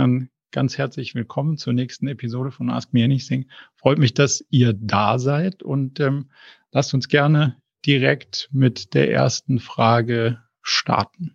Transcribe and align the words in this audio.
dann 0.00 0.30
ganz 0.50 0.78
herzlich 0.78 1.14
willkommen 1.14 1.58
zur 1.58 1.74
nächsten 1.74 2.08
Episode 2.08 2.50
von 2.50 2.70
Ask 2.70 2.94
Me 2.94 3.04
Anything. 3.04 3.50
Freut 3.76 3.98
mich, 3.98 4.14
dass 4.14 4.42
ihr 4.48 4.72
da 4.72 5.18
seid 5.18 5.62
und 5.62 6.00
ähm, 6.00 6.30
lasst 6.72 6.94
uns 6.94 7.08
gerne 7.08 7.56
direkt 7.84 8.48
mit 8.50 8.94
der 8.94 9.12
ersten 9.12 9.58
Frage 9.58 10.38
starten. 10.62 11.34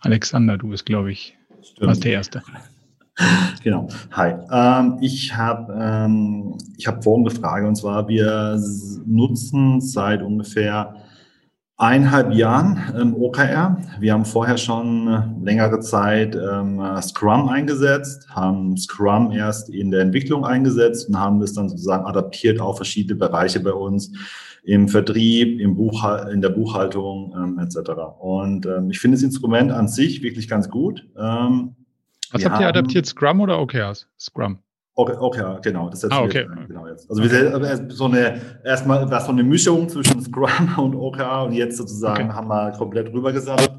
Alexander, 0.00 0.58
du 0.58 0.68
bist, 0.68 0.84
glaube 0.84 1.12
ich, 1.12 1.34
was 1.80 2.00
der 2.00 2.12
Erste. 2.12 2.42
Genau. 3.62 3.88
Hi. 4.12 4.34
Ähm, 4.52 4.98
ich 5.00 5.34
habe 5.34 5.72
ähm, 5.80 6.58
ich 6.76 6.86
hab 6.86 7.02
folgende 7.02 7.30
Frage 7.30 7.66
und 7.66 7.74
zwar: 7.74 8.06
Wir 8.06 8.60
nutzen 9.06 9.80
seit 9.80 10.20
ungefähr 10.20 11.05
eineinhalb 11.78 12.32
Jahren 12.32 12.94
ähm, 12.98 13.14
OKR. 13.14 13.76
Wir 14.00 14.12
haben 14.12 14.24
vorher 14.24 14.56
schon 14.56 15.42
längere 15.42 15.80
Zeit 15.80 16.34
ähm, 16.34 16.80
Scrum 17.02 17.48
eingesetzt, 17.48 18.28
haben 18.30 18.76
Scrum 18.76 19.30
erst 19.30 19.68
in 19.68 19.90
der 19.90 20.00
Entwicklung 20.00 20.44
eingesetzt 20.44 21.08
und 21.08 21.18
haben 21.18 21.40
das 21.40 21.52
dann 21.52 21.68
sozusagen 21.68 22.06
adaptiert 22.06 22.60
auf 22.60 22.76
verschiedene 22.76 23.18
Bereiche 23.18 23.60
bei 23.60 23.72
uns 23.72 24.12
im 24.64 24.88
Vertrieb, 24.88 25.60
im 25.60 25.76
Buchhal 25.76 26.32
in 26.32 26.40
der 26.40 26.48
Buchhaltung 26.48 27.34
ähm, 27.36 27.58
etc. 27.58 27.90
Und 28.18 28.66
ähm, 28.66 28.90
ich 28.90 28.98
finde 28.98 29.16
das 29.16 29.22
Instrument 29.22 29.70
an 29.70 29.86
sich 29.86 30.22
wirklich 30.22 30.48
ganz 30.48 30.70
gut. 30.70 31.06
Ähm, 31.16 31.76
Was 32.32 32.44
habt 32.44 32.60
ihr 32.60 32.68
adaptiert, 32.68 33.06
Scrum 33.06 33.40
oder 33.40 33.60
OKRs? 33.60 34.08
Scrum. 34.18 34.58
Okay, 34.98 35.14
okay, 35.18 35.58
genau, 35.62 35.90
das 35.90 36.10
ah, 36.10 36.22
okay. 36.22 36.46
wir 36.48 36.66
genau 36.68 36.86
jetzt. 36.86 37.10
Also 37.10 37.22
wir 37.22 37.54
okay. 37.54 37.84
so 37.90 38.06
eine 38.06 38.40
erstmal 38.64 39.10
war 39.10 39.20
so 39.20 39.30
eine 39.30 39.42
Mischung 39.42 39.90
zwischen 39.90 40.22
Scrum 40.22 40.48
und 40.78 40.94
OKR 40.94 41.44
und 41.44 41.52
jetzt 41.52 41.76
sozusagen 41.76 42.30
okay. 42.30 42.32
haben 42.32 42.48
wir 42.48 42.72
komplett 42.72 43.12
rübergesattelt. 43.12 43.72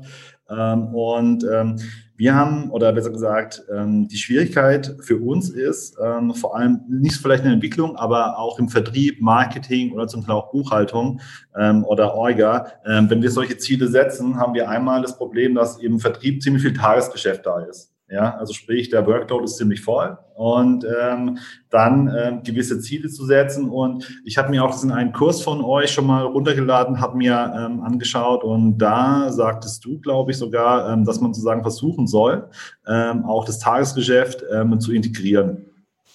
Ähm, 0.47 0.93
und 0.93 1.43
ähm, 1.51 1.77
wir 2.17 2.35
haben, 2.35 2.69
oder 2.69 2.93
besser 2.93 3.09
gesagt, 3.09 3.63
ähm, 3.75 4.07
die 4.07 4.17
Schwierigkeit 4.17 4.95
für 5.01 5.17
uns 5.17 5.49
ist, 5.49 5.97
ähm, 5.99 6.35
vor 6.35 6.55
allem 6.55 6.81
nicht 6.87 7.15
vielleicht 7.15 7.41
in 7.41 7.49
der 7.49 7.55
Entwicklung, 7.55 7.95
aber 7.95 8.37
auch 8.37 8.59
im 8.59 8.69
Vertrieb, 8.69 9.19
Marketing 9.19 9.93
oder 9.93 10.07
zum 10.07 10.23
Teil 10.23 10.35
auch 10.35 10.51
Buchhaltung 10.51 11.19
ähm, 11.57 11.83
oder 11.83 12.13
Orga. 12.13 12.67
Ähm, 12.85 13.09
wenn 13.09 13.23
wir 13.23 13.31
solche 13.31 13.57
Ziele 13.57 13.87
setzen, 13.87 14.37
haben 14.37 14.53
wir 14.53 14.69
einmal 14.69 15.01
das 15.01 15.17
Problem, 15.17 15.55
dass 15.55 15.79
im 15.79 15.99
Vertrieb 15.99 16.43
ziemlich 16.43 16.61
viel 16.61 16.73
Tagesgeschäft 16.73 17.43
da 17.43 17.61
ist. 17.61 17.91
Ja, 18.07 18.37
also 18.37 18.53
sprich, 18.53 18.91
der 18.91 19.05
Workload 19.07 19.45
ist 19.45 19.57
ziemlich 19.57 19.81
voll 19.81 20.15
und 20.37 20.85
ähm, 20.85 21.39
dann 21.71 22.13
ähm, 22.15 22.43
gewisse 22.43 22.79
Ziele 22.79 23.09
zu 23.09 23.25
setzen. 23.25 23.69
Und 23.69 24.21
ich 24.23 24.37
habe 24.37 24.51
mir 24.51 24.63
auch 24.63 24.71
diesen 24.71 24.91
einen 24.91 25.11
Kurs 25.11 25.41
von 25.41 25.63
euch 25.63 25.91
schon 25.91 26.05
mal 26.05 26.23
runtergeladen, 26.25 27.01
habe 27.01 27.17
mir 27.17 27.53
ähm, 27.57 27.81
angeschaut 27.81 28.43
und 28.43 28.77
da 28.77 29.31
sagtest 29.31 29.83
du, 29.83 29.99
glaube 29.99 30.31
ich, 30.31 30.37
sogar, 30.37 30.93
ähm, 30.93 31.05
dass 31.05 31.19
man 31.19 31.33
sozusagen 31.33 31.63
versuchen 31.63 32.05
soll, 32.05 32.49
ähm, 32.87 33.25
auch 33.25 33.45
das 33.45 33.57
Tagesgeschäft 33.57 34.43
ähm, 34.53 34.79
zu 34.79 34.93
integrieren. 34.93 35.65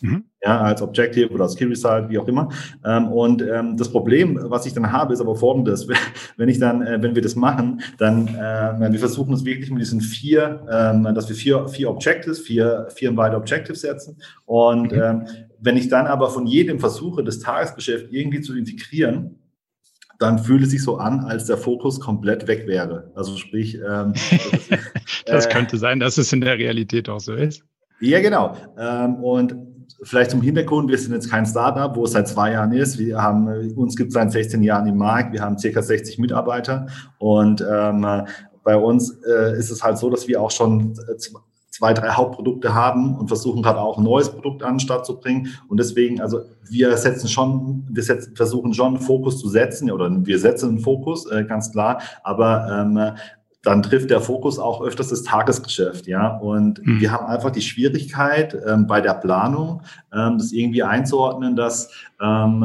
Mhm. 0.01 0.25
Ja, 0.45 0.61
als 0.61 0.83
Objective 0.83 1.31
oder 1.31 1.45
als 1.45 1.55
Key 1.55 1.67
Result, 1.67 2.09
wie 2.09 2.19
auch 2.19 2.27
immer. 2.27 2.49
Ähm, 2.85 3.09
und 3.13 3.43
ähm, 3.43 3.77
das 3.77 3.89
Problem, 3.89 4.39
was 4.43 4.67
ich 4.67 4.75
dann 4.75 4.91
habe, 4.91 5.13
ist 5.13 5.21
aber 5.21 5.37
folgendes. 5.37 5.87
Wenn 6.37 6.49
ich 6.49 6.59
dann, 6.59 6.83
äh, 6.83 7.01
wenn 7.01 7.15
wir 7.15 7.23
das 7.23 7.37
machen, 7.37 7.81
dann, 7.99 8.27
äh, 8.27 8.93
wir 8.93 8.99
versuchen 8.99 9.35
es 9.35 9.45
wirklich 9.45 9.71
mit 9.71 9.83
diesen 9.83 10.01
vier, 10.01 10.67
ähm, 10.69 11.05
dass 11.15 11.29
wir 11.29 11.37
vier, 11.37 11.69
vier 11.69 11.91
Objectives, 11.91 12.41
vier, 12.41 12.89
vier 12.93 13.17
weitere 13.17 13.39
Objectives 13.39 13.83
setzen. 13.83 14.17
Und 14.45 14.91
mhm. 14.91 15.01
ähm, 15.01 15.27
wenn 15.61 15.77
ich 15.77 15.89
dann 15.89 16.07
aber 16.07 16.29
von 16.29 16.47
jedem 16.47 16.81
versuche, 16.81 17.23
das 17.23 17.39
Tagesgeschäft 17.39 18.07
irgendwie 18.11 18.41
zu 18.41 18.57
integrieren, 18.57 19.39
dann 20.19 20.39
fühlt 20.39 20.63
es 20.63 20.71
sich 20.71 20.83
so 20.83 20.97
an, 20.97 21.21
als 21.21 21.47
der 21.47 21.57
Fokus 21.57 22.01
komplett 22.01 22.47
weg 22.47 22.67
wäre. 22.67 23.13
Also 23.15 23.37
sprich, 23.37 23.77
ähm, 23.77 24.15
das 25.27 25.47
äh, 25.47 25.49
könnte 25.51 25.77
sein, 25.79 26.01
dass 26.01 26.19
es 26.19 26.33
in 26.33 26.41
der 26.41 26.59
Realität 26.59 27.09
auch 27.09 27.21
so 27.21 27.35
ist. 27.35 27.63
Ja, 28.01 28.21
genau. 28.21 28.57
Ähm, 28.77 29.17
und 29.17 29.55
vielleicht 30.03 30.31
zum 30.31 30.43
Hintergrund, 30.43 30.91
wir 30.91 30.99
sind 30.99 31.13
jetzt 31.13 31.31
kein 31.31 31.47
Startup, 31.47 31.95
wo 31.97 32.05
es 32.05 32.13
seit 32.13 32.29
zwei 32.29 32.53
Jahren 32.53 32.73
ist. 32.73 32.99
Wir 32.99 33.23
haben, 33.23 33.47
uns 33.77 33.97
gibt 33.97 34.09
es 34.09 34.15
seit 34.15 34.33
16 34.33 34.63
Jahren 34.63 34.87
im 34.87 34.97
Markt. 34.97 35.33
Wir 35.33 35.43
haben 35.43 35.59
circa 35.59 35.83
60 35.83 36.19
Mitarbeiter 36.19 36.87
und 37.19 37.65
ähm, 37.69 38.07
bei 38.65 38.77
uns 38.77 39.11
äh, 39.25 39.59
ist 39.59 39.71
es 39.71 39.83
halt 39.83 39.99
so, 39.99 40.11
dass 40.11 40.29
wir 40.29 40.41
auch 40.41 40.51
schon 40.51 40.95
zwei, 41.73 41.95
drei 41.95 42.11
Hauptprodukte 42.11 42.75
haben 42.75 43.17
und 43.17 43.29
versuchen 43.29 43.63
gerade 43.63 43.81
auch 43.81 43.99
ein 43.99 44.05
neues 44.05 44.31
Produkt 44.31 44.63
an 44.63 44.75
den 44.75 44.81
Start 44.81 45.07
zu 45.07 45.19
bringen. 45.19 45.49
Und 45.69 45.81
deswegen, 45.81 46.21
also 46.21 46.43
wir 46.69 46.97
setzen 46.97 47.29
schon, 47.29 47.87
wir 47.91 48.03
setzen, 48.03 48.37
versuchen 48.37 48.75
schon 48.75 48.97
einen 48.97 49.05
Fokus 49.05 49.39
zu 49.39 49.49
setzen 49.49 49.91
oder 49.91 50.11
wir 50.25 50.39
setzen 50.39 50.69
einen 50.69 50.79
Fokus, 50.81 51.27
äh, 51.31 51.45
ganz 51.45 51.73
klar. 51.73 52.01
Aber 52.23 52.69
ähm, 52.71 53.17
dann 53.63 53.83
trifft 53.83 54.11
der 54.11 54.21
Fokus 54.21 54.59
auch 54.59 54.83
öfters 54.83 55.09
das 55.09 55.23
Tagesgeschäft, 55.23 56.09
ja. 56.09 56.37
Und 56.37 56.85
mhm. 56.85 57.01
wir 57.01 57.13
haben 57.13 57.27
einfach 57.27 57.51
die 57.51 57.63
Schwierigkeit 57.63 58.57
ähm, 58.67 58.87
bei 58.89 59.01
der 59.01 59.15
Planung, 59.15 59.83
ähm, 60.13 60.39
das 60.39 60.53
irgendwie 60.53 60.83
einzuordnen, 60.83 61.55
dass 61.55 61.91
ähm, 62.21 62.65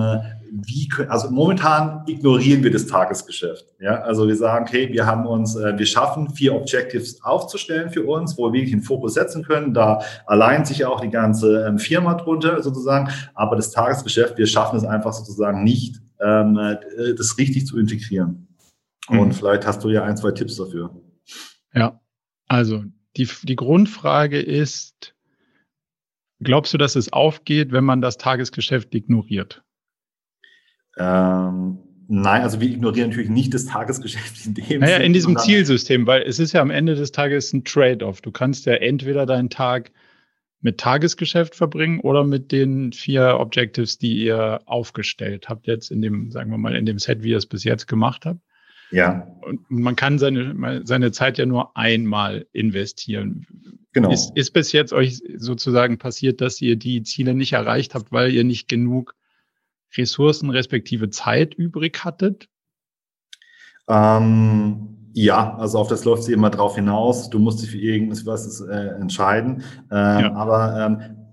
wie 0.49 0.89
also 1.09 1.29
momentan 1.29 2.03
ignorieren 2.07 2.63
wir 2.63 2.71
das 2.71 2.87
Tagesgeschäft, 2.87 3.65
ja. 3.79 4.01
Also 4.01 4.27
wir 4.27 4.35
sagen, 4.35 4.65
okay, 4.67 4.91
wir 4.91 5.05
haben 5.05 5.27
uns, 5.27 5.55
äh, 5.55 5.77
wir 5.77 5.85
schaffen 5.85 6.31
vier 6.31 6.55
Objectives 6.55 7.23
aufzustellen 7.23 7.91
für 7.91 8.03
uns, 8.03 8.35
wo 8.35 8.47
wir 8.47 8.53
wirklich 8.53 8.71
den 8.71 8.81
Fokus 8.81 9.13
setzen 9.13 9.43
können. 9.43 9.75
Da 9.75 10.01
allein 10.25 10.65
sich 10.65 10.83
auch 10.85 11.01
die 11.01 11.11
ganze 11.11 11.63
ähm, 11.67 11.77
Firma 11.77 12.15
drunter 12.15 12.63
sozusagen, 12.63 13.09
aber 13.35 13.55
das 13.55 13.69
Tagesgeschäft, 13.69 14.37
wir 14.39 14.47
schaffen 14.47 14.77
es 14.77 14.83
einfach 14.83 15.13
sozusagen 15.13 15.63
nicht, 15.63 16.01
ähm, 16.19 16.57
äh, 16.57 17.13
das 17.15 17.37
richtig 17.37 17.67
zu 17.67 17.77
integrieren. 17.77 18.46
Und 19.07 19.27
mhm. 19.27 19.31
vielleicht 19.31 19.65
hast 19.65 19.83
du 19.83 19.89
ja 19.89 20.03
ein, 20.03 20.17
zwei 20.17 20.31
Tipps 20.31 20.57
dafür. 20.57 21.01
Ja, 21.73 21.99
also 22.47 22.83
die, 23.15 23.27
die 23.43 23.55
Grundfrage 23.55 24.39
ist, 24.39 25.15
glaubst 26.39 26.73
du, 26.73 26.77
dass 26.77 26.95
es 26.95 27.11
aufgeht, 27.11 27.71
wenn 27.71 27.83
man 27.83 28.01
das 28.01 28.17
Tagesgeschäft 28.17 28.93
ignoriert? 28.93 29.63
Ähm, 30.97 31.79
nein, 32.07 32.41
also 32.41 32.59
wir 32.59 32.69
ignorieren 32.69 33.09
natürlich 33.09 33.29
nicht 33.29 33.53
das 33.53 33.65
Tagesgeschäft 33.65 34.45
in 34.45 34.53
dem 34.55 34.81
Naja, 34.81 34.97
Sinn, 34.97 35.05
in 35.05 35.13
diesem 35.13 35.37
Zielsystem, 35.37 36.07
weil 36.07 36.23
es 36.23 36.39
ist 36.39 36.53
ja 36.53 36.61
am 36.61 36.71
Ende 36.71 36.95
des 36.95 37.11
Tages 37.11 37.53
ein 37.53 37.63
Trade-off. 37.63 38.21
Du 38.21 38.31
kannst 38.31 38.65
ja 38.65 38.73
entweder 38.73 39.25
deinen 39.25 39.49
Tag 39.49 39.91
mit 40.59 40.79
Tagesgeschäft 40.79 41.55
verbringen 41.55 41.99
oder 41.99 42.23
mit 42.23 42.51
den 42.51 42.91
vier 42.91 43.37
Objectives, 43.39 43.99
die 43.99 44.23
ihr 44.23 44.61
aufgestellt 44.65 45.49
habt 45.49 45.67
jetzt 45.67 45.91
in 45.91 46.01
dem, 46.01 46.31
sagen 46.31 46.49
wir 46.49 46.57
mal, 46.57 46.75
in 46.75 46.85
dem 46.85 46.97
Set, 46.97 47.21
wie 47.21 47.29
ihr 47.29 47.37
es 47.37 47.45
bis 47.45 47.63
jetzt 47.63 47.87
gemacht 47.87 48.25
habt. 48.25 48.41
Ja. 48.91 49.27
Und 49.41 49.69
man 49.69 49.95
kann 49.95 50.19
seine, 50.19 50.81
seine 50.85 51.11
Zeit 51.11 51.37
ja 51.37 51.45
nur 51.45 51.75
einmal 51.75 52.47
investieren. 52.53 53.45
Genau. 53.93 54.11
Ist, 54.11 54.35
ist 54.35 54.51
bis 54.51 54.71
jetzt 54.71 54.93
euch 54.93 55.21
sozusagen 55.37 55.97
passiert, 55.97 56.41
dass 56.41 56.61
ihr 56.61 56.75
die 56.75 57.03
Ziele 57.03 57.33
nicht 57.33 57.53
erreicht 57.53 57.95
habt, 57.95 58.11
weil 58.11 58.31
ihr 58.31 58.43
nicht 58.43 58.67
genug 58.67 59.15
Ressourcen 59.97 60.49
respektive 60.49 61.09
Zeit 61.09 61.53
übrig 61.53 62.03
hattet? 62.03 62.49
Ähm, 63.87 64.97
ja, 65.13 65.55
also 65.57 65.79
auf 65.79 65.87
das 65.87 66.05
läuft 66.05 66.23
sie 66.23 66.33
immer 66.33 66.49
drauf 66.49 66.75
hinaus. 66.75 67.29
Du 67.29 67.39
musst 67.39 67.61
dich 67.63 67.71
für 67.71 67.79
irgendwas 67.79 68.61
äh, 68.61 68.99
entscheiden. 68.99 69.63
Ähm, 69.89 70.19
ja. 70.19 70.33
Aber 70.33 70.85
ähm, 70.85 71.26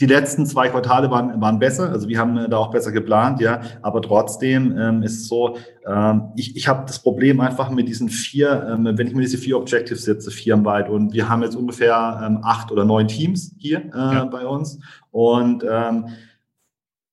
die 0.00 0.06
letzten 0.06 0.46
zwei 0.46 0.68
Quartale 0.68 1.10
waren, 1.10 1.40
waren 1.40 1.58
besser, 1.58 1.90
also 1.90 2.08
wir 2.08 2.18
haben 2.18 2.36
äh, 2.36 2.48
da 2.48 2.58
auch 2.58 2.70
besser 2.70 2.92
geplant, 2.92 3.40
ja, 3.40 3.60
aber 3.82 4.02
trotzdem 4.02 4.76
ähm, 4.78 5.02
ist 5.02 5.20
es 5.20 5.28
so, 5.28 5.56
ähm, 5.86 6.28
ich, 6.36 6.56
ich 6.56 6.68
habe 6.68 6.84
das 6.86 7.00
Problem 7.00 7.40
einfach 7.40 7.70
mit 7.70 7.88
diesen 7.88 8.08
vier, 8.08 8.66
ähm, 8.70 8.88
wenn 8.96 9.06
ich 9.06 9.14
mir 9.14 9.22
diese 9.22 9.38
vier 9.38 9.58
Objectives 9.58 10.04
setze, 10.04 10.30
firmenweit 10.30 10.88
und 10.88 11.12
wir 11.12 11.28
haben 11.28 11.42
jetzt 11.42 11.56
ungefähr 11.56 12.22
ähm, 12.24 12.40
acht 12.42 12.72
oder 12.72 12.84
neun 12.84 13.08
Teams 13.08 13.54
hier 13.58 13.78
äh, 13.94 13.98
ja. 13.98 14.24
bei 14.24 14.46
uns. 14.46 14.78
Und 15.10 15.64
ähm, 15.68 16.06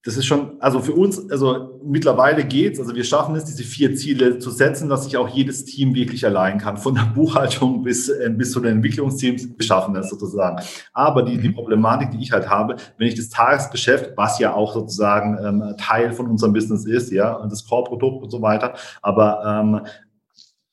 das 0.05 0.17
ist 0.17 0.25
schon, 0.25 0.59
also 0.59 0.81
für 0.81 0.91
uns, 0.91 1.31
also 1.31 1.79
mittlerweile 1.81 2.43
geht's. 2.43 2.77
Also 2.77 2.93
wir 2.93 3.05
schaffen 3.05 3.35
es, 3.35 3.45
diese 3.45 3.63
vier 3.63 3.95
Ziele 3.95 4.37
zu 4.37 4.51
setzen, 4.51 4.89
dass 4.89 5.05
sich 5.05 5.15
auch 5.15 5.29
jedes 5.29 5.63
Team 5.63 5.95
wirklich 5.95 6.25
allein 6.25 6.57
kann. 6.57 6.75
Von 6.75 6.95
der 6.95 7.03
Buchhaltung 7.15 7.83
bis, 7.83 8.09
äh, 8.09 8.29
bis 8.29 8.51
zu 8.51 8.59
den 8.59 8.77
Entwicklungsteams. 8.77 9.47
Wir 9.57 9.65
schaffen 9.65 9.93
das 9.93 10.09
sozusagen. 10.09 10.61
Aber 10.91 11.23
die, 11.23 11.37
die 11.37 11.49
mhm. 11.49 11.55
Problematik, 11.55 12.11
die 12.11 12.21
ich 12.21 12.33
halt 12.33 12.49
habe, 12.49 12.75
wenn 12.97 13.07
ich 13.07 13.15
das 13.15 13.29
Tagesgeschäft, 13.29 14.11
was 14.17 14.39
ja 14.39 14.53
auch 14.53 14.73
sozusagen 14.73 15.37
ähm, 15.41 15.75
Teil 15.77 16.11
von 16.11 16.27
unserem 16.27 16.51
Business 16.51 16.85
ist, 16.85 17.09
ja, 17.11 17.33
und 17.33 17.49
das 17.49 17.65
Core-Produkt 17.65 18.23
und 18.23 18.29
so 18.29 18.41
weiter, 18.41 18.73
aber 19.01 19.41
ähm, 19.45 19.81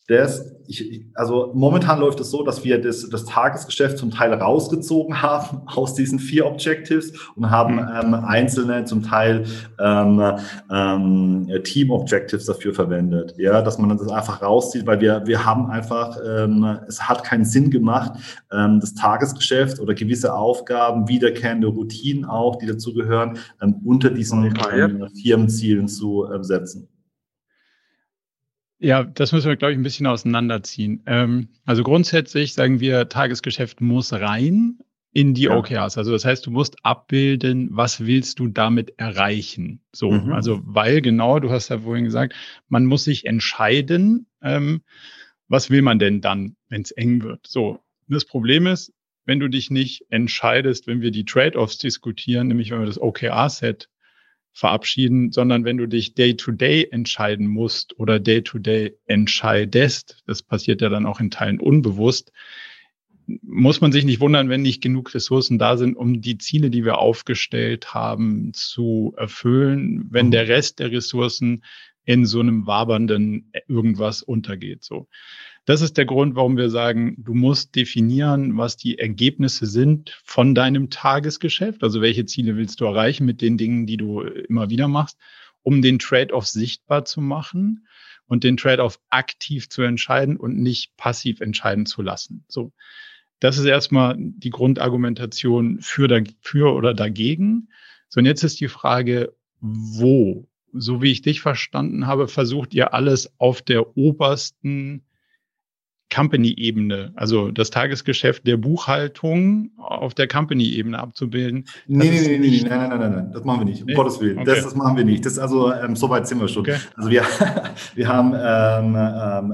das, 0.09 0.45
ich, 0.71 1.05
also 1.15 1.51
momentan 1.55 1.99
läuft 1.99 2.21
es 2.21 2.31
so, 2.31 2.45
dass 2.45 2.63
wir 2.65 2.81
das, 2.81 3.09
das 3.09 3.25
Tagesgeschäft 3.25 3.99
zum 3.99 4.11
Teil 4.11 4.33
rausgezogen 4.33 5.21
haben 5.21 5.63
aus 5.67 5.95
diesen 5.95 6.19
vier 6.19 6.47
Objectives 6.47 7.13
und 7.35 7.51
haben 7.51 7.75
mhm. 7.75 7.89
ähm, 8.01 8.15
einzelne 8.15 8.85
zum 8.85 9.03
Teil 9.03 9.45
ähm, 9.81 10.23
ähm, 10.71 11.51
Team 11.65 11.91
Objectives 11.91 12.47
dafür 12.47 12.73
verwendet. 12.73 13.35
Ja, 13.37 13.63
dass 13.63 13.79
man 13.79 13.97
das 13.97 14.09
einfach 14.09 14.43
rauszieht, 14.43 14.87
weil 14.87 15.01
wir, 15.01 15.23
wir 15.27 15.45
haben 15.45 15.71
einfach, 15.71 16.17
ähm, 16.25 16.79
es 16.87 17.09
hat 17.09 17.25
keinen 17.25 17.45
Sinn 17.45 17.71
gemacht, 17.71 18.13
ähm, 18.53 18.79
das 18.81 18.95
Tagesgeschäft 18.95 19.81
oder 19.81 19.95
gewisse 19.95 20.33
Aufgaben, 20.35 21.09
wiederkehrende 21.09 21.67
Routinen 21.67 22.25
auch, 22.25 22.57
die 22.57 22.67
dazugehören, 22.67 23.39
ähm, 23.61 23.81
unter 23.85 24.11
diesen 24.11 24.55
ähm, 24.73 25.09
Firmenzielen 25.21 25.89
zu 25.89 26.27
ähm, 26.33 26.45
setzen. 26.45 26.89
Ja, 28.81 29.05
das 29.05 29.33
müssen 29.33 29.49
wir, 29.49 29.57
glaube 29.57 29.73
ich, 29.73 29.79
ein 29.79 29.83
bisschen 29.83 30.07
auseinanderziehen. 30.07 31.03
Ähm, 31.07 31.49
also 31.67 31.83
grundsätzlich 31.83 32.55
sagen 32.55 32.81
wir, 32.81 33.09
Tagesgeschäft 33.11 33.83
muss 33.83 34.13
rein 34.13 34.79
in 35.13 35.35
die 35.35 35.43
ja. 35.43 35.57
OKRs. 35.57 35.99
Also 35.99 36.13
das 36.13 36.25
heißt, 36.25 36.47
du 36.47 36.51
musst 36.51 36.77
abbilden, 36.83 37.69
was 37.73 38.07
willst 38.07 38.39
du 38.39 38.49
damit 38.49 38.95
erreichen. 38.97 39.81
So, 39.93 40.11
mhm. 40.11 40.33
also 40.33 40.61
weil 40.65 41.03
genau, 41.03 41.41
du 41.41 41.51
hast 41.51 41.69
ja 41.69 41.81
vorhin 41.81 42.07
gesagt, 42.07 42.35
man 42.69 42.87
muss 42.87 43.05
sich 43.05 43.27
entscheiden, 43.27 44.27
ähm, 44.41 44.81
was 45.49 45.69
will 45.69 45.83
man 45.83 45.99
denn 45.99 46.23
dann, 46.23 46.57
wenn 46.69 46.81
es 46.81 46.91
eng 46.93 47.23
wird. 47.23 47.47
So, 47.47 47.81
das 48.09 48.25
Problem 48.25 48.67
ist, 48.67 48.95
wenn 49.27 49.41
du 49.41 49.49
dich 49.49 49.71
nicht 49.71 50.07
entscheidest, 50.09 50.87
wenn 50.87 51.03
wir 51.03 51.11
die 51.11 51.27
Trade-offs 51.27 51.77
diskutieren, 51.77 52.49
nämlich 52.49 52.71
wenn 52.71 52.81
wir 52.81 52.87
das 52.87 53.01
OKR-Set 53.01 53.90
verabschieden, 54.53 55.33
sondern 55.33 55.65
wenn 55.65 55.77
du 55.77 55.87
dich 55.87 56.15
Day-to-Day 56.15 56.85
-Day 56.85 56.93
entscheiden 56.93 57.47
musst 57.47 57.99
oder 57.99 58.19
Day-to-Day 58.19 58.87
-Day 58.89 58.95
entscheidest, 59.07 60.23
das 60.27 60.43
passiert 60.43 60.81
ja 60.81 60.89
dann 60.89 61.07
auch 61.07 61.21
in 61.21 61.31
Teilen 61.31 61.61
unbewusst, 61.61 62.33
muss 63.43 63.81
man 63.81 63.93
sich 63.93 64.05
nicht 64.05 64.21
wundern, 64.21 64.49
wenn 64.49 64.63
nicht 64.63 64.83
genug 64.83 65.15
Ressourcen 65.15 65.59
da 65.59 65.77
sind, 65.77 65.97
um 65.97 66.21
die 66.21 66.39
Ziele, 66.39 66.71
die 66.71 66.85
wir 66.85 66.99
aufgestellt 66.99 67.95
haben, 67.95 68.53
zu 68.53 69.15
erfüllen, 69.17 70.07
wenn 70.11 70.27
mhm. 70.27 70.31
der 70.33 70.49
Rest 70.49 70.81
der 70.81 70.91
Ressourcen 70.91 71.63
in 72.05 72.27
so 72.27 72.41
einem 72.41 72.67
wabernden 72.67 73.53
irgendwas 73.69 74.23
untergeht. 74.23 74.83
So. 74.83 75.07
Das 75.67 75.83
ist 75.83 75.99
der 75.99 76.07
Grund, 76.07 76.37
warum 76.37 76.57
wir 76.57 76.71
sagen, 76.71 77.17
du 77.19 77.35
musst 77.35 77.77
definieren, 77.77 78.57
was 78.57 78.77
die 78.77 78.99
Ergebnisse 78.99 79.67
sind 79.67 80.19
von 80.25 80.55
deinem 80.55 80.91
Tagesgeschäft. 80.91 81.83
Also 81.83 82.01
welche 82.01 82.25
Ziele 82.25 82.57
willst 82.57 82.81
du 82.81 82.87
erreichen 82.87 83.27
mit 83.27 83.41
den 83.41 83.59
Dingen, 83.59 83.87
die 83.87 83.97
du 83.97 84.23
immer 84.23 84.71
wieder 84.71 84.89
machst, 84.89 85.19
um 85.63 85.83
den 85.83 85.99
Trade-off 85.99 86.47
sichtbar 86.47 87.05
zu 87.05 87.21
machen 87.21 87.87
und 88.27 88.43
den 88.43 88.57
Trade-off 88.57 88.99
aktiv 89.11 89.69
zu 89.69 89.83
entscheiden 89.83 90.37
und 90.37 90.57
nicht 90.57 90.97
passiv 90.97 91.41
entscheiden 91.41 91.85
zu 91.85 92.01
lassen. 92.01 92.45
So. 92.49 92.73
Das 93.41 93.59
ist 93.59 93.65
erstmal 93.65 94.17
die 94.19 94.51
Grundargumentation 94.51 95.81
für, 95.81 96.25
für 96.41 96.75
oder 96.75 96.95
dagegen. 96.95 97.69
So, 98.09 98.21
und 98.21 98.27
jetzt 98.27 98.45
ist 98.45 98.61
die 98.61 98.69
Frage, 98.69 99.35
wo? 99.61 100.47
So 100.73 101.03
wie 101.03 101.11
ich 101.11 101.23
dich 101.23 101.41
verstanden 101.41 102.07
habe, 102.07 102.29
versucht 102.29 102.75
ihr 102.75 102.95
alles 102.95 103.33
auf 103.39 103.63
der 103.63 103.97
obersten 103.97 105.05
Company-Ebene, 106.15 107.13
also 107.15 107.51
das 107.51 107.71
Tagesgeschäft 107.71 108.47
der 108.47 108.57
Buchhaltung 108.57 109.71
auf 109.79 110.15
der 110.15 110.29
Company-Ebene 110.29 110.99
abzubilden. 110.99 111.67
Nee, 111.87 112.11
nee, 112.11 112.39
nee, 112.39 112.39
nee, 112.39 112.67
nein, 112.69 112.89
nein, 112.89 113.01
nein, 113.01 113.13
nein, 113.13 113.33
das 113.33 113.45
machen 113.45 113.61
wir 113.61 113.65
nicht, 113.67 113.83
um 113.83 113.87
nee? 113.87 113.95
Gottes 113.95 114.21
Willen. 114.21 114.39
Okay. 114.39 114.47
Das, 114.47 114.65
das 114.65 114.75
machen 114.75 114.97
wir 114.97 115.05
nicht. 115.05 115.25
Das 115.25 115.35
ist 115.35 115.39
also, 115.39 115.73
ähm, 115.73 115.97
so 115.97 116.11
weit 116.11 116.27
sind 116.27 116.41
wir 116.41 116.49
schon. 116.49 116.63
Okay. 116.63 116.77
Also 116.97 117.11
wir, 117.11 117.23
wir 117.95 118.09
haben 118.09 118.35
ähm, 118.35 118.97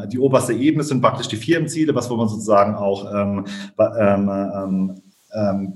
ähm, 0.00 0.08
die 0.08 0.18
oberste 0.18 0.54
Ebene 0.54 0.82
sind 0.82 1.00
praktisch 1.00 1.28
die 1.28 1.36
Firmenziele, 1.36 1.94
was 1.94 2.10
wo 2.10 2.16
man 2.16 2.28
sozusagen 2.28 2.74
auch 2.74 3.12
ähm, 3.12 3.44
ähm, 3.78 4.30
ähm, 4.30 4.94
ähm 5.34 5.74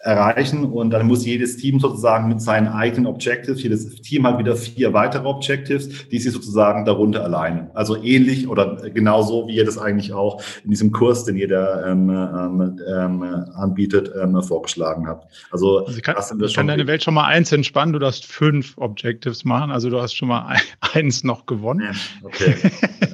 erreichen 0.00 0.64
und 0.64 0.90
dann 0.90 1.08
muss 1.08 1.26
jedes 1.26 1.56
Team 1.56 1.80
sozusagen 1.80 2.28
mit 2.28 2.40
seinen 2.40 2.68
eigenen 2.68 3.06
Objectives, 3.06 3.62
jedes 3.62 4.00
Team 4.00 4.26
hat 4.28 4.38
wieder 4.38 4.54
vier 4.54 4.92
weitere 4.92 5.26
Objectives, 5.26 6.08
die 6.08 6.18
sie 6.18 6.30
sozusagen 6.30 6.84
darunter 6.84 7.24
alleine. 7.24 7.70
Also 7.74 8.00
ähnlich 8.00 8.46
oder 8.48 8.76
genauso, 8.90 9.48
wie 9.48 9.56
ihr 9.56 9.64
das 9.64 9.76
eigentlich 9.76 10.12
auch 10.12 10.40
in 10.62 10.70
diesem 10.70 10.92
Kurs, 10.92 11.24
den 11.24 11.36
ihr 11.36 11.48
da 11.48 11.88
ähm, 11.88 12.10
ähm, 12.10 12.80
ähm, 12.88 13.22
anbietet, 13.54 14.12
ähm, 14.22 14.40
vorgeschlagen 14.40 15.08
habt. 15.08 15.26
Also, 15.50 15.84
also 15.84 16.00
kann, 16.00 16.14
das 16.14 16.54
kann 16.54 16.68
deine 16.68 16.86
Welt 16.86 17.02
schon 17.02 17.14
mal 17.14 17.26
eins 17.26 17.50
entspannen, 17.50 17.92
du 17.92 17.98
darfst 17.98 18.24
fünf 18.24 18.78
Objectives 18.78 19.44
machen, 19.44 19.72
also 19.72 19.90
du 19.90 20.00
hast 20.00 20.14
schon 20.14 20.28
mal 20.28 20.56
eins 20.94 21.24
noch 21.24 21.46
gewonnen. 21.46 21.96
Okay. 22.22 22.54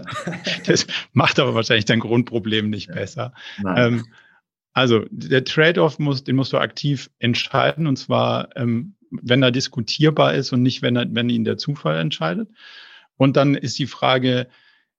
das 0.67 0.87
macht 1.15 1.41
aber 1.41 1.55
wahrscheinlich 1.55 1.87
dein 1.87 2.01
Grundproblem 2.01 2.69
nicht 2.69 2.89
ja. 2.89 2.95
besser. 2.95 3.33
Nein. 3.63 4.05
Also 4.75 5.07
der 5.11 5.45
Trade-off 5.45 6.01
muss, 6.01 6.25
den 6.25 6.37
musst 6.37 6.53
du 6.53 6.59
aktiv 6.59 7.09
entscheiden 7.21 7.87
und 7.87 7.97
zwar, 7.97 8.55
ähm, 8.57 8.97
wenn 9.11 9.43
er 9.43 9.53
diskutierbar 9.53 10.35
ist 10.35 10.53
und 10.53 10.63
nicht, 10.63 10.83
wenn, 10.83 10.97
er, 10.97 11.07
wenn 11.09 11.29
ihn 11.29 11.45
der 11.45 11.57
Zufall 11.57 11.99
entscheidet. 11.99 12.51
Und 13.17 13.37
dann 13.37 13.55
ist 13.55 13.79
die 13.79 13.87
Frage, 13.87 14.49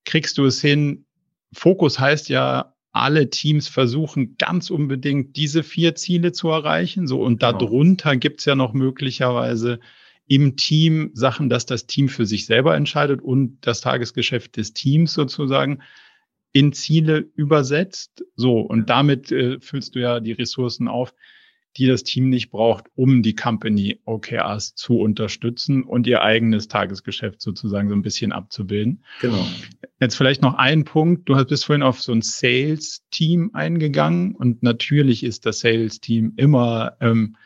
kriegst 0.06 0.38
du 0.38 0.46
es 0.46 0.62
hin? 0.62 1.04
Fokus 1.52 2.00
heißt 2.00 2.30
ja, 2.30 2.74
alle 2.92 3.28
Teams 3.28 3.68
versuchen 3.68 4.36
ganz 4.38 4.70
unbedingt 4.70 5.36
diese 5.36 5.62
vier 5.62 5.94
Ziele 5.94 6.32
zu 6.32 6.48
erreichen. 6.48 7.06
So 7.06 7.20
und 7.20 7.40
genau. 7.40 7.52
darunter 7.52 8.16
gibt's 8.16 8.46
ja 8.46 8.54
noch 8.54 8.72
möglicherweise 8.72 9.80
im 10.26 10.56
Team 10.56 11.10
Sachen, 11.12 11.50
dass 11.50 11.66
das 11.66 11.86
Team 11.86 12.08
für 12.08 12.24
sich 12.24 12.46
selber 12.46 12.74
entscheidet 12.74 13.20
und 13.20 13.58
das 13.60 13.82
Tagesgeschäft 13.82 14.56
des 14.56 14.72
Teams 14.72 15.12
sozusagen 15.12 15.82
in 16.56 16.72
Ziele 16.72 17.28
übersetzt. 17.34 18.24
So, 18.34 18.60
und 18.60 18.88
damit 18.88 19.30
äh, 19.30 19.60
füllst 19.60 19.94
du 19.94 20.00
ja 20.00 20.20
die 20.20 20.32
Ressourcen 20.32 20.88
auf, 20.88 21.12
die 21.76 21.86
das 21.86 22.02
Team 22.02 22.30
nicht 22.30 22.50
braucht, 22.50 22.86
um 22.94 23.22
die 23.22 23.34
Company 23.34 24.00
OKRs 24.06 24.74
zu 24.74 24.98
unterstützen 24.98 25.82
und 25.84 26.06
ihr 26.06 26.22
eigenes 26.22 26.68
Tagesgeschäft 26.68 27.42
sozusagen 27.42 27.90
so 27.90 27.94
ein 27.94 28.00
bisschen 28.00 28.32
abzubilden. 28.32 29.04
Genau. 29.20 29.46
Jetzt 30.00 30.14
vielleicht 30.14 30.40
noch 30.40 30.54
ein 30.54 30.84
Punkt. 30.84 31.28
Du 31.28 31.44
bist 31.44 31.66
vorhin 31.66 31.82
auf 31.82 32.00
so 32.00 32.12
ein 32.12 32.22
Sales-Team 32.22 33.50
eingegangen 33.52 34.34
und 34.34 34.62
natürlich 34.62 35.24
ist 35.24 35.44
das 35.44 35.58
Sales-Team 35.58 36.32
immer 36.36 36.96
ähm, 37.02 37.36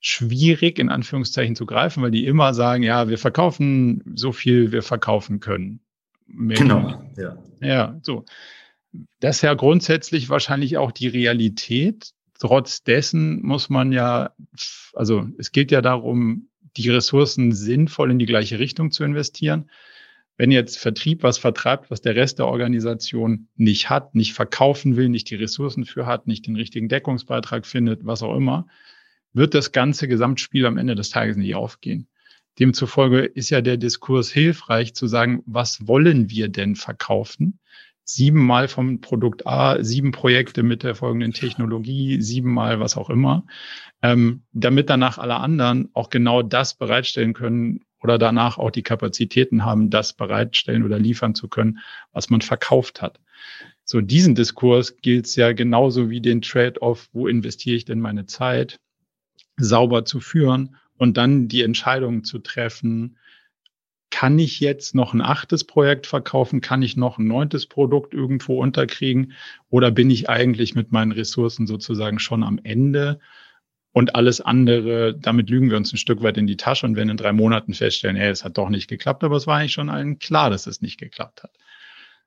schwierig 0.00 0.78
in 0.78 0.90
Anführungszeichen 0.90 1.56
zu 1.56 1.64
greifen, 1.64 2.02
weil 2.02 2.10
die 2.10 2.26
immer 2.26 2.52
sagen, 2.52 2.82
ja, 2.82 3.08
wir 3.08 3.16
verkaufen 3.16 4.02
so 4.14 4.32
viel 4.32 4.70
wir 4.70 4.82
verkaufen 4.82 5.40
können. 5.40 5.80
Mehr 6.32 6.56
genau, 6.56 7.02
ja. 7.16 7.36
Ja, 7.60 7.98
so. 8.02 8.24
Das 9.20 9.36
ist 9.36 9.42
ja 9.42 9.54
grundsätzlich 9.54 10.28
wahrscheinlich 10.28 10.76
auch 10.76 10.92
die 10.92 11.08
Realität. 11.08 12.12
Trotz 12.38 12.82
dessen 12.82 13.42
muss 13.42 13.68
man 13.68 13.92
ja, 13.92 14.32
also 14.94 15.28
es 15.38 15.52
geht 15.52 15.70
ja 15.70 15.82
darum, 15.82 16.48
die 16.76 16.88
Ressourcen 16.88 17.52
sinnvoll 17.52 18.10
in 18.10 18.18
die 18.18 18.26
gleiche 18.26 18.58
Richtung 18.58 18.90
zu 18.90 19.04
investieren. 19.04 19.70
Wenn 20.36 20.50
jetzt 20.50 20.78
Vertrieb 20.78 21.22
was 21.22 21.36
vertreibt, 21.36 21.90
was 21.90 22.00
der 22.00 22.16
Rest 22.16 22.38
der 22.38 22.46
Organisation 22.46 23.48
nicht 23.56 23.90
hat, 23.90 24.14
nicht 24.14 24.32
verkaufen 24.32 24.96
will, 24.96 25.10
nicht 25.10 25.28
die 25.28 25.34
Ressourcen 25.34 25.84
für 25.84 26.06
hat, 26.06 26.26
nicht 26.26 26.46
den 26.46 26.56
richtigen 26.56 26.88
Deckungsbeitrag 26.88 27.66
findet, 27.66 28.06
was 28.06 28.22
auch 28.22 28.34
immer, 28.34 28.66
wird 29.34 29.54
das 29.54 29.72
ganze 29.72 30.08
Gesamtspiel 30.08 30.64
am 30.64 30.78
Ende 30.78 30.94
des 30.94 31.10
Tages 31.10 31.36
nicht 31.36 31.54
aufgehen. 31.54 32.08
Demzufolge 32.58 33.20
ist 33.20 33.50
ja 33.50 33.60
der 33.60 33.76
Diskurs 33.76 34.30
hilfreich 34.30 34.94
zu 34.94 35.06
sagen, 35.06 35.42
was 35.46 35.86
wollen 35.86 36.30
wir 36.30 36.48
denn 36.48 36.76
verkaufen? 36.76 37.58
Siebenmal 38.04 38.66
vom 38.66 39.00
Produkt 39.00 39.46
A, 39.46 39.82
sieben 39.84 40.10
Projekte 40.10 40.62
mit 40.62 40.82
der 40.82 40.94
folgenden 40.94 41.32
Technologie, 41.32 42.20
siebenmal 42.20 42.80
was 42.80 42.96
auch 42.96 43.08
immer, 43.08 43.46
ähm, 44.02 44.42
damit 44.52 44.90
danach 44.90 45.18
alle 45.18 45.36
anderen 45.36 45.90
auch 45.94 46.10
genau 46.10 46.42
das 46.42 46.74
bereitstellen 46.74 47.34
können 47.34 47.80
oder 48.02 48.18
danach 48.18 48.58
auch 48.58 48.70
die 48.70 48.82
Kapazitäten 48.82 49.64
haben, 49.64 49.90
das 49.90 50.14
bereitstellen 50.14 50.82
oder 50.82 50.98
liefern 50.98 51.34
zu 51.34 51.48
können, 51.48 51.78
was 52.12 52.30
man 52.30 52.40
verkauft 52.40 53.00
hat. 53.00 53.20
So 53.84 54.00
diesen 54.00 54.34
Diskurs 54.34 54.96
gilt 54.98 55.26
es 55.26 55.36
ja 55.36 55.52
genauso 55.52 56.10
wie 56.10 56.20
den 56.20 56.42
Trade-off, 56.42 57.08
wo 57.12 57.28
investiere 57.28 57.76
ich 57.76 57.84
denn 57.84 58.00
meine 58.00 58.26
Zeit, 58.26 58.80
sauber 59.56 60.04
zu 60.04 60.20
führen 60.20 60.76
und 61.00 61.16
dann 61.16 61.48
die 61.48 61.62
Entscheidung 61.62 62.24
zu 62.24 62.38
treffen, 62.40 63.16
kann 64.10 64.38
ich 64.38 64.60
jetzt 64.60 64.94
noch 64.94 65.14
ein 65.14 65.22
achtes 65.22 65.64
Projekt 65.64 66.06
verkaufen? 66.06 66.60
Kann 66.60 66.82
ich 66.82 66.94
noch 66.94 67.16
ein 67.16 67.26
neuntes 67.26 67.66
Produkt 67.66 68.12
irgendwo 68.12 68.60
unterkriegen? 68.60 69.32
Oder 69.70 69.90
bin 69.90 70.10
ich 70.10 70.28
eigentlich 70.28 70.74
mit 70.74 70.92
meinen 70.92 71.12
Ressourcen 71.12 71.66
sozusagen 71.66 72.18
schon 72.18 72.42
am 72.44 72.60
Ende? 72.62 73.18
Und 73.92 74.14
alles 74.14 74.42
andere, 74.42 75.16
damit 75.18 75.48
lügen 75.48 75.70
wir 75.70 75.78
uns 75.78 75.90
ein 75.90 75.96
Stück 75.96 76.22
weit 76.22 76.36
in 76.36 76.46
die 76.46 76.58
Tasche 76.58 76.84
und 76.84 76.96
wenn 76.96 77.08
in 77.08 77.16
drei 77.16 77.32
Monaten 77.32 77.72
feststellen, 77.72 78.16
hey, 78.16 78.28
es 78.28 78.44
hat 78.44 78.58
doch 78.58 78.68
nicht 78.68 78.88
geklappt, 78.88 79.24
aber 79.24 79.36
es 79.36 79.46
war 79.46 79.56
eigentlich 79.56 79.72
schon 79.72 79.88
allen 79.88 80.18
klar, 80.18 80.50
dass 80.50 80.66
es 80.66 80.82
nicht 80.82 80.98
geklappt 80.98 81.42
hat. 81.42 81.56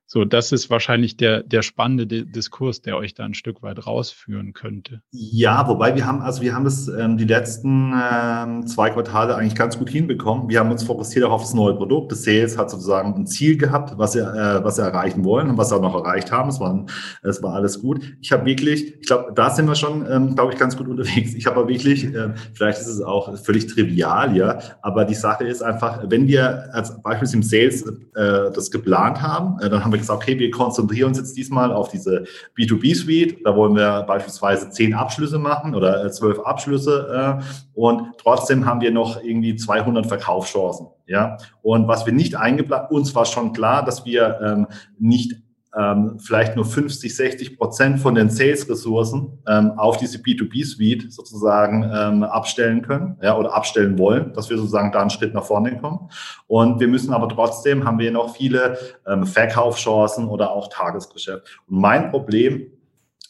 So, 0.06 0.26
das 0.26 0.52
ist 0.52 0.70
wahrscheinlich 0.70 1.18
der, 1.18 1.44
der 1.44 1.62
spannende 1.62 2.06
Diskurs, 2.06 2.82
der 2.82 2.98
euch 2.98 3.14
da 3.14 3.24
ein 3.24 3.34
Stück 3.34 3.64
weit 3.64 3.88
rausführen 3.88 4.54
könnte. 4.54 5.02
Ja, 5.12 5.68
wobei 5.68 5.96
wir 5.96 6.06
haben, 6.06 6.22
also 6.22 6.42
wir 6.42 6.54
haben 6.54 6.66
es 6.66 6.88
ähm, 6.88 7.18
die 7.18 7.26
letzten 7.26 7.94
ähm, 7.94 8.68
zwei 8.68 8.90
Quartale 8.90 9.36
eigentlich 9.36 9.56
ganz 9.56 9.78
gut 9.78 9.90
hinbekommen. 9.90 10.50
Wir 10.50 10.60
haben 10.60 10.72
uns 10.72 10.84
fokussiert 10.84 11.26
auch 11.26 11.32
auf 11.32 11.42
das 11.42 11.54
neue 11.54 11.74
Produkt. 11.74 12.12
Das 12.12 12.24
Sales 12.24 12.58
hat 12.58 12.70
sozusagen 12.70 13.16
ein 13.16 13.28
Ziel 13.28 13.58
gehabt, 13.58 13.98
was 13.98 14.12
sie, 14.12 14.20
äh, 14.20 14.64
was 14.64 14.76
sie 14.76 14.84
erreichen 14.84 15.24
wollen 15.24 15.50
und 15.50 15.58
was 15.58 15.70
sie 15.70 15.76
auch 15.76 15.82
noch 15.82 15.96
erreicht 15.96 16.32
haben. 16.32 16.50
Es 16.50 16.60
war, 16.60 16.86
es 17.24 17.42
war 17.42 17.54
alles 17.54 17.82
gut. 17.82 18.02
Ich 18.22 18.32
habe 18.32 18.46
wirklich, 18.46 19.00
ich 19.00 19.08
glaube, 19.08 19.32
da 19.34 19.50
sind 19.50 19.68
wir 19.68 19.76
schon, 19.76 20.06
ähm, 20.10 20.36
glaube 20.36 20.54
ich, 20.54 20.60
ganz 20.60 20.76
gut 20.78 20.88
unterwegs. 20.88 21.34
Ich 21.34 21.46
habe 21.46 21.62
aber 21.62 21.70
wirklich, 21.70 22.04
äh, 22.14 22.34
vielleicht 22.54 22.80
ist 22.80 22.88
es 22.88 23.02
auch 23.02 23.36
völlig 23.40 23.68
trivial, 23.68 24.36
ja, 24.36 24.60
aber 24.82 25.06
die 25.06 25.16
Sache 25.16 25.46
ist 25.46 25.64
einfach, 25.64 26.04
wenn 26.08 26.28
wir 26.28 26.74
als 26.74 27.02
Beispiel 27.02 27.30
im 27.34 27.44
Sales 27.44 27.84
äh, 28.16 28.52
das 28.54 28.70
geplant 28.70 29.22
haben, 29.22 29.60
äh, 29.60 29.70
dann 29.70 29.84
haben 29.84 29.93
wir 29.94 30.00
gesagt, 30.00 30.22
okay, 30.22 30.38
wir 30.38 30.52
konzentrieren 30.52 31.10
uns 31.10 31.18
jetzt 31.18 31.38
diesmal 31.38 31.72
auf 31.72 31.90
diese 31.90 32.26
B2B-Suite. 32.58 33.46
Da 33.46 33.56
wollen 33.56 33.76
wir 33.76 34.04
beispielsweise 34.04 34.70
zehn 34.70 34.94
Abschlüsse 34.94 35.40
machen 35.40 35.76
oder 35.76 36.04
äh, 36.04 36.12
zwölf 36.12 36.40
Abschlüsse 36.40 37.40
äh, 37.40 37.44
und 37.74 38.18
trotzdem 38.18 38.66
haben 38.66 38.82
wir 38.82 38.92
noch 38.92 39.24
irgendwie 39.24 39.56
200 39.56 40.06
Verkaufschancen. 40.06 40.88
Ja, 41.06 41.38
und 41.62 41.88
was 41.88 42.06
wir 42.06 42.14
nicht 42.14 42.36
eingeplant, 42.36 42.90
uns 42.90 43.14
war 43.14 43.26
schon 43.26 43.52
klar, 43.52 43.84
dass 43.84 44.06
wir 44.06 44.40
ähm, 44.42 44.68
nicht 44.98 45.43
ähm, 45.78 46.20
vielleicht 46.20 46.56
nur 46.56 46.66
50, 46.66 47.16
60 47.16 47.58
Prozent 47.58 48.00
von 48.00 48.16
den 48.16 48.30
Sales-Ressourcen 48.30 49.40
ähm, 49.48 49.72
auf 49.78 49.98
diese 49.98 50.20
B2B-Suite 50.20 51.12
sozusagen 51.12 51.84
ähm, 51.84 52.24
abstellen 52.24 52.82
können 52.82 53.18
ja, 53.22 53.38
oder 53.38 53.54
abstellen 53.54 53.98
wollen, 53.98 54.34
dass 54.34 54.50
wir 54.50 54.58
sozusagen 54.58 54.92
da 54.92 55.02
einen 55.02 55.10
Schritt 55.10 55.34
nach 55.34 55.44
vorne 55.44 55.78
kommen. 55.78 56.10
Und 56.48 56.80
wir 56.80 56.88
müssen 56.88 57.14
aber 57.14 57.30
trotzdem, 57.30 57.86
haben 57.86 58.00
wir 58.00 58.12
noch 58.12 58.36
viele 58.36 58.78
ähm, 59.08 59.26
Verkaufschancen 59.26 60.28
oder 60.28 60.52
auch 60.52 60.70
Tagesgeschäft. 60.70 61.44
Und 61.68 61.80
mein 61.80 62.12
Problem 62.12 62.68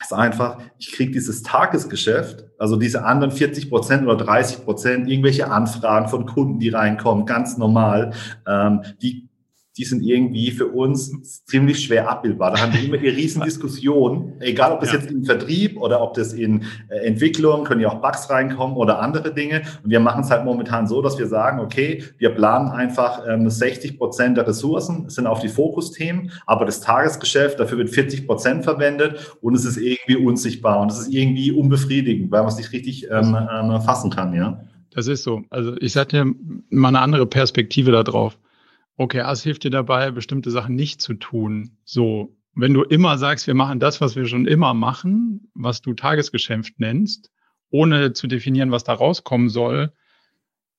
ist 0.01 0.13
einfach, 0.13 0.57
ich 0.77 0.91
kriege 0.91 1.11
dieses 1.11 1.43
Tagesgeschäft, 1.43 2.45
also 2.59 2.75
diese 2.75 3.05
anderen 3.05 3.31
40 3.31 3.69
Prozent 3.69 4.03
oder 4.03 4.17
30 4.17 4.65
Prozent, 4.65 5.09
irgendwelche 5.09 5.49
Anfragen 5.49 6.09
von 6.09 6.25
Kunden, 6.25 6.59
die 6.59 6.69
reinkommen, 6.69 7.25
ganz 7.25 7.57
normal, 7.57 8.11
ähm, 8.45 8.81
die 9.01 9.29
die 9.77 9.85
sind 9.85 10.03
irgendwie 10.03 10.51
für 10.51 10.67
uns 10.67 11.43
ziemlich 11.45 11.83
schwer 11.83 12.09
abbildbar. 12.09 12.51
Da 12.51 12.61
haben 12.61 12.73
wir 12.73 12.83
immer 12.83 12.97
die 12.97 13.07
Riesendiskussion, 13.09 14.33
egal 14.39 14.73
ob 14.73 14.81
das 14.81 14.91
ja. 14.91 14.99
jetzt 14.99 15.09
im 15.09 15.23
Vertrieb 15.23 15.79
oder 15.81 16.01
ob 16.01 16.13
das 16.13 16.33
in 16.33 16.63
äh, 16.89 17.05
Entwicklung, 17.05 17.63
können 17.63 17.81
ja 17.81 17.89
auch 17.89 18.01
Bugs 18.01 18.29
reinkommen 18.29 18.75
oder 18.77 18.99
andere 18.99 19.33
Dinge. 19.33 19.63
Und 19.83 19.89
wir 19.89 19.99
machen 19.99 20.23
es 20.23 20.29
halt 20.29 20.45
momentan 20.45 20.87
so, 20.87 21.01
dass 21.01 21.17
wir 21.17 21.27
sagen, 21.27 21.59
okay, 21.59 22.03
wir 22.17 22.29
planen 22.29 22.69
einfach 22.69 23.23
ähm, 23.27 23.49
60 23.49 23.97
Prozent 23.97 24.37
der 24.37 24.47
Ressourcen 24.47 25.09
sind 25.09 25.25
auf 25.27 25.39
die 25.39 25.49
Fokusthemen, 25.49 26.31
aber 26.45 26.65
das 26.65 26.81
Tagesgeschäft, 26.81 27.59
dafür 27.59 27.79
wird 27.79 27.89
40 27.89 28.27
Prozent 28.27 28.63
verwendet 28.63 29.35
und 29.41 29.55
es 29.55 29.65
ist 29.65 29.77
irgendwie 29.77 30.17
unsichtbar 30.17 30.79
und 30.81 30.91
es 30.91 30.99
ist 30.99 31.13
irgendwie 31.13 31.51
unbefriedigend, 31.51 32.31
weil 32.31 32.41
man 32.41 32.49
es 32.49 32.57
nicht 32.57 32.71
richtig 32.71 33.07
ähm, 33.09 33.35
ähm, 33.35 33.81
fassen 33.81 34.11
kann, 34.11 34.33
ja. 34.33 34.63
Das 34.91 35.07
ist 35.07 35.23
so. 35.23 35.41
Also 35.49 35.75
ich 35.77 35.95
hatte 35.95 36.25
mal 36.69 36.89
eine 36.89 36.99
andere 36.99 37.25
Perspektive 37.25 37.91
da 37.91 38.03
drauf. 38.03 38.37
OKRs 38.97 39.43
hilft 39.43 39.63
dir 39.63 39.71
dabei, 39.71 40.11
bestimmte 40.11 40.51
Sachen 40.51 40.75
nicht 40.75 41.01
zu 41.01 41.15
tun. 41.15 41.77
So, 41.83 42.35
wenn 42.55 42.73
du 42.73 42.83
immer 42.83 43.17
sagst, 43.17 43.47
wir 43.47 43.55
machen 43.55 43.79
das, 43.79 44.01
was 44.01 44.15
wir 44.15 44.25
schon 44.27 44.45
immer 44.45 44.73
machen, 44.73 45.49
was 45.55 45.81
du 45.81 45.93
Tagesgeschäft 45.93 46.79
nennst, 46.79 47.31
ohne 47.69 48.13
zu 48.13 48.27
definieren, 48.27 48.71
was 48.71 48.83
da 48.83 48.93
rauskommen 48.93 49.49
soll, 49.49 49.91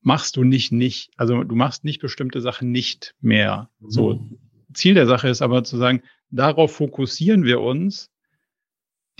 machst 0.00 0.36
du 0.36 0.44
nicht 0.44 0.70
nicht. 0.70 1.10
Also 1.16 1.42
du 1.42 1.54
machst 1.56 1.84
nicht 1.84 2.00
bestimmte 2.00 2.40
Sachen 2.40 2.70
nicht 2.70 3.14
mehr. 3.20 3.70
So, 3.80 4.14
mhm. 4.14 4.38
Ziel 4.72 4.94
der 4.94 5.06
Sache 5.06 5.28
ist 5.28 5.42
aber 5.42 5.64
zu 5.64 5.76
sagen, 5.76 6.02
darauf 6.30 6.74
fokussieren 6.74 7.44
wir 7.44 7.60
uns. 7.60 8.10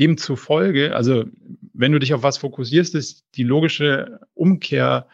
Demzufolge, 0.00 0.94
also 0.94 1.24
wenn 1.72 1.92
du 1.92 2.00
dich 2.00 2.14
auf 2.14 2.24
was 2.24 2.38
fokussierst, 2.38 2.96
ist 2.96 3.24
die 3.36 3.44
logische 3.44 4.20
Umkehr 4.34 5.06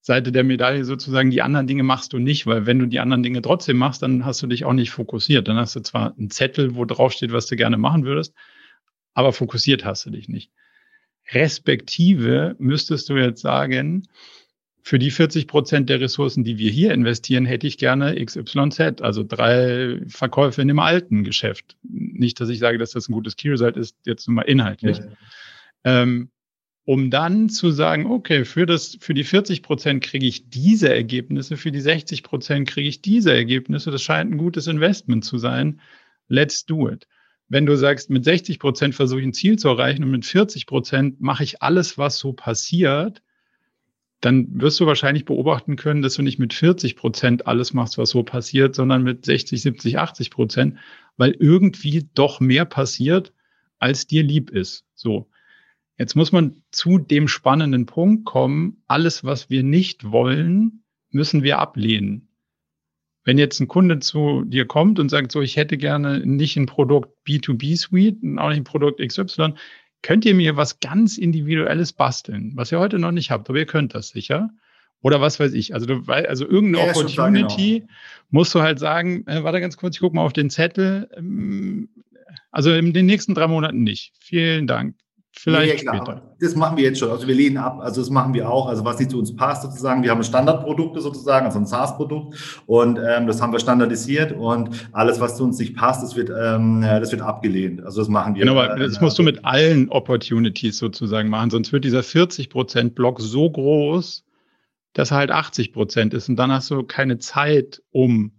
Seite 0.00 0.32
der 0.32 0.44
Medaille 0.44 0.84
sozusagen, 0.84 1.30
die 1.30 1.42
anderen 1.42 1.66
Dinge 1.66 1.82
machst 1.82 2.12
du 2.12 2.18
nicht, 2.18 2.46
weil 2.46 2.66
wenn 2.66 2.78
du 2.78 2.86
die 2.86 3.00
anderen 3.00 3.22
Dinge 3.22 3.42
trotzdem 3.42 3.76
machst, 3.76 4.02
dann 4.02 4.24
hast 4.24 4.42
du 4.42 4.46
dich 4.46 4.64
auch 4.64 4.72
nicht 4.72 4.90
fokussiert. 4.90 5.46
Dann 5.46 5.56
hast 5.56 5.76
du 5.76 5.80
zwar 5.80 6.16
einen 6.16 6.30
Zettel, 6.30 6.74
wo 6.74 6.84
drauf 6.86 7.12
steht, 7.12 7.32
was 7.32 7.46
du 7.46 7.56
gerne 7.56 7.76
machen 7.76 8.04
würdest, 8.04 8.34
aber 9.12 9.32
fokussiert 9.32 9.84
hast 9.84 10.06
du 10.06 10.10
dich 10.10 10.28
nicht. 10.28 10.50
Respektive 11.32 12.56
müsstest 12.58 13.08
du 13.08 13.16
jetzt 13.16 13.42
sagen, 13.42 14.08
für 14.82 14.98
die 14.98 15.10
40 15.10 15.46
Prozent 15.46 15.90
der 15.90 16.00
Ressourcen, 16.00 16.42
die 16.44 16.56
wir 16.56 16.70
hier 16.70 16.92
investieren, 16.92 17.44
hätte 17.44 17.66
ich 17.66 17.76
gerne 17.76 18.24
XYZ, 18.24 19.02
also 19.02 19.22
drei 19.22 20.00
Verkäufe 20.08 20.62
in 20.62 20.68
dem 20.68 20.78
alten 20.78 21.22
Geschäft. 21.22 21.76
Nicht, 21.82 22.40
dass 22.40 22.48
ich 22.48 22.58
sage, 22.58 22.78
dass 22.78 22.92
das 22.92 23.08
ein 23.08 23.12
gutes 23.12 23.36
Key 23.36 23.50
Result 23.50 23.76
ist, 23.76 23.96
jetzt 24.04 24.26
nur 24.26 24.36
mal 24.36 24.42
inhaltlich. 24.42 24.98
Ja. 24.98 25.04
Ähm, 25.84 26.30
um 26.84 27.10
dann 27.10 27.48
zu 27.48 27.70
sagen, 27.70 28.06
okay, 28.06 28.44
für, 28.44 28.66
das, 28.66 28.96
für 29.00 29.14
die 29.14 29.24
40 29.24 29.62
Prozent 29.62 30.02
kriege 30.02 30.26
ich 30.26 30.48
diese 30.48 30.92
Ergebnisse, 30.92 31.56
für 31.56 31.70
die 31.70 31.80
60 31.80 32.22
Prozent 32.22 32.68
kriege 32.68 32.88
ich 32.88 33.02
diese 33.02 33.32
Ergebnisse. 33.32 33.90
Das 33.90 34.02
scheint 34.02 34.32
ein 34.32 34.38
gutes 34.38 34.66
Investment 34.66 35.24
zu 35.24 35.38
sein. 35.38 35.80
Let's 36.28 36.66
do 36.66 36.88
it. 36.88 37.06
Wenn 37.48 37.66
du 37.66 37.76
sagst, 37.76 38.10
mit 38.10 38.24
60 38.24 38.58
Prozent 38.58 38.94
versuche 38.94 39.20
ich 39.20 39.26
ein 39.26 39.32
Ziel 39.34 39.58
zu 39.58 39.68
erreichen 39.68 40.04
und 40.04 40.10
mit 40.10 40.24
40 40.24 40.66
Prozent 40.66 41.20
mache 41.20 41.44
ich 41.44 41.62
alles, 41.62 41.98
was 41.98 42.18
so 42.18 42.32
passiert, 42.32 43.22
dann 44.20 44.60
wirst 44.60 44.78
du 44.80 44.86
wahrscheinlich 44.86 45.24
beobachten 45.24 45.76
können, 45.76 46.02
dass 46.02 46.14
du 46.14 46.22
nicht 46.22 46.38
mit 46.38 46.52
40 46.52 46.94
Prozent 46.94 47.46
alles 47.46 47.72
machst, 47.72 47.98
was 47.98 48.10
so 48.10 48.22
passiert, 48.22 48.74
sondern 48.74 49.02
mit 49.02 49.24
60, 49.24 49.60
70, 49.60 49.98
80 49.98 50.30
Prozent, 50.30 50.78
weil 51.16 51.32
irgendwie 51.32 52.08
doch 52.14 52.38
mehr 52.40 52.66
passiert, 52.66 53.32
als 53.78 54.06
dir 54.06 54.22
lieb 54.22 54.50
ist. 54.50 54.84
So. 54.94 55.28
Jetzt 56.00 56.16
muss 56.16 56.32
man 56.32 56.62
zu 56.70 56.96
dem 56.96 57.28
spannenden 57.28 57.84
Punkt 57.84 58.24
kommen, 58.24 58.82
alles, 58.86 59.22
was 59.22 59.50
wir 59.50 59.62
nicht 59.62 60.10
wollen, 60.10 60.82
müssen 61.10 61.42
wir 61.42 61.58
ablehnen. 61.58 62.30
Wenn 63.22 63.36
jetzt 63.36 63.60
ein 63.60 63.68
Kunde 63.68 63.98
zu 63.98 64.44
dir 64.46 64.66
kommt 64.66 64.98
und 64.98 65.10
sagt, 65.10 65.30
so, 65.30 65.42
ich 65.42 65.58
hätte 65.58 65.76
gerne 65.76 66.20
nicht 66.20 66.56
ein 66.56 66.64
Produkt 66.64 67.10
B2B 67.28 67.76
Suite 67.76 68.22
und 68.22 68.38
auch 68.38 68.48
nicht 68.48 68.60
ein 68.60 68.64
Produkt 68.64 69.06
XY, 69.06 69.52
könnt 70.00 70.24
ihr 70.24 70.34
mir 70.34 70.56
was 70.56 70.80
ganz 70.80 71.18
Individuelles 71.18 71.92
basteln, 71.92 72.52
was 72.54 72.72
ihr 72.72 72.80
heute 72.80 72.98
noch 72.98 73.12
nicht 73.12 73.30
habt, 73.30 73.50
aber 73.50 73.58
ihr 73.58 73.66
könnt 73.66 73.94
das 73.94 74.08
sicher. 74.08 74.48
Oder 75.02 75.20
was 75.20 75.38
weiß 75.38 75.52
ich. 75.52 75.74
Also, 75.74 75.84
du, 75.84 76.10
also 76.10 76.48
irgendeine 76.48 76.86
ja, 76.86 76.92
Opportunity 76.92 77.80
genau. 77.80 77.92
musst 78.30 78.54
du 78.54 78.62
halt 78.62 78.78
sagen, 78.78 79.26
äh, 79.26 79.44
warte 79.44 79.60
ganz 79.60 79.76
kurz, 79.76 79.96
ich 79.96 80.00
gucke 80.00 80.16
mal 80.16 80.24
auf 80.24 80.32
den 80.32 80.48
Zettel. 80.48 81.10
Ähm, 81.14 81.90
also 82.50 82.72
in 82.72 82.94
den 82.94 83.04
nächsten 83.04 83.34
drei 83.34 83.48
Monaten 83.48 83.82
nicht. 83.82 84.14
Vielen 84.18 84.66
Dank. 84.66 84.96
Vielleicht 85.32 85.84
ja, 85.84 85.94
später. 85.94 86.34
Das 86.40 86.56
machen 86.56 86.76
wir 86.76 86.84
jetzt 86.84 86.98
schon. 86.98 87.10
Also 87.10 87.26
wir 87.26 87.34
lehnen 87.34 87.56
ab. 87.56 87.78
Also 87.80 88.00
das 88.00 88.10
machen 88.10 88.34
wir 88.34 88.50
auch. 88.50 88.66
Also 88.66 88.84
was 88.84 88.98
nicht 88.98 89.10
zu 89.12 89.18
uns 89.18 89.34
passt 89.34 89.62
sozusagen. 89.62 90.02
Wir 90.02 90.10
haben 90.10 90.22
Standardprodukte 90.24 91.00
sozusagen, 91.00 91.46
also 91.46 91.58
ein 91.58 91.66
SaaS-Produkt 91.66 92.62
und 92.66 92.98
ähm, 92.98 93.26
das 93.26 93.40
haben 93.40 93.52
wir 93.52 93.60
standardisiert 93.60 94.32
und 94.32 94.70
alles, 94.92 95.20
was 95.20 95.36
zu 95.36 95.44
uns 95.44 95.58
nicht 95.58 95.76
passt, 95.76 96.02
das 96.02 96.16
wird, 96.16 96.30
ähm, 96.30 96.82
das 96.82 97.12
wird 97.12 97.22
abgelehnt. 97.22 97.82
Also 97.84 98.00
das 98.00 98.08
machen 98.08 98.34
wir. 98.34 98.40
Genau, 98.40 98.60
aber 98.60 98.76
äh, 98.76 98.80
das 98.80 99.00
musst 99.00 99.18
du 99.18 99.22
mit 99.22 99.44
allen 99.44 99.88
Opportunities 99.88 100.78
sozusagen 100.78 101.28
machen. 101.28 101.50
Sonst 101.50 101.72
wird 101.72 101.84
dieser 101.84 102.02
40 102.02 102.50
Prozent 102.50 102.94
Block 102.96 103.20
so 103.20 103.48
groß, 103.48 104.24
dass 104.94 105.12
er 105.12 105.18
halt 105.18 105.30
80 105.30 105.72
Prozent 105.72 106.12
ist 106.12 106.28
und 106.28 106.36
dann 106.36 106.50
hast 106.50 106.70
du 106.70 106.82
keine 106.82 107.18
Zeit, 107.18 107.82
um 107.92 108.32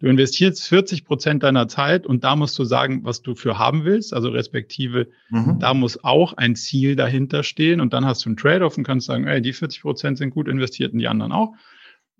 Du 0.00 0.06
investierst 0.06 0.68
40 0.68 1.04
Prozent 1.04 1.42
deiner 1.42 1.66
Zeit 1.66 2.06
und 2.06 2.22
da 2.22 2.36
musst 2.36 2.56
du 2.58 2.64
sagen, 2.64 3.04
was 3.04 3.22
du 3.22 3.34
für 3.34 3.58
haben 3.58 3.84
willst, 3.84 4.14
also 4.14 4.28
respektive, 4.28 5.08
mhm. 5.30 5.58
da 5.58 5.74
muss 5.74 6.04
auch 6.04 6.34
ein 6.34 6.54
Ziel 6.54 6.94
dahinter 6.94 7.42
stehen 7.42 7.80
und 7.80 7.92
dann 7.92 8.04
hast 8.06 8.24
du 8.24 8.28
einen 8.28 8.36
Trade-off 8.36 8.78
und 8.78 8.84
kannst 8.84 9.06
sagen, 9.06 9.26
ey, 9.26 9.42
die 9.42 9.52
40 9.52 9.82
Prozent 9.82 10.18
sind 10.18 10.30
gut 10.30 10.46
investiert 10.46 10.92
und 10.92 11.00
die 11.00 11.08
anderen 11.08 11.32
auch. 11.32 11.52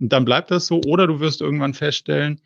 Und 0.01 0.13
dann 0.13 0.25
bleibt 0.25 0.51
das 0.51 0.67
so 0.67 0.81
oder 0.87 1.07
du 1.07 1.21
wirst 1.21 1.41
irgendwann 1.41 1.75
feststellen, 1.75 2.41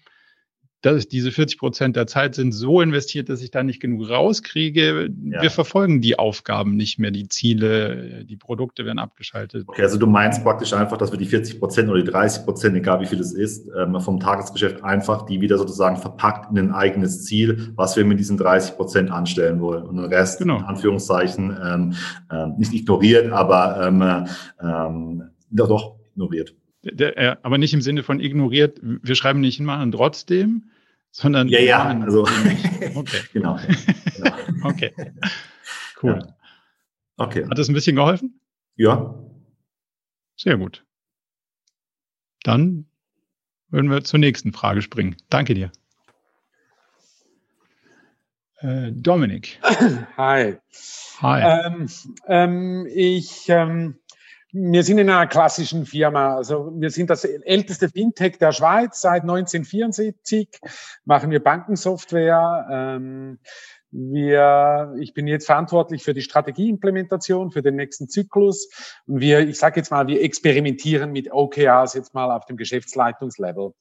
dass 0.82 1.06
diese 1.06 1.30
40 1.30 1.58
Prozent 1.58 1.96
der 1.96 2.06
Zeit 2.06 2.34
sind 2.34 2.52
so 2.52 2.80
investiert, 2.80 3.28
dass 3.28 3.40
ich 3.40 3.50
da 3.50 3.62
nicht 3.62 3.80
genug 3.80 4.10
rauskriege. 4.10 5.10
Ja. 5.24 5.42
Wir 5.42 5.50
verfolgen 5.50 6.00
die 6.00 6.18
Aufgaben 6.18 6.76
nicht 6.76 6.98
mehr, 6.98 7.12
die 7.12 7.28
Ziele, 7.28 8.24
die 8.24 8.36
Produkte 8.36 8.84
werden 8.84 8.98
abgeschaltet. 8.98 9.64
Okay, 9.68 9.82
also 9.82 9.96
du 9.96 10.06
meinst 10.06 10.42
praktisch 10.42 10.72
einfach, 10.72 10.96
dass 10.96 11.12
wir 11.12 11.18
die 11.18 11.26
40 11.26 11.60
Prozent 11.60 11.88
oder 11.88 12.02
die 12.02 12.10
30 12.10 12.44
Prozent, 12.44 12.76
egal 12.76 13.00
wie 13.00 13.06
viel 13.06 13.20
es 13.20 13.32
ist, 13.32 13.68
ähm, 13.78 13.98
vom 14.00 14.18
Tagesgeschäft 14.18 14.82
einfach 14.82 15.24
die 15.24 15.40
wieder 15.40 15.56
sozusagen 15.56 15.96
verpackt 15.96 16.50
in 16.50 16.58
ein 16.58 16.72
eigenes 16.72 17.24
Ziel, 17.24 17.72
was 17.76 17.96
wir 17.96 18.04
mit 18.04 18.18
diesen 18.18 18.36
30 18.36 18.76
Prozent 18.76 19.10
anstellen 19.10 19.60
wollen. 19.60 19.84
Und 19.84 19.96
den 19.96 20.06
Rest, 20.06 20.40
genau. 20.40 20.58
in 20.58 20.64
Anführungszeichen, 20.64 21.56
ähm, 21.64 21.94
ähm, 22.30 22.54
nicht 22.58 22.74
ignoriert, 22.74 23.32
aber 23.32 23.86
ähm, 23.86 24.26
ähm, 24.60 25.22
doch 25.50 25.96
ignoriert. 26.12 26.54
Der, 26.84 27.12
der, 27.12 27.44
aber 27.44 27.58
nicht 27.58 27.74
im 27.74 27.80
Sinne 27.80 28.02
von 28.02 28.20
ignoriert, 28.20 28.78
wir 28.82 29.14
schreiben 29.14 29.40
nicht 29.40 29.56
hin, 29.56 29.66
machen 29.66 29.92
trotzdem, 29.92 30.70
sondern. 31.10 31.48
Ja, 31.48 31.60
ja, 31.60 32.00
also. 32.00 32.26
Okay. 32.94 33.20
genau. 33.32 33.58
genau. 34.16 34.36
okay. 34.64 34.92
Cool. 36.02 36.18
Ja. 36.20 36.36
Okay. 37.16 37.46
Hat 37.48 37.56
das 37.58 37.68
ein 37.68 37.74
bisschen 37.74 37.96
geholfen? 37.96 38.40
Ja. 38.76 39.14
Sehr 40.36 40.56
gut. 40.58 40.84
Dann 42.42 42.86
würden 43.68 43.90
wir 43.90 44.02
zur 44.02 44.18
nächsten 44.18 44.52
Frage 44.52 44.82
springen. 44.82 45.16
Danke 45.30 45.54
dir. 45.54 45.70
Äh, 48.58 48.92
Dominik. 48.92 49.60
Hi. 50.16 50.56
Hi. 51.20 51.66
Ähm, 51.66 51.88
ähm, 52.26 52.86
ich 52.92 53.48
ähm, 53.48 53.98
wir 54.52 54.84
sind 54.84 54.98
in 54.98 55.08
einer 55.08 55.26
klassischen 55.26 55.86
Firma. 55.86 56.36
Also 56.36 56.72
wir 56.74 56.90
sind 56.90 57.08
das 57.08 57.24
älteste 57.24 57.88
Fintech 57.88 58.38
der 58.38 58.52
Schweiz 58.52 59.00
seit 59.00 59.22
1974, 59.22 60.48
machen 61.04 61.30
wir 61.30 61.42
Bankensoftware. 61.42 62.68
Ähm, 62.70 63.38
wir, 63.90 64.94
ich 64.98 65.12
bin 65.14 65.26
jetzt 65.26 65.46
verantwortlich 65.46 66.02
für 66.02 66.14
die 66.14 66.22
Strategieimplementation 66.22 67.50
für 67.50 67.62
den 67.62 67.76
nächsten 67.76 68.08
Zyklus. 68.08 68.68
Und 69.06 69.20
wir, 69.20 69.40
ich 69.40 69.58
sage 69.58 69.80
jetzt 69.80 69.90
mal, 69.90 70.06
wir 70.06 70.22
experimentieren 70.22 71.12
mit 71.12 71.30
OKRs 71.32 71.94
jetzt 71.94 72.14
mal 72.14 72.30
auf 72.30 72.46
dem 72.46 72.56
Geschäftsleitungslevel. 72.56 73.72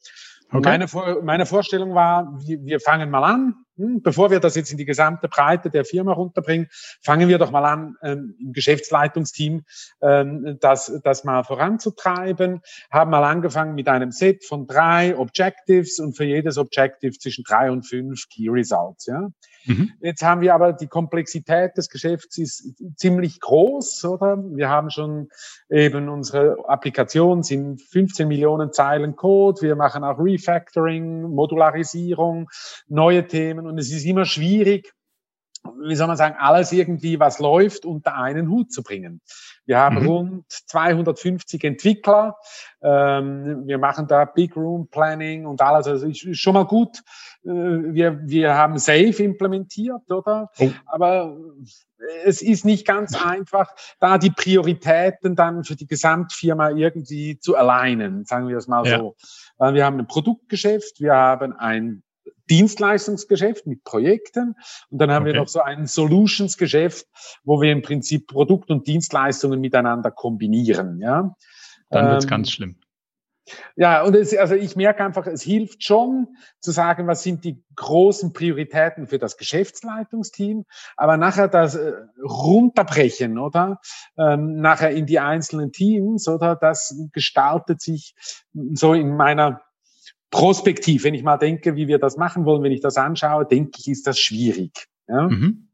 Okay. 0.53 0.59
Meine, 0.63 0.85
meine 1.23 1.45
Vorstellung 1.45 1.95
war, 1.95 2.37
wir 2.45 2.81
fangen 2.81 3.09
mal 3.09 3.23
an, 3.23 3.55
bevor 3.75 4.31
wir 4.31 4.39
das 4.39 4.55
jetzt 4.55 4.71
in 4.71 4.77
die 4.77 4.85
gesamte 4.85 5.27
Breite 5.27 5.69
der 5.69 5.85
Firma 5.85 6.13
runterbringen, 6.13 6.67
fangen 7.01 7.27
wir 7.29 7.37
doch 7.37 7.51
mal 7.51 7.65
an, 7.65 7.95
ähm, 8.03 8.35
im 8.39 8.53
Geschäftsleitungsteam 8.53 9.63
ähm, 10.01 10.57
das, 10.59 10.99
das 11.03 11.23
mal 11.23 11.43
voranzutreiben, 11.43 12.61
haben 12.89 13.11
mal 13.11 13.23
angefangen 13.23 13.75
mit 13.75 13.87
einem 13.87 14.11
Set 14.11 14.45
von 14.45 14.67
drei 14.67 15.17
Objectives 15.17 15.99
und 15.99 16.15
für 16.15 16.25
jedes 16.25 16.57
Objective 16.57 17.17
zwischen 17.17 17.43
drei 17.43 17.71
und 17.71 17.83
fünf 17.83 18.27
Key 18.29 18.49
Results. 18.49 19.05
Ja? 19.05 19.29
Mhm. 19.65 19.91
Jetzt 20.01 20.23
haben 20.23 20.41
wir 20.41 20.53
aber 20.55 20.73
die 20.73 20.87
Komplexität 20.87 21.77
des 21.77 21.89
Geschäfts 21.89 22.37
ist 22.37 22.73
ziemlich 22.95 23.39
groß, 23.39 24.03
oder? 24.05 24.37
Wir 24.37 24.69
haben 24.69 24.89
schon 24.89 25.29
eben 25.69 26.09
unsere 26.09 26.57
Applikation 26.67 27.43
sind 27.43 27.81
15 27.81 28.27
Millionen 28.27 28.73
Zeilen 28.73 29.15
Code. 29.15 29.61
Wir 29.61 29.75
machen 29.75 30.03
auch 30.03 30.19
Refactoring, 30.19 31.23
Modularisierung, 31.23 32.49
neue 32.87 33.27
Themen 33.27 33.60
und 33.67 33.77
es 33.77 33.91
ist 33.91 34.05
immer 34.05 34.25
schwierig, 34.25 34.93
wie 35.79 35.95
soll 35.95 36.07
man 36.07 36.17
sagen, 36.17 36.35
alles 36.39 36.71
irgendwie, 36.71 37.19
was 37.19 37.39
läuft, 37.39 37.85
unter 37.85 38.15
einen 38.15 38.49
Hut 38.49 38.71
zu 38.71 38.81
bringen. 38.81 39.21
Wir 39.65 39.77
haben 39.77 40.01
mhm. 40.01 40.07
rund 40.07 40.45
250 40.49 41.63
Entwickler. 41.63 42.35
Ähm, 42.81 43.67
wir 43.67 43.77
machen 43.77 44.07
da 44.07 44.25
Big 44.25 44.55
Room 44.55 44.87
Planning 44.87 45.45
und 45.45 45.61
alles. 45.61 45.87
Also 45.87 46.07
ist 46.07 46.39
schon 46.39 46.55
mal 46.55 46.65
gut. 46.65 46.97
Äh, 47.43 47.49
wir, 47.49 48.19
wir 48.23 48.55
haben 48.55 48.79
Safe 48.79 49.23
implementiert, 49.23 50.09
oder? 50.09 50.49
Oh. 50.59 50.71
Aber 50.87 51.37
es 52.25 52.41
ist 52.41 52.65
nicht 52.65 52.87
ganz 52.87 53.15
einfach, 53.23 53.71
da 53.99 54.17
die 54.17 54.31
Prioritäten 54.31 55.35
dann 55.35 55.63
für 55.63 55.75
die 55.75 55.87
Gesamtfirma 55.87 56.71
irgendwie 56.71 57.37
zu 57.39 57.55
alignen, 57.55 58.25
sagen 58.25 58.47
wir 58.47 58.57
es 58.57 58.67
mal 58.67 58.85
ja. 58.87 58.97
so. 58.97 59.15
Wir 59.59 59.85
haben 59.85 59.99
ein 59.99 60.07
Produktgeschäft, 60.07 60.99
wir 60.99 61.13
haben 61.13 61.53
ein 61.53 62.01
Dienstleistungsgeschäft 62.49 63.65
mit 63.65 63.83
Projekten 63.83 64.55
und 64.89 64.99
dann 64.99 65.11
haben 65.11 65.23
okay. 65.23 65.33
wir 65.33 65.39
noch 65.39 65.47
so 65.47 65.61
ein 65.61 65.87
Solutions-Geschäft, 65.87 67.07
wo 67.43 67.61
wir 67.61 67.71
im 67.71 67.81
Prinzip 67.81 68.27
Produkt 68.27 68.69
und 68.69 68.87
Dienstleistungen 68.87 69.61
miteinander 69.61 70.11
kombinieren. 70.11 70.99
Ja, 71.01 71.35
dann 71.89 72.09
wird's 72.09 72.25
ähm, 72.25 72.29
ganz 72.29 72.51
schlimm. 72.51 72.75
Ja, 73.75 74.03
und 74.03 74.15
es, 74.15 74.35
also 74.37 74.55
ich 74.55 74.75
merke 74.75 75.03
einfach, 75.03 75.25
es 75.27 75.41
hilft 75.41 75.83
schon 75.83 76.27
zu 76.59 76.71
sagen, 76.71 77.07
was 77.07 77.23
sind 77.23 77.43
die 77.43 77.63
großen 77.75 78.33
Prioritäten 78.33 79.07
für 79.07 79.17
das 79.17 79.37
Geschäftsleitungsteam, 79.37 80.65
aber 80.95 81.17
nachher 81.17 81.47
das 81.47 81.75
äh, 81.75 81.93
runterbrechen, 82.23 83.37
oder? 83.37 83.79
Ähm, 84.17 84.57
nachher 84.57 84.91
in 84.91 85.05
die 85.05 85.19
einzelnen 85.19 85.71
Teams, 85.71 86.27
oder? 86.27 86.55
Das 86.55 86.95
gestaltet 87.11 87.81
sich 87.81 88.15
so 88.73 88.93
in 88.93 89.15
meiner 89.15 89.61
prospektiv, 90.31 91.03
wenn 91.03 91.13
ich 91.13 91.23
mal 91.23 91.37
denke, 91.37 91.75
wie 91.75 91.87
wir 91.87 91.99
das 91.99 92.17
machen 92.17 92.45
wollen, 92.45 92.63
wenn 92.63 92.71
ich 92.71 92.81
das 92.81 92.97
anschaue, 92.97 93.45
denke 93.45 93.77
ich, 93.77 93.89
ist 93.89 94.07
das 94.07 94.17
schwierig. 94.17 94.87
Ja? 95.07 95.27
Mhm. 95.27 95.67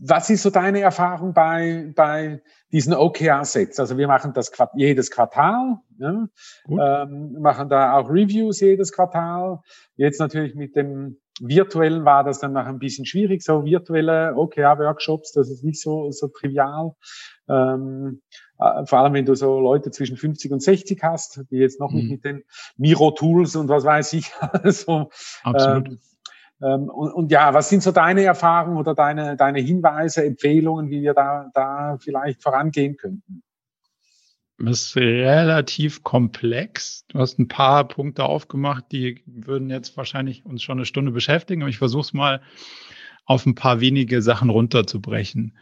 Was 0.00 0.30
ist 0.30 0.42
so 0.42 0.50
deine 0.50 0.80
Erfahrung 0.80 1.32
bei, 1.32 1.92
bei 1.96 2.40
diesen 2.70 2.94
OKR-Sets? 2.94 3.80
Also 3.80 3.98
wir 3.98 4.06
machen 4.06 4.32
das 4.32 4.52
jedes 4.76 5.10
Quartal, 5.10 5.78
ja? 5.98 6.28
ähm, 6.68 7.32
machen 7.40 7.68
da 7.68 7.94
auch 7.94 8.08
Reviews 8.08 8.60
jedes 8.60 8.92
Quartal. 8.92 9.60
Jetzt 9.96 10.20
natürlich 10.20 10.54
mit 10.54 10.76
dem 10.76 11.18
virtuellen 11.40 12.04
war 12.04 12.24
das 12.24 12.40
dann 12.40 12.52
noch 12.52 12.66
ein 12.66 12.78
bisschen 12.78 13.06
schwierig, 13.06 13.42
so 13.42 13.64
virtuelle 13.64 14.34
OKR-Workshops, 14.36 15.32
das 15.32 15.50
ist 15.50 15.64
nicht 15.64 15.80
so, 15.80 16.10
so 16.10 16.28
trivial. 16.28 16.92
Ähm, 17.48 18.20
äh, 18.30 18.47
vor 18.58 18.98
allem 18.98 19.14
wenn 19.14 19.24
du 19.24 19.34
so 19.34 19.60
Leute 19.60 19.90
zwischen 19.90 20.16
50 20.16 20.52
und 20.52 20.62
60 20.62 21.02
hast, 21.02 21.44
die 21.50 21.56
jetzt 21.56 21.78
noch 21.80 21.90
mhm. 21.90 21.96
nicht 21.96 22.10
mit 22.10 22.24
den 22.24 22.44
Miro-Tools 22.76 23.56
und 23.56 23.68
was 23.68 23.84
weiß 23.84 24.12
ich. 24.14 24.32
also, 24.40 25.10
Absolut. 25.44 25.88
Ähm, 25.88 25.98
ähm, 26.60 26.88
und, 26.88 27.12
und, 27.12 27.30
ja, 27.30 27.54
was 27.54 27.68
sind 27.68 27.82
so 27.82 27.92
deine 27.92 28.24
Erfahrungen 28.24 28.78
oder 28.78 28.94
deine, 28.94 29.36
deine 29.36 29.60
Hinweise, 29.60 30.24
Empfehlungen, 30.24 30.90
wie 30.90 31.02
wir 31.02 31.14
da, 31.14 31.50
da 31.54 31.98
vielleicht 32.00 32.42
vorangehen 32.42 32.96
könnten? 32.96 33.42
Das 34.58 34.80
ist 34.80 34.96
relativ 34.96 36.02
komplex. 36.02 37.04
Du 37.06 37.20
hast 37.20 37.38
ein 37.38 37.46
paar 37.46 37.86
Punkte 37.86 38.24
aufgemacht, 38.24 38.86
die 38.90 39.22
würden 39.24 39.70
jetzt 39.70 39.96
wahrscheinlich 39.96 40.44
uns 40.44 40.64
schon 40.64 40.78
eine 40.78 40.84
Stunde 40.84 41.12
beschäftigen, 41.12 41.62
aber 41.62 41.70
ich 41.70 41.78
versuche 41.78 42.00
es 42.00 42.12
mal 42.12 42.42
auf 43.24 43.46
ein 43.46 43.54
paar 43.54 43.80
wenige 43.80 44.20
Sachen 44.20 44.50
runterzubrechen. 44.50 45.56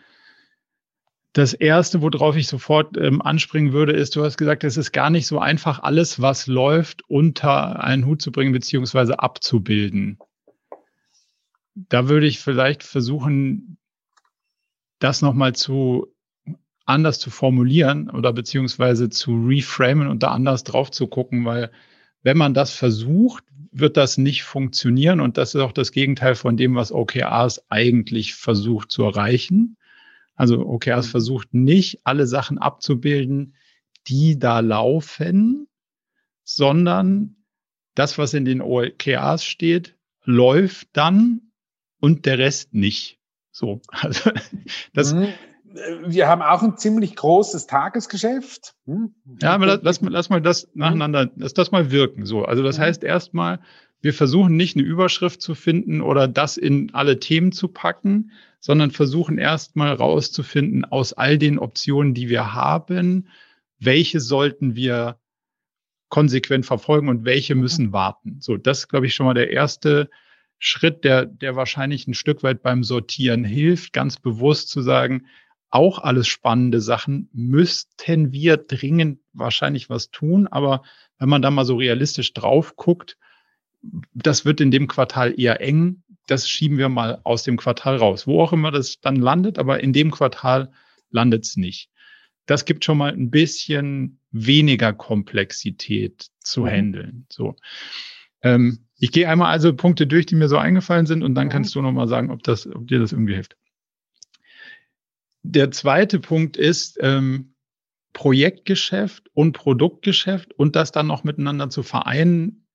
Das 1.36 1.52
erste, 1.52 2.00
worauf 2.00 2.34
ich 2.34 2.48
sofort 2.48 2.96
ähm, 2.96 3.20
anspringen 3.20 3.74
würde, 3.74 3.92
ist, 3.92 4.16
du 4.16 4.24
hast 4.24 4.38
gesagt, 4.38 4.64
es 4.64 4.78
ist 4.78 4.92
gar 4.92 5.10
nicht 5.10 5.26
so 5.26 5.38
einfach, 5.38 5.82
alles, 5.82 6.22
was 6.22 6.46
läuft, 6.46 7.02
unter 7.10 7.84
einen 7.84 8.06
Hut 8.06 8.22
zu 8.22 8.32
bringen, 8.32 8.54
beziehungsweise 8.54 9.18
abzubilden. 9.18 10.18
Da 11.74 12.08
würde 12.08 12.26
ich 12.26 12.38
vielleicht 12.38 12.82
versuchen, 12.82 13.76
das 14.98 15.20
nochmal 15.20 15.54
zu 15.54 16.06
anders 16.86 17.18
zu 17.18 17.28
formulieren 17.28 18.08
oder 18.08 18.32
beziehungsweise 18.32 19.10
zu 19.10 19.44
reframen 19.46 20.08
und 20.08 20.22
da 20.22 20.30
anders 20.30 20.64
drauf 20.64 20.90
zu 20.90 21.06
gucken, 21.06 21.44
weil 21.44 21.70
wenn 22.22 22.38
man 22.38 22.54
das 22.54 22.72
versucht, 22.72 23.44
wird 23.72 23.98
das 23.98 24.16
nicht 24.16 24.44
funktionieren 24.44 25.20
und 25.20 25.36
das 25.36 25.54
ist 25.54 25.60
auch 25.60 25.72
das 25.72 25.92
Gegenteil 25.92 26.34
von 26.34 26.56
dem, 26.56 26.76
was 26.76 26.92
OKRs 26.92 27.70
eigentlich 27.70 28.34
versucht 28.36 28.90
zu 28.90 29.02
erreichen. 29.02 29.76
Also 30.36 30.60
OKRs 30.60 31.06
mhm. 31.06 31.10
versucht 31.10 31.54
nicht, 31.54 32.00
alle 32.04 32.26
Sachen 32.26 32.58
abzubilden, 32.58 33.54
die 34.06 34.38
da 34.38 34.60
laufen, 34.60 35.66
sondern 36.44 37.36
das, 37.94 38.18
was 38.18 38.34
in 38.34 38.44
den 38.44 38.60
OKRs 38.60 39.44
steht, 39.44 39.96
läuft 40.22 40.88
dann 40.92 41.40
und 42.00 42.26
der 42.26 42.38
Rest 42.38 42.74
nicht. 42.74 43.18
So, 43.50 43.80
also 43.88 44.30
das. 44.92 45.14
Mhm. 45.14 45.28
Wir 46.06 46.26
haben 46.26 46.40
auch 46.40 46.62
ein 46.62 46.78
ziemlich 46.78 47.16
großes 47.16 47.66
Tagesgeschäft. 47.66 48.74
Hm? 48.86 49.14
Ja, 49.42 49.52
aber 49.52 49.66
lass, 49.66 49.80
lass, 49.82 50.00
mal, 50.00 50.10
lass 50.10 50.30
mal 50.30 50.40
das 50.40 50.68
nacheinander, 50.72 51.30
lass 51.36 51.52
das 51.52 51.70
mal 51.70 51.90
wirken. 51.90 52.24
So, 52.24 52.44
also 52.44 52.62
das 52.62 52.78
mhm. 52.78 52.82
heißt 52.82 53.04
erstmal, 53.04 53.60
wir 54.06 54.14
versuchen 54.14 54.56
nicht 54.56 54.76
eine 54.76 54.86
Überschrift 54.86 55.42
zu 55.42 55.56
finden 55.56 56.00
oder 56.00 56.28
das 56.28 56.56
in 56.56 56.94
alle 56.94 57.18
Themen 57.18 57.50
zu 57.50 57.66
packen, 57.66 58.30
sondern 58.60 58.92
versuchen 58.92 59.36
erstmal 59.36 59.92
rauszufinden 59.92 60.84
aus 60.84 61.12
all 61.12 61.38
den 61.38 61.58
Optionen, 61.58 62.14
die 62.14 62.28
wir 62.28 62.54
haben, 62.54 63.26
welche 63.80 64.20
sollten 64.20 64.76
wir 64.76 65.18
konsequent 66.08 66.66
verfolgen 66.66 67.08
und 67.08 67.24
welche 67.24 67.56
mhm. 67.56 67.62
müssen 67.62 67.92
warten. 67.92 68.36
So, 68.40 68.56
das 68.56 68.78
ist, 68.78 68.88
glaube 68.88 69.06
ich, 69.06 69.14
schon 69.16 69.26
mal 69.26 69.34
der 69.34 69.50
erste 69.50 70.08
Schritt, 70.60 71.02
der, 71.02 71.26
der 71.26 71.56
wahrscheinlich 71.56 72.06
ein 72.06 72.14
Stück 72.14 72.44
weit 72.44 72.62
beim 72.62 72.84
Sortieren 72.84 73.42
hilft, 73.42 73.92
ganz 73.92 74.20
bewusst 74.20 74.68
zu 74.68 74.82
sagen, 74.82 75.26
auch 75.68 75.98
alles 75.98 76.28
spannende 76.28 76.80
Sachen 76.80 77.28
müssten 77.32 78.30
wir 78.30 78.56
dringend 78.56 79.18
wahrscheinlich 79.32 79.90
was 79.90 80.12
tun. 80.12 80.46
Aber 80.46 80.82
wenn 81.18 81.28
man 81.28 81.42
da 81.42 81.50
mal 81.50 81.64
so 81.64 81.74
realistisch 81.74 82.32
drauf 82.34 82.76
guckt, 82.76 83.18
das 84.14 84.44
wird 84.44 84.60
in 84.60 84.70
dem 84.70 84.86
Quartal 84.86 85.38
eher 85.38 85.60
eng 85.60 86.02
das 86.26 86.48
schieben 86.48 86.78
wir 86.78 86.88
mal 86.88 87.20
aus 87.24 87.44
dem 87.44 87.56
Quartal 87.56 87.96
raus. 87.96 88.26
Wo 88.26 88.42
auch 88.42 88.52
immer 88.52 88.70
das 88.70 89.00
dann 89.00 89.16
landet, 89.16 89.58
aber 89.58 89.82
in 89.82 89.92
dem 89.92 90.10
Quartal 90.10 90.70
landet 91.10 91.44
es 91.44 91.56
nicht. 91.56 91.90
Das 92.46 92.64
gibt 92.64 92.84
schon 92.84 92.98
mal 92.98 93.12
ein 93.12 93.30
bisschen 93.30 94.20
weniger 94.30 94.92
Komplexität 94.92 96.28
zu 96.40 96.62
mhm. 96.62 96.68
handeln. 96.68 97.26
So. 97.30 97.56
Ähm, 98.42 98.86
ich 98.98 99.12
gehe 99.12 99.28
einmal 99.28 99.52
also 99.52 99.74
Punkte 99.74 100.06
durch, 100.06 100.26
die 100.26 100.36
mir 100.36 100.48
so 100.48 100.58
eingefallen 100.58 101.06
sind, 101.06 101.22
und 101.22 101.34
dann 101.34 101.48
kannst 101.48 101.74
du 101.74 101.82
nochmal 101.82 102.08
sagen, 102.08 102.30
ob 102.30 102.42
das, 102.42 102.66
ob 102.66 102.86
dir 102.88 102.98
das 102.98 103.12
irgendwie 103.12 103.34
hilft. 103.34 103.56
Der 105.42 105.70
zweite 105.70 106.18
Punkt 106.18 106.56
ist 106.56 106.98
ähm, 107.00 107.54
Projektgeschäft 108.12 109.28
und 109.32 109.52
Produktgeschäft 109.52 110.52
und 110.54 110.74
das 110.74 110.90
dann 110.92 111.06
noch 111.06 111.24
miteinander 111.24 111.68
zu 111.70 111.82
vereinen, 111.82 112.65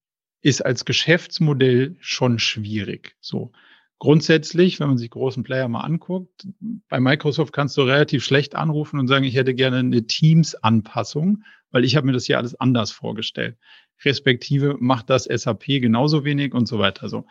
ist 0.41 0.65
als 0.65 0.85
Geschäftsmodell 0.85 1.95
schon 1.99 2.39
schwierig. 2.39 3.15
So. 3.19 3.51
Grundsätzlich, 3.99 4.79
wenn 4.79 4.87
man 4.87 4.97
sich 4.97 5.11
großen 5.11 5.43
Player 5.43 5.67
mal 5.67 5.81
anguckt, 5.81 6.47
bei 6.89 6.99
Microsoft 6.99 7.53
kannst 7.53 7.77
du 7.77 7.83
relativ 7.83 8.23
schlecht 8.23 8.55
anrufen 8.55 8.99
und 8.99 9.07
sagen, 9.07 9.25
ich 9.25 9.35
hätte 9.35 9.53
gerne 9.53 9.77
eine 9.77 10.07
Teams-Anpassung, 10.07 11.43
weil 11.69 11.85
ich 11.85 11.95
habe 11.95 12.07
mir 12.07 12.13
das 12.13 12.25
hier 12.25 12.39
alles 12.39 12.59
anders 12.59 12.91
vorgestellt. 12.91 13.57
Respektive 14.03 14.75
macht 14.79 15.11
das 15.11 15.25
SAP 15.25 15.65
genauso 15.65 16.25
wenig 16.25 16.55
und 16.55 16.67
so 16.67 16.79
weiter. 16.79 17.09
So. 17.09 17.27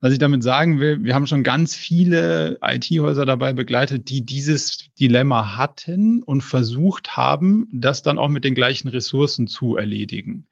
Was 0.00 0.12
ich 0.12 0.18
damit 0.18 0.42
sagen 0.42 0.78
will, 0.78 1.02
wir 1.02 1.14
haben 1.14 1.26
schon 1.26 1.42
ganz 1.42 1.74
viele 1.74 2.58
IT-Häuser 2.62 3.24
dabei 3.24 3.54
begleitet, 3.54 4.10
die 4.10 4.26
dieses 4.26 4.92
Dilemma 5.00 5.56
hatten 5.56 6.22
und 6.22 6.42
versucht 6.42 7.16
haben, 7.16 7.66
das 7.72 8.02
dann 8.02 8.18
auch 8.18 8.28
mit 8.28 8.44
den 8.44 8.54
gleichen 8.54 8.88
Ressourcen 8.88 9.46
zu 9.46 9.76
erledigen. 9.76 10.46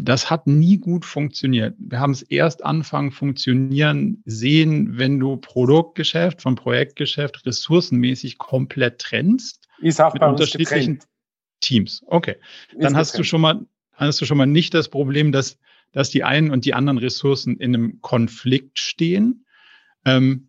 Das 0.00 0.30
hat 0.30 0.46
nie 0.46 0.78
gut 0.78 1.04
funktioniert. 1.04 1.74
Wir 1.78 1.98
haben 2.00 2.12
es 2.12 2.22
erst 2.22 2.64
anfangen 2.64 3.10
funktionieren 3.10 4.22
sehen, 4.24 4.96
wenn 4.96 5.18
du 5.18 5.36
Produktgeschäft 5.36 6.40
von 6.40 6.54
Projektgeschäft 6.54 7.44
ressourcenmäßig 7.44 8.38
komplett 8.38 9.00
trennst. 9.00 9.66
Ist 9.80 10.00
auch 10.00 10.14
bei 10.14 10.28
unterschiedlichen 10.28 11.00
Teams. 11.60 12.02
Okay. 12.06 12.36
Dann 12.78 12.96
hast 12.96 13.18
du 13.18 13.24
schon 13.24 13.40
mal 13.40 13.66
hast 13.98 14.20
du 14.20 14.24
schon 14.24 14.38
mal 14.38 14.46
nicht 14.46 14.74
das 14.74 14.88
Problem, 14.88 15.32
dass, 15.32 15.58
dass 15.92 16.10
die 16.10 16.24
einen 16.24 16.50
und 16.50 16.64
die 16.64 16.74
anderen 16.74 16.98
Ressourcen 16.98 17.56
in 17.56 17.74
einem 17.74 18.00
Konflikt 18.00 18.78
stehen. 18.78 19.44
Ähm, 20.04 20.48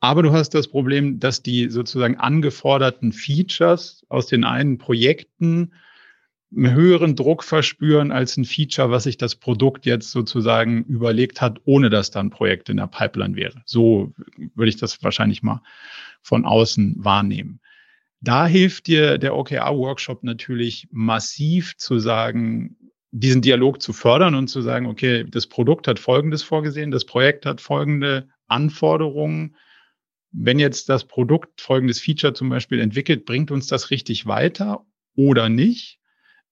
aber 0.00 0.22
du 0.22 0.32
hast 0.32 0.50
das 0.54 0.68
Problem, 0.68 1.20
dass 1.20 1.42
die 1.42 1.68
sozusagen 1.70 2.16
angeforderten 2.16 3.12
Features 3.12 4.04
aus 4.08 4.26
den 4.26 4.44
einen 4.44 4.78
Projekten 4.78 5.72
einen 6.54 6.74
höheren 6.74 7.16
Druck 7.16 7.44
verspüren 7.44 8.12
als 8.12 8.36
ein 8.36 8.44
Feature, 8.44 8.90
was 8.90 9.04
sich 9.04 9.16
das 9.16 9.36
Produkt 9.36 9.86
jetzt 9.86 10.10
sozusagen 10.10 10.84
überlegt 10.84 11.40
hat, 11.40 11.60
ohne 11.64 11.88
dass 11.90 12.10
da 12.10 12.20
ein 12.20 12.30
Projekt 12.30 12.68
in 12.68 12.76
der 12.76 12.86
Pipeline 12.86 13.36
wäre. 13.36 13.62
So 13.64 14.12
würde 14.54 14.68
ich 14.68 14.76
das 14.76 15.02
wahrscheinlich 15.02 15.42
mal 15.42 15.62
von 16.22 16.44
außen 16.44 16.96
wahrnehmen. 16.98 17.60
Da 18.20 18.46
hilft 18.46 18.86
dir 18.86 19.18
der 19.18 19.34
OKR-Workshop 19.34 20.22
natürlich 20.22 20.88
massiv 20.92 21.76
zu 21.76 21.98
sagen, 21.98 22.76
diesen 23.10 23.42
Dialog 23.42 23.82
zu 23.82 23.92
fördern 23.92 24.34
und 24.34 24.48
zu 24.48 24.62
sagen, 24.62 24.86
okay, 24.86 25.24
das 25.28 25.46
Produkt 25.46 25.88
hat 25.88 25.98
Folgendes 25.98 26.42
vorgesehen, 26.42 26.90
das 26.90 27.04
Projekt 27.04 27.46
hat 27.46 27.60
folgende 27.60 28.28
Anforderungen. 28.46 29.56
Wenn 30.30 30.58
jetzt 30.58 30.88
das 30.88 31.04
Produkt 31.04 31.60
folgendes 31.60 32.00
Feature 32.00 32.32
zum 32.32 32.48
Beispiel 32.48 32.80
entwickelt, 32.80 33.26
bringt 33.26 33.50
uns 33.50 33.66
das 33.66 33.90
richtig 33.90 34.26
weiter 34.26 34.86
oder 35.14 35.48
nicht? 35.48 35.98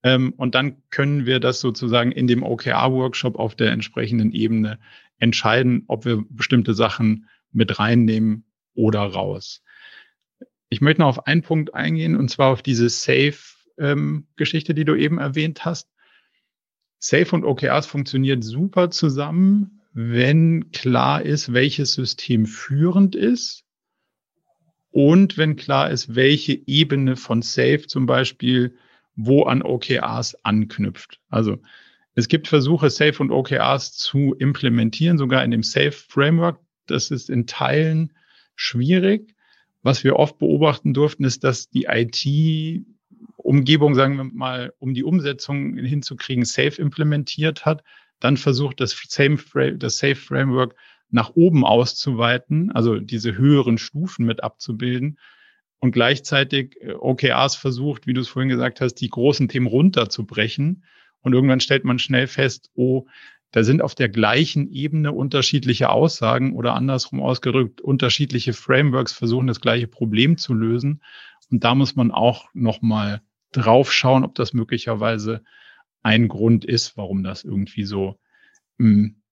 Ähm, 0.02 0.32
und 0.36 0.54
dann 0.54 0.82
können 0.90 1.26
wir 1.26 1.40
das 1.40 1.60
sozusagen 1.60 2.12
in 2.12 2.26
dem 2.26 2.42
OKR-Workshop 2.42 3.36
auf 3.36 3.54
der 3.54 3.72
entsprechenden 3.72 4.32
Ebene 4.32 4.78
entscheiden, 5.18 5.84
ob 5.88 6.04
wir 6.04 6.24
bestimmte 6.28 6.74
Sachen 6.74 7.28
mit 7.52 7.78
reinnehmen 7.78 8.44
oder 8.74 9.00
raus. 9.00 9.62
Ich 10.68 10.80
möchte 10.80 11.02
noch 11.02 11.08
auf 11.08 11.26
einen 11.26 11.42
Punkt 11.42 11.74
eingehen, 11.74 12.16
und 12.16 12.30
zwar 12.30 12.52
auf 12.52 12.62
diese 12.62 12.88
Safe-Geschichte, 12.88 14.72
ähm, 14.72 14.76
die 14.76 14.84
du 14.84 14.94
eben 14.94 15.18
erwähnt 15.18 15.64
hast. 15.64 15.90
Safe 16.98 17.34
und 17.34 17.44
OKRs 17.44 17.86
funktioniert 17.86 18.44
super 18.44 18.90
zusammen, 18.90 19.80
wenn 19.92 20.70
klar 20.70 21.22
ist, 21.22 21.52
welches 21.52 21.94
System 21.94 22.46
führend 22.46 23.16
ist 23.16 23.64
und 24.90 25.36
wenn 25.36 25.56
klar 25.56 25.90
ist, 25.90 26.14
welche 26.14 26.60
Ebene 26.66 27.16
von 27.16 27.42
Safe 27.42 27.86
zum 27.86 28.06
Beispiel 28.06 28.76
wo 29.22 29.44
an 29.44 29.62
OKRs 29.62 30.44
anknüpft. 30.44 31.20
Also 31.28 31.58
es 32.14 32.28
gibt 32.28 32.48
Versuche, 32.48 32.90
Safe 32.90 33.18
und 33.20 33.30
OKRs 33.30 33.92
zu 33.92 34.34
implementieren, 34.38 35.18
sogar 35.18 35.44
in 35.44 35.50
dem 35.50 35.62
Safe 35.62 35.92
Framework. 35.92 36.58
Das 36.86 37.10
ist 37.10 37.30
in 37.30 37.46
Teilen 37.46 38.12
schwierig. 38.56 39.34
Was 39.82 40.04
wir 40.04 40.16
oft 40.16 40.38
beobachten 40.38 40.92
durften, 40.92 41.24
ist, 41.24 41.44
dass 41.44 41.70
die 41.70 41.86
IT-Umgebung, 41.88 43.94
sagen 43.94 44.16
wir 44.16 44.24
mal, 44.24 44.72
um 44.78 44.92
die 44.92 45.04
Umsetzung 45.04 45.76
hinzukriegen, 45.76 46.44
Safe 46.44 46.80
implementiert 46.80 47.64
hat, 47.64 47.82
dann 48.18 48.36
versucht, 48.36 48.80
das 48.80 48.90
Safe, 49.08 49.76
das 49.76 49.98
Safe 49.98 50.16
Framework 50.16 50.74
nach 51.10 51.30
oben 51.34 51.64
auszuweiten, 51.64 52.70
also 52.72 52.98
diese 52.98 53.36
höheren 53.36 53.78
Stufen 53.78 54.26
mit 54.26 54.42
abzubilden 54.42 55.18
und 55.80 55.92
gleichzeitig 55.92 56.76
äh, 56.80 56.92
OKRs 56.92 57.56
versucht, 57.56 58.06
wie 58.06 58.12
du 58.12 58.20
es 58.20 58.28
vorhin 58.28 58.50
gesagt 58.50 58.80
hast, 58.80 58.94
die 58.96 59.08
großen 59.08 59.48
Themen 59.48 59.66
runterzubrechen. 59.66 60.84
Und 61.22 61.32
irgendwann 61.32 61.60
stellt 61.60 61.84
man 61.84 61.98
schnell 61.98 62.26
fest, 62.26 62.70
oh, 62.74 63.06
da 63.50 63.64
sind 63.64 63.82
auf 63.82 63.94
der 63.94 64.08
gleichen 64.08 64.70
Ebene 64.70 65.12
unterschiedliche 65.12 65.90
Aussagen 65.90 66.54
oder 66.54 66.74
andersrum 66.74 67.20
ausgedrückt, 67.20 67.80
unterschiedliche 67.80 68.52
Frameworks 68.52 69.12
versuchen 69.12 69.48
das 69.48 69.60
gleiche 69.60 69.88
Problem 69.88 70.36
zu 70.36 70.54
lösen. 70.54 71.02
Und 71.50 71.64
da 71.64 71.74
muss 71.74 71.96
man 71.96 72.12
auch 72.12 72.48
nochmal 72.54 73.22
drauf 73.50 73.92
schauen, 73.92 74.24
ob 74.24 74.36
das 74.36 74.52
möglicherweise 74.52 75.42
ein 76.02 76.28
Grund 76.28 76.64
ist, 76.64 76.96
warum 76.96 77.24
das 77.24 77.42
irgendwie 77.42 77.84
so 77.84 78.18
mh, 78.78 78.86
hm, 78.86 79.22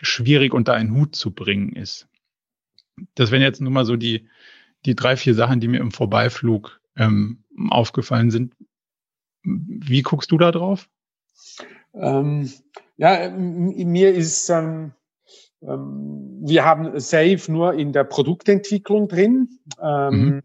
schwierig 0.00 0.52
unter 0.52 0.74
einen 0.74 0.94
Hut 0.94 1.16
zu 1.16 1.32
bringen 1.32 1.72
ist. 1.72 2.08
Das 3.14 3.30
wären 3.30 3.42
jetzt 3.42 3.60
nur 3.60 3.72
mal 3.72 3.86
so 3.86 3.96
die, 3.96 4.28
die 4.84 4.94
drei, 4.94 5.16
vier 5.16 5.34
Sachen, 5.34 5.60
die 5.60 5.68
mir 5.68 5.80
im 5.80 5.90
Vorbeiflug 5.90 6.80
ähm, 6.96 7.44
aufgefallen 7.70 8.30
sind. 8.30 8.54
Wie 9.42 10.02
guckst 10.02 10.30
du 10.30 10.38
da 10.38 10.52
drauf? 10.52 10.88
Ähm, 11.94 12.50
ja, 12.96 13.30
mir 13.30 14.14
ist, 14.14 14.48
ähm, 14.48 14.92
ähm, 15.62 16.38
wir 16.42 16.64
haben 16.64 16.98
Safe 17.00 17.40
nur 17.48 17.74
in 17.74 17.92
der 17.92 18.04
Produktentwicklung 18.04 19.08
drin. 19.08 19.58
Ähm, 19.80 20.14
mhm. 20.14 20.42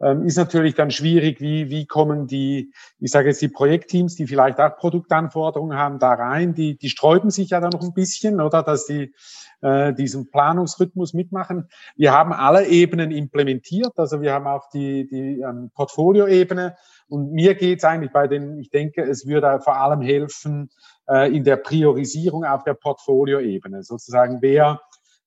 Ähm, 0.00 0.24
ist 0.24 0.36
natürlich 0.36 0.74
dann 0.74 0.90
schwierig, 0.90 1.40
wie, 1.40 1.70
wie 1.70 1.86
kommen 1.86 2.26
die, 2.26 2.72
ich 2.98 3.10
sage 3.10 3.28
jetzt 3.28 3.40
die 3.40 3.48
Projektteams, 3.48 4.14
die 4.14 4.26
vielleicht 4.26 4.60
auch 4.60 4.76
Produktanforderungen 4.76 5.78
haben, 5.78 5.98
da 5.98 6.12
rein. 6.12 6.54
Die, 6.54 6.76
die 6.76 6.90
sträuben 6.90 7.30
sich 7.30 7.50
ja 7.50 7.60
dann 7.60 7.70
noch 7.70 7.82
ein 7.82 7.94
bisschen, 7.94 8.40
oder, 8.40 8.62
dass 8.62 8.86
die 8.86 9.14
äh, 9.62 9.94
diesen 9.94 10.30
Planungsrhythmus 10.30 11.14
mitmachen. 11.14 11.68
Wir 11.96 12.12
haben 12.12 12.32
alle 12.32 12.66
Ebenen 12.66 13.10
implementiert, 13.10 13.92
also 13.96 14.20
wir 14.20 14.32
haben 14.34 14.46
auch 14.46 14.68
die, 14.68 15.06
die 15.06 15.40
ähm, 15.40 15.70
Portfolio-Ebene. 15.74 16.76
Und 17.08 17.32
mir 17.32 17.54
geht 17.54 17.78
es 17.78 17.84
eigentlich 17.84 18.12
bei 18.12 18.26
den, 18.26 18.58
ich 18.58 18.68
denke, 18.68 19.02
es 19.02 19.26
würde 19.26 19.60
vor 19.60 19.76
allem 19.76 20.02
helfen 20.02 20.70
äh, 21.08 21.34
in 21.34 21.44
der 21.44 21.56
Priorisierung 21.56 22.44
auf 22.44 22.64
der 22.64 22.74
Portfolio-Ebene. 22.74 23.82
Sozusagen, 23.82 24.38
wer 24.42 24.80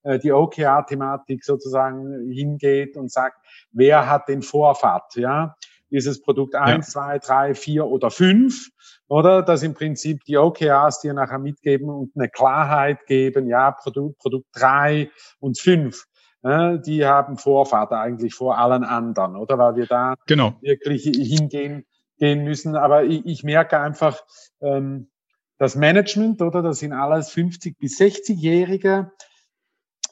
äh, 0.04 0.20
die 0.20 0.32
OKR-Thematik 0.32 1.44
sozusagen 1.44 2.30
hingeht 2.32 2.98
und 2.98 3.12
sagt, 3.12 3.38
wer 3.72 4.10
hat 4.10 4.28
den 4.28 4.42
Vorfahrt, 4.42 5.16
ja? 5.16 5.56
Ist 5.92 6.06
es 6.06 6.22
Produkt 6.22 6.54
eins, 6.54 6.92
zwei, 6.92 7.18
drei, 7.18 7.56
vier 7.56 7.88
oder 7.88 8.12
fünf? 8.12 8.70
Oder 9.08 9.42
dass 9.42 9.64
im 9.64 9.74
Prinzip 9.74 10.24
die 10.26 10.38
OKRs 10.38 11.02
dir 11.02 11.14
nachher 11.14 11.40
mitgeben 11.40 11.90
und 11.90 12.12
eine 12.16 12.30
Klarheit 12.30 13.08
geben, 13.08 13.48
ja, 13.48 13.72
Produkt, 13.72 14.20
Produkt 14.20 14.48
drei 14.54 15.10
und 15.40 15.60
fünf. 15.60 16.06
Die 16.44 17.06
haben 17.06 17.38
Vorfahrt 17.38 17.92
eigentlich 17.92 18.36
vor 18.36 18.60
allen 18.60 18.84
anderen, 18.84 19.36
oder? 19.36 19.58
Weil 19.58 19.76
wir 19.78 19.88
da 19.88 20.14
genau. 20.28 20.54
wirklich 20.62 21.04
hingehen 21.04 21.86
gehen 22.20 22.44
müssen. 22.44 22.76
Aber 22.76 23.04
ich, 23.06 23.26
ich 23.26 23.44
merke 23.44 23.80
einfach, 23.80 24.22
ähm, 24.62 25.10
das 25.58 25.76
Management, 25.76 26.42
oder? 26.42 26.62
Das 26.62 26.80
sind 26.80 26.94
alles 26.94 27.32
50 27.32 27.78
bis 27.80 28.00
60-Jährige. 28.00 29.12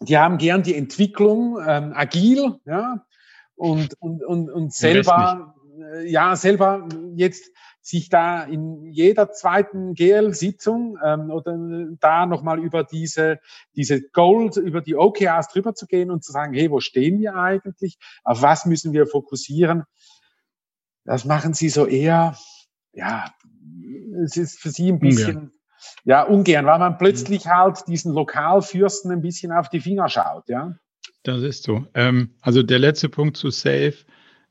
Die 0.02 0.18
haben 0.18 0.38
gern 0.38 0.64
die 0.64 0.76
Entwicklung 0.76 1.60
ähm, 1.66 1.94
agil, 1.94 2.60
ja, 2.66 3.06
und, 3.58 3.96
und, 4.00 4.24
und, 4.24 4.50
und 4.50 4.74
selber, 4.74 5.56
äh, 5.94 6.10
ja, 6.10 6.36
selber 6.36 6.88
jetzt 7.16 7.52
sich 7.82 8.10
da 8.10 8.44
in 8.44 8.92
jeder 8.92 9.32
zweiten 9.32 9.94
GL-Sitzung 9.94 10.98
ähm, 11.04 11.32
oder 11.32 11.58
da 12.00 12.26
nochmal 12.26 12.60
über 12.60 12.84
diese, 12.84 13.40
diese 13.76 14.02
Goals, 14.10 14.58
über 14.58 14.82
die 14.82 14.96
OKRs 14.96 15.48
drüber 15.48 15.74
zu 15.74 15.88
gehen 15.88 16.12
und 16.12 16.24
zu 16.24 16.34
sagen, 16.34 16.54
hey, 16.54 16.70
wo 16.70 16.82
stehen 16.82 17.20
wir 17.20 17.36
eigentlich? 17.36 17.98
Auf 18.24 18.42
was 18.42 18.66
müssen 18.66 18.92
wir 18.92 19.08
fokussieren? 19.08 19.84
Das 21.06 21.24
machen 21.24 21.54
sie 21.54 21.70
so 21.70 21.86
eher, 21.86 22.38
ja, 22.92 23.32
es 24.26 24.36
ist 24.36 24.60
für 24.60 24.70
sie 24.70 24.92
ein 24.92 25.00
bisschen, 25.00 25.38
ungern. 25.38 25.52
ja, 26.04 26.24
ungern, 26.24 26.66
weil 26.66 26.80
man 26.80 26.98
plötzlich 26.98 27.46
mhm. 27.46 27.50
halt 27.50 27.88
diesen 27.88 28.14
Lokalfürsten 28.14 29.12
ein 29.12 29.22
bisschen 29.22 29.54
auf 29.54 29.70
die 29.70 29.80
Finger 29.80 30.10
schaut, 30.10 30.50
ja. 30.50 30.76
Das 31.24 31.42
ist 31.42 31.64
so. 31.64 31.86
Ähm, 31.94 32.32
also 32.42 32.64
der 32.64 32.80
letzte 32.80 33.10
Punkt 33.10 33.38
zu 33.38 33.50
Safe. 33.50 33.96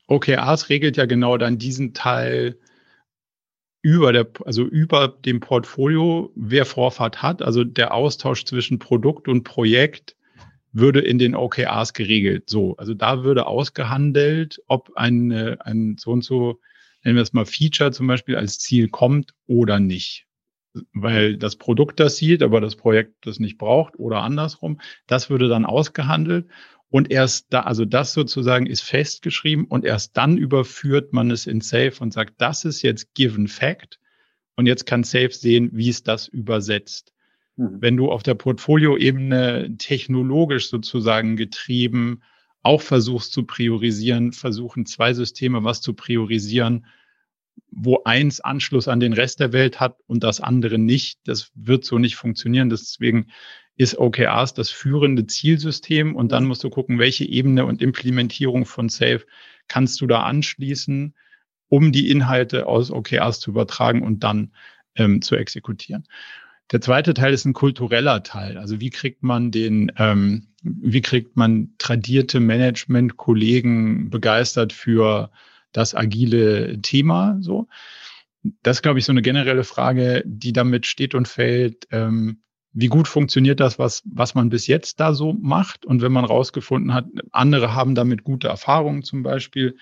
OKRs 0.07 0.69
regelt 0.69 0.97
ja 0.97 1.05
genau 1.05 1.37
dann 1.37 1.57
diesen 1.57 1.93
Teil 1.93 2.57
über 3.81 4.11
der, 4.11 4.27
also 4.45 4.63
über 4.63 5.07
dem 5.07 5.39
Portfolio, 5.39 6.31
wer 6.35 6.65
Vorfahrt 6.65 7.21
hat, 7.21 7.41
also 7.41 7.63
der 7.63 7.93
Austausch 7.93 8.45
zwischen 8.45 8.79
Produkt 8.79 9.27
und 9.27 9.43
Projekt 9.43 10.15
würde 10.71 10.99
in 10.99 11.17
den 11.17 11.35
OKRs 11.35 11.93
geregelt. 11.93 12.49
So, 12.49 12.75
also 12.77 12.93
da 12.93 13.23
würde 13.23 13.47
ausgehandelt, 13.47 14.61
ob 14.67 14.91
ein, 14.95 15.31
ein 15.31 15.95
so 15.97 16.11
und 16.11 16.23
so, 16.23 16.59
nennen 17.03 17.15
wir 17.15 17.23
es 17.23 17.33
mal 17.33 17.45
Feature 17.45 17.91
zum 17.91 18.07
Beispiel 18.07 18.35
als 18.35 18.59
Ziel 18.59 18.89
kommt 18.89 19.33
oder 19.47 19.79
nicht. 19.79 20.26
Weil 20.93 21.37
das 21.37 21.55
Produkt 21.55 21.99
das 21.99 22.17
sieht, 22.17 22.43
aber 22.43 22.61
das 22.61 22.75
Projekt 22.75 23.25
das 23.25 23.39
nicht 23.39 23.57
braucht 23.57 23.97
oder 23.99 24.21
andersrum. 24.21 24.79
Das 25.07 25.29
würde 25.29 25.47
dann 25.47 25.65
ausgehandelt. 25.65 26.47
Und 26.89 27.11
erst 27.11 27.47
da, 27.49 27.61
also 27.61 27.83
das 27.83 28.13
sozusagen 28.13 28.65
ist 28.65 28.81
festgeschrieben 28.81 29.65
und 29.65 29.83
erst 29.83 30.15
dann 30.15 30.37
überführt 30.37 31.11
man 31.11 31.31
es 31.31 31.45
in 31.45 31.59
Safe 31.61 31.93
und 31.99 32.13
sagt, 32.13 32.35
das 32.37 32.63
ist 32.63 32.81
jetzt 32.81 33.13
given 33.13 33.47
fact. 33.47 33.99
Und 34.55 34.65
jetzt 34.65 34.85
kann 34.85 35.03
Safe 35.03 35.31
sehen, 35.31 35.69
wie 35.73 35.89
es 35.89 36.03
das 36.03 36.27
übersetzt. 36.27 37.13
Mhm. 37.57 37.77
Wenn 37.81 37.97
du 37.97 38.09
auf 38.09 38.23
der 38.23 38.35
Portfolioebene 38.35 39.75
technologisch 39.77 40.69
sozusagen 40.69 41.35
getrieben 41.35 42.21
auch 42.63 42.81
versuchst 42.81 43.33
zu 43.33 43.45
priorisieren, 43.45 44.31
versuchen 44.31 44.85
zwei 44.85 45.13
Systeme 45.13 45.63
was 45.63 45.81
zu 45.81 45.93
priorisieren, 45.93 46.85
wo 47.71 48.03
eins 48.03 48.39
Anschluss 48.39 48.87
an 48.87 48.99
den 48.99 49.13
Rest 49.13 49.39
der 49.39 49.53
Welt 49.53 49.79
hat 49.79 49.97
und 50.07 50.23
das 50.23 50.41
andere 50.41 50.77
nicht. 50.77 51.19
Das 51.25 51.51
wird 51.55 51.85
so 51.85 51.99
nicht 51.99 52.15
funktionieren. 52.15 52.69
Deswegen 52.69 53.27
ist 53.75 53.97
OKRs 53.97 54.53
das 54.53 54.69
führende 54.69 55.27
Zielsystem 55.27 56.15
und 56.15 56.31
dann 56.31 56.45
musst 56.45 56.63
du 56.63 56.69
gucken, 56.69 56.97
welche 56.97 57.25
Ebene 57.25 57.65
und 57.65 57.81
Implementierung 57.81 58.65
von 58.65 58.89
Safe 58.89 59.23
kannst 59.67 60.01
du 60.01 60.07
da 60.07 60.23
anschließen, 60.23 61.13
um 61.69 61.91
die 61.91 62.09
Inhalte 62.09 62.65
aus 62.65 62.91
OKRs 62.91 63.39
zu 63.39 63.51
übertragen 63.51 64.01
und 64.01 64.23
dann 64.23 64.51
ähm, 64.95 65.21
zu 65.21 65.35
exekutieren. 65.35 66.07
Der 66.71 66.81
zweite 66.81 67.13
Teil 67.13 67.33
ist 67.33 67.45
ein 67.45 67.53
kultureller 67.53 68.23
Teil. 68.23 68.57
Also 68.57 68.81
wie 68.81 68.89
kriegt 68.89 69.23
man 69.23 69.51
den, 69.51 69.91
ähm, 69.97 70.47
wie 70.63 71.01
kriegt 71.01 71.37
man 71.37 71.75
tradierte 71.77 72.39
Management-Kollegen 72.39 74.09
begeistert 74.09 74.73
für 74.73 75.31
das 75.71 75.95
agile 75.95 76.81
Thema? 76.81 77.37
So, 77.39 77.67
das 78.63 78.77
ist, 78.77 78.81
glaube 78.81 78.99
ich, 78.99 79.05
so 79.05 79.11
eine 79.11 79.21
generelle 79.21 79.63
Frage, 79.63 80.23
die 80.25 80.53
damit 80.53 80.85
steht 80.85 81.15
und 81.15 81.27
fällt. 81.27 81.87
Ähm, 81.91 82.41
wie 82.73 82.87
gut 82.87 83.07
funktioniert 83.07 83.59
das, 83.59 83.79
was, 83.79 84.03
was 84.05 84.35
man 84.35 84.49
bis 84.49 84.67
jetzt 84.67 84.99
da 84.99 85.13
so 85.13 85.33
macht? 85.33 85.85
Und 85.85 86.01
wenn 86.01 86.11
man 86.11 86.25
rausgefunden 86.25 86.93
hat, 86.93 87.05
andere 87.31 87.73
haben 87.73 87.95
damit 87.95 88.23
gute 88.23 88.47
Erfahrungen 88.47 89.03
zum 89.03 89.23
Beispiel, 89.23 89.77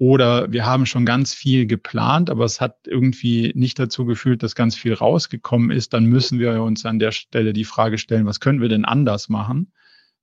oder 0.00 0.50
wir 0.50 0.64
haben 0.64 0.86
schon 0.86 1.04
ganz 1.04 1.34
viel 1.34 1.66
geplant, 1.66 2.30
aber 2.30 2.46
es 2.46 2.58
hat 2.58 2.86
irgendwie 2.86 3.52
nicht 3.54 3.78
dazu 3.78 4.06
gefühlt, 4.06 4.42
dass 4.42 4.54
ganz 4.54 4.74
viel 4.74 4.94
rausgekommen 4.94 5.70
ist. 5.70 5.92
Dann 5.92 6.06
müssen 6.06 6.38
wir 6.38 6.62
uns 6.62 6.86
an 6.86 6.98
der 6.98 7.12
Stelle 7.12 7.52
die 7.52 7.66
Frage 7.66 7.98
stellen, 7.98 8.24
was 8.24 8.40
können 8.40 8.62
wir 8.62 8.70
denn 8.70 8.86
anders 8.86 9.28
machen, 9.28 9.72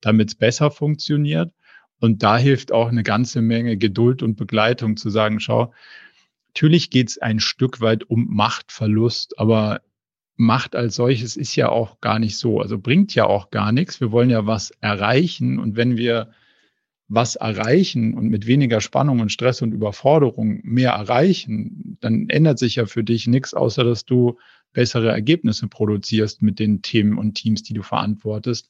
damit 0.01 0.29
es 0.29 0.35
besser 0.35 0.71
funktioniert? 0.71 1.53
Und 1.99 2.23
da 2.23 2.37
hilft 2.37 2.71
auch 2.71 2.89
eine 2.89 3.03
ganze 3.03 3.41
Menge 3.41 3.77
Geduld 3.77 4.21
und 4.23 4.35
Begleitung 4.35 4.97
zu 4.97 5.09
sagen, 5.09 5.39
schau, 5.39 5.73
natürlich 6.49 6.89
geht 6.89 7.09
es 7.09 7.17
ein 7.17 7.39
Stück 7.39 7.81
weit 7.81 8.03
um 8.09 8.27
Machtverlust, 8.29 9.39
aber 9.39 9.81
Macht 10.39 10.75
als 10.75 10.95
solches 10.95 11.35
ist 11.35 11.55
ja 11.55 11.69
auch 11.69 11.99
gar 11.99 12.19
nicht 12.19 12.37
so, 12.37 12.61
also 12.61 12.77
bringt 12.77 13.15
ja 13.15 13.25
auch 13.25 13.49
gar 13.49 13.71
nichts. 13.71 13.99
Wir 13.99 14.11
wollen 14.11 14.29
ja 14.29 14.45
was 14.45 14.69
erreichen 14.81 15.57
und 15.57 15.75
wenn 15.75 15.97
wir 15.97 16.29
was 17.07 17.35
erreichen 17.35 18.13
und 18.13 18.27
mit 18.27 18.45
weniger 18.45 18.79
Spannung 18.79 19.19
und 19.19 19.31
Stress 19.31 19.63
und 19.63 19.71
Überforderung 19.71 20.59
mehr 20.63 20.91
erreichen, 20.91 21.97
dann 22.01 22.29
ändert 22.29 22.59
sich 22.59 22.75
ja 22.75 22.85
für 22.85 23.03
dich 23.03 23.25
nichts, 23.27 23.55
außer 23.55 23.83
dass 23.83 24.05
du 24.05 24.37
bessere 24.73 25.09
Ergebnisse 25.09 25.67
produzierst 25.67 26.41
mit 26.43 26.59
den 26.59 26.83
Themen 26.83 27.17
und 27.17 27.33
Teams, 27.33 27.63
die 27.63 27.73
du 27.73 27.81
verantwortest. 27.81 28.69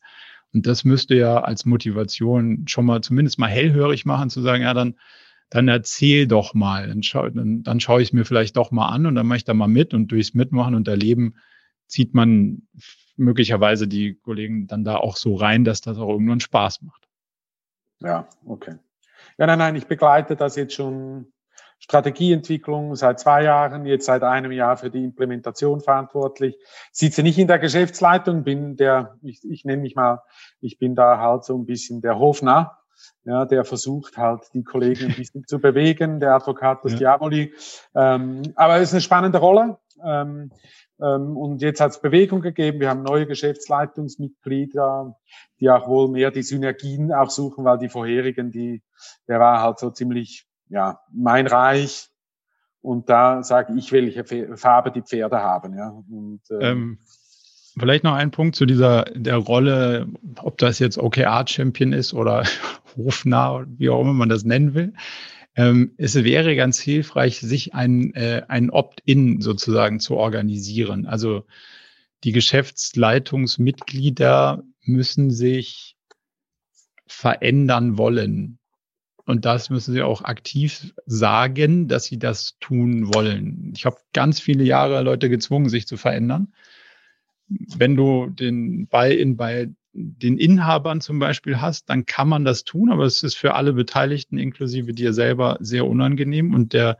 Und 0.53 0.65
das 0.65 0.83
müsste 0.83 1.15
ja 1.15 1.41
als 1.41 1.65
Motivation 1.65 2.67
schon 2.67 2.85
mal 2.85 3.01
zumindest 3.01 3.39
mal 3.39 3.47
hellhörig 3.49 4.05
machen, 4.05 4.29
zu 4.29 4.41
sagen, 4.41 4.63
ja, 4.63 4.73
dann, 4.73 4.97
dann 5.49 5.67
erzähl 5.67 6.27
doch 6.27 6.53
mal, 6.53 6.87
dann, 6.87 7.03
schau, 7.03 7.29
dann, 7.29 7.63
dann 7.63 7.79
schaue 7.79 8.01
ich 8.01 8.09
es 8.09 8.13
mir 8.13 8.25
vielleicht 8.25 8.57
doch 8.57 8.71
mal 8.71 8.87
an 8.87 9.05
und 9.05 9.15
dann 9.15 9.27
mache 9.27 9.37
ich 9.37 9.45
da 9.45 9.53
mal 9.53 9.67
mit 9.67 9.93
und 9.93 10.07
durchs 10.11 10.33
Mitmachen 10.33 10.75
und 10.75 10.87
Erleben 10.87 11.35
zieht 11.87 12.13
man 12.13 12.63
möglicherweise 13.15 13.87
die 13.87 14.15
Kollegen 14.15 14.67
dann 14.67 14.83
da 14.83 14.97
auch 14.97 15.17
so 15.17 15.35
rein, 15.35 15.63
dass 15.63 15.81
das 15.81 15.97
auch 15.97 16.09
irgendwann 16.09 16.39
Spaß 16.39 16.81
macht. 16.83 17.07
Ja, 17.99 18.27
okay. 18.45 18.75
Ja, 19.37 19.47
nein, 19.47 19.59
nein, 19.59 19.75
ich 19.75 19.87
begleite 19.87 20.35
das 20.35 20.55
jetzt 20.55 20.73
schon 20.73 21.31
Strategieentwicklung 21.79 22.95
seit 22.95 23.19
zwei 23.19 23.43
Jahren, 23.43 23.85
jetzt 23.85 24.05
seit 24.05 24.23
einem 24.23 24.51
Jahr 24.51 24.77
für 24.77 24.89
die 24.89 25.03
Implementation 25.03 25.81
verantwortlich. 25.81 26.57
Sitze 26.91 27.23
nicht 27.23 27.37
in 27.37 27.47
der 27.47 27.59
Geschäftsleitung, 27.59 28.43
bin 28.43 28.75
der, 28.75 29.17
ich, 29.21 29.41
ich 29.43 29.63
nenne 29.63 29.81
mich 29.81 29.95
mal, 29.95 30.23
ich 30.59 30.79
bin 30.79 30.95
da 30.95 31.19
halt 31.19 31.43
so 31.43 31.57
ein 31.57 31.65
bisschen 31.65 32.01
der 32.01 32.19
Hofner, 32.19 32.77
ja, 33.25 33.45
der 33.45 33.65
versucht 33.65 34.17
halt 34.17 34.43
die 34.53 34.63
Kollegen 34.63 35.05
ein 35.05 35.15
bisschen 35.15 35.45
zu 35.45 35.59
bewegen, 35.59 36.19
der 36.19 36.35
Advocatus 36.35 36.93
ja. 36.93 36.97
Diaboli. 36.97 37.53
Ähm, 37.93 38.41
aber 38.55 38.77
es 38.77 38.89
ist 38.89 38.93
eine 38.93 39.01
spannende 39.01 39.37
Rolle. 39.37 39.77
Ähm, 40.03 40.51
ähm, 40.99 41.37
und 41.37 41.61
jetzt 41.61 41.79
hat 41.79 41.91
es 41.91 42.01
Bewegung 42.01 42.41
gegeben. 42.41 42.79
Wir 42.79 42.89
haben 42.89 43.03
neue 43.03 43.27
Geschäftsleitungsmitglieder, 43.27 45.15
die 45.59 45.69
auch 45.69 45.87
wohl 45.87 46.09
mehr 46.09 46.31
die 46.31 46.43
Synergien 46.43 47.13
auch 47.13 47.29
suchen, 47.29 47.65
weil 47.65 47.77
die 47.77 47.89
vorherigen, 47.89 48.51
die, 48.51 48.81
der 49.27 49.39
war 49.39 49.61
halt 49.61 49.79
so 49.79 49.91
ziemlich, 49.91 50.47
ja, 50.69 50.99
mein 51.11 51.47
Reich. 51.47 52.09
Und 52.81 53.09
da 53.09 53.43
sage 53.43 53.73
ich, 53.77 53.91
welche 53.91 54.23
Farbe 54.55 54.91
die 54.91 55.01
Pferde 55.01 55.39
haben, 55.39 55.77
ja. 55.77 55.89
Und, 55.89 56.41
ähm, 56.51 56.61
ähm, 56.61 56.99
vielleicht 57.77 58.03
noch 58.03 58.13
ein 58.13 58.31
Punkt 58.31 58.55
zu 58.55 58.65
dieser, 58.65 59.05
der 59.13 59.37
Rolle, 59.37 60.07
ob 60.41 60.57
das 60.57 60.79
jetzt 60.79 60.97
OKR-Champion 60.97 61.93
ist 61.93 62.13
oder 62.13 62.43
hofnah, 62.97 63.65
wie 63.77 63.89
auch 63.89 64.01
immer 64.01 64.13
man 64.13 64.29
das 64.29 64.45
nennen 64.45 64.73
will. 64.73 64.93
Ähm, 65.55 65.93
es 65.97 66.23
wäre 66.23 66.55
ganz 66.55 66.79
hilfreich, 66.79 67.39
sich 67.39 67.73
ein, 67.73 68.13
äh, 68.13 68.43
ein 68.47 68.69
Opt-in 68.69 69.41
sozusagen 69.41 69.99
zu 69.99 70.15
organisieren. 70.15 71.07
Also 71.07 71.45
die 72.23 72.31
Geschäftsleitungsmitglieder 72.31 74.63
müssen 74.83 75.31
sich 75.31 75.97
verändern 77.07 77.97
wollen. 77.97 78.59
Und 79.27 79.43
das 79.43 79.69
müssen 79.69 79.93
sie 79.93 80.03
auch 80.03 80.23
aktiv 80.23 80.93
sagen, 81.05 81.89
dass 81.89 82.05
sie 82.05 82.17
das 82.17 82.57
tun 82.61 83.13
wollen. 83.13 83.73
Ich 83.75 83.85
habe 83.85 83.97
ganz 84.13 84.39
viele 84.39 84.63
Jahre 84.63 85.01
Leute 85.01 85.29
gezwungen, 85.29 85.67
sich 85.67 85.85
zu 85.85 85.97
verändern. 85.97 86.53
Wenn 87.49 87.97
du 87.97 88.27
den 88.29 88.87
Buy-in 88.87 89.35
bei 89.35 89.69
den 89.91 90.37
Inhabern 90.37 91.01
zum 91.01 91.19
Beispiel 91.19 91.59
hast, 91.59 91.89
dann 91.89 92.05
kann 92.05 92.29
man 92.29 92.45
das 92.45 92.63
tun, 92.63 92.89
aber 92.89 93.03
es 93.03 93.21
ist 93.21 93.35
für 93.35 93.55
alle 93.55 93.73
Beteiligten, 93.73 94.37
inklusive 94.37 94.93
dir 94.93 95.11
selber, 95.11 95.57
sehr 95.59 95.85
unangenehm 95.85 96.53
und 96.53 96.71
der, 96.71 96.97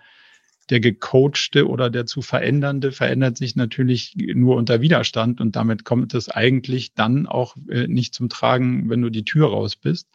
der 0.69 0.81
gecoachte 0.81 1.65
oder 1.69 1.89
der 1.89 2.07
zu 2.07 2.21
verändernde 2.21 2.91
verändert 2.91 3.37
sich 3.37 3.55
natürlich 3.55 4.15
nur 4.17 4.57
unter 4.57 4.81
Widerstand 4.81 5.39
und 5.39 5.55
damit 5.55 5.85
kommt 5.85 6.13
es 6.13 6.27
eigentlich 6.27 6.93
dann 6.93 7.25
auch 7.25 7.55
äh, 7.69 7.87
nicht 7.87 8.13
zum 8.13 8.27
Tragen, 8.27 8.89
wenn 8.89 9.01
du 9.01 9.09
die 9.09 9.23
Tür 9.23 9.47
raus 9.47 9.77
bist. 9.77 10.09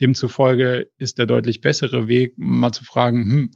Demzufolge 0.00 0.90
ist 0.98 1.18
der 1.18 1.26
deutlich 1.26 1.60
bessere 1.60 2.08
Weg, 2.08 2.34
mal 2.36 2.72
zu 2.72 2.84
fragen, 2.84 3.24
hm, 3.24 3.50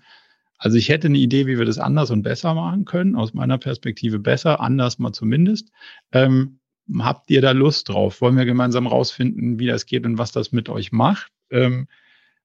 also 0.59 0.79
ich 0.79 0.89
hätte 0.89 1.09
eine 1.09 1.19
Idee, 1.19 1.47
wie 1.47 1.59
wir 1.59 1.67
das 1.67 1.79
anders 1.79 2.11
und 2.11 2.23
besser 2.23 2.55
machen 2.55 2.85
können, 2.85 3.15
aus 3.15 3.35
meiner 3.35 3.59
Perspektive 3.59 4.19
besser, 4.19 4.61
anders 4.61 4.99
mal 4.99 5.13
zumindest. 5.13 5.71
Ähm, 6.13 6.61
habt 6.99 7.31
ihr 7.31 7.43
da 7.43 7.51
Lust 7.51 7.89
drauf? 7.89 8.21
Wollen 8.21 8.37
wir 8.37 8.45
gemeinsam 8.45 8.87
rausfinden, 8.87 9.59
wie 9.59 9.67
das 9.67 9.87
geht 9.87 10.07
und 10.07 10.19
was 10.19 10.33
das 10.33 10.53
mit 10.53 10.69
euch 10.69 10.93
macht? 10.93 11.31
Ähm, 11.51 11.89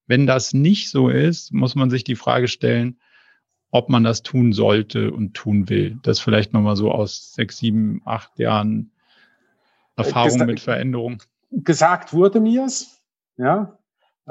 wenn 0.07 0.27
das 0.27 0.53
nicht 0.53 0.89
so 0.89 1.09
ist, 1.09 1.53
muss 1.53 1.75
man 1.75 1.89
sich 1.89 2.03
die 2.03 2.15
Frage 2.15 2.47
stellen, 2.47 2.99
ob 3.69 3.87
man 3.87 4.03
das 4.03 4.23
tun 4.23 4.51
sollte 4.51 5.11
und 5.11 5.33
tun 5.33 5.69
will. 5.69 5.97
Das 6.03 6.19
vielleicht 6.19 6.51
nochmal 6.51 6.75
so 6.75 6.91
aus 6.91 7.33
sechs, 7.33 7.57
sieben, 7.57 8.01
acht 8.03 8.37
Jahren 8.37 8.91
Erfahrung 9.95 10.31
Gesa 10.31 10.45
mit 10.45 10.59
Veränderung. 10.59 11.23
Gesagt 11.51 12.13
wurde 12.13 12.41
mir 12.41 12.65
es, 12.65 13.01
ja. 13.37 13.77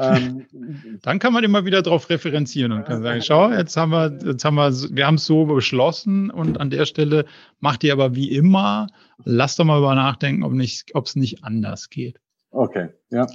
Ähm, 0.00 0.46
Dann 1.02 1.18
kann 1.18 1.32
man 1.32 1.44
immer 1.44 1.64
wieder 1.64 1.82
darauf 1.82 2.08
referenzieren 2.08 2.72
und 2.72 2.84
kann 2.84 3.02
sagen, 3.02 3.20
schau, 3.22 3.50
jetzt 3.50 3.76
haben 3.76 3.90
wir, 3.90 4.18
jetzt 4.24 4.44
haben 4.44 4.54
wir, 4.54 4.72
wir 4.72 5.06
haben 5.06 5.16
es 5.16 5.26
so 5.26 5.44
beschlossen 5.44 6.30
und 6.30 6.58
an 6.58 6.70
der 6.70 6.86
Stelle 6.86 7.26
macht 7.60 7.84
ihr 7.84 7.92
aber 7.92 8.14
wie 8.14 8.34
immer, 8.34 8.86
lasst 9.24 9.58
doch 9.58 9.64
mal 9.64 9.78
über 9.78 9.94
nachdenken, 9.94 10.42
ob 10.42 10.52
nicht, 10.52 10.94
ob 10.94 11.06
es 11.06 11.16
nicht 11.16 11.44
anders 11.44 11.90
geht. 11.90 12.18
Okay, 12.50 12.88
ja, 13.10 13.26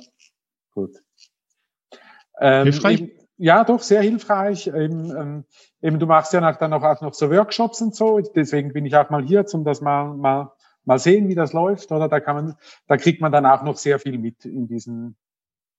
gut. 0.71 0.95
Ähm, 2.41 2.63
hilfreich? 2.63 3.01
Eben, 3.01 3.11
ja, 3.37 3.63
doch, 3.63 3.81
sehr 3.81 4.01
hilfreich. 4.01 4.67
Eben, 4.67 5.15
ähm, 5.15 5.45
eben 5.81 5.99
du 5.99 6.07
machst 6.07 6.33
ja 6.33 6.51
dann 6.51 6.73
auch 6.73 7.01
noch 7.01 7.13
so 7.13 7.29
Workshops 7.29 7.81
und 7.81 7.95
so, 7.95 8.19
deswegen 8.19 8.73
bin 8.73 8.85
ich 8.85 8.95
auch 8.95 9.09
mal 9.09 9.23
hier, 9.23 9.45
um 9.53 9.63
das 9.63 9.81
mal, 9.81 10.15
mal, 10.15 10.51
mal 10.83 10.99
sehen, 10.99 11.29
wie 11.29 11.35
das 11.35 11.53
läuft, 11.53 11.91
oder? 11.91 12.09
Da 12.09 12.19
kann 12.19 12.35
man, 12.35 12.55
da 12.87 12.97
kriegt 12.97 13.21
man 13.21 13.31
dann 13.31 13.45
auch 13.45 13.63
noch 13.63 13.77
sehr 13.77 13.99
viel 13.99 14.17
mit 14.17 14.45
in 14.45 14.67
diesen, 14.67 15.15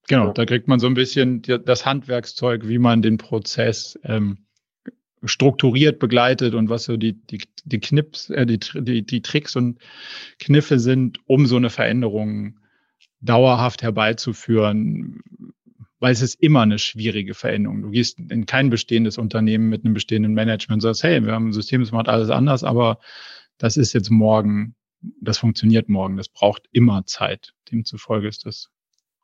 Genau, 0.09 0.33
da 0.33 0.45
kriegt 0.45 0.69
man 0.69 0.79
so 0.79 0.87
ein 0.87 0.95
bisschen 0.95 1.43
das 1.43 1.85
Handwerkszeug, 1.85 2.69
wie 2.69 2.79
man 2.79 3.03
den 3.03 3.19
Prozess 3.19 3.99
ähm, 4.05 4.47
strukturiert 5.25 5.99
begleitet 5.99 6.55
und 6.55 6.69
was 6.69 6.85
so 6.85 6.97
die, 6.97 7.15
die, 7.15 7.43
die 7.65 7.81
Knips, 7.81 8.31
äh, 8.31 8.47
die, 8.47 8.59
die, 8.59 9.05
die 9.05 9.23
Tricks 9.23 9.57
und 9.57 9.81
Kniffe 10.39 10.79
sind, 10.79 11.19
um 11.27 11.47
so 11.47 11.57
eine 11.57 11.71
Veränderung 11.71 12.61
dauerhaft 13.21 13.83
herbeizuführen, 13.83 15.21
weil 15.99 16.13
es 16.13 16.23
ist 16.23 16.35
immer 16.41 16.63
eine 16.63 16.79
schwierige 16.79 17.35
Veränderung. 17.35 17.83
Du 17.83 17.91
gehst 17.91 18.21
in 18.21 18.47
kein 18.47 18.71
bestehendes 18.71 19.19
Unternehmen 19.19 19.69
mit 19.69 19.85
einem 19.85 19.95
bestehenden 19.95 20.35
Management 20.35 20.77
und 20.77 20.81
sagst, 20.83 21.03
hey, 21.03 21.25
wir 21.25 21.33
haben 21.33 21.49
ein 21.49 21.53
System, 21.53 21.81
das 21.81 21.93
macht 21.93 22.09
alles 22.09 22.31
anders, 22.31 22.63
aber 22.63 23.01
das 23.59 23.77
ist 23.77 23.93
jetzt 23.95 24.11
morgen, 24.11 24.77
das 25.21 25.39
funktioniert 25.39 25.89
morgen, 25.89 26.17
das 26.17 26.29
braucht 26.29 26.69
immer 26.73 27.07
Zeit. 27.07 27.55
Demzufolge 27.73 28.29
ist 28.29 28.45
das 28.47 28.69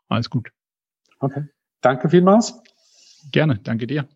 alles 0.08 0.30
gut. 0.30 0.50
Okay. 1.22 1.44
Danke 1.80 2.08
vielmals. 2.08 2.60
Gerne, 3.30 3.58
danke 3.62 3.86
dir. 3.86 4.08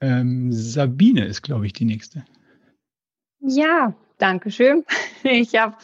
Ähm, 0.00 0.52
Sabine 0.52 1.24
ist, 1.24 1.42
glaube 1.42 1.66
ich, 1.66 1.72
die 1.74 1.84
nächste. 1.84 2.24
Ja, 3.40 3.94
danke 4.18 4.50
schön. 4.50 4.84
Ich 5.24 5.56
habe, 5.56 5.74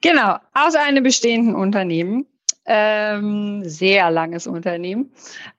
genau, 0.00 0.38
aus 0.54 0.74
einem 0.74 1.04
bestehenden 1.04 1.54
Unternehmen, 1.54 2.26
ähm, 2.64 3.62
sehr 3.64 4.10
langes 4.10 4.46
Unternehmen. 4.46 5.12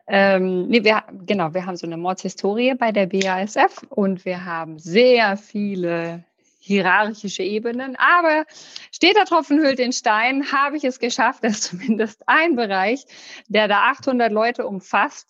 Ähm, 0.08 0.66
wir, 0.70 1.04
genau, 1.26 1.54
wir 1.54 1.66
haben 1.66 1.78
so 1.78 1.86
eine 1.86 1.98
Mordshistorie 1.98 2.74
bei 2.74 2.92
der 2.92 3.06
BASF 3.06 3.84
und 3.90 4.26
wir 4.26 4.44
haben 4.44 4.80
sehr 4.80 5.38
viele 5.38 6.26
hierarchische 6.62 7.44
Ebenen. 7.44 7.96
Aber 7.98 8.46
steht 8.92 9.18
der 9.18 9.26
Tropfen 9.26 9.60
hüllt 9.60 9.80
den 9.80 9.92
Stein, 9.92 10.52
habe 10.52 10.78
ich 10.78 10.84
es 10.84 11.00
geschafft, 11.00 11.44
dass 11.44 11.62
zumindest 11.62 12.24
ein 12.28 12.56
Bereich, 12.56 13.06
der 13.48 13.68
da 13.68 13.90
800 13.90 14.32
Leute 14.32 14.66
umfasst, 14.66 15.28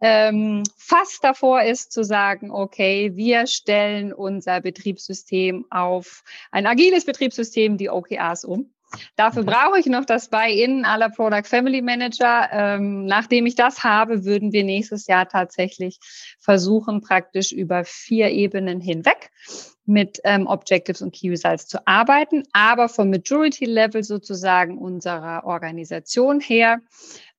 ähm, 0.00 0.62
fast 0.76 1.24
davor 1.24 1.62
ist 1.62 1.90
zu 1.90 2.04
sagen, 2.04 2.50
okay, 2.50 3.12
wir 3.14 3.46
stellen 3.46 4.12
unser 4.12 4.60
Betriebssystem 4.60 5.64
auf 5.70 6.22
ein 6.50 6.66
agiles 6.66 7.06
Betriebssystem, 7.06 7.78
die 7.78 7.88
OKRs 7.88 8.44
um. 8.44 8.70
Dafür 9.16 9.44
brauche 9.44 9.78
ich 9.78 9.86
noch 9.86 10.04
das 10.04 10.28
Buy-in 10.28 10.84
aller 10.84 11.10
Product 11.10 11.44
Family 11.44 11.82
Manager. 11.82 12.48
Ähm, 12.52 13.06
nachdem 13.06 13.46
ich 13.46 13.54
das 13.54 13.84
habe, 13.84 14.24
würden 14.24 14.52
wir 14.52 14.64
nächstes 14.64 15.06
Jahr 15.06 15.28
tatsächlich 15.28 15.98
versuchen, 16.38 17.00
praktisch 17.00 17.52
über 17.52 17.84
vier 17.84 18.30
Ebenen 18.30 18.80
hinweg 18.80 19.30
mit 19.86 20.20
ähm, 20.24 20.46
Objectives 20.46 21.00
und 21.00 21.14
Key 21.14 21.30
Results 21.30 21.68
zu 21.68 21.86
arbeiten, 21.86 22.42
aber 22.52 22.88
vom 22.88 23.10
Majority 23.10 23.64
Level 23.66 24.02
sozusagen 24.02 24.78
unserer 24.78 25.44
Organisation 25.44 26.40
her 26.40 26.80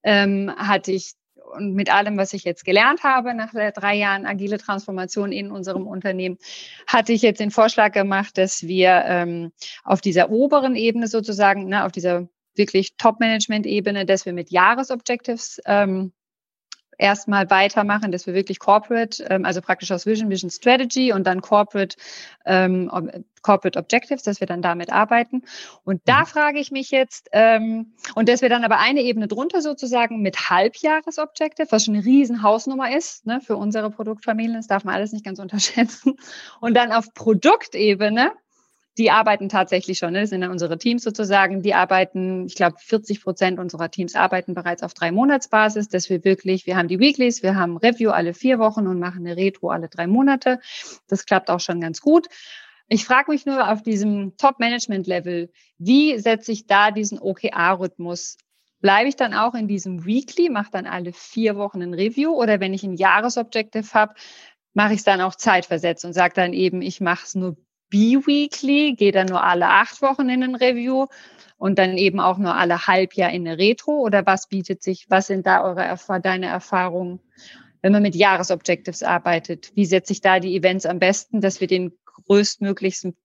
ähm, 0.04 0.52
hatte 0.58 0.94
ich 0.94 1.14
und 1.48 1.74
mit 1.74 1.94
allem, 1.94 2.18
was 2.18 2.34
ich 2.34 2.44
jetzt 2.44 2.66
gelernt 2.66 3.04
habe 3.04 3.34
nach 3.34 3.52
drei 3.52 3.96
Jahren 3.96 4.26
agile 4.26 4.58
Transformation 4.58 5.32
in 5.32 5.52
unserem 5.52 5.88
Unternehmen, 5.88 6.38
hatte 6.88 7.14
ich 7.14 7.22
jetzt 7.22 7.40
den 7.40 7.52
Vorschlag 7.52 7.92
gemacht, 7.92 8.38
dass 8.38 8.64
wir 8.64 9.04
ähm, 9.06 9.52
auf 9.84 10.02
dieser 10.02 10.30
oberen 10.30 10.76
Ebene 10.76 11.08
sozusagen, 11.08 11.68
ne, 11.68 11.86
auf 11.86 11.92
dieser 11.92 12.28
wirklich 12.56 12.98
Top-Management-Ebene, 12.98 14.06
dass 14.06 14.26
wir 14.26 14.34
mit 14.34 14.50
Jahresobjectives 14.50 15.62
ähm, 15.66 16.12
erstmal 16.98 17.50
weitermachen, 17.50 18.12
dass 18.12 18.26
wir 18.28 18.34
wirklich 18.34 18.60
Corporate, 18.60 19.24
ähm, 19.30 19.46
also 19.46 19.62
praktisch 19.62 19.92
aus 19.92 20.06
Vision, 20.06 20.30
Vision 20.30 20.50
Strategy 20.50 21.12
und 21.14 21.26
dann 21.28 21.42
Corporate, 21.42 21.96
ähm, 22.46 22.90
Corporate 23.42 23.80
Objectives, 23.80 24.24
dass 24.24 24.40
wir 24.40 24.48
dann 24.48 24.62
damit 24.62 24.92
arbeiten. 24.92 25.44
Und 25.84 26.02
da 26.06 26.22
mhm. 26.22 26.26
frage 26.26 26.60
ich 26.60 26.72
mich 26.72 26.92
jetzt, 26.92 27.30
ähm, 27.32 27.94
und 28.16 28.28
dass 28.28 28.42
wir 28.42 28.50
dann 28.50 28.64
aber 28.64 28.80
eine 28.80 29.02
Ebene 29.02 29.28
drunter 29.28 29.62
sozusagen 29.62 30.22
mit 30.22 30.50
Halbjahresobjective, 30.50 31.68
was 31.72 31.86
schon 31.86 31.96
eine 31.96 32.06
riesen 32.06 32.42
Hausnummer 32.42 32.96
ist 32.96 33.26
ne, 33.26 33.40
für 33.42 33.56
unsere 33.56 33.90
Produktfamilien, 33.92 34.56
das 34.56 34.68
darf 34.68 34.84
man 34.84 34.96
alles 34.96 35.14
nicht 35.14 35.26
ganz 35.26 35.40
unterschätzen. 35.48 36.18
Und 36.60 36.76
dann 36.76 36.92
auf 36.92 37.14
Produktebene 37.14 38.32
die 38.98 39.12
arbeiten 39.12 39.50
tatsächlich 39.50 39.98
schon. 39.98 40.14
Ne? 40.14 40.22
Das 40.22 40.30
sind 40.32 40.42
dann 40.42 40.52
unsere 40.52 40.78
Teams 40.78 41.04
sozusagen. 41.04 41.62
Die 41.62 41.74
arbeiten, 41.74 42.46
ich 42.48 42.56
glaube, 42.56 42.78
40 42.80 43.22
Prozent 43.22 43.60
unserer 43.60 43.92
Teams 43.92 44.16
arbeiten 44.16 44.54
bereits 44.54 44.84
auf 44.84 44.94
drei 44.94 45.12
Monatsbasis, 45.12 45.90
dass 45.90 46.10
wir 46.10 46.24
wirklich, 46.24 46.66
wir 46.66 46.78
haben 46.78 46.88
die 46.88 47.00
Weeklies, 47.00 47.44
wir 47.44 47.56
haben 47.56 47.78
Review 47.78 48.12
alle 48.12 48.34
vier 48.34 48.60
Wochen 48.60 48.88
und 48.88 49.00
machen 49.00 49.26
eine 49.26 49.38
Retro 49.38 49.70
alle 49.70 49.90
drei 49.90 50.08
Monate. 50.08 50.60
Das 51.08 51.26
klappt 51.26 51.50
auch 51.50 51.60
schon 51.60 51.80
ganz 51.80 52.02
gut. 52.02 52.28
Ich 52.88 53.06
frage 53.06 53.32
mich 53.32 53.46
nur 53.46 53.70
auf 53.70 53.84
diesem 53.84 54.38
Top-Management-Level, 54.38 55.52
wie 55.78 56.18
setze 56.20 56.52
ich 56.52 56.68
da 56.68 56.92
diesen 56.92 57.20
OKR-Rhythmus 57.20 58.38
Bleibe 58.80 59.10
ich 59.10 59.16
dann 59.16 59.34
auch 59.34 59.56
in 59.56 59.68
diesem 59.68 60.06
Weekly, 60.06 60.50
mache 60.50 60.70
dann 60.72 60.86
alle 60.86 61.12
vier 61.12 61.56
Wochen 61.56 61.82
ein 61.82 61.96
Review 61.96 62.32
oder 62.32 62.60
wenn 62.60 62.74
ich 62.74 62.84
ein 62.84 62.94
Jahresobjective 62.94 63.92
habe, 63.94 64.14
mache 64.74 64.94
ich 64.94 65.00
es 65.00 65.04
dann 65.04 65.22
auch 65.22 65.34
zeitversetzt 65.34 66.06
und 66.06 66.14
sage 66.14 66.36
dann 66.36 66.54
eben, 66.54 66.84
ich 66.84 67.02
mache 67.02 67.26
es 67.26 67.34
nur 67.34 67.58
bi-weekly, 67.90 68.96
gehe 68.96 69.12
dann 69.12 69.28
nur 69.28 69.44
alle 69.44 69.68
acht 69.68 70.02
Wochen 70.02 70.30
in 70.30 70.44
ein 70.44 70.56
Review 70.56 71.08
und 71.58 71.80
dann 71.80 71.98
eben 71.98 72.20
auch 72.20 72.38
nur 72.38 72.56
alle 72.56 72.88
Halbjahr 72.88 73.32
in 73.32 73.48
eine 73.48 73.58
Retro? 73.58 74.00
Oder 74.00 74.26
was 74.26 74.48
bietet 74.48 74.84
sich, 74.84 75.08
was 75.10 75.28
sind 75.28 75.46
da 75.46 75.64
eure, 75.64 75.98
deine 76.22 76.48
Erfahrungen, 76.48 77.20
wenn 77.82 77.92
man 77.92 78.04
mit 78.04 78.16
Jahresobjectives 78.16 79.04
arbeitet? 79.04 79.72
Wie 79.76 79.86
setze 79.86 80.14
ich 80.14 80.22
da 80.22 80.40
die 80.40 80.56
Events 80.56 80.86
am 80.86 81.00
besten, 81.00 81.42
dass 81.42 81.62
wir 81.62 81.68
den 81.68 81.94
größtmöglichsten 82.28 83.16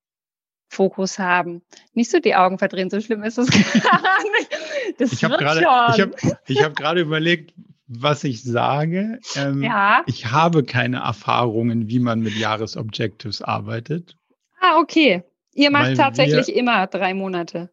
Fokus 0.69 1.19
haben? 1.19 1.63
Nicht 1.93 2.11
so 2.11 2.19
die 2.19 2.35
Augen 2.35 2.59
verdrehen, 2.59 2.91
so 2.91 3.01
schlimm 3.01 3.23
ist 3.23 3.39
es 3.39 3.51
gar 3.83 4.23
nicht. 4.23 4.99
Das 4.99 5.13
ich 5.13 5.25
habe 5.25 5.37
gerade 5.37 5.61
ich 5.61 6.01
hab, 6.01 6.41
ich 6.49 6.63
hab 6.63 6.97
überlegt, 6.97 7.53
was 7.87 8.25
ich 8.25 8.43
sage. 8.43 9.19
Ähm, 9.37 9.63
ja. 9.63 10.03
Ich 10.07 10.31
habe 10.31 10.65
keine 10.65 10.99
Erfahrungen, 10.99 11.89
wie 11.89 11.99
man 11.99 12.21
mit 12.21 12.35
Jahresobjectives 12.35 13.43
arbeitet. 13.43 14.17
Ah, 14.63 14.79
okay. 14.79 15.25
Ihr 15.55 15.73
macht 15.73 15.89
Weil 15.89 15.97
tatsächlich 15.97 16.47
wir, 16.47 16.57
immer 16.57 16.87
drei 16.87 17.15
Monate. 17.15 17.71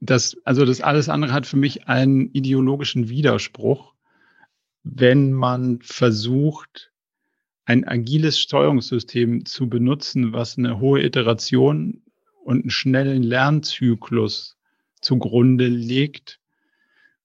Das, 0.00 0.36
also 0.44 0.64
das 0.64 0.80
alles 0.80 1.08
andere 1.08 1.32
hat 1.32 1.46
für 1.46 1.56
mich 1.56 1.86
einen 1.86 2.28
ideologischen 2.32 3.08
Widerspruch, 3.08 3.94
wenn 4.82 5.32
man 5.32 5.80
versucht, 5.82 6.90
ein 7.66 7.86
agiles 7.86 8.40
Steuerungssystem 8.40 9.46
zu 9.46 9.68
benutzen, 9.68 10.32
was 10.32 10.58
eine 10.58 10.80
hohe 10.80 11.02
Iteration 11.02 12.02
und 12.42 12.62
einen 12.62 12.70
schnellen 12.70 13.22
Lernzyklus 13.22 14.56
zugrunde 15.00 15.68
legt 15.68 16.40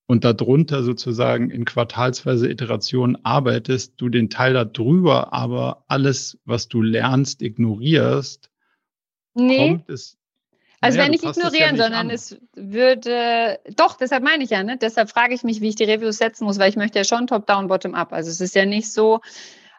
und 0.06 0.24
darunter 0.24 0.84
sozusagen 0.84 1.50
in 1.50 1.66
quartalsweise 1.66 2.48
Iterationen 2.48 3.18
arbeitest, 3.26 3.94
du 3.98 4.10
den 4.10 4.30
Teil 4.30 4.54
darüber 4.54 5.34
aber 5.34 5.84
alles, 5.88 6.38
was 6.46 6.68
du 6.68 6.84
lernst, 6.84 7.42
ignorierst 7.42 8.51
Nee. 9.34 9.70
kommt 9.70 9.90
es. 9.90 10.18
Also 10.84 10.98
naja, 10.98 11.08
wenn 11.08 11.14
ich 11.14 11.24
ignorieren, 11.24 11.76
ja 11.76 11.84
sondern 11.84 12.08
an. 12.08 12.10
es 12.10 12.38
würde, 12.56 13.60
doch, 13.76 13.98
deshalb 13.98 14.24
meine 14.24 14.44
ich 14.44 14.50
ja, 14.50 14.64
ne? 14.64 14.78
deshalb 14.78 15.12
frage 15.12 15.36
ich 15.36 15.44
mich, 15.44 15.62
wie 15.62 15.70
ich 15.70 15.76
die 15.76 15.84
Reviews 15.84 16.18
setzen 16.18 16.46
muss, 16.46 16.58
weil 16.58 16.70
ich 16.70 16.76
möchte 16.76 16.98
ja 16.98 17.06
schon 17.06 17.28
top-down, 17.28 17.68
bottom-up. 17.68 18.12
Also 18.14 18.32
es 18.32 18.42
ist 18.42 18.56
ja 18.56 18.66
nicht 18.66 18.92
so, 18.92 19.22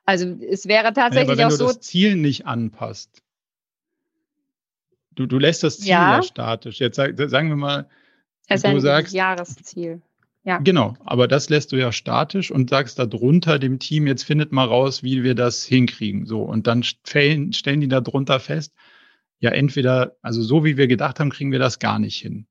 also 0.04 0.26
es 0.26 0.66
wäre 0.66 0.92
tatsächlich 0.92 1.36
naja, 1.36 1.46
aber 1.46 1.58
wenn 1.58 1.66
auch 1.66 1.72
du 1.72 1.74
das 1.74 1.80
Ziel 1.80 2.14
nicht 2.14 2.46
anpasst, 2.46 3.20
du, 5.10 5.26
du 5.26 5.38
lässt 5.38 5.64
das 5.64 5.78
Ziel 5.78 5.90
ja, 5.90 6.16
ja 6.16 6.22
statisch. 6.22 6.78
Jetzt 6.78 6.96
sag, 6.96 7.18
sagen 7.28 7.48
wir 7.48 7.56
mal, 7.56 7.88
es 8.46 8.62
du 8.62 8.80
sagst, 8.80 9.12
Jahresziel. 9.12 10.02
Ja. 10.44 10.58
Genau, 10.58 10.96
aber 11.04 11.28
das 11.28 11.50
lässt 11.50 11.70
du 11.70 11.76
ja 11.76 11.92
statisch 11.92 12.50
und 12.50 12.70
sagst 12.70 12.98
darunter 12.98 13.60
dem 13.60 13.78
Team, 13.78 14.08
jetzt 14.08 14.24
findet 14.24 14.50
mal 14.50 14.66
raus, 14.66 15.02
wie 15.02 15.22
wir 15.22 15.36
das 15.36 15.64
hinkriegen. 15.64 16.26
So, 16.26 16.42
und 16.42 16.66
dann 16.66 16.82
stellen, 16.82 17.52
stellen 17.52 17.80
die 17.80 17.88
da 17.88 18.00
drunter 18.00 18.40
fest, 18.40 18.72
ja 19.42 19.50
entweder, 19.50 20.16
also 20.22 20.40
so 20.40 20.64
wie 20.64 20.76
wir 20.76 20.86
gedacht 20.86 21.18
haben, 21.18 21.30
kriegen 21.30 21.50
wir 21.50 21.58
das 21.58 21.80
gar 21.80 21.98
nicht 21.98 22.16
hin. 22.16 22.46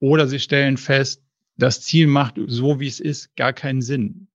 Oder 0.00 0.26
sie 0.26 0.40
stellen 0.40 0.76
fest, 0.76 1.22
das 1.56 1.80
Ziel 1.80 2.08
macht 2.08 2.34
so 2.46 2.80
wie 2.80 2.88
es 2.88 2.98
ist 2.98 3.36
gar 3.36 3.52
keinen 3.52 3.80
Sinn. 3.80 4.26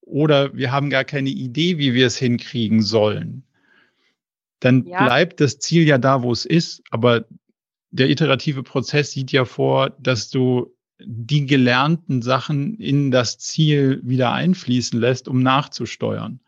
Oder 0.00 0.54
wir 0.56 0.72
haben 0.72 0.90
gar 0.90 1.04
keine 1.04 1.30
Idee, 1.30 1.78
wie 1.78 1.94
wir 1.94 2.08
es 2.08 2.16
hinkriegen 2.16 2.82
sollen. 2.82 3.44
Dann 4.58 4.86
ja. 4.86 5.04
bleibt 5.04 5.40
das 5.40 5.60
Ziel 5.60 5.86
ja 5.86 5.98
da, 5.98 6.22
wo 6.22 6.32
es 6.32 6.46
ist, 6.46 6.82
aber 6.90 7.24
der 7.90 8.10
iterative 8.10 8.64
Prozess 8.64 9.12
sieht 9.12 9.30
ja 9.30 9.44
vor, 9.44 9.90
dass 9.90 10.30
du 10.30 10.74
die 10.98 11.46
gelernten 11.46 12.22
Sachen 12.22 12.74
in 12.78 13.12
das 13.12 13.38
Ziel 13.38 14.00
wieder 14.02 14.32
einfließen 14.32 14.98
lässt, 14.98 15.28
um 15.28 15.42
nachzusteuern. 15.42 16.40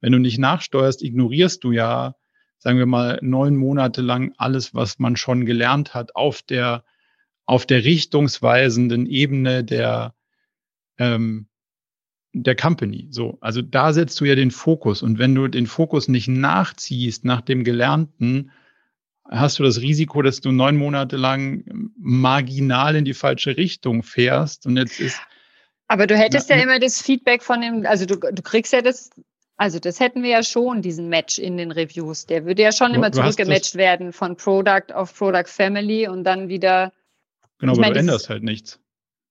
Wenn 0.00 0.12
du 0.12 0.18
nicht 0.18 0.38
nachsteuerst, 0.38 1.02
ignorierst 1.02 1.64
du 1.64 1.72
ja 1.72 2.14
sagen 2.60 2.78
wir 2.78 2.86
mal, 2.86 3.18
neun 3.22 3.56
Monate 3.56 4.02
lang 4.02 4.34
alles, 4.36 4.74
was 4.74 4.98
man 4.98 5.16
schon 5.16 5.46
gelernt 5.46 5.94
hat, 5.94 6.14
auf 6.14 6.42
der, 6.42 6.84
auf 7.46 7.66
der 7.66 7.84
richtungsweisenden 7.84 9.06
Ebene 9.06 9.64
der, 9.64 10.14
ähm, 10.98 11.48
der 12.32 12.54
Company. 12.54 13.08
So, 13.10 13.38
also 13.40 13.62
da 13.62 13.92
setzt 13.94 14.20
du 14.20 14.26
ja 14.26 14.34
den 14.34 14.50
Fokus. 14.50 15.02
Und 15.02 15.18
wenn 15.18 15.34
du 15.34 15.48
den 15.48 15.66
Fokus 15.66 16.06
nicht 16.06 16.28
nachziehst 16.28 17.24
nach 17.24 17.40
dem 17.40 17.64
Gelernten, 17.64 18.52
hast 19.24 19.58
du 19.58 19.62
das 19.62 19.80
Risiko, 19.80 20.20
dass 20.20 20.42
du 20.42 20.52
neun 20.52 20.76
Monate 20.76 21.16
lang 21.16 21.64
marginal 21.96 22.94
in 22.94 23.06
die 23.06 23.14
falsche 23.14 23.56
Richtung 23.56 24.02
fährst. 24.02 24.66
Und 24.66 24.76
jetzt 24.76 25.00
ist. 25.00 25.20
Aber 25.88 26.06
du 26.06 26.16
hättest 26.16 26.50
na, 26.50 26.56
ja 26.56 26.62
immer 26.62 26.78
das 26.78 27.00
Feedback 27.00 27.42
von 27.42 27.62
dem, 27.62 27.86
also 27.86 28.04
du, 28.04 28.16
du 28.16 28.42
kriegst 28.42 28.72
ja 28.74 28.82
das 28.82 29.10
also 29.60 29.78
das 29.78 30.00
hätten 30.00 30.22
wir 30.22 30.30
ja 30.30 30.42
schon, 30.42 30.80
diesen 30.80 31.10
Match 31.10 31.38
in 31.38 31.58
den 31.58 31.70
Reviews. 31.70 32.24
Der 32.24 32.46
würde 32.46 32.62
ja 32.62 32.72
schon 32.72 32.94
immer 32.94 33.12
zurückgematcht 33.12 33.74
werden 33.74 34.14
von 34.14 34.34
Product 34.34 34.94
auf 34.94 35.14
Product 35.14 35.48
Family 35.48 36.08
und 36.08 36.24
dann 36.24 36.48
wieder. 36.48 36.94
Genau, 37.58 37.72
aber 37.72 37.82
meine, 37.82 37.92
du 37.92 38.00
änderst 38.00 38.30
halt 38.30 38.42
nichts. 38.42 38.80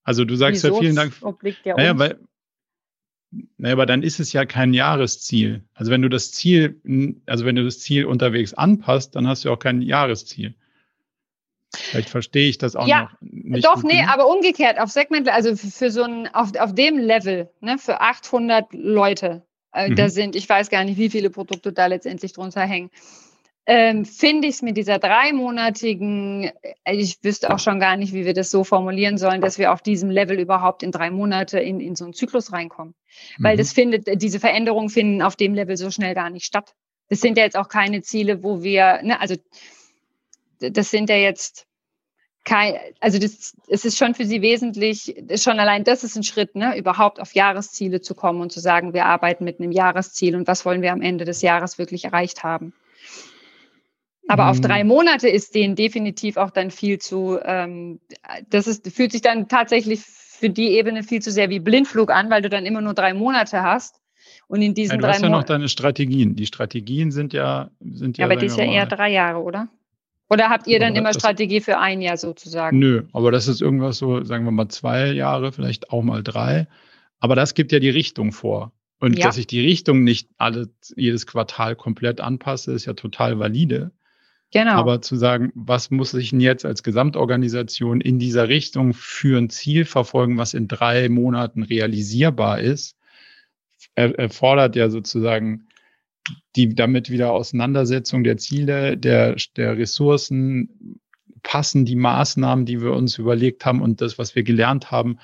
Also 0.04 0.26
du 0.26 0.36
sagst 0.36 0.64
ja 0.64 0.72
vielen 0.72 0.96
Dank. 0.96 1.14
Obliegt 1.22 1.66
ja 1.66 1.76
naja, 1.76 1.98
weil, 1.98 2.20
naja, 3.58 3.74
aber 3.74 3.88
dann 3.88 4.04
ist 4.04 4.20
es 4.20 4.32
ja 4.32 4.46
kein 4.46 4.76
Jahresziel. 4.76 5.64
Also 5.74 5.92
wenn 5.92 6.04
du 6.04 6.10
das 6.10 6.32
Ziel, 6.32 6.80
also 7.26 7.46
wenn 7.46 7.56
du 7.56 7.64
das 7.64 7.80
Ziel 7.80 8.06
unterwegs 8.06 8.54
anpasst, 8.54 9.16
dann 9.16 9.28
hast 9.28 9.46
du 9.46 9.50
auch 9.50 9.58
kein 9.58 9.82
Jahresziel. 9.82 10.54
Vielleicht 11.76 12.10
verstehe 12.10 12.50
ich 12.50 12.60
das 12.60 12.76
auch 12.76 12.88
ja, 12.88 13.02
noch 13.02 13.22
nicht. 13.22 13.66
Doch, 13.66 13.82
nee, 13.82 13.98
genug. 13.98 14.14
aber 14.14 14.28
umgekehrt 14.28 14.80
auf 14.80 14.92
Segment, 14.92 15.28
also 15.28 15.56
für 15.56 15.90
so 15.90 16.04
ein, 16.04 16.28
auf, 16.36 16.56
auf 16.56 16.76
dem 16.76 17.00
Level, 17.00 17.50
ne, 17.62 17.80
für 17.80 18.00
800 18.00 18.68
Leute, 18.74 19.44
äh, 19.74 19.90
mhm. 19.90 19.96
Da 19.96 20.10
sind, 20.10 20.36
ich 20.36 20.48
weiß 20.48 20.70
gar 20.70 20.84
nicht, 20.84 20.98
wie 20.98 21.10
viele 21.10 21.30
Produkte 21.30 21.74
da 21.74 21.86
letztendlich 21.86 22.34
drunter 22.34 22.62
hängen. 22.62 22.90
Ähm, 23.66 24.04
finde 24.04 24.48
ich 24.48 24.56
es 24.56 24.62
mit 24.64 24.78
dieser 24.78 24.98
dreimonatigen, 24.98 26.52
äh, 26.84 26.96
ich 26.96 27.24
wüsste 27.24 27.54
auch 27.54 27.60
schon 27.60 27.80
gar 27.80 27.98
nicht, 27.98 28.14
wie 28.14 28.26
wir 28.26 28.34
das 28.34 28.50
so 28.50 28.64
formulieren 28.64 29.20
sollen, 29.20 29.42
dass 29.42 29.60
wir 29.60 29.72
auf 29.72 29.84
diesem 29.84 30.10
Level 30.10 30.40
überhaupt 30.40 30.82
in 30.82 30.92
drei 30.92 31.12
Monate 31.12 31.60
in, 31.60 31.80
in 31.80 31.96
so 31.96 32.06
einen 32.06 32.16
Zyklus 32.16 32.52
reinkommen. 32.52 32.96
Mhm. 33.38 33.44
Weil 33.44 33.58
das 33.58 33.72
findet, 33.72 34.22
diese 34.22 34.40
Veränderungen 34.40 34.90
finden 34.90 35.22
auf 35.22 35.36
dem 35.36 35.54
Level 35.54 35.78
so 35.78 35.92
schnell 35.92 36.16
gar 36.16 36.32
nicht 36.32 36.46
statt. 36.46 36.74
das 37.10 37.22
sind 37.22 37.38
ja 37.38 37.44
jetzt 37.44 37.58
auch 37.58 37.70
keine 37.70 38.02
Ziele, 38.02 38.42
wo 38.42 38.64
wir, 38.64 39.02
ne, 39.04 39.22
also 39.22 39.36
das 40.60 40.90
sind 40.90 41.10
ja 41.10 41.16
jetzt 41.16 41.68
kein, 42.50 42.74
also 43.00 43.20
das, 43.20 43.56
es 43.68 43.86
ist 43.86 43.96
schon 43.96 44.16
für 44.16 44.26
sie 44.26 44.42
wesentlich, 44.42 45.16
schon 45.36 45.60
allein 45.60 45.84
das 45.84 46.04
ist 46.04 46.16
ein 46.16 46.24
Schritt, 46.24 46.56
ne, 46.56 46.76
überhaupt 46.76 47.20
auf 47.20 47.36
Jahresziele 47.36 48.02
zu 48.02 48.16
kommen 48.16 48.42
und 48.42 48.52
zu 48.52 48.60
sagen, 48.60 48.94
wir 48.96 49.06
arbeiten 49.06 49.44
mit 49.44 49.60
einem 49.60 49.72
Jahresziel 49.72 50.36
und 50.36 50.48
was 50.48 50.66
wollen 50.66 50.82
wir 50.82 50.92
am 50.92 51.04
Ende 51.04 51.26
des 51.26 51.44
Jahres 51.44 51.78
wirklich 51.78 52.06
erreicht 52.06 52.44
haben. 52.44 52.74
Aber 54.28 54.46
mhm. 54.46 54.50
auf 54.50 54.62
drei 54.62 54.84
Monate 54.84 55.30
ist 55.30 55.54
denen 55.54 55.76
definitiv 55.76 56.38
auch 56.38 56.50
dann 56.50 56.72
viel 56.72 56.98
zu, 56.98 57.38
ähm, 57.44 58.00
das 58.50 58.66
ist, 58.66 58.92
fühlt 58.92 59.12
sich 59.12 59.22
dann 59.22 59.48
tatsächlich 59.48 60.00
für 60.02 60.50
die 60.50 60.70
Ebene 60.70 61.04
viel 61.04 61.22
zu 61.22 61.32
sehr 61.32 61.52
wie 61.52 61.60
Blindflug 61.60 62.10
an, 62.10 62.32
weil 62.32 62.42
du 62.42 62.50
dann 62.50 62.66
immer 62.66 62.82
nur 62.82 62.96
drei 62.96 63.14
Monate 63.14 63.62
hast. 63.62 64.02
Und 64.48 64.64
in 64.64 64.74
diesen 64.74 64.94
ja, 64.94 64.98
du 64.98 65.04
drei 65.04 65.14
hast 65.14 65.22
ja 65.22 65.30
noch 65.30 65.44
deine 65.44 65.70
Strategien. 65.70 66.36
Die 66.36 66.48
Strategien 66.48 67.12
sind 67.12 67.32
ja, 67.34 67.70
sind 67.80 68.18
ja. 68.18 68.24
Ja, 68.24 68.32
aber 68.32 68.40
die 68.40 68.48
ist 68.48 68.58
ja 68.58 68.64
eher 68.64 68.88
drei 68.88 69.12
Jahre, 69.12 69.44
oder? 69.44 69.70
Oder 70.30 70.50
habt 70.50 70.68
ihr 70.68 70.80
dann 70.80 70.96
immer 70.96 71.14
Strategie 71.14 71.60
für 71.60 71.80
ein 71.80 72.02
Jahr 72.02 72.18
sozusagen? 72.18 72.78
Nö, 72.78 73.04
aber 73.14 73.32
das 73.32 73.48
ist 73.48 73.62
irgendwas 73.62 73.98
so, 73.98 74.24
sagen 74.24 74.46
wir 74.46 74.52
mal 74.52 74.70
zwei 74.70 75.12
Jahre, 75.12 75.52
vielleicht 75.52 75.90
auch 75.90 76.04
mal 76.04 76.22
drei. 76.22 76.68
Aber 77.20 77.36
das 77.36 77.56
gibt 77.56 77.72
ja 77.72 77.80
die 77.80 77.90
Richtung 77.90 78.32
vor. 78.32 78.72
Und 79.00 79.18
ja. 79.18 79.26
dass 79.26 79.38
ich 79.38 79.48
die 79.48 79.62
Richtung 79.62 80.04
nicht 80.04 80.30
alle, 80.38 80.70
jedes 80.96 81.26
Quartal 81.26 81.76
komplett 81.76 82.22
anpasse, 82.22 82.74
ist 82.74 82.86
ja 82.86 82.94
total 82.94 83.40
valide. 83.40 83.92
Genau. 84.52 84.72
Aber 84.72 85.02
zu 85.02 85.16
sagen, 85.16 85.52
was 85.56 85.90
muss 85.90 86.14
ich 86.14 86.32
denn 86.32 86.42
jetzt 86.42 86.66
als 86.66 86.84
Gesamtorganisation 86.84 88.02
in 88.02 88.20
dieser 88.20 88.50
Richtung 88.50 88.94
für 88.94 89.38
ein 89.38 89.50
Ziel 89.50 89.86
verfolgen, 89.86 90.38
was 90.38 90.54
in 90.54 90.68
drei 90.68 91.08
Monaten 91.08 91.64
realisierbar 91.64 92.60
ist, 92.60 92.98
erfordert 93.96 94.76
ja 94.76 94.90
sozusagen 94.90 95.69
die 96.56 96.76
damit 96.76 97.10
wieder 97.10 97.32
Auseinandersetzung 97.32 98.24
der 98.24 98.38
Ziele, 98.38 98.98
der, 98.98 99.36
der 99.56 99.78
Ressourcen, 99.78 101.00
passen 101.44 101.86
die 101.86 101.96
Maßnahmen, 101.96 102.66
die 102.66 102.82
wir 102.82 102.94
uns 102.94 103.18
überlegt 103.18 103.66
haben 103.66 103.82
und 103.82 104.02
das, 104.02 104.18
was 104.18 104.36
wir 104.36 104.44
gelernt 104.44 104.92
haben, 104.92 105.20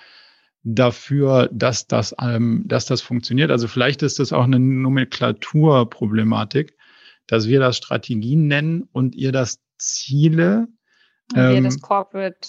dafür, 0.63 1.49
dass 1.51 1.87
das, 1.87 2.15
ähm, 2.19 2.63
dass 2.65 2.85
das 2.85 3.01
funktioniert. 3.01 3.51
Also 3.51 3.67
vielleicht 3.67 4.01
ist 4.01 4.19
das 4.19 4.33
auch 4.33 4.45
eine 4.45 4.59
Nomenklaturproblematik, 4.59 6.75
dass 7.27 7.47
wir 7.47 7.59
das 7.59 7.77
Strategien 7.77 8.47
nennen 8.47 8.87
und 8.91 9.15
ihr 9.15 9.31
das 9.31 9.59
Ziele. 9.77 10.67
Und 11.33 11.39
ähm, 11.39 11.53
wir 11.53 11.61
das 11.63 11.81
Corporate 11.81 12.47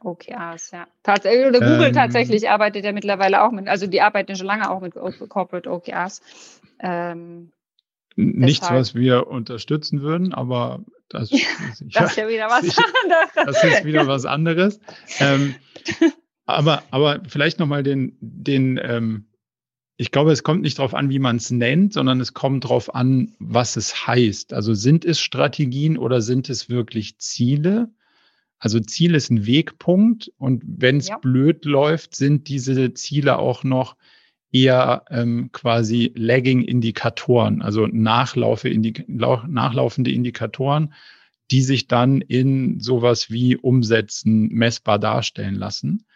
OKRs, 0.00 0.72
ja. 0.72 0.86
Tatsächlich, 1.02 1.46
oder 1.46 1.60
Google 1.60 1.88
ähm, 1.88 1.94
tatsächlich 1.94 2.50
arbeitet 2.50 2.84
ja 2.84 2.92
mittlerweile 2.92 3.42
auch 3.42 3.52
mit, 3.52 3.68
also 3.68 3.86
die 3.86 4.00
arbeiten 4.00 4.36
schon 4.36 4.46
lange 4.46 4.70
auch 4.70 4.80
mit 4.80 4.94
Corporate 4.94 5.70
OKRs. 5.70 6.20
Ähm, 6.80 7.52
Nichts, 8.16 8.70
was 8.70 8.94
wir 8.94 9.26
unterstützen 9.26 10.02
würden, 10.02 10.32
aber 10.32 10.84
das, 11.08 11.30
das 11.80 12.10
ist 12.10 12.16
ja 12.16 12.28
wieder 12.28 12.48
was 12.48 12.76
anderes. 13.02 13.30
Das 13.34 13.64
ist 13.64 13.84
wieder 13.84 14.06
was 14.06 14.24
anderes. 14.24 14.80
Ähm, 15.18 15.54
aber, 16.46 16.82
aber 16.90 17.22
vielleicht 17.26 17.58
nochmal 17.58 17.82
den, 17.82 18.16
den 18.20 18.78
ähm, 18.82 19.26
ich 19.96 20.10
glaube, 20.10 20.32
es 20.32 20.42
kommt 20.42 20.62
nicht 20.62 20.78
darauf 20.78 20.94
an, 20.94 21.10
wie 21.10 21.20
man 21.20 21.36
es 21.36 21.50
nennt, 21.50 21.92
sondern 21.92 22.20
es 22.20 22.34
kommt 22.34 22.64
darauf 22.64 22.94
an, 22.94 23.34
was 23.38 23.76
es 23.76 24.06
heißt. 24.06 24.52
Also 24.52 24.74
sind 24.74 25.04
es 25.04 25.20
Strategien 25.20 25.98
oder 25.98 26.20
sind 26.20 26.50
es 26.50 26.68
wirklich 26.68 27.18
Ziele? 27.18 27.92
Also 28.58 28.80
Ziel 28.80 29.14
ist 29.14 29.30
ein 29.30 29.46
Wegpunkt 29.46 30.32
und 30.36 30.62
wenn 30.66 30.96
es 30.96 31.08
ja. 31.08 31.18
blöd 31.18 31.64
läuft, 31.64 32.16
sind 32.16 32.48
diese 32.48 32.94
Ziele 32.94 33.38
auch 33.38 33.62
noch 33.62 33.96
eher 34.54 35.04
ähm, 35.10 35.50
quasi 35.50 36.12
Lagging-Indikatoren, 36.14 37.60
also 37.60 37.88
Nachlaufe 37.88 38.68
-Indik 38.68 39.04
nachlaufende 39.08 40.12
Indikatoren, 40.12 40.94
die 41.50 41.60
sich 41.60 41.88
dann 41.88 42.20
in 42.20 42.78
sowas 42.78 43.30
wie 43.30 43.56
Umsätzen 43.56 44.48
messbar 44.48 45.00
darstellen 45.00 45.56
lassen. 45.56 46.06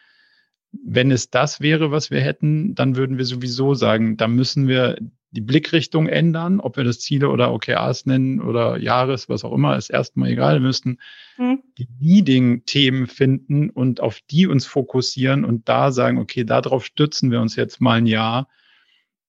Wenn 0.70 1.10
es 1.10 1.30
das 1.30 1.60
wäre, 1.60 1.90
was 1.90 2.12
wir 2.12 2.20
hätten, 2.20 2.76
dann 2.76 2.94
würden 2.94 3.18
wir 3.18 3.24
sowieso 3.24 3.74
sagen, 3.74 4.16
da 4.16 4.28
müssen 4.28 4.68
wir 4.68 4.98
die 5.30 5.40
Blickrichtung 5.42 6.06
ändern, 6.06 6.58
ob 6.60 6.76
wir 6.76 6.84
das 6.84 7.00
Ziele 7.00 7.28
oder 7.28 7.52
OKRs 7.52 8.06
nennen 8.06 8.40
oder 8.40 8.78
Jahres, 8.78 9.28
was 9.28 9.44
auch 9.44 9.52
immer, 9.52 9.76
ist 9.76 9.90
erstmal 9.90 10.30
egal. 10.30 10.54
Wir 10.54 10.66
müssten 10.66 10.98
mhm. 11.36 11.62
die 11.76 11.88
Leading-Themen 12.00 13.06
finden 13.06 13.68
und 13.70 14.00
auf 14.00 14.20
die 14.30 14.46
uns 14.46 14.64
fokussieren 14.66 15.44
und 15.44 15.68
da 15.68 15.92
sagen, 15.92 16.18
okay, 16.18 16.44
darauf 16.44 16.84
stützen 16.84 17.30
wir 17.30 17.40
uns 17.40 17.56
jetzt 17.56 17.80
mal 17.80 17.98
ein 17.98 18.06
Jahr. 18.06 18.48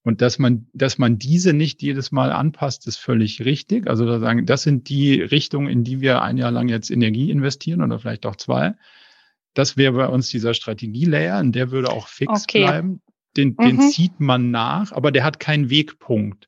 Und 0.02 0.22
dass 0.22 0.40
man, 0.40 0.68
dass 0.74 0.98
man 0.98 1.20
diese 1.20 1.52
nicht 1.52 1.82
jedes 1.82 2.14
Mal 2.14 2.32
anpasst, 2.32 2.88
ist 2.88 2.98
völlig 2.98 3.44
richtig. 3.44 3.88
Also 3.88 4.06
da 4.06 4.20
sagen, 4.20 4.46
das 4.46 4.64
sind 4.64 4.88
die 4.88 5.22
Richtungen, 5.22 5.68
in 5.68 5.84
die 5.84 6.00
wir 6.00 6.22
ein 6.22 6.38
Jahr 6.38 6.52
lang 6.52 6.70
jetzt 6.70 6.90
Energie 6.90 7.30
investieren 7.30 7.82
oder 7.82 8.00
vielleicht 8.00 8.26
auch 8.26 8.38
zwei. 8.38 8.76
Das 9.54 9.76
wäre 9.76 9.94
bei 9.94 10.08
uns 10.08 10.30
dieser 10.30 10.54
Strategie-Layer, 10.54 11.40
und 11.40 11.52
der 11.52 11.72
würde 11.72 11.92
auch 11.92 12.08
fix 12.08 12.44
okay. 12.44 12.64
bleiben 12.64 13.02
den, 13.38 13.56
mhm. 13.58 13.66
den 13.66 13.82
zieht 13.82 14.20
man 14.20 14.52
nach, 14.52 14.92
aber 14.92 15.12
der 15.12 15.24
hat 15.24 15.40
keinen 15.40 15.70
Wegpunkt. 15.70 16.48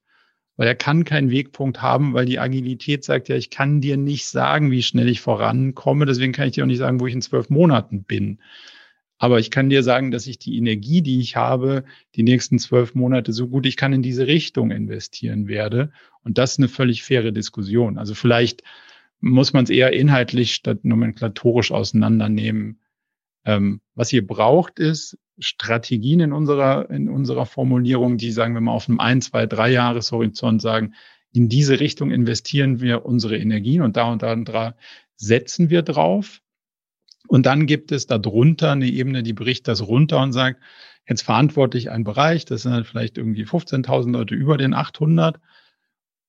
Weil 0.57 0.67
er 0.67 0.75
kann 0.75 1.05
keinen 1.05 1.32
Wegpunkt 1.32 1.82
haben, 1.82 2.13
weil 2.13 2.25
die 2.25 2.38
Agilität 2.38 3.03
sagt 3.03 3.29
ja, 3.29 3.36
ich 3.36 3.49
kann 3.49 3.82
dir 3.82 3.97
nicht 3.97 4.25
sagen, 4.25 4.69
wie 4.69 4.84
schnell 4.84 5.09
ich 5.09 5.21
vorankomme. 5.21 6.05
Deswegen 6.05 6.34
kann 6.34 6.47
ich 6.47 6.53
dir 6.53 6.63
auch 6.63 6.67
nicht 6.67 6.77
sagen, 6.77 6.99
wo 6.99 7.07
ich 7.07 7.13
in 7.13 7.21
zwölf 7.21 7.49
Monaten 7.49 8.03
bin. 8.03 8.39
Aber 9.17 9.39
ich 9.39 9.51
kann 9.51 9.69
dir 9.69 9.84
sagen, 9.84 10.11
dass 10.11 10.27
ich 10.27 10.39
die 10.39 10.57
Energie, 10.57 11.01
die 11.01 11.19
ich 11.19 11.36
habe, 11.36 11.84
die 12.15 12.23
nächsten 12.23 12.59
zwölf 12.59 12.95
Monate 12.95 13.34
so 13.34 13.47
gut 13.47 13.65
ich 13.65 13.77
kann 13.77 13.93
in 13.93 14.01
diese 14.01 14.27
Richtung 14.27 14.71
investieren 14.71 15.47
werde. 15.47 15.91
Und 16.23 16.38
das 16.38 16.53
ist 16.53 16.59
eine 16.59 16.67
völlig 16.67 17.03
faire 17.03 17.32
Diskussion. 17.32 17.97
Also 17.97 18.13
vielleicht 18.13 18.63
muss 19.19 19.53
man 19.53 19.63
es 19.63 19.69
eher 19.69 19.93
inhaltlich 19.93 20.53
statt 20.53 20.84
nomenklatorisch 20.84 21.71
auseinandernehmen. 21.71 22.79
Ähm, 23.46 23.82
was 23.96 24.14
ihr 24.14 24.26
braucht, 24.26 24.80
ist 24.80 25.18
Strategien 25.39 26.20
in 26.20 26.34
unserer, 26.34 26.89
in 26.89 27.10
unserer 27.10 27.46
Formulierung, 27.46 28.18
die, 28.18 28.32
sagen 28.32 28.54
wir 28.54 28.62
mal, 28.62 28.74
auf 28.74 28.88
einem 28.88 29.00
ein, 29.00 29.22
zwei, 29.22 29.46
drei 29.46 29.72
Jahreshorizont 29.72 30.62
sagen, 30.62 30.94
in 31.34 31.50
diese 31.50 31.80
Richtung 31.80 32.12
investieren 32.12 32.82
wir 32.82 33.06
unsere 33.06 33.38
Energien 33.38 33.82
und 33.82 33.98
da 33.98 34.12
und 34.12 34.22
da 34.22 34.34
und 34.34 34.50
da 34.50 34.76
setzen 35.16 35.70
wir 35.70 35.82
drauf. 35.82 36.42
Und 37.28 37.46
dann 37.46 37.66
gibt 37.66 37.92
es 37.92 38.08
darunter 38.08 38.72
eine 38.72 38.88
Ebene, 38.88 39.24
die 39.24 39.34
bricht 39.34 39.68
das 39.68 39.88
runter 39.88 40.22
und 40.22 40.34
sagt, 40.34 40.62
jetzt 41.08 41.22
verantworte 41.22 41.78
ich 41.78 41.89
einen 41.89 42.04
Bereich, 42.04 42.46
das 42.46 42.64
sind 42.64 42.74
halt 42.74 42.88
vielleicht 42.88 43.18
irgendwie 43.18 43.46
15.000 43.46 44.12
Leute 44.12 44.36
über 44.36 44.58
den 44.58 44.74
800. 44.74 45.39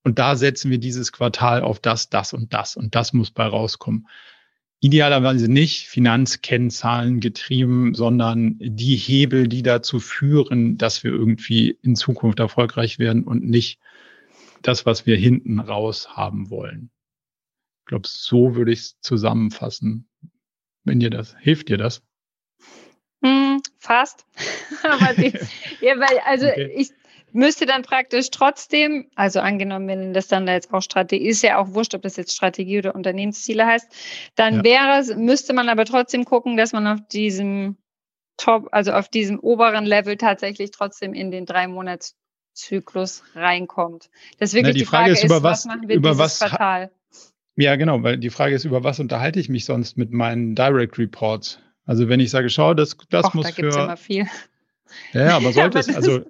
Und 0.05 0.19
da 0.19 0.37
setzen 0.37 0.71
wir 0.71 0.79
dieses 0.79 1.13
Quartal 1.13 1.63
auf 1.63 1.79
das, 1.81 2.09
das 2.09 2.33
und 2.33 2.53
das. 2.53 2.77
Und 2.77 2.95
das 2.95 3.13
muss 3.13 3.31
bei 3.31 3.47
rauskommen. 3.47 4.09
Idealerweise 4.85 5.49
nicht 5.49 5.87
Finanzkennzahlen 5.87 7.21
getrieben, 7.21 7.95
sondern 7.95 8.57
die 8.59 8.97
Hebel, 8.97 9.47
die 9.47 9.63
dazu 9.63 10.01
führen, 10.01 10.77
dass 10.77 11.05
wir 11.05 11.13
irgendwie 11.13 11.79
in 11.83 11.95
Zukunft 11.95 12.41
erfolgreich 12.41 12.99
werden 12.99 13.23
und 13.23 13.45
nicht 13.45 13.79
das, 14.61 14.85
was 14.85 15.07
wir 15.07 15.17
hinten 15.17 15.61
raus 15.61 16.17
haben 16.17 16.51
wollen. 16.51 16.91
Ich 17.83 17.87
glaube, 17.87 18.09
so 18.09 18.57
würde 18.57 18.73
ich 18.73 18.81
es 18.81 19.01
zusammenfassen. 19.01 20.09
Wenn 20.83 20.99
dir 20.99 21.11
das, 21.11 21.37
hilft 21.39 21.69
dir 21.69 21.79
das? 21.79 22.03
Hm, 23.25 23.63
fast. 23.79 24.27
Aber 24.83 25.15
die, 25.15 25.33
ja, 25.81 25.95
weil, 26.01 26.19
also 26.27 26.49
okay. 26.49 26.73
ich, 26.77 26.91
müsste 27.33 27.67
dann 27.67 27.83
praktisch 27.83 28.31
trotzdem, 28.31 29.09
also 29.15 29.41
angenommen, 29.41 29.89
wenn 29.89 30.13
das 30.13 30.29
dann 30.29 30.47
da 30.47 30.53
jetzt 30.53 30.73
auch 30.73 30.83
Strategie 30.83 31.27
ist, 31.27 31.43
ja 31.43 31.59
auch 31.59 31.75
wurscht, 31.75 31.95
ob 31.95 32.03
das 32.03 32.17
jetzt 32.17 32.35
Strategie 32.35 32.79
oder 32.79 32.95
Unternehmensziele 32.95 33.67
heißt, 33.67 33.89
dann 34.35 34.57
ja. 34.57 34.65
wäre 34.65 34.99
es, 35.01 35.15
müsste 35.15 35.53
man 35.53 35.69
aber 35.69 35.85
trotzdem 35.85 36.25
gucken, 36.25 36.57
dass 36.57 36.73
man 36.73 36.87
auf 36.87 37.01
diesem 37.09 37.77
Top, 38.37 38.69
also 38.73 38.93
auf 38.93 39.09
diesem 39.09 39.39
oberen 39.39 39.85
Level 39.85 40.17
tatsächlich 40.17 40.71
trotzdem 40.71 41.15
in 41.15 41.31
den 41.31 41.47
drei 41.47 41.69
Monats 41.69 42.17
Zyklus 42.55 43.23
reinkommt. 43.35 44.11
Das 44.39 44.51
ist 44.51 44.55
wirklich 44.55 44.69
Na, 44.69 44.73
die, 44.73 44.79
die, 44.81 44.85
Frage, 44.85 45.05
Frage 45.05 45.13
ist, 45.13 45.25
über 45.25 45.43
was, 45.43 45.61
was 45.61 45.65
machen 45.67 45.89
wir 45.89 45.97
über 45.97 46.19
was 46.19 46.39
Quartal? 46.39 46.91
Ja, 47.57 47.77
genau, 47.77 48.03
weil 48.03 48.19
die 48.19 48.31
Frage 48.31 48.55
ist, 48.55 48.65
über 48.65 48.83
was 48.83 48.99
unterhalte 49.01 49.39
ich 49.39 49.49
mich 49.49 49.65
sonst 49.65 49.97
mit 49.97 50.11
meinen 50.13 50.55
Direct 50.55 50.99
Reports? 50.99 51.59
Also 51.85 52.09
wenn 52.09 52.21
ich 52.21 52.31
sage, 52.31 52.49
schau, 52.49 52.75
das, 52.75 52.97
das 53.11 53.27
Och, 53.27 53.35
muss 53.35 53.47
da 53.47 53.53
für. 53.53 53.69
Immer 53.69 53.97
viel. 53.97 54.27
Ja, 55.13 55.37
aber 55.37 55.53
sollte 55.53 55.79
es, 55.79 55.95
also 55.95 56.25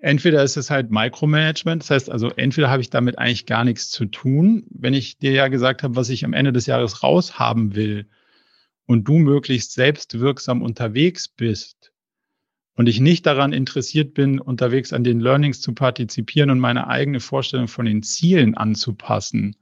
Entweder 0.00 0.42
ist 0.44 0.56
es 0.56 0.70
halt 0.70 0.90
Micromanagement, 0.90 1.82
das 1.82 1.90
heißt 1.90 2.10
also, 2.10 2.30
entweder 2.30 2.70
habe 2.70 2.80
ich 2.80 2.90
damit 2.90 3.18
eigentlich 3.18 3.46
gar 3.46 3.64
nichts 3.64 3.90
zu 3.90 4.06
tun, 4.06 4.64
wenn 4.70 4.94
ich 4.94 5.18
dir 5.18 5.32
ja 5.32 5.48
gesagt 5.48 5.82
habe, 5.82 5.96
was 5.96 6.08
ich 6.08 6.24
am 6.24 6.34
Ende 6.34 6.52
des 6.52 6.66
Jahres 6.66 7.02
raushaben 7.02 7.74
will 7.74 8.08
und 8.86 9.04
du 9.08 9.18
möglichst 9.18 9.72
selbstwirksam 9.72 10.62
unterwegs 10.62 11.28
bist 11.28 11.92
und 12.76 12.88
ich 12.88 13.00
nicht 13.00 13.26
daran 13.26 13.52
interessiert 13.52 14.14
bin, 14.14 14.38
unterwegs 14.38 14.92
an 14.92 15.02
den 15.02 15.18
Learnings 15.18 15.60
zu 15.60 15.74
partizipieren 15.74 16.50
und 16.50 16.60
meine 16.60 16.86
eigene 16.86 17.18
Vorstellung 17.18 17.66
von 17.66 17.86
den 17.86 18.04
Zielen 18.04 18.56
anzupassen, 18.56 19.56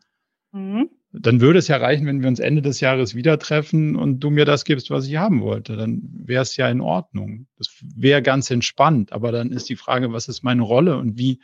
mhm 0.53 0.91
dann 1.13 1.41
würde 1.41 1.59
es 1.59 1.69
ja 1.69 1.77
reichen, 1.77 2.07
wenn 2.07 2.21
wir 2.21 2.29
uns 2.29 2.41
Ende 2.41 2.63
des 2.63 2.81
Jahres 2.81 3.15
wieder 3.15 3.39
treffen 3.39 3.97
und 3.97 4.21
du 4.21 4.31
mir 4.31 4.45
das 4.45 4.65
gibst, 4.65 4.91
was 4.91 5.07
ich 5.07 5.17
haben 5.17 5.41
wollte. 5.41 5.77
Dann 5.77 6.03
wäre 6.13 6.43
es 6.43 6.57
ja 6.57 6.69
in 6.69 6.81
Ordnung. 6.81 7.47
Das 7.59 7.69
wäre 7.95 8.23
ganz 8.23 8.51
entspannt. 8.51 9.13
Aber 9.13 9.33
dann 9.33 9.53
ist 9.53 9.69
die 9.69 9.77
Frage, 9.77 10.13
was 10.13 10.29
ist 10.29 10.43
meine 10.43 10.63
Rolle 10.63 10.97
und 10.99 11.19
wie 11.19 11.41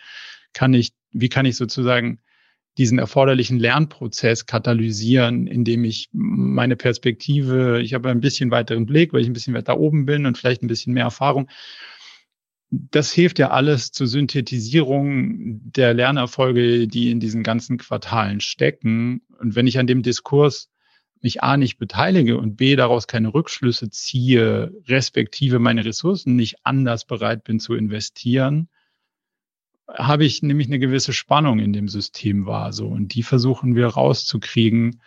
kann 0.53 0.75
ich, 0.75 0.91
wie 1.13 1.29
kann 1.29 1.47
ich 1.47 1.57
sozusagen 1.57 2.21
diesen 2.79 2.99
erforderlichen 2.99 3.59
Lernprozess 3.59 4.47
katalysieren, 4.47 5.47
indem 5.47 5.85
ich 5.85 6.09
meine 6.13 6.77
Perspektive, 6.77 7.83
ich 7.83 7.93
habe 7.93 8.09
ein 8.09 8.21
bisschen 8.21 8.51
weiteren 8.51 8.87
Blick, 8.87 9.13
weil 9.13 9.21
ich 9.21 9.27
ein 9.27 9.35
bisschen 9.35 9.55
weiter 9.55 9.79
oben 9.79 10.07
bin 10.07 10.25
und 10.25 10.39
vielleicht 10.39 10.63
ein 10.63 10.69
bisschen 10.69 10.95
mehr 10.95 11.05
Erfahrung. 11.05 11.49
Das 12.75 13.13
hilft 13.13 13.39
ja 13.39 13.51
alles 13.51 13.93
zur 13.93 14.07
Synthetisierung 14.07 15.61
der 15.73 15.93
Lernerfolge, 15.93 16.89
die 16.89 17.11
in 17.11 17.21
diesen 17.21 17.43
ganzen 17.43 17.77
Quartalen 17.77 18.41
stecken. 18.41 19.21
Und 19.39 19.55
wenn 19.55 19.67
ich 19.67 19.79
an 19.79 19.87
dem 19.87 20.03
Diskurs 20.03 20.71
mich 21.21 21.43
A 21.43 21.59
nicht 21.59 21.77
beteilige 21.77 22.39
und 22.39 22.57
B 22.57 22.75
daraus 22.75 23.07
keine 23.07 23.35
Rückschlüsse 23.35 23.91
ziehe, 23.91 24.73
respektive 24.87 25.59
meine 25.59 25.85
Ressourcen 25.85 26.35
nicht 26.35 26.65
anders 26.65 27.05
bereit 27.05 27.45
bin 27.45 27.61
zu 27.61 27.75
investieren, 27.75 28.71
habe 29.87 30.25
ich 30.25 30.43
nämlich 30.43 30.69
eine 30.69 30.79
gewisse 30.79 31.13
Spannung 31.13 31.59
in 31.59 31.75
dem 31.75 31.89
System 31.89 32.47
war 32.47 32.73
so 32.73 32.89
und 32.89 33.15
die 33.15 33.23
versuchen 33.23 33.77
wir 33.77 33.89
rauszukriegen, 33.89 35.03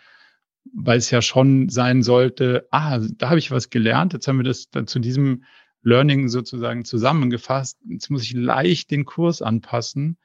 weil 0.72 0.98
es 0.98 1.10
ja 1.10 1.20
schon 1.20 1.68
sein 1.68 2.04
sollte, 2.04 2.68
ah, 2.70 3.00
da 3.00 3.28
habe 3.28 3.40
ich 3.40 3.50
was 3.50 3.70
gelernt, 3.70 4.12
jetzt 4.12 4.28
haben 4.28 4.38
wir 4.38 4.44
das 4.44 4.68
zu 4.86 4.98
diesem 5.00 5.42
Learning 5.82 6.28
sozusagen 6.28 6.84
zusammengefasst. 6.84 7.78
Jetzt 7.88 8.10
muss 8.10 8.22
ich 8.22 8.32
leicht 8.32 8.90
den 8.90 9.04
Kurs 9.04 9.42
anpassen, 9.42 10.18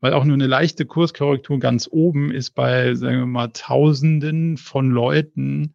weil 0.00 0.12
auch 0.12 0.24
nur 0.24 0.34
eine 0.34 0.46
leichte 0.46 0.86
Kurskorrektur 0.86 1.58
ganz 1.58 1.88
oben 1.90 2.30
ist 2.30 2.50
bei, 2.50 2.94
sagen 2.94 3.18
wir 3.18 3.26
mal, 3.26 3.48
Tausenden 3.52 4.56
von 4.56 4.90
Leuten. 4.90 5.74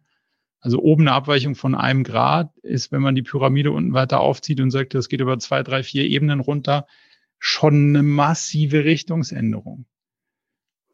Also 0.60 0.80
oben 0.80 1.02
eine 1.02 1.12
Abweichung 1.12 1.54
von 1.54 1.74
einem 1.74 2.02
Grad 2.02 2.56
ist, 2.58 2.92
wenn 2.92 3.02
man 3.02 3.14
die 3.14 3.22
Pyramide 3.22 3.70
unten 3.70 3.92
weiter 3.92 4.20
aufzieht 4.20 4.60
und 4.60 4.70
sagt, 4.70 4.94
das 4.94 5.08
geht 5.08 5.20
über 5.20 5.38
zwei, 5.38 5.62
drei, 5.62 5.82
vier 5.82 6.04
Ebenen 6.04 6.40
runter, 6.40 6.86
schon 7.38 7.90
eine 7.90 8.02
massive 8.02 8.84
Richtungsänderung. 8.84 9.86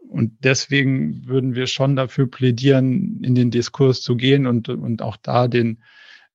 Und 0.09 0.45
deswegen 0.45 1.27
würden 1.27 1.55
wir 1.55 1.67
schon 1.67 1.97
dafür 1.97 2.31
plädieren, 2.31 3.23
in 3.25 3.35
den 3.35 3.51
Diskurs 3.51 4.03
zu 4.03 4.15
gehen 4.17 4.47
und, 4.47 4.69
und 4.69 5.01
auch 5.01 5.17
da 5.17 5.49
den, 5.49 5.83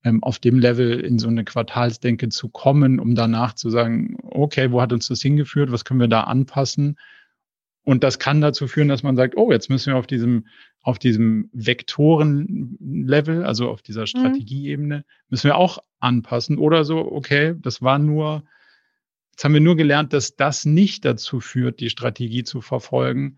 ähm, 0.03 0.23
auf 0.23 0.39
dem 0.39 0.59
Level 0.59 0.99
in 0.99 1.19
so 1.19 1.27
eine 1.27 1.43
Quartalsdenke 1.43 2.29
zu 2.29 2.49
kommen, 2.49 2.99
um 2.99 3.15
danach 3.15 3.53
zu 3.53 3.69
sagen, 3.69 4.17
okay, 4.23 4.71
wo 4.71 4.81
hat 4.81 4.93
uns 4.93 5.07
das 5.07 5.21
hingeführt? 5.21 5.71
Was 5.71 5.85
können 5.85 5.99
wir 5.99 6.07
da 6.07 6.21
anpassen? 6.21 6.97
Und 7.83 8.03
das 8.03 8.19
kann 8.19 8.41
dazu 8.41 8.67
führen, 8.67 8.89
dass 8.89 9.03
man 9.03 9.15
sagt, 9.15 9.37
oh, 9.37 9.51
jetzt 9.51 9.69
müssen 9.69 9.93
wir 9.93 9.97
auf 9.97 10.07
diesem, 10.07 10.47
auf 10.81 10.99
diesem 10.99 11.49
Vektoren-Level, 11.53 13.45
also 13.45 13.69
auf 13.69 13.81
dieser 13.81 14.01
mhm. 14.01 14.07
Strategieebene, 14.07 15.05
müssen 15.29 15.47
wir 15.47 15.55
auch 15.55 15.79
anpassen. 15.99 16.57
Oder 16.57 16.83
so, 16.83 16.99
okay, 16.99 17.55
das 17.61 17.81
war 17.81 17.97
nur 17.97 18.43
Jetzt 19.37 19.43
haben 19.43 19.53
wir 19.53 19.61
nur 19.61 19.75
gelernt, 19.75 20.13
dass 20.13 20.35
das 20.35 20.65
nicht 20.65 21.05
dazu 21.05 21.39
führt, 21.39 21.79
die 21.79 21.91
Strategie 21.91 22.43
zu 22.43 22.59
verfolgen. 22.59 23.37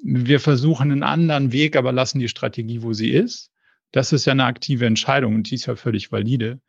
Wir 0.00 0.38
versuchen 0.38 0.92
einen 0.92 1.02
anderen 1.02 1.50
Weg, 1.50 1.74
aber 1.74 1.90
lassen 1.90 2.20
die 2.20 2.28
Strategie, 2.28 2.82
wo 2.82 2.92
sie 2.92 3.10
ist. 3.10 3.50
Das 3.92 4.12
ist 4.12 4.26
ja 4.26 4.32
eine 4.32 4.44
aktive 4.44 4.86
Entscheidung 4.86 5.34
und 5.34 5.50
die 5.50 5.54
ist 5.54 5.66
ja 5.66 5.76
völlig 5.76 6.12
valide. 6.12 6.60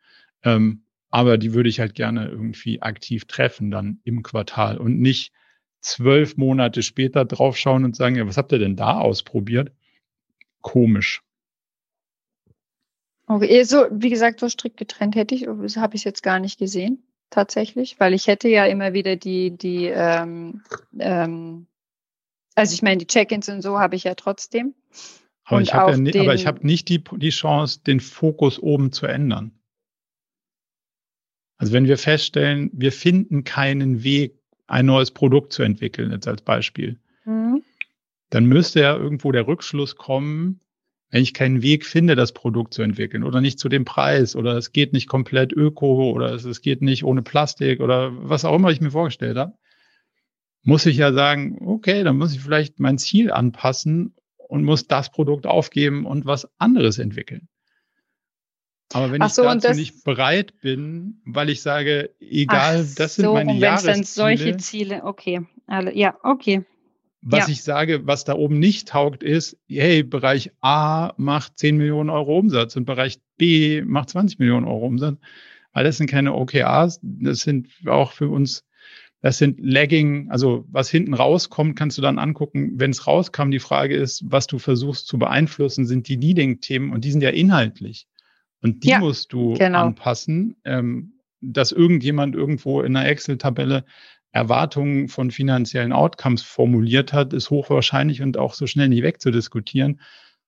Ähm, 0.42 0.84
aber 1.10 1.38
die 1.38 1.54
würde 1.54 1.68
ich 1.68 1.80
halt 1.80 1.94
gerne 1.94 2.28
irgendwie 2.28 2.82
aktiv 2.82 3.24
treffen 3.24 3.70
dann 3.70 4.00
im 4.04 4.22
Quartal 4.22 4.78
und 4.78 5.00
nicht 5.00 5.32
zwölf 5.80 6.36
Monate 6.36 6.82
später 6.82 7.24
draufschauen 7.24 7.84
und 7.84 7.96
sagen, 7.96 8.16
ja, 8.16 8.26
was 8.26 8.36
habt 8.36 8.52
ihr 8.52 8.58
denn 8.58 8.76
da 8.76 8.98
ausprobiert? 8.98 9.72
Komisch. 10.60 11.22
Okay, 13.26 13.62
so 13.62 13.86
wie 13.90 14.10
gesagt, 14.10 14.40
so 14.40 14.48
strikt 14.48 14.76
getrennt 14.76 15.14
hätte 15.14 15.34
ich, 15.34 15.46
habe 15.46 15.96
ich 15.96 16.04
jetzt 16.04 16.22
gar 16.22 16.40
nicht 16.40 16.58
gesehen 16.58 17.02
tatsächlich, 17.30 18.00
weil 18.00 18.14
ich 18.14 18.26
hätte 18.26 18.48
ja 18.48 18.64
immer 18.66 18.94
wieder 18.94 19.16
die, 19.16 19.50
die, 19.50 19.86
ähm, 19.86 20.62
ähm, 20.98 21.66
also 22.54 22.72
ich 22.74 22.82
meine, 22.82 22.98
die 22.98 23.06
Check-ins 23.06 23.48
und 23.48 23.62
so 23.62 23.78
habe 23.78 23.96
ich 23.96 24.04
ja 24.04 24.14
trotzdem. 24.14 24.74
Aber 25.48 25.62
ich 25.62 25.72
habe 25.72 25.92
ja 25.92 26.20
aber 26.20 26.34
ich 26.34 26.46
habe 26.46 26.66
nicht 26.66 26.90
die, 26.90 27.02
die 27.02 27.30
Chance, 27.30 27.80
den 27.82 28.00
Fokus 28.00 28.58
oben 28.58 28.92
zu 28.92 29.06
ändern. 29.06 29.52
Also 31.56 31.72
wenn 31.72 31.86
wir 31.86 31.96
feststellen, 31.96 32.70
wir 32.74 32.92
finden 32.92 33.44
keinen 33.44 34.04
Weg, 34.04 34.38
ein 34.66 34.84
neues 34.84 35.10
Produkt 35.10 35.54
zu 35.54 35.62
entwickeln, 35.62 36.12
jetzt 36.12 36.28
als 36.28 36.42
Beispiel, 36.42 37.00
mhm. 37.24 37.62
dann 38.28 38.44
müsste 38.44 38.80
ja 38.80 38.94
irgendwo 38.94 39.32
der 39.32 39.46
Rückschluss 39.46 39.96
kommen, 39.96 40.60
wenn 41.10 41.22
ich 41.22 41.32
keinen 41.32 41.62
Weg 41.62 41.86
finde, 41.86 42.14
das 42.14 42.32
Produkt 42.32 42.74
zu 42.74 42.82
entwickeln 42.82 43.24
oder 43.24 43.40
nicht 43.40 43.58
zu 43.58 43.70
dem 43.70 43.86
Preis 43.86 44.36
oder 44.36 44.58
es 44.58 44.72
geht 44.72 44.92
nicht 44.92 45.08
komplett 45.08 45.54
öko 45.54 46.10
oder 46.10 46.34
es, 46.34 46.60
geht 46.60 46.82
nicht 46.82 47.04
ohne 47.04 47.22
Plastik 47.22 47.80
oder 47.80 48.10
was 48.12 48.44
auch 48.44 48.54
immer 48.54 48.70
ich 48.70 48.82
mir 48.82 48.90
vorgestellt 48.90 49.38
habe, 49.38 49.54
muss 50.62 50.84
ich 50.84 50.98
ja 50.98 51.14
sagen, 51.14 51.56
okay, 51.66 52.04
dann 52.04 52.18
muss 52.18 52.34
ich 52.34 52.40
vielleicht 52.40 52.78
mein 52.78 52.98
Ziel 52.98 53.32
anpassen 53.32 54.14
und 54.48 54.64
muss 54.64 54.86
das 54.88 55.10
Produkt 55.10 55.46
aufgeben 55.46 56.04
und 56.04 56.26
was 56.26 56.48
anderes 56.58 56.98
entwickeln. 56.98 57.48
Aber 58.94 59.12
wenn 59.12 59.20
so, 59.28 59.42
ich 59.42 59.48
dazu 59.48 59.74
nicht 59.74 60.02
bereit 60.02 60.60
bin, 60.60 61.20
weil 61.26 61.50
ich 61.50 61.60
sage, 61.60 62.14
egal, 62.20 62.86
Ach 62.88 62.94
das 62.96 63.16
sind 63.16 63.26
so, 63.26 63.34
meine 63.34 63.52
und 63.52 63.58
Jahresziele. 63.58 63.94
Dann 63.94 64.04
solche 64.04 64.56
Ziele, 64.56 65.04
okay, 65.04 65.42
alle, 65.66 65.94
ja, 65.94 66.16
okay. 66.22 66.64
Was 67.20 67.48
ja. 67.48 67.52
ich 67.52 67.62
sage, 67.62 68.06
was 68.06 68.24
da 68.24 68.34
oben 68.34 68.58
nicht 68.58 68.88
taugt, 68.88 69.22
ist, 69.22 69.58
hey, 69.68 70.02
Bereich 70.02 70.52
A 70.60 71.12
macht 71.16 71.58
10 71.58 71.76
Millionen 71.76 72.10
Euro 72.10 72.38
Umsatz 72.38 72.76
und 72.76 72.86
Bereich 72.86 73.18
B 73.36 73.82
macht 73.82 74.10
20 74.10 74.38
Millionen 74.38 74.66
Euro 74.66 74.86
Umsatz. 74.86 75.18
Weil 75.72 75.84
das 75.84 75.98
sind 75.98 76.08
keine 76.08 76.32
OKRs, 76.32 77.00
das 77.02 77.40
sind 77.40 77.68
auch 77.86 78.12
für 78.12 78.28
uns, 78.28 78.64
das 79.20 79.38
sind 79.38 79.58
Lagging, 79.60 80.30
also 80.30 80.64
was 80.68 80.90
hinten 80.90 81.14
rauskommt, 81.14 81.76
kannst 81.76 81.98
du 81.98 82.02
dann 82.02 82.18
angucken. 82.18 82.72
Wenn 82.76 82.90
es 82.90 83.06
rauskam, 83.06 83.50
die 83.50 83.58
Frage 83.58 83.96
ist, 83.96 84.22
was 84.26 84.46
du 84.46 84.58
versuchst 84.58 85.08
zu 85.08 85.18
beeinflussen, 85.18 85.86
sind 85.86 86.08
die 86.08 86.16
Leading-Themen 86.16 86.92
und 86.92 87.04
die 87.04 87.10
sind 87.10 87.22
ja 87.22 87.30
inhaltlich. 87.30 88.06
Und 88.62 88.84
die 88.84 88.88
ja, 88.88 89.00
musst 89.00 89.32
du 89.32 89.54
genau. 89.54 89.86
anpassen, 89.86 90.56
ähm, 90.64 91.14
dass 91.40 91.72
irgendjemand 91.72 92.34
irgendwo 92.34 92.80
in 92.80 92.96
einer 92.96 93.08
Excel-Tabelle 93.08 93.84
Erwartungen 94.30 95.08
von 95.08 95.30
finanziellen 95.30 95.92
Outcomes 95.92 96.42
formuliert 96.42 97.12
hat, 97.12 97.32
ist 97.32 97.50
hochwahrscheinlich 97.50 98.22
und 98.22 98.36
auch 98.36 98.54
so 98.54 98.66
schnell 98.66 98.88
nicht 98.88 99.02
wegzudiskutieren, 99.02 100.00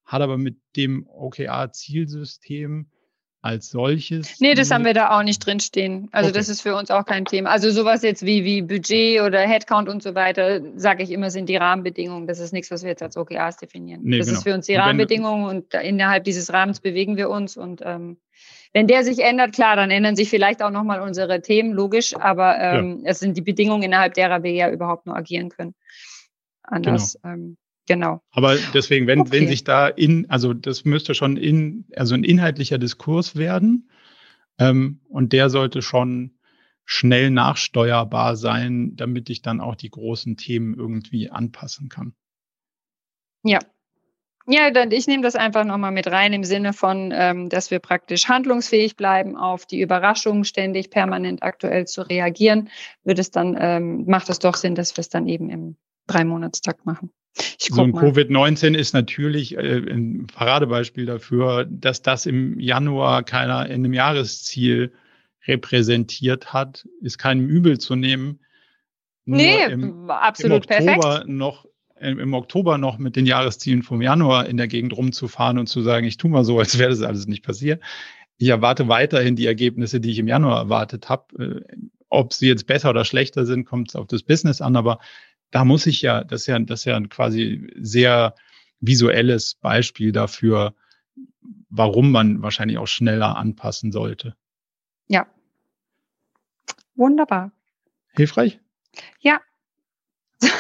hat 0.05 0.23
aber 0.23 0.39
mit 0.39 0.59
dem 0.77 1.07
OKR-Zielsystem 1.09 2.87
als 3.43 3.71
solches. 3.71 4.39
Nee, 4.41 4.55
das 4.55 4.71
haben 4.71 4.85
wir 4.85 4.93
da 4.93 5.17
auch 5.17 5.23
nicht 5.23 5.45
drinstehen. 5.45 6.09
Also 6.13 6.29
okay. 6.29 6.39
das 6.39 6.49
ist 6.49 6.61
für 6.61 6.77
uns 6.77 6.91
auch 6.91 7.07
kein 7.07 7.25
Thema. 7.25 7.51
Also 7.51 7.71
sowas 7.71 8.03
jetzt 8.03 8.25
wie, 8.25 8.45
wie 8.45 8.61
Budget 8.61 9.23
oder 9.23 9.41
Headcount 9.41 9.89
und 9.89 10.03
so 10.03 10.15
weiter, 10.15 10.61
sage 10.77 11.03
ich 11.03 11.11
immer, 11.11 11.31
sind 11.31 11.49
die 11.49 11.57
Rahmenbedingungen. 11.57 12.27
Das 12.27 12.39
ist 12.39 12.53
nichts, 12.53 12.71
was 12.71 12.83
wir 12.83 12.91
jetzt 12.91 13.03
als 13.03 13.17
OKRs 13.17 13.57
definieren. 13.57 14.03
Nee, 14.05 14.19
das 14.19 14.27
genau. 14.27 14.39
ist 14.39 14.45
für 14.45 14.55
uns 14.55 14.67
die 14.67 14.75
Rahmenbedingungen 14.75 15.47
und 15.47 15.73
innerhalb 15.75 16.25
dieses 16.25 16.53
Rahmens 16.53 16.81
bewegen 16.81 17.17
wir 17.17 17.31
uns 17.31 17.57
und 17.57 17.81
ähm, 17.85 18.19
wenn 18.73 18.87
der 18.87 19.03
sich 19.05 19.19
ändert, 19.19 19.53
klar, 19.53 19.75
dann 19.75 19.91
ändern 19.91 20.15
sich 20.15 20.31
vielleicht 20.31 20.63
auch 20.63 20.71
nochmal 20.71 21.01
unsere 21.01 21.43
Themen, 21.43 21.73
logisch, 21.73 22.15
aber 22.15 22.59
ähm, 22.59 23.01
ja. 23.03 23.11
es 23.11 23.19
sind 23.19 23.37
die 23.37 23.43
Bedingungen, 23.43 23.83
innerhalb 23.83 24.15
derer 24.15 24.43
wir 24.43 24.53
ja 24.53 24.71
überhaupt 24.71 25.07
nur 25.07 25.17
agieren 25.17 25.49
können. 25.49 25.75
Anders, 26.63 27.19
genau. 27.21 27.35
Ähm, 27.35 27.57
genau. 27.91 28.23
Aber 28.31 28.57
deswegen, 28.73 29.09
wenn, 29.09 29.19
okay. 29.19 29.33
wenn 29.33 29.49
sich 29.49 29.65
da 29.65 29.89
in, 29.89 30.31
also 30.31 30.55
das 30.55 30.85
müsste 30.85 31.13
schon 31.17 31.37
in, 31.37 31.87
also 31.97 32.15
ein 32.15 32.23
inhaltlicher 32.23 32.79
Diskurs 32.79 33.35
werden 33.35 33.91
ähm, 34.61 35.01
und 35.09 35.33
der 35.33 35.51
sollte 35.51 35.83
schon 35.83 36.39
schnell 36.85 37.33
nachsteuerbar 37.33 38.37
sein, 38.37 38.95
damit 38.95 39.29
ich 39.29 39.43
dann 39.43 39.61
auch 39.61 39.75
die 39.75 39.91
großen 39.91 40.37
Themen 40.37 40.75
irgendwie 40.75 41.31
anpassen 41.31 41.89
kann. 41.89 42.15
Ja, 43.43 43.59
ja, 44.47 44.71
dann 44.71 44.93
ich 44.93 45.09
nehme 45.09 45.25
das 45.25 45.35
einfach 45.35 45.65
nochmal 45.65 45.91
mit 45.91 46.07
rein 46.07 46.33
im 46.33 46.45
Sinne 46.45 46.73
von, 46.73 47.13
ähm, 47.13 47.49
dass 47.49 47.73
wir 47.73 47.81
praktisch 47.81 48.29
handlungsfähig 48.29 48.97
bleiben, 48.97 49.37
auf 49.37 49.67
die 49.67 49.81
Überraschungen 49.81 50.45
ständig 50.45 50.91
permanent 50.91 51.43
aktuell 51.43 51.89
zu 51.89 52.03
reagieren. 52.03 52.69
Wird 53.03 53.19
es 53.19 53.33
dann, 53.33 53.57
ähm, 53.61 54.05
macht 54.07 54.29
es 54.29 54.39
doch 54.39 54.55
Sinn, 54.55 54.77
dass 54.77 54.97
wir 54.97 55.03
es 55.03 55.09
dann 55.09 55.27
eben 55.27 55.51
im 55.51 55.77
Dreimonatstakt 56.07 56.87
machen. 56.87 57.11
So 57.59 57.83
ein 57.83 57.93
Covid-19 57.93 58.75
ist 58.75 58.93
natürlich 58.93 59.57
äh, 59.57 59.79
ein 59.79 60.27
Paradebeispiel 60.27 61.07
dafür, 61.07 61.67
dass 61.69 62.03
das 62.03 62.27
im 62.27 62.59
Januar 62.59 63.23
keiner 63.23 63.67
in 63.67 63.85
einem 63.85 63.93
Jahresziel 63.93 64.93
repräsentiert 65.47 66.53
hat, 66.53 66.87
ist 67.01 67.19
keinem 67.19 67.49
übel 67.49 67.79
zu 67.79 67.97
nehmen. 67.97 68.41
Nee, 69.25 69.65
im, 69.65 70.11
absolut 70.11 70.67
im 70.71 70.89
Oktober 70.89 71.09
perfekt. 71.09 71.29
noch 71.29 71.67
im 72.01 72.33
Oktober 72.33 72.79
noch 72.79 72.97
mit 72.97 73.15
den 73.15 73.27
Jahreszielen 73.27 73.83
vom 73.83 74.01
Januar 74.01 74.47
in 74.47 74.57
der 74.57 74.69
Gegend 74.69 74.97
rumzufahren 74.97 75.59
und 75.59 75.67
zu 75.67 75.83
sagen, 75.83 76.07
ich 76.07 76.17
tue 76.17 76.31
mal 76.31 76.45
so, 76.45 76.59
als 76.59 76.79
wäre 76.79 76.91
das 76.91 77.03
alles 77.03 77.27
nicht 77.27 77.45
passiert. 77.45 77.83
Ich 78.39 78.49
erwarte 78.49 78.89
weiterhin 78.89 79.37
die 79.37 79.47
Ergebnisse, 79.47 80.01
die 80.01 80.11
ich 80.11 80.19
im 80.19 80.27
Januar 80.27 80.59
erwartet 80.59 81.09
habe. 81.11 81.65
Äh, 81.69 81.77
ob 82.09 82.33
sie 82.33 82.49
jetzt 82.49 82.67
besser 82.67 82.91
oder 82.91 83.05
schlechter 83.05 83.47
sind, 83.47 83.67
kommt 83.67 83.95
auf 83.95 84.07
das 84.09 84.23
Business 84.23 84.61
an, 84.61 84.77
aber 84.77 84.99
da 85.51 85.65
muss 85.65 85.87
ich 85.87 86.03
ja, 86.03 86.25
das 86.25 86.43
ist 86.43 86.47
ja, 86.47 86.59
das 86.59 86.81
ist 86.81 86.85
ja 86.85 86.97
ein 86.97 87.09
quasi 87.09 87.73
sehr 87.81 88.35
visuelles 88.81 89.55
Beispiel 89.57 90.13
dafür, 90.13 90.75
warum 91.69 92.13
man 92.13 92.43
wahrscheinlich 92.43 92.79
auch 92.79 92.87
schneller 92.87 93.37
anpassen 93.37 93.93
sollte. 93.93 94.37
Ja. 95.09 95.27
Wunderbar. 96.95 97.53
Hilfreich? 98.13 98.61
Ja. 99.21 99.41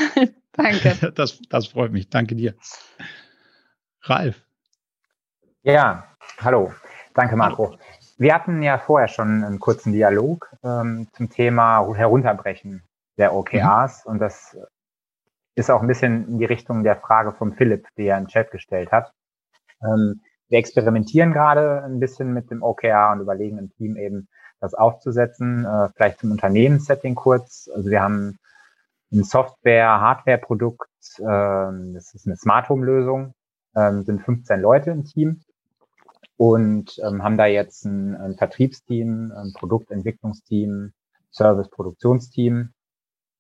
Danke. 0.53 1.13
Das, 1.15 1.41
das 1.49 1.69
freut 1.69 1.93
mich. 1.93 2.09
Danke 2.09 2.35
dir. 2.35 2.55
Ralf. 4.03 4.45
Ja, 5.63 6.17
hallo. 6.39 6.73
Danke, 7.15 7.37
Marco. 7.37 7.77
Wir 8.19 8.35
hatten 8.35 8.63
ja 8.63 8.79
vorher 8.79 9.09
schon 9.09 9.45
einen 9.45 9.59
kurzen 9.59 9.93
Dialog 9.93 10.51
ähm, 10.63 11.09
zum 11.13 11.31
Thema 11.31 11.87
Herunterbrechen 11.95 12.83
der 13.17 13.35
OKRs 13.35 14.05
mhm. 14.05 14.13
und 14.13 14.19
das 14.19 14.57
ist 15.55 15.71
auch 15.71 15.81
ein 15.83 15.89
bisschen 15.89 16.29
in 16.29 16.39
die 16.39 16.45
Richtung 16.45 16.85
der 16.85 16.97
Frage 16.97 17.33
von 17.33 17.55
Philipp, 17.55 17.87
die 17.97 18.07
er 18.07 18.19
den 18.19 18.29
Chat 18.29 18.51
gestellt 18.51 18.93
hat. 18.93 19.13
Ähm, 19.83 20.21
wir 20.49 20.59
experimentieren 20.59 21.33
gerade 21.33 21.85
ein 21.85 22.01
bisschen 22.01 22.33
mit 22.33 22.51
dem 22.51 22.63
OKR 22.63 23.13
und 23.13 23.21
überlegen 23.21 23.59
im 23.59 23.71
Team 23.71 23.97
eben, 23.97 24.29
das 24.61 24.75
aufzusetzen. 24.75 25.65
Äh, 25.65 25.89
vielleicht 25.95 26.21
zum 26.21 26.33
Unternehmenssetting 26.33 27.15
kurz. 27.15 27.71
Also 27.75 27.91
wir 27.91 28.03
haben 28.03 28.39
ein 29.13 29.25
Software-Hardware-Produkt, 29.25 30.89
äh, 31.19 31.93
das 31.95 32.15
ist 32.15 32.27
eine 32.27 32.37
Smart 32.37 32.69
Home-Lösung, 32.69 33.35
ähm, 33.75 34.05
sind 34.05 34.23
15 34.23 34.61
Leute 34.61 34.91
im 34.91 35.05
Team 35.05 35.41
und 36.37 36.99
ähm, 37.05 37.23
haben 37.23 37.37
da 37.37 37.47
jetzt 37.47 37.85
ein, 37.85 38.15
ein 38.17 38.37
Vertriebsteam, 38.37 39.33
ein 39.33 39.53
Produktentwicklungsteam, 39.55 40.93
Service-Produktionsteam 41.33 42.73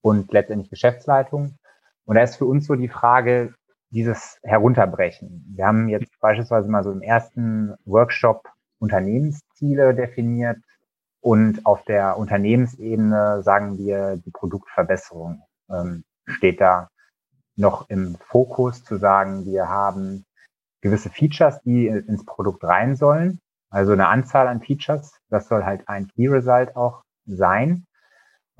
und 0.03 0.33
letztendlich 0.33 0.71
Geschäftsleitung. 0.71 1.57
Und 2.11 2.17
da 2.17 2.23
ist 2.23 2.35
für 2.35 2.45
uns 2.45 2.67
so 2.67 2.75
die 2.75 2.89
Frage, 2.89 3.55
dieses 3.91 4.41
Herunterbrechen. 4.43 5.45
Wir 5.55 5.65
haben 5.65 5.89
jetzt 5.89 6.11
beispielsweise 6.19 6.69
mal 6.69 6.83
so 6.83 6.91
im 6.91 7.03
ersten 7.03 7.77
Workshop 7.85 8.49
Unternehmensziele 8.81 9.95
definiert 9.95 10.59
und 11.21 11.65
auf 11.65 11.85
der 11.85 12.19
Unternehmensebene 12.19 13.45
sagen 13.45 13.79
wir, 13.79 14.17
die 14.17 14.33
Produktverbesserung 14.33 15.45
ähm, 15.71 16.03
steht 16.27 16.61
da 16.61 16.89
noch 17.55 17.89
im 17.89 18.17
Fokus 18.17 18.83
zu 18.83 18.97
sagen, 18.97 19.47
wir 19.47 19.69
haben 19.69 20.25
gewisse 20.81 21.11
Features, 21.11 21.63
die 21.63 21.87
ins 21.87 22.25
Produkt 22.25 22.65
rein 22.65 22.97
sollen. 22.97 23.39
Also 23.71 23.93
eine 23.93 24.09
Anzahl 24.09 24.49
an 24.49 24.63
Features. 24.63 25.13
Das 25.29 25.47
soll 25.47 25.65
halt 25.65 25.89
ein 25.89 26.09
Key 26.09 26.27
Result 26.27 26.75
auch 26.75 27.03
sein. 27.25 27.85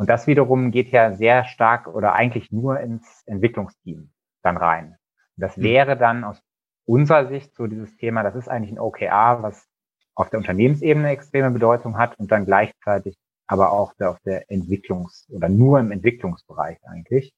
Und 0.01 0.09
das 0.09 0.27
wiederum 0.27 0.71
geht 0.71 0.89
ja 0.93 1.13
sehr 1.13 1.45
stark 1.45 1.87
oder 1.87 2.15
eigentlich 2.15 2.51
nur 2.51 2.81
ins 2.81 3.23
Entwicklungsteam 3.27 4.11
dann 4.41 4.57
rein. 4.57 4.97
Das 5.37 5.59
mhm. 5.59 5.63
wäre 5.63 5.99
dann 5.99 6.25
aus 6.25 6.43
unserer 6.87 7.29
Sicht 7.29 7.55
so 7.55 7.67
dieses 7.67 7.95
Thema, 7.99 8.23
das 8.23 8.35
ist 8.35 8.49
eigentlich 8.49 8.73
ein 8.73 8.79
OKR, 8.79 9.43
was 9.43 9.69
auf 10.15 10.31
der 10.31 10.39
Unternehmensebene 10.39 11.11
extreme 11.11 11.51
Bedeutung 11.51 11.99
hat 11.99 12.19
und 12.19 12.33
dann 12.33 12.47
gleichzeitig 12.47 13.19
aber 13.47 13.73
auch 13.73 13.93
der, 13.93 14.13
auf 14.13 14.19
der 14.21 14.49
Entwicklungs- 14.49 15.31
oder 15.31 15.51
nur 15.51 15.79
im 15.79 15.93
Entwicklungsbereich 15.93 16.79
eigentlich. 16.85 17.35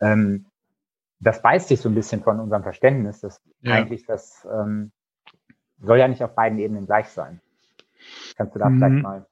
Ähm, 0.00 0.46
das 1.18 1.42
beißt 1.42 1.66
sich 1.66 1.80
so 1.80 1.88
ein 1.88 1.96
bisschen 1.96 2.22
von 2.22 2.38
unserem 2.38 2.62
Verständnis, 2.62 3.18
dass 3.18 3.40
ja. 3.62 3.74
eigentlich 3.74 4.06
das 4.06 4.46
ähm, 4.48 4.92
soll 5.80 5.98
ja 5.98 6.06
nicht 6.06 6.22
auf 6.22 6.36
beiden 6.36 6.60
Ebenen 6.60 6.86
gleich 6.86 7.08
sein. 7.08 7.40
Kannst 8.36 8.54
du 8.54 8.60
da 8.60 8.68
mhm. 8.68 8.78
vielleicht 8.78 9.02
mal? 9.02 9.26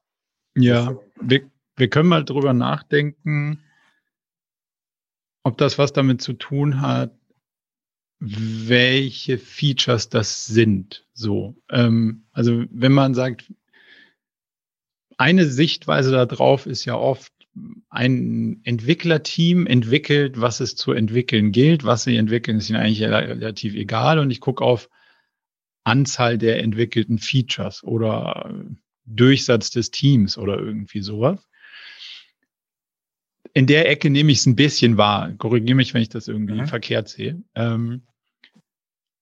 Ja, 0.56 0.96
wir, 1.20 1.51
wir 1.76 1.88
können 1.88 2.08
mal 2.08 2.24
drüber 2.24 2.52
nachdenken, 2.52 3.62
ob 5.44 5.58
das 5.58 5.78
was 5.78 5.92
damit 5.92 6.22
zu 6.22 6.34
tun 6.34 6.80
hat, 6.80 7.16
welche 8.20 9.38
Features 9.38 10.08
das 10.08 10.46
sind. 10.46 11.06
So, 11.12 11.56
ähm, 11.70 12.26
also 12.32 12.64
wenn 12.70 12.92
man 12.92 13.14
sagt, 13.14 13.52
eine 15.18 15.46
Sichtweise 15.46 16.10
darauf 16.12 16.66
ist 16.66 16.84
ja 16.84 16.94
oft, 16.94 17.32
ein 17.90 18.60
Entwicklerteam 18.64 19.66
entwickelt, 19.66 20.40
was 20.40 20.60
es 20.60 20.74
zu 20.74 20.92
entwickeln 20.92 21.52
gilt. 21.52 21.84
Was 21.84 22.04
sie 22.04 22.16
entwickeln, 22.16 22.58
ist 22.58 22.70
ihnen 22.70 22.80
eigentlich 22.80 23.02
relativ 23.02 23.74
egal. 23.74 24.18
Und 24.18 24.30
ich 24.30 24.40
gucke 24.40 24.64
auf 24.64 24.88
Anzahl 25.84 26.38
der 26.38 26.62
entwickelten 26.62 27.18
Features 27.18 27.82
oder 27.82 28.54
Durchsatz 29.04 29.70
des 29.70 29.90
Teams 29.90 30.38
oder 30.38 30.58
irgendwie 30.58 31.02
sowas. 31.02 31.46
In 33.54 33.66
der 33.66 33.88
Ecke 33.90 34.08
nehme 34.10 34.32
ich 34.32 34.38
es 34.38 34.46
ein 34.46 34.56
bisschen 34.56 34.96
wahr. 34.96 35.32
Korrigiere 35.36 35.76
mich, 35.76 35.92
wenn 35.92 36.02
ich 36.02 36.08
das 36.08 36.28
irgendwie 36.28 36.60
mhm. 36.60 36.66
verkehrt 36.66 37.08
sehe. 37.08 37.42
Ähm, 37.54 38.02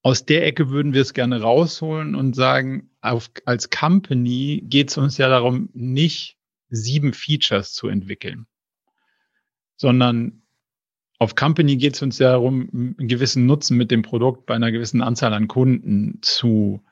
aus 0.03 0.25
der 0.25 0.47
Ecke 0.47 0.71
würden 0.71 0.95
wir 0.95 1.03
es 1.03 1.15
gerne 1.15 1.41
rausholen 1.41 2.15
und 2.15 2.35
sagen, 2.35 2.91
auf, 3.01 3.31
als 3.45 3.71
Company 3.71 4.63
geht 4.65 4.91
es 4.91 4.99
uns 4.99 5.19
ja 5.19 5.29
darum, 5.29 5.69
nicht 5.75 6.39
sieben 6.69 7.13
Features 7.13 7.75
zu 7.75 7.89
entwickeln, 7.89 8.47
sondern 9.77 10.43
auf 11.19 11.35
Company 11.35 11.77
geht 11.77 11.97
es 11.97 12.03
uns 12.03 12.19
ja 12.19 12.31
darum, 12.31 12.71
einen 12.73 13.09
gewissen 13.09 13.45
Nutzen 13.45 13.77
mit 13.77 13.91
dem 13.91 14.01
Produkt 14.01 14.47
bei 14.47 14.55
einer 14.55 14.73
gewissen 14.73 15.03
Anzahl 15.03 15.35
an 15.35 15.49
Kunden 15.49 16.19
zu 16.23 16.83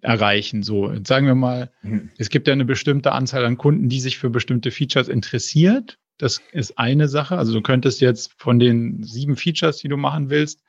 erreichen. 0.00 0.64
So, 0.64 0.92
jetzt 0.92 1.06
sagen 1.06 1.26
wir 1.26 1.36
mal, 1.36 1.70
mhm. 1.82 2.10
es 2.18 2.30
gibt 2.30 2.48
ja 2.48 2.52
eine 2.52 2.64
bestimmte 2.64 3.12
Anzahl 3.12 3.44
an 3.44 3.56
Kunden, 3.56 3.88
die 3.88 4.00
sich 4.00 4.18
für 4.18 4.28
bestimmte 4.28 4.72
Features 4.72 5.08
interessiert. 5.08 5.98
Das 6.18 6.42
ist 6.52 6.78
eine 6.78 7.08
Sache. 7.08 7.38
Also 7.38 7.52
du 7.52 7.62
könntest 7.62 8.00
jetzt 8.00 8.34
von 8.36 8.58
den 8.58 9.02
sieben 9.04 9.36
Features, 9.36 9.78
die 9.78 9.88
du 9.88 9.96
machen 9.96 10.30
willst, 10.30 10.62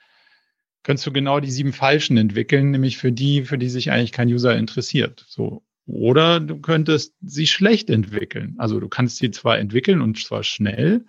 könntest 0.83 1.07
du 1.07 1.11
genau 1.11 1.39
die 1.39 1.51
sieben 1.51 1.73
falschen 1.73 2.17
entwickeln, 2.17 2.71
nämlich 2.71 2.97
für 2.97 3.11
die, 3.11 3.43
für 3.43 3.57
die 3.57 3.69
sich 3.69 3.91
eigentlich 3.91 4.11
kein 4.11 4.29
User 4.29 4.55
interessiert. 4.55 5.25
So. 5.27 5.63
Oder 5.85 6.39
du 6.39 6.59
könntest 6.59 7.15
sie 7.21 7.47
schlecht 7.47 7.89
entwickeln. 7.89 8.55
Also 8.59 8.79
du 8.79 8.87
kannst 8.87 9.17
sie 9.17 9.31
zwar 9.31 9.57
entwickeln 9.57 10.01
und 10.01 10.19
zwar 10.23 10.43
schnell, 10.43 11.05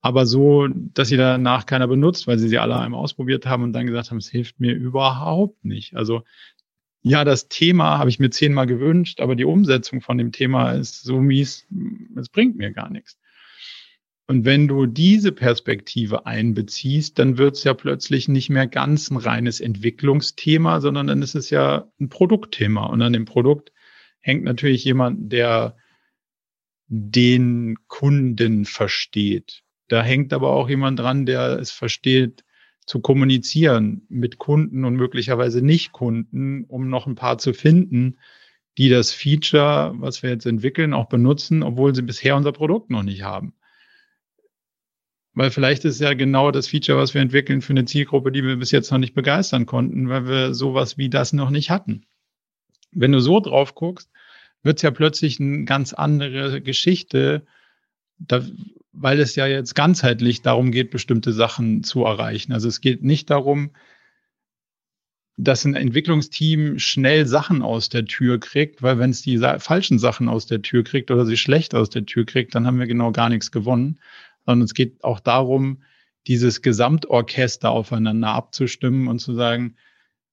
aber 0.00 0.26
so, 0.26 0.68
dass 0.68 1.08
sie 1.08 1.16
danach 1.16 1.66
keiner 1.66 1.88
benutzt, 1.88 2.26
weil 2.26 2.38
sie 2.38 2.48
sie 2.48 2.58
alle 2.58 2.78
einmal 2.78 3.00
ausprobiert 3.00 3.46
haben 3.46 3.64
und 3.64 3.72
dann 3.72 3.86
gesagt 3.86 4.10
haben, 4.10 4.18
es 4.18 4.28
hilft 4.28 4.60
mir 4.60 4.74
überhaupt 4.74 5.64
nicht. 5.64 5.94
Also 5.96 6.22
ja, 7.02 7.24
das 7.24 7.48
Thema 7.48 7.98
habe 7.98 8.10
ich 8.10 8.20
mir 8.20 8.30
zehnmal 8.30 8.66
gewünscht, 8.66 9.20
aber 9.20 9.34
die 9.34 9.44
Umsetzung 9.44 10.00
von 10.00 10.18
dem 10.18 10.30
Thema 10.30 10.72
ist 10.72 11.02
so 11.02 11.20
mies, 11.20 11.66
es 12.16 12.28
bringt 12.28 12.56
mir 12.56 12.72
gar 12.72 12.90
nichts. 12.90 13.18
Und 14.32 14.46
wenn 14.46 14.66
du 14.66 14.86
diese 14.86 15.30
Perspektive 15.30 16.24
einbeziehst, 16.24 17.18
dann 17.18 17.36
wird 17.36 17.56
es 17.56 17.64
ja 17.64 17.74
plötzlich 17.74 18.28
nicht 18.28 18.48
mehr 18.48 18.66
ganz 18.66 19.10
ein 19.10 19.18
reines 19.18 19.60
Entwicklungsthema, 19.60 20.80
sondern 20.80 21.08
dann 21.08 21.20
ist 21.20 21.34
es 21.34 21.50
ja 21.50 21.92
ein 22.00 22.08
Produktthema. 22.08 22.86
Und 22.86 23.02
an 23.02 23.12
dem 23.12 23.26
Produkt 23.26 23.72
hängt 24.20 24.44
natürlich 24.44 24.84
jemand, 24.84 25.30
der 25.30 25.76
den 26.86 27.76
Kunden 27.88 28.64
versteht. 28.64 29.64
Da 29.88 30.02
hängt 30.02 30.32
aber 30.32 30.52
auch 30.52 30.70
jemand 30.70 30.98
dran, 30.98 31.26
der 31.26 31.58
es 31.58 31.70
versteht, 31.70 32.42
zu 32.86 33.00
kommunizieren 33.00 34.06
mit 34.08 34.38
Kunden 34.38 34.86
und 34.86 34.96
möglicherweise 34.96 35.60
nicht 35.60 35.92
Kunden, 35.92 36.64
um 36.68 36.88
noch 36.88 37.06
ein 37.06 37.16
paar 37.16 37.36
zu 37.36 37.52
finden, 37.52 38.18
die 38.78 38.88
das 38.88 39.12
Feature, 39.12 39.92
was 39.96 40.22
wir 40.22 40.30
jetzt 40.30 40.46
entwickeln, 40.46 40.94
auch 40.94 41.10
benutzen, 41.10 41.62
obwohl 41.62 41.94
sie 41.94 42.00
bisher 42.00 42.34
unser 42.34 42.52
Produkt 42.52 42.88
noch 42.88 43.02
nicht 43.02 43.24
haben. 43.24 43.52
Weil 45.34 45.50
vielleicht 45.50 45.84
ist 45.84 46.00
ja 46.00 46.12
genau 46.12 46.50
das 46.50 46.68
Feature, 46.68 46.98
was 46.98 47.14
wir 47.14 47.22
entwickeln, 47.22 47.62
für 47.62 47.72
eine 47.72 47.86
Zielgruppe, 47.86 48.32
die 48.32 48.44
wir 48.44 48.56
bis 48.56 48.70
jetzt 48.70 48.90
noch 48.90 48.98
nicht 48.98 49.14
begeistern 49.14 49.64
konnten, 49.64 50.08
weil 50.08 50.26
wir 50.26 50.54
sowas 50.54 50.98
wie 50.98 51.08
das 51.08 51.32
noch 51.32 51.50
nicht 51.50 51.70
hatten. 51.70 52.04
Wenn 52.90 53.12
du 53.12 53.20
so 53.20 53.40
drauf 53.40 53.74
guckst, 53.74 54.10
wird 54.62 54.76
es 54.76 54.82
ja 54.82 54.90
plötzlich 54.90 55.40
eine 55.40 55.64
ganz 55.64 55.94
andere 55.94 56.60
Geschichte, 56.60 57.46
da, 58.18 58.44
weil 58.92 59.20
es 59.20 59.34
ja 59.34 59.46
jetzt 59.46 59.74
ganzheitlich 59.74 60.42
darum 60.42 60.70
geht, 60.70 60.90
bestimmte 60.90 61.32
Sachen 61.32 61.82
zu 61.82 62.04
erreichen. 62.04 62.52
Also 62.52 62.68
es 62.68 62.82
geht 62.82 63.02
nicht 63.02 63.30
darum, 63.30 63.70
dass 65.38 65.64
ein 65.64 65.74
Entwicklungsteam 65.74 66.78
schnell 66.78 67.26
Sachen 67.26 67.62
aus 67.62 67.88
der 67.88 68.04
Tür 68.04 68.38
kriegt, 68.38 68.82
weil 68.82 68.98
wenn 68.98 69.10
es 69.10 69.22
die 69.22 69.38
falschen 69.38 69.98
Sachen 69.98 70.28
aus 70.28 70.44
der 70.44 70.60
Tür 70.60 70.84
kriegt 70.84 71.10
oder 71.10 71.24
sie 71.24 71.38
schlecht 71.38 71.74
aus 71.74 71.88
der 71.88 72.04
Tür 72.04 72.26
kriegt, 72.26 72.54
dann 72.54 72.66
haben 72.66 72.78
wir 72.78 72.86
genau 72.86 73.12
gar 73.12 73.30
nichts 73.30 73.50
gewonnen 73.50 73.98
sondern 74.46 74.64
es 74.64 74.74
geht 74.74 75.02
auch 75.04 75.20
darum, 75.20 75.82
dieses 76.26 76.62
Gesamtorchester 76.62 77.70
aufeinander 77.70 78.28
abzustimmen 78.28 79.08
und 79.08 79.18
zu 79.18 79.34
sagen, 79.34 79.76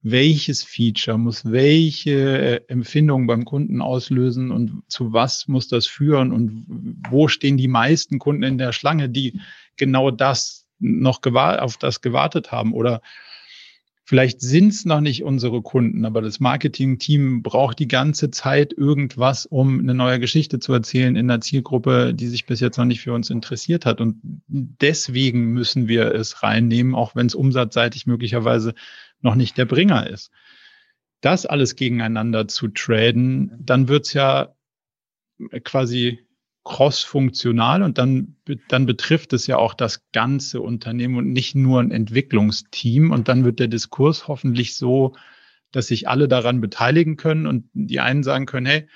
welches 0.02 0.64
Feature 0.64 1.18
muss 1.18 1.52
welche 1.52 2.12
äh, 2.12 2.62
Empfindungen 2.68 3.28
beim 3.28 3.44
Kunden 3.44 3.82
auslösen 3.82 4.52
und 4.52 4.84
zu 4.88 5.12
was 5.12 5.48
muss 5.48 5.68
das 5.68 5.88
führen 5.88 6.32
und 6.32 6.66
wo 7.10 7.28
stehen 7.28 7.58
die 7.58 7.68
meisten 7.68 8.18
Kunden 8.18 8.44
in 8.44 8.58
der 8.58 8.72
Schlange, 8.72 9.10
die 9.10 9.42
genau 9.76 10.12
das 10.12 10.68
noch 10.80 11.20
auf 11.26 11.78
das 11.78 12.02
gewartet 12.02 12.52
haben 12.52 12.74
oder 12.74 13.02
Vielleicht 14.10 14.42
sind 14.42 14.70
es 14.70 14.86
noch 14.86 15.02
nicht 15.02 15.24
unsere 15.24 15.62
Kunden, 15.62 16.04
aber 16.04 16.24
das 16.24 16.40
Marketing-Team 16.40 17.44
braucht 17.44 17.78
die 17.78 17.88
ganze 17.88 18.32
Zeit 18.32 18.74
irgendwas, 18.74 19.46
um 19.46 19.78
eine 19.78 19.94
neue 19.94 20.20
Geschichte 20.20 20.58
zu 20.58 20.74
erzählen 20.74 21.16
in 21.16 21.30
einer 21.30 21.42
Zielgruppe, 21.42 22.16
die 22.16 22.26
sich 22.26 22.48
bis 22.48 22.60
jetzt 22.60 22.78
noch 22.80 22.86
nicht 22.86 23.02
für 23.02 23.14
uns 23.14 23.30
interessiert 23.30 23.86
hat. 23.86 24.02
Und 24.02 24.20
deswegen 24.48 25.52
müssen 25.54 25.88
wir 25.88 26.12
es 26.16 26.42
reinnehmen, 26.42 26.96
auch 26.96 27.16
wenn 27.16 27.28
es 27.28 27.36
umsatzseitig 27.36 28.08
möglicherweise 28.08 28.74
noch 29.22 29.36
nicht 29.36 29.60
der 29.60 29.66
Bringer 29.66 30.10
ist. 30.10 30.32
Das 31.22 31.46
alles 31.46 31.76
gegeneinander 31.76 32.48
zu 32.48 32.70
traden, 32.70 33.52
dann 33.60 33.90
wird 33.90 34.08
es 34.08 34.14
ja 34.14 34.56
quasi 35.64 36.18
cross-funktional 36.70 37.82
und 37.82 37.98
dann, 37.98 38.36
dann 38.68 38.86
betrifft 38.86 39.34
es 39.34 39.48
ja 39.48 39.58
auch 39.58 39.74
das 39.74 40.12
ganze 40.12 40.62
Unternehmen 40.62 41.18
und 41.18 41.32
nicht 41.32 41.56
nur 41.56 41.82
ein 41.82 41.90
Entwicklungsteam. 41.90 43.12
Und 43.12 43.28
dann 43.28 43.44
wird 43.44 43.60
der 43.60 43.68
Diskurs 43.68 44.28
hoffentlich 44.28 44.76
so, 44.76 45.16
dass 45.72 45.88
sich 45.88 46.08
alle 46.08 46.28
daran 46.28 46.62
beteiligen 46.62 47.18
können 47.18 47.48
und 47.48 47.66
die 47.74 48.00
einen 48.00 48.22
sagen 48.22 48.46
können, 48.46 48.68
hey, 48.68 48.88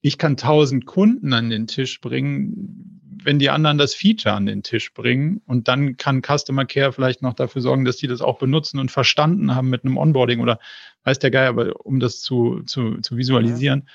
ich 0.00 0.18
kann 0.18 0.36
tausend 0.36 0.84
Kunden 0.84 1.32
an 1.32 1.48
den 1.48 1.68
Tisch 1.68 2.00
bringen, 2.00 3.00
wenn 3.22 3.38
die 3.38 3.50
anderen 3.50 3.78
das 3.78 3.94
Feature 3.94 4.34
an 4.34 4.46
den 4.46 4.64
Tisch 4.64 4.92
bringen. 4.92 5.42
Und 5.46 5.68
dann 5.68 5.96
kann 5.96 6.22
Customer 6.22 6.64
Care 6.64 6.92
vielleicht 6.92 7.22
noch 7.22 7.34
dafür 7.34 7.62
sorgen, 7.62 7.84
dass 7.84 7.98
die 7.98 8.08
das 8.08 8.20
auch 8.20 8.38
benutzen 8.38 8.80
und 8.80 8.90
verstanden 8.90 9.54
haben 9.54 9.70
mit 9.70 9.84
einem 9.84 9.96
Onboarding 9.96 10.40
oder 10.40 10.58
weiß 11.04 11.20
der 11.20 11.30
Geil, 11.30 11.46
aber 11.46 11.86
um 11.86 12.00
das 12.00 12.20
zu, 12.20 12.62
zu, 12.66 13.00
zu 13.00 13.16
visualisieren. 13.16 13.88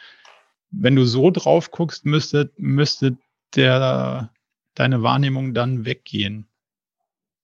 Wenn 0.72 0.96
du 0.96 1.06
so 1.06 1.32
drauf 1.32 1.72
guckst, 1.72 2.06
müsste, 2.06 2.52
müsste 2.58 3.18
der, 3.56 4.30
deine 4.76 5.04
Wahrnehmung 5.04 5.54
dann 5.54 5.86
weggehen. 5.86 6.48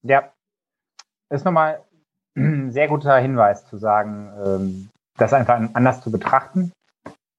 Ja, 0.03 0.31
ist 1.29 1.45
nochmal 1.45 1.81
ein 2.35 2.71
sehr 2.71 2.87
guter 2.87 3.17
Hinweis 3.17 3.65
zu 3.67 3.77
sagen, 3.77 4.31
ähm, 4.45 4.89
das 5.17 5.33
einfach 5.33 5.59
anders 5.73 6.01
zu 6.01 6.11
betrachten. 6.11 6.71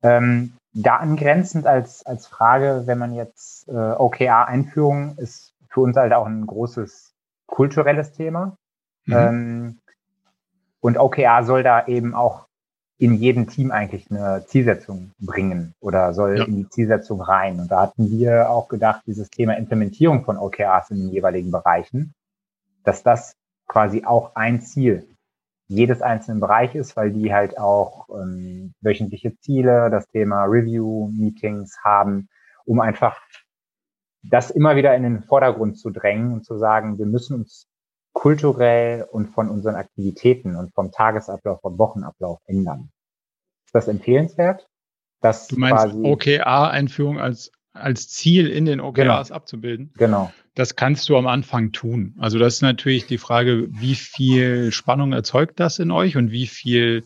Ähm, 0.03 0.53
da 0.73 0.97
angrenzend 0.97 1.67
als, 1.67 2.05
als 2.05 2.27
Frage, 2.27 2.83
wenn 2.87 2.99
man 2.99 3.15
jetzt 3.15 3.69
äh, 3.69 3.73
OKR-Einführung 3.73 5.17
ist 5.17 5.55
für 5.71 5.81
uns 5.81 5.97
halt 5.97 6.13
auch 6.13 6.27
ein 6.27 6.47
großes 6.47 7.15
kulturelles 7.47 8.13
Thema. 8.13 8.57
Mhm. 9.07 9.15
Ähm, 9.15 9.79
und 10.81 10.99
OKR 10.99 11.45
soll 11.45 11.63
da 11.63 11.87
eben 11.87 12.15
auch 12.15 12.48
in 12.99 13.15
jedem 13.15 13.47
Team 13.49 13.71
eigentlich 13.71 14.11
eine 14.11 14.45
Zielsetzung 14.47 15.13
bringen 15.21 15.75
oder 15.81 16.13
soll 16.15 16.39
ja. 16.39 16.45
in 16.45 16.57
die 16.57 16.69
Zielsetzung 16.69 17.21
rein. 17.21 17.61
Und 17.61 17.71
da 17.71 17.83
hatten 17.83 18.11
wir 18.11 18.51
auch 18.51 18.69
gedacht, 18.69 19.03
dieses 19.07 19.31
Thema 19.31 19.57
Implementierung 19.57 20.25
von 20.25 20.37
OKRs 20.37 20.91
in 20.91 20.99
den 20.99 21.11
jeweiligen 21.11 21.53
Bereichen, 21.53 22.15
dass 22.83 23.05
das 23.05 23.37
quasi 23.69 24.05
auch 24.05 24.35
ein 24.35 24.61
Ziel 24.61 25.07
jedes 25.69 26.03
einzelnen 26.03 26.41
Bereich 26.41 26.75
ist, 26.75 26.97
weil 26.97 27.13
die 27.13 27.33
halt 27.33 27.59
auch 27.59 28.09
ähm, 28.09 28.75
wöchentliche 28.81 29.37
Ziele, 29.39 29.91
das 29.91 30.09
Thema 30.09 30.45
Review-Meetings 30.45 31.79
haben, 31.85 32.29
um 32.65 32.81
einfach 32.81 33.21
das 34.23 34.51
immer 34.51 34.77
wieder 34.77 34.97
in 34.97 35.05
den 35.05 35.23
Vordergrund 35.23 35.79
zu 35.79 35.91
drängen 35.91 36.33
und 36.33 36.45
zu 36.45 36.59
sagen, 36.59 36.99
wir 36.99 37.07
müssen 37.07 37.35
uns 37.35 37.68
kulturell 38.19 39.07
und 39.13 39.29
von 39.29 39.49
unseren 39.49 39.77
Aktivitäten 39.77 40.57
und 40.57 40.75
vom 40.75 40.91
Tagesablauf, 40.91 41.61
vom 41.61 41.79
Wochenablauf 41.79 42.41
ändern. 42.47 42.91
Ist 43.65 43.75
das 43.77 43.87
empfehlenswert? 43.87 44.67
Das 45.21 45.47
du 45.47 45.57
meinst 45.57 45.95
OKR-Einführung 45.95 47.21
als 47.21 47.53
als 47.73 48.09
Ziel 48.09 48.49
in 48.49 48.65
den 48.65 48.81
OKRs 48.81 49.29
genau. 49.29 49.37
abzubilden. 49.37 49.93
Genau. 49.97 50.33
Das 50.57 50.75
kannst 50.75 51.09
du 51.09 51.17
am 51.17 51.29
Anfang 51.29 51.71
tun. 51.71 52.17
Also 52.19 52.41
das 52.41 52.55
ist 52.55 52.63
natürlich 52.63 53.07
die 53.07 53.19
Frage, 53.19 53.69
wie 53.71 53.95
viel 53.95 54.73
Spannung 54.73 55.13
erzeugt 55.13 55.61
das 55.61 55.79
in 55.79 55.93
euch 55.93 56.17
und 56.17 56.33
wie 56.33 56.49
viel 56.49 57.05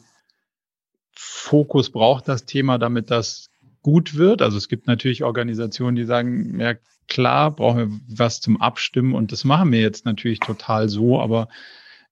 Fokus 1.15 1.91
braucht 1.91 2.27
das 2.27 2.47
Thema, 2.47 2.79
damit 2.79 3.11
das 3.11 3.51
gut 3.83 4.17
wird. 4.17 4.41
Also 4.41 4.57
es 4.57 4.69
gibt 4.69 4.87
natürlich 4.87 5.25
Organisationen, 5.25 5.95
die 5.95 6.05
sagen, 6.05 6.59
ja 6.59 6.73
klar, 7.09 7.51
brauchen 7.51 7.79
wir 7.79 8.01
was 8.09 8.41
zum 8.41 8.61
Abstimmen 8.61 9.15
und 9.15 9.33
das 9.33 9.45
machen 9.45 9.73
wir 9.73 9.81
jetzt 9.81 10.05
natürlich 10.05 10.41
total 10.41 10.89
so, 10.89 11.21
aber 11.21 11.49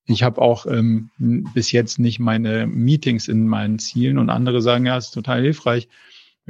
ich 0.07 0.23
habe 0.23 0.41
auch 0.41 0.67
ähm, 0.67 1.11
bis 1.19 1.73
jetzt 1.73 1.99
nicht 1.99 2.19
meine 2.19 2.67
Meetings 2.67 3.29
in 3.29 3.47
meinen 3.47 3.79
Zielen 3.79 4.19
und 4.19 4.31
andere 4.31 4.61
sagen, 4.61 4.87
ja, 4.87 4.97
es 4.97 5.07
ist 5.07 5.15
total 5.15 5.43
hilfreich 5.43 5.89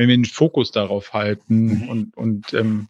wenn 0.01 0.09
wir 0.09 0.16
den 0.16 0.24
Fokus 0.24 0.72
darauf 0.72 1.12
halten 1.12 1.82
mhm. 1.82 1.88
und, 1.88 2.16
und 2.16 2.55
ähm, 2.55 2.88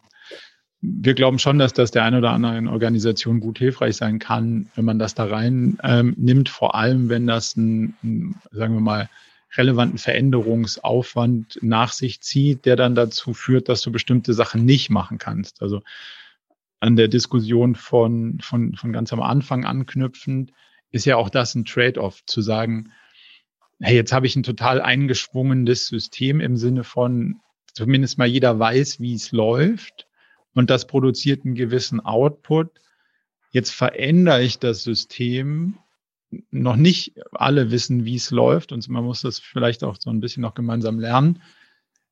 wir 0.79 1.13
glauben 1.13 1.39
schon, 1.39 1.59
dass 1.59 1.73
das 1.73 1.91
der 1.91 2.05
ein 2.05 2.15
oder 2.15 2.31
anderen 2.31 2.69
Organisation 2.69 3.41
gut 3.41 3.59
hilfreich 3.59 3.97
sein 3.97 4.17
kann, 4.17 4.69
wenn 4.75 4.85
man 4.85 4.97
das 4.97 5.13
da 5.13 5.25
rein 5.25 5.77
ähm, 5.83 6.15
nimmt, 6.17 6.47
vor 6.47 6.73
allem 6.73 7.09
wenn 7.09 7.27
das 7.27 7.57
einen, 7.57 7.95
einen, 8.01 8.35
sagen 8.51 8.73
wir 8.75 8.81
mal, 8.81 9.09
relevanten 9.55 9.97
Veränderungsaufwand 9.97 11.59
nach 11.61 11.91
sich 11.91 12.21
zieht, 12.21 12.65
der 12.65 12.75
dann 12.75 12.95
dazu 12.95 13.33
führt, 13.33 13.69
dass 13.69 13.81
du 13.81 13.91
bestimmte 13.91 14.33
Sachen 14.33 14.65
nicht 14.65 14.89
machen 14.89 15.17
kannst. 15.17 15.61
Also 15.61 15.81
an 16.79 16.95
der 16.95 17.07
Diskussion 17.07 17.75
von, 17.75 18.39
von, 18.41 18.75
von 18.75 18.93
ganz 18.93 19.13
am 19.13 19.21
Anfang 19.21 19.65
anknüpfend, 19.65 20.51
ist 20.91 21.05
ja 21.05 21.15
auch 21.15 21.29
das 21.29 21.55
ein 21.55 21.65
Trade-off, 21.65 22.25
zu 22.25 22.41
sagen, 22.41 22.91
hey, 23.79 23.95
jetzt 23.95 24.13
habe 24.13 24.27
ich 24.27 24.35
ein 24.35 24.43
total 24.43 24.81
eingeschwungenes 24.81 25.87
System 25.87 26.39
im 26.39 26.57
Sinne 26.57 26.83
von, 26.83 27.39
zumindest 27.73 28.17
mal 28.17 28.27
jeder 28.27 28.59
weiß, 28.59 28.99
wie 28.99 29.13
es 29.13 29.31
läuft 29.31 30.07
und 30.53 30.69
das 30.69 30.87
produziert 30.87 31.45
einen 31.45 31.55
gewissen 31.55 31.99
Output. 31.99 32.69
Jetzt 33.51 33.71
verändere 33.71 34.43
ich 34.43 34.59
das 34.59 34.83
System. 34.83 35.77
Noch 36.49 36.75
nicht 36.75 37.13
alle 37.31 37.71
wissen, 37.71 38.05
wie 38.05 38.15
es 38.15 38.31
läuft 38.31 38.71
und 38.71 38.87
man 38.89 39.03
muss 39.03 39.21
das 39.21 39.39
vielleicht 39.39 39.83
auch 39.83 39.97
so 39.99 40.09
ein 40.09 40.21
bisschen 40.21 40.41
noch 40.41 40.53
gemeinsam 40.53 40.99
lernen. 40.99 41.41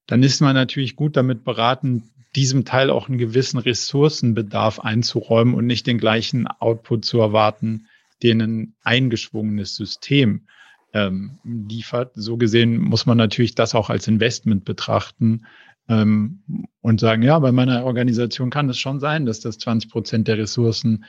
Dann 0.07 0.23
ist 0.23 0.41
man 0.41 0.55
natürlich 0.55 0.95
gut 0.95 1.15
damit 1.15 1.43
beraten, 1.43 2.09
diesem 2.35 2.65
Teil 2.65 2.89
auch 2.89 3.09
einen 3.09 3.17
gewissen 3.17 3.59
Ressourcenbedarf 3.59 4.79
einzuräumen 4.79 5.53
und 5.55 5.65
nicht 5.65 5.87
den 5.87 5.97
gleichen 5.97 6.47
Output 6.47 7.05
zu 7.05 7.19
erwarten, 7.19 7.87
den 8.21 8.41
ein 8.41 8.73
eingeschwungenes 8.83 9.75
System 9.75 10.47
ähm, 10.93 11.39
liefert. 11.43 12.11
So 12.15 12.37
gesehen 12.37 12.77
muss 12.79 13.05
man 13.05 13.17
natürlich 13.17 13.55
das 13.55 13.75
auch 13.75 13.89
als 13.89 14.07
Investment 14.07 14.65
betrachten 14.65 15.45
ähm, 15.87 16.67
und 16.81 16.99
sagen, 16.99 17.23
ja, 17.23 17.39
bei 17.39 17.51
meiner 17.51 17.83
Organisation 17.85 18.49
kann 18.49 18.69
es 18.69 18.79
schon 18.79 18.99
sein, 18.99 19.25
dass 19.25 19.39
das 19.39 19.57
20 19.57 19.89
Prozent 19.89 20.27
der 20.27 20.37
Ressourcen 20.37 21.05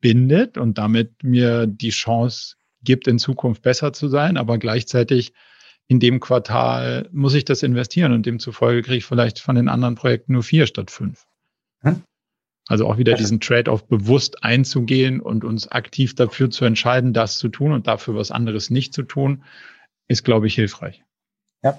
bindet 0.00 0.58
und 0.58 0.78
damit 0.78 1.22
mir 1.22 1.66
die 1.66 1.90
Chance 1.90 2.56
gibt, 2.82 3.08
in 3.08 3.18
Zukunft 3.18 3.62
besser 3.62 3.92
zu 3.92 4.08
sein, 4.08 4.36
aber 4.36 4.58
gleichzeitig 4.58 5.32
in 5.88 6.00
dem 6.00 6.20
Quartal 6.20 7.08
muss 7.12 7.34
ich 7.34 7.44
das 7.44 7.62
investieren 7.62 8.12
und 8.12 8.26
demzufolge 8.26 8.82
kriege 8.82 8.98
ich 8.98 9.04
vielleicht 9.04 9.38
von 9.38 9.56
den 9.56 9.68
anderen 9.68 9.94
Projekten 9.94 10.32
nur 10.32 10.42
vier 10.42 10.66
statt 10.66 10.90
fünf. 10.90 11.26
Hm? 11.82 12.02
Also 12.68 12.88
auch 12.88 12.98
wieder 12.98 13.14
diesen 13.14 13.40
Trade-off 13.40 13.86
bewusst 13.86 14.42
einzugehen 14.42 15.20
und 15.20 15.44
uns 15.44 15.68
aktiv 15.68 16.16
dafür 16.16 16.50
zu 16.50 16.64
entscheiden, 16.64 17.12
das 17.12 17.38
zu 17.38 17.48
tun 17.48 17.72
und 17.72 17.86
dafür 17.86 18.16
was 18.16 18.32
anderes 18.32 18.70
nicht 18.70 18.92
zu 18.92 19.04
tun, 19.04 19.44
ist, 20.08 20.24
glaube 20.24 20.48
ich, 20.48 20.56
hilfreich. 20.56 21.04
Ja. 21.62 21.78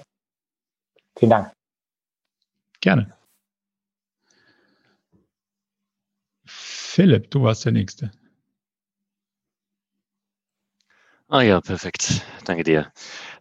Vielen 1.18 1.30
Dank. 1.30 1.52
Gerne. 2.80 3.17
Philipp, 6.98 7.30
du 7.30 7.44
warst 7.44 7.64
der 7.64 7.70
Nächste. 7.70 8.10
Ah 11.28 11.42
ja, 11.42 11.60
perfekt. 11.60 12.22
Danke 12.44 12.64
dir. 12.64 12.92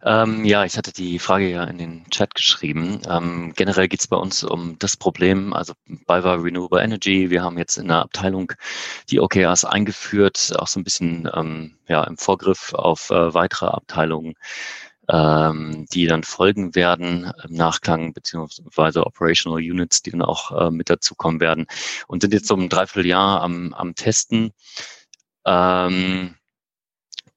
Ähm, 0.03 0.45
ja, 0.45 0.63
ich 0.63 0.77
hatte 0.77 0.93
die 0.93 1.17
Frage 1.17 1.49
ja 1.49 1.63
in 1.63 1.79
den 1.79 2.05
Chat 2.11 2.35
geschrieben. 2.35 3.01
Ähm, 3.09 3.53
generell 3.55 3.87
geht 3.87 4.01
es 4.01 4.07
bei 4.07 4.17
uns 4.17 4.43
um 4.43 4.77
das 4.77 4.95
Problem, 4.95 5.53
also 5.53 5.73
bei 6.05 6.19
Renewable 6.19 6.83
Energy. 6.83 7.31
Wir 7.31 7.41
haben 7.41 7.57
jetzt 7.57 7.77
in 7.77 7.87
der 7.87 8.03
Abteilung 8.03 8.51
die 9.09 9.19
OKRs 9.19 9.65
eingeführt, 9.65 10.53
auch 10.59 10.67
so 10.67 10.79
ein 10.79 10.83
bisschen 10.83 11.27
ähm, 11.33 11.77
ja, 11.87 12.03
im 12.03 12.19
Vorgriff 12.19 12.75
auf 12.75 13.09
äh, 13.09 13.33
weitere 13.33 13.69
Abteilungen, 13.69 14.35
ähm, 15.09 15.85
die 15.93 16.07
dann 16.07 16.23
folgen 16.23 16.75
werden 16.75 17.31
im 17.43 17.53
Nachklang, 17.53 18.13
beziehungsweise 18.13 19.05
Operational 19.05 19.59
Units, 19.59 20.01
die 20.01 20.11
dann 20.11 20.21
auch 20.21 20.67
äh, 20.67 20.71
mit 20.71 20.89
dazukommen 20.89 21.39
werden 21.39 21.67
und 22.07 22.21
sind 22.21 22.33
jetzt 22.33 22.47
so 22.47 22.55
ein 22.55 22.69
Dreivierteljahr 22.69 23.41
am, 23.41 23.73
am 23.73 23.95
Testen. 23.95 24.51
Ähm, 25.45 26.35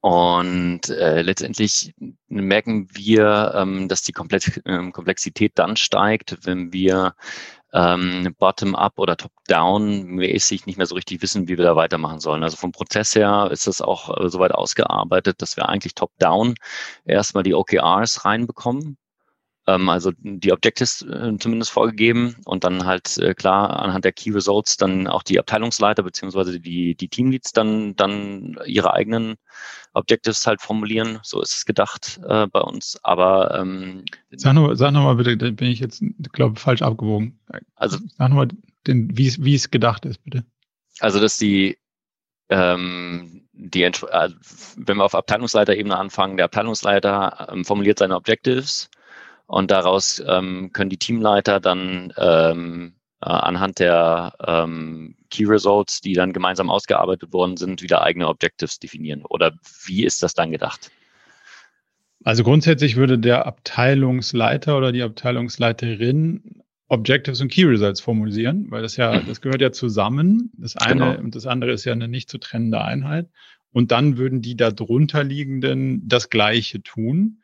und 0.01 0.89
äh, 0.89 1.21
letztendlich 1.21 1.95
merken 2.29 2.89
wir, 2.93 3.53
ähm, 3.55 3.87
dass 3.87 4.03
die 4.03 4.13
Komplex 4.13 4.59
ähm, 4.65 4.93
Komplexität 4.93 5.53
dann 5.57 5.77
steigt, 5.77 6.39
wenn 6.47 6.73
wir 6.73 7.15
ähm, 7.73 8.35
bottom-up 8.39 8.99
oder 8.99 9.17
top-down 9.17 10.05
mäßig 10.05 10.67
nicht 10.67 10.77
mehr 10.77 10.87
so 10.87 10.95
richtig 10.95 11.23
wissen, 11.23 11.49
wie 11.49 11.57
wir 11.59 11.65
da 11.65 11.77
weitermachen 11.77 12.21
sollen. 12.21 12.43
Also 12.43 12.57
vom 12.57 12.73
Prozess 12.73 13.15
her 13.15 13.49
ist 13.53 13.67
das 13.67 13.81
auch 13.81 14.17
äh, 14.19 14.29
soweit 14.29 14.53
ausgearbeitet, 14.53 15.41
dass 15.43 15.57
wir 15.57 15.69
eigentlich 15.69 15.95
top-down 15.95 16.55
erstmal 17.05 17.43
die 17.45 17.55
OKRs 17.55 18.25
reinbekommen 18.25 18.99
also 19.79 20.13
die 20.23 20.53
Objectives 20.53 21.03
äh, 21.03 21.37
zumindest 21.39 21.71
vorgegeben 21.71 22.37
und 22.45 22.65
dann 22.65 22.85
halt 22.87 23.19
äh, 23.19 23.35
klar 23.35 23.81
anhand 23.81 24.05
der 24.05 24.13
Key 24.13 24.31
Results 24.31 24.77
dann 24.77 25.07
auch 25.07 25.23
die 25.23 25.39
Abteilungsleiter 25.39 26.03
beziehungsweise 26.03 26.59
die, 26.61 26.95
die 26.95 27.09
Teamleads 27.09 27.53
dann, 27.53 27.95
dann 27.97 28.59
ihre 28.67 28.93
eigenen 28.93 29.37
Objectives 29.93 30.47
halt 30.47 30.61
formulieren. 30.61 31.19
So 31.23 31.41
ist 31.43 31.53
es 31.53 31.65
gedacht 31.65 32.21
äh, 32.27 32.47
bei 32.47 32.61
uns. 32.61 32.99
Aber 33.03 33.59
ähm, 33.59 34.05
sag 34.31 34.55
nochmal 34.55 34.77
sag 34.77 34.93
noch 34.93 35.05
mal 35.05 35.17
bitte, 35.17 35.37
da 35.37 35.51
bin 35.51 35.71
ich 35.71 35.81
jetzt, 35.81 36.03
glaube 36.33 36.59
falsch 36.59 36.83
abgewogen. 36.83 37.39
Also 37.75 37.99
sag 38.17 38.29
nochmal, 38.29 38.49
wie, 38.87 39.55
es 39.55 39.71
gedacht 39.71 40.07
ist, 40.07 40.23
bitte. 40.25 40.45
Also, 41.01 41.21
dass 41.21 41.39
die 41.39 41.79
ähm, 42.51 43.49
die, 43.53 43.83
äh, 43.85 43.93
wenn 44.77 44.97
wir 44.97 45.05
auf 45.05 45.15
Abteilungsleiterebene 45.15 45.97
anfangen, 45.97 46.37
der 46.37 46.47
Abteilungsleiter 46.47 47.49
ähm, 47.53 47.65
formuliert 47.65 47.99
seine 47.99 48.17
Objectives 48.17 48.91
und 49.51 49.73
daraus 49.73 50.23
ähm, 50.25 50.71
können 50.73 50.91
die 50.91 50.97
Teamleiter 50.97 51.59
dann 51.59 52.13
ähm, 52.17 52.95
äh, 53.21 53.29
anhand 53.29 53.81
der 53.81 54.33
ähm, 54.47 55.17
Key 55.31 55.45
Results, 55.45 56.01
die 56.01 56.13
dann 56.13 56.33
gemeinsam 56.33 56.71
ausgearbeitet 56.71 57.33
worden 57.33 57.57
sind, 57.57 57.83
wieder 57.83 58.03
eigene 58.03 58.29
Objectives 58.29 58.79
definieren? 58.79 59.25
Oder 59.29 59.53
wie 59.87 60.05
ist 60.05 60.23
das 60.23 60.35
dann 60.35 60.53
gedacht? 60.53 60.93
Also 62.23 62.45
grundsätzlich 62.45 62.95
würde 62.95 63.19
der 63.19 63.47
Abteilungsleiter 63.47 64.79
oder 64.79 64.93
die 64.93 65.03
Abteilungsleiterin 65.03 66.63
Objectives 66.87 67.41
und 67.41 67.51
Key 67.51 67.65
Results 67.65 68.01
formulieren, 68.01 68.67
weil 68.71 68.83
das 68.83 68.97
ja, 68.97 69.21
mhm. 69.21 69.27
das 69.27 69.41
gehört 69.41 69.61
ja 69.61 69.73
zusammen. 69.73 70.53
Das 70.59 70.77
eine 70.77 71.07
genau. 71.07 71.19
und 71.19 71.35
das 71.35 71.47
andere 71.47 71.73
ist 71.73 71.85
ja 71.85 71.93
eine 71.93 72.07
nicht 72.07 72.31
zu 72.31 72.39
trennende 72.39 72.83
Einheit. 72.83 73.29
Und 73.73 73.91
dann 73.91 74.17
würden 74.17 74.43
die 74.43 74.57
darunter 74.57 75.25
liegenden 75.25 76.07
das 76.07 76.31
Gleiche 76.31 76.83
tun. 76.83 77.40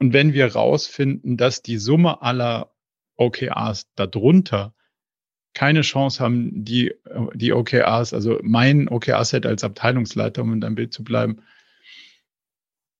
Und 0.00 0.14
wenn 0.14 0.32
wir 0.32 0.52
rausfinden, 0.52 1.36
dass 1.36 1.62
die 1.62 1.76
Summe 1.76 2.22
aller 2.22 2.72
OKRs 3.16 3.86
darunter 3.96 4.74
keine 5.52 5.82
Chance 5.82 6.22
haben, 6.22 6.64
die, 6.64 6.94
die 7.34 7.52
OKRs, 7.52 8.14
also 8.14 8.38
mein 8.42 8.88
OKR-Set 8.88 9.44
als 9.44 9.62
Abteilungsleiter, 9.62 10.42
um 10.42 10.54
in 10.54 10.60
deinem 10.60 10.76
Bild 10.76 10.94
zu 10.94 11.04
bleiben, 11.04 11.42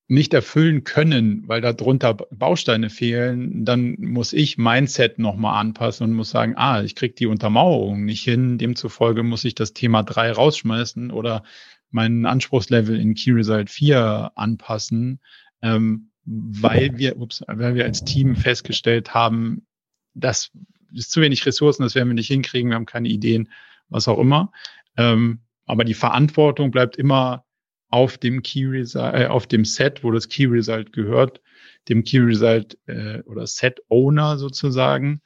nicht 0.07 0.33
erfüllen 0.33 0.83
können, 0.83 1.47
weil 1.47 1.61
darunter 1.61 2.13
Bausteine 2.13 2.89
fehlen, 2.89 3.63
dann 3.63 3.95
muss 3.97 4.33
ich 4.33 4.57
mein 4.57 4.85
Set 4.85 5.17
nochmal 5.17 5.59
anpassen 5.59 6.03
und 6.03 6.13
muss 6.13 6.29
sagen, 6.29 6.53
ah, 6.57 6.83
ich 6.83 6.95
kriege 6.95 7.15
die 7.15 7.27
Untermauerung 7.27 8.03
nicht 8.03 8.23
hin, 8.23 8.57
demzufolge 8.57 9.23
muss 9.23 9.45
ich 9.45 9.55
das 9.55 9.73
Thema 9.73 10.03
3 10.03 10.33
rausschmeißen 10.33 11.11
oder 11.11 11.43
meinen 11.89 12.25
Anspruchslevel 12.25 12.99
in 12.99 13.15
Key 13.15 13.31
Result 13.31 13.69
4 13.69 14.33
anpassen, 14.35 15.21
ähm, 15.61 16.10
weil 16.25 16.97
wir, 16.97 17.17
ups, 17.17 17.43
weil 17.47 17.75
wir 17.75 17.85
als 17.85 18.03
Team 18.03 18.35
festgestellt 18.35 19.13
haben, 19.13 19.65
das 20.13 20.51
ist 20.93 21.11
zu 21.11 21.21
wenig 21.21 21.45
Ressourcen, 21.45 21.83
das 21.83 21.95
werden 21.95 22.09
wir 22.09 22.15
nicht 22.15 22.27
hinkriegen, 22.27 22.69
wir 22.69 22.75
haben 22.75 22.85
keine 22.85 23.09
Ideen, 23.09 23.49
was 23.89 24.07
auch 24.07 24.19
immer. 24.19 24.51
Ähm, 24.97 25.39
aber 25.65 25.83
die 25.83 25.93
Verantwortung 25.93 26.71
bleibt 26.71 26.97
immer 26.97 27.45
auf 27.89 28.17
dem 28.17 28.41
Key 28.41 28.65
Result, 28.65 29.15
äh, 29.15 29.27
auf 29.27 29.47
dem 29.47 29.65
Set, 29.65 30.03
wo 30.03 30.11
das 30.11 30.29
Key 30.29 30.45
Result 30.45 30.93
gehört, 30.93 31.41
dem 31.89 32.03
Key 32.03 32.19
Result 32.19 32.77
äh, 32.87 33.21
oder 33.23 33.47
Set 33.47 33.81
Owner 33.89 34.37
sozusagen. 34.37 35.21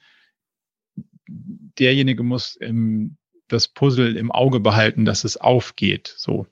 Derjenige 1.27 2.23
muss 2.23 2.55
im, 2.55 3.17
das 3.47 3.67
Puzzle 3.67 4.15
im 4.17 4.31
Auge 4.31 4.59
behalten, 4.59 5.05
dass 5.05 5.23
es 5.23 5.37
aufgeht. 5.37 6.13
So. 6.17 6.47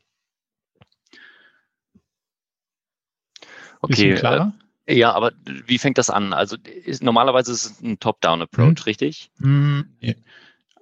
Okay, 3.83 4.15
klar? 4.15 4.53
Äh, 4.85 4.97
ja, 4.97 5.13
aber 5.13 5.33
wie 5.45 5.77
fängt 5.77 5.97
das 5.97 6.09
an? 6.09 6.33
Also 6.33 6.57
ist, 6.85 7.03
normalerweise 7.03 7.51
ist 7.51 7.65
es 7.65 7.81
ein 7.81 7.99
Top-Down-Approach, 7.99 8.79
hm. 8.79 8.83
richtig? 8.85 9.29
Hm, 9.39 9.85
ja. 9.99 10.13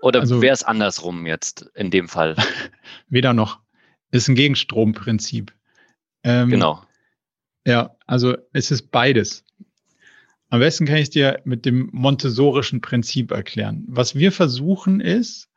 Oder 0.02 0.22
also, 0.22 0.42
wäre 0.42 0.54
es 0.54 0.64
andersrum 0.64 1.26
jetzt 1.26 1.70
in 1.76 1.92
dem 1.92 2.08
Fall? 2.08 2.36
Weder 3.10 3.34
noch 3.34 3.60
ist 4.12 4.28
ein 4.28 4.36
Gegenstromprinzip. 4.36 5.54
Ähm, 6.24 6.50
genau. 6.50 6.84
Ja, 7.66 7.96
also 8.08 8.36
es 8.54 8.72
ist 8.72 8.92
beides. 8.92 9.46
Am 10.50 10.60
besten 10.60 10.86
kann 10.86 10.98
ich 10.98 11.04
es 11.04 11.10
dir 11.12 11.42
mit 11.46 11.66
dem 11.66 11.90
montessorischen 11.94 12.82
Prinzip 12.82 13.32
erklären. 13.32 13.86
Was 13.88 14.16
wir 14.16 14.32
versuchen 14.32 15.00
ist, 15.00 15.50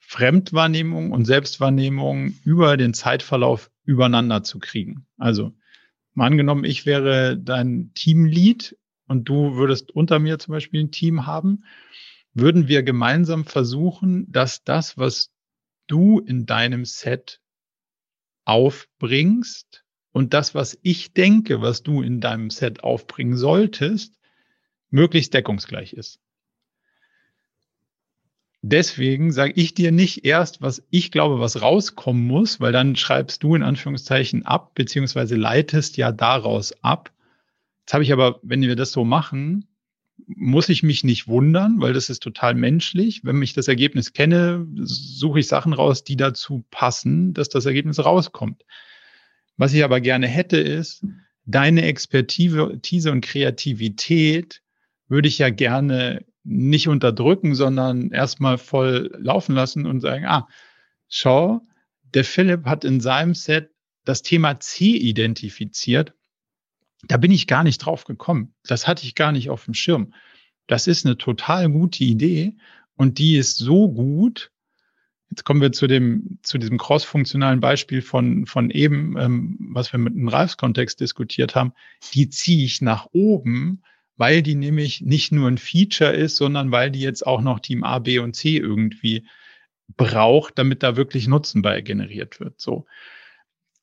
Fremdwahrnehmung 0.00 1.12
und 1.12 1.24
Selbstwahrnehmung 1.24 2.34
über 2.44 2.76
den 2.76 2.92
Zeitverlauf 2.92 3.70
übereinander 3.84 4.42
zu 4.42 4.58
kriegen. 4.58 5.06
Also, 5.16 5.54
mal 6.14 6.26
angenommen, 6.26 6.64
ich 6.64 6.86
wäre 6.86 7.36
dein 7.38 7.92
Teamlead 7.94 8.76
und 9.06 9.28
du 9.28 9.56
würdest 9.56 9.90
unter 9.90 10.18
mir 10.18 10.38
zum 10.38 10.52
Beispiel 10.52 10.80
ein 10.80 10.90
Team 10.90 11.26
haben, 11.26 11.64
würden 12.32 12.68
wir 12.68 12.82
gemeinsam 12.82 13.44
versuchen, 13.44 14.30
dass 14.30 14.64
das, 14.64 14.98
was 14.98 15.30
du 15.86 16.20
in 16.20 16.46
deinem 16.46 16.84
Set 16.84 17.40
aufbringst 18.44 19.84
und 20.12 20.34
das, 20.34 20.54
was 20.54 20.78
ich 20.82 21.12
denke, 21.12 21.60
was 21.60 21.82
du 21.82 22.02
in 22.02 22.20
deinem 22.20 22.50
Set 22.50 22.82
aufbringen 22.82 23.36
solltest, 23.36 24.18
möglichst 24.90 25.34
deckungsgleich 25.34 25.92
ist. 25.92 26.20
Deswegen 28.66 29.30
sage 29.30 29.52
ich 29.56 29.74
dir 29.74 29.92
nicht 29.92 30.24
erst, 30.24 30.62
was 30.62 30.82
ich 30.88 31.10
glaube, 31.10 31.38
was 31.38 31.60
rauskommen 31.60 32.26
muss, 32.26 32.60
weil 32.60 32.72
dann 32.72 32.96
schreibst 32.96 33.42
du 33.42 33.54
in 33.54 33.62
Anführungszeichen 33.62 34.46
ab, 34.46 34.74
beziehungsweise 34.74 35.36
leitest 35.36 35.98
ja 35.98 36.12
daraus 36.12 36.72
ab. 36.82 37.12
Jetzt 37.82 37.92
habe 37.92 38.04
ich 38.04 38.12
aber, 38.14 38.40
wenn 38.42 38.62
wir 38.62 38.74
das 38.74 38.92
so 38.92 39.04
machen, 39.04 39.66
muss 40.26 40.70
ich 40.70 40.82
mich 40.82 41.04
nicht 41.04 41.28
wundern, 41.28 41.82
weil 41.82 41.92
das 41.92 42.08
ist 42.08 42.22
total 42.22 42.54
menschlich. 42.54 43.20
Wenn 43.22 43.42
ich 43.42 43.52
das 43.52 43.68
Ergebnis 43.68 44.14
kenne, 44.14 44.66
suche 44.76 45.40
ich 45.40 45.46
Sachen 45.46 45.74
raus, 45.74 46.02
die 46.02 46.16
dazu 46.16 46.64
passen, 46.70 47.34
dass 47.34 47.50
das 47.50 47.66
Ergebnis 47.66 48.02
rauskommt. 48.02 48.64
Was 49.58 49.74
ich 49.74 49.84
aber 49.84 50.00
gerne 50.00 50.26
hätte, 50.26 50.56
ist, 50.56 51.04
deine 51.44 51.82
Expertise 51.82 53.12
und 53.12 53.20
Kreativität 53.20 54.62
würde 55.06 55.28
ich 55.28 55.36
ja 55.36 55.50
gerne 55.50 56.24
nicht 56.44 56.88
unterdrücken, 56.88 57.54
sondern 57.54 58.10
erstmal 58.10 58.58
voll 58.58 59.10
laufen 59.18 59.54
lassen 59.54 59.86
und 59.86 60.00
sagen, 60.00 60.26
ah, 60.26 60.48
schau, 61.08 61.62
der 62.14 62.24
Philipp 62.24 62.66
hat 62.66 62.84
in 62.84 63.00
seinem 63.00 63.34
Set 63.34 63.70
das 64.04 64.22
Thema 64.22 64.60
C 64.60 64.90
identifiziert 64.96 66.14
da 67.08 67.16
bin 67.16 67.30
ich 67.30 67.46
gar 67.46 67.64
nicht 67.64 67.78
drauf 67.78 68.04
gekommen. 68.04 68.54
Das 68.66 68.86
hatte 68.86 69.04
ich 69.04 69.14
gar 69.14 69.32
nicht 69.32 69.50
auf 69.50 69.64
dem 69.64 69.74
Schirm. 69.74 70.14
Das 70.66 70.86
ist 70.86 71.04
eine 71.04 71.18
total 71.18 71.68
gute 71.70 72.04
Idee 72.04 72.56
und 72.96 73.18
die 73.18 73.36
ist 73.36 73.56
so 73.58 73.90
gut. 73.90 74.50
Jetzt 75.30 75.44
kommen 75.44 75.60
wir 75.60 75.72
zu 75.72 75.86
dem, 75.86 76.38
zu 76.42 76.58
diesem 76.58 76.78
cross-funktionalen 76.78 77.60
Beispiel 77.60 78.02
von, 78.02 78.46
von 78.46 78.70
eben, 78.70 79.16
ähm, 79.18 79.58
was 79.72 79.92
wir 79.92 79.98
mit 79.98 80.14
einem 80.14 80.28
Ralfs-Kontext 80.28 81.00
diskutiert 81.00 81.54
haben. 81.54 81.72
Die 82.12 82.28
ziehe 82.28 82.64
ich 82.64 82.80
nach 82.80 83.08
oben, 83.12 83.82
weil 84.16 84.42
die 84.42 84.54
nämlich 84.54 85.00
nicht 85.00 85.32
nur 85.32 85.48
ein 85.48 85.58
Feature 85.58 86.12
ist, 86.12 86.36
sondern 86.36 86.70
weil 86.70 86.90
die 86.90 87.00
jetzt 87.00 87.26
auch 87.26 87.40
noch 87.40 87.60
Team 87.60 87.82
A, 87.84 87.98
B 87.98 88.18
und 88.18 88.34
C 88.34 88.56
irgendwie 88.56 89.26
braucht, 89.96 90.58
damit 90.58 90.82
da 90.82 90.96
wirklich 90.96 91.26
Nutzen 91.28 91.62
bei 91.62 91.80
generiert 91.80 92.40
wird. 92.40 92.60
So. 92.60 92.86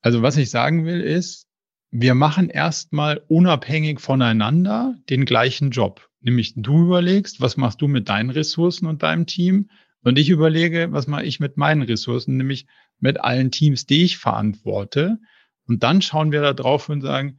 Also 0.00 0.22
was 0.22 0.36
ich 0.36 0.50
sagen 0.50 0.84
will 0.84 1.00
ist, 1.00 1.48
wir 1.90 2.14
machen 2.14 2.48
erstmal 2.48 3.22
unabhängig 3.28 4.00
voneinander 4.00 4.96
den 5.10 5.26
gleichen 5.26 5.70
Job. 5.70 6.08
Nämlich 6.20 6.54
du 6.56 6.84
überlegst, 6.84 7.40
was 7.40 7.56
machst 7.56 7.80
du 7.82 7.88
mit 7.88 8.08
deinen 8.08 8.30
Ressourcen 8.30 8.86
und 8.86 9.02
deinem 9.02 9.26
Team? 9.26 9.68
Und 10.02 10.18
ich 10.18 10.30
überlege, 10.30 10.88
was 10.90 11.06
mache 11.06 11.24
ich 11.24 11.38
mit 11.38 11.56
meinen 11.56 11.82
Ressourcen, 11.82 12.36
nämlich 12.36 12.66
mit 12.98 13.20
allen 13.20 13.50
Teams, 13.50 13.86
die 13.86 14.04
ich 14.04 14.18
verantworte. 14.18 15.18
Und 15.66 15.82
dann 15.82 16.00
schauen 16.00 16.32
wir 16.32 16.40
da 16.40 16.54
drauf 16.54 16.88
und 16.88 17.02
sagen, 17.02 17.38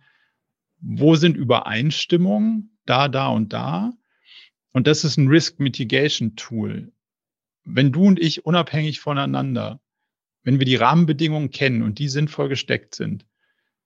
wo 0.79 1.15
sind 1.15 1.35
Übereinstimmungen 1.35 2.72
da, 2.85 3.07
da 3.07 3.27
und 3.27 3.53
da? 3.53 3.93
Und 4.71 4.87
das 4.87 5.03
ist 5.03 5.17
ein 5.17 5.27
Risk 5.27 5.59
Mitigation 5.59 6.35
Tool. 6.35 6.91
Wenn 7.63 7.91
du 7.91 8.05
und 8.05 8.19
ich 8.19 8.45
unabhängig 8.45 8.99
voneinander, 8.99 9.79
wenn 10.43 10.59
wir 10.59 10.65
die 10.65 10.75
Rahmenbedingungen 10.75 11.51
kennen 11.51 11.81
und 11.81 11.99
die 11.99 12.09
sinnvoll 12.09 12.49
gesteckt 12.49 12.95
sind, 12.95 13.25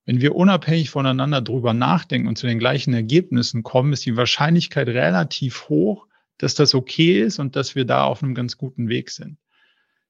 wenn 0.06 0.22
wir 0.22 0.36
unabhängig 0.36 0.90
voneinander 0.90 1.42
drüber 1.42 1.74
nachdenken 1.74 2.30
und 2.30 2.38
zu 2.38 2.48
den 2.48 2.60
gleichen 2.60 2.94
Ergebnissen 2.94 3.62
kommen, 3.62 3.92
ist 3.92 4.06
die 4.06 4.16
Wahrscheinlichkeit 4.16 4.88
relativ 4.88 5.68
hoch, 5.68 6.08
dass 6.38 6.56
das 6.56 6.74
okay 6.74 7.22
ist 7.22 7.40
und 7.40 7.56
dass 7.56 7.76
wir 7.76 7.84
da 7.84 8.06
auf 8.06 8.24
einem 8.24 8.34
ganz 8.34 8.58
guten 8.58 8.88
Weg 8.88 9.10
sind. 9.10 9.38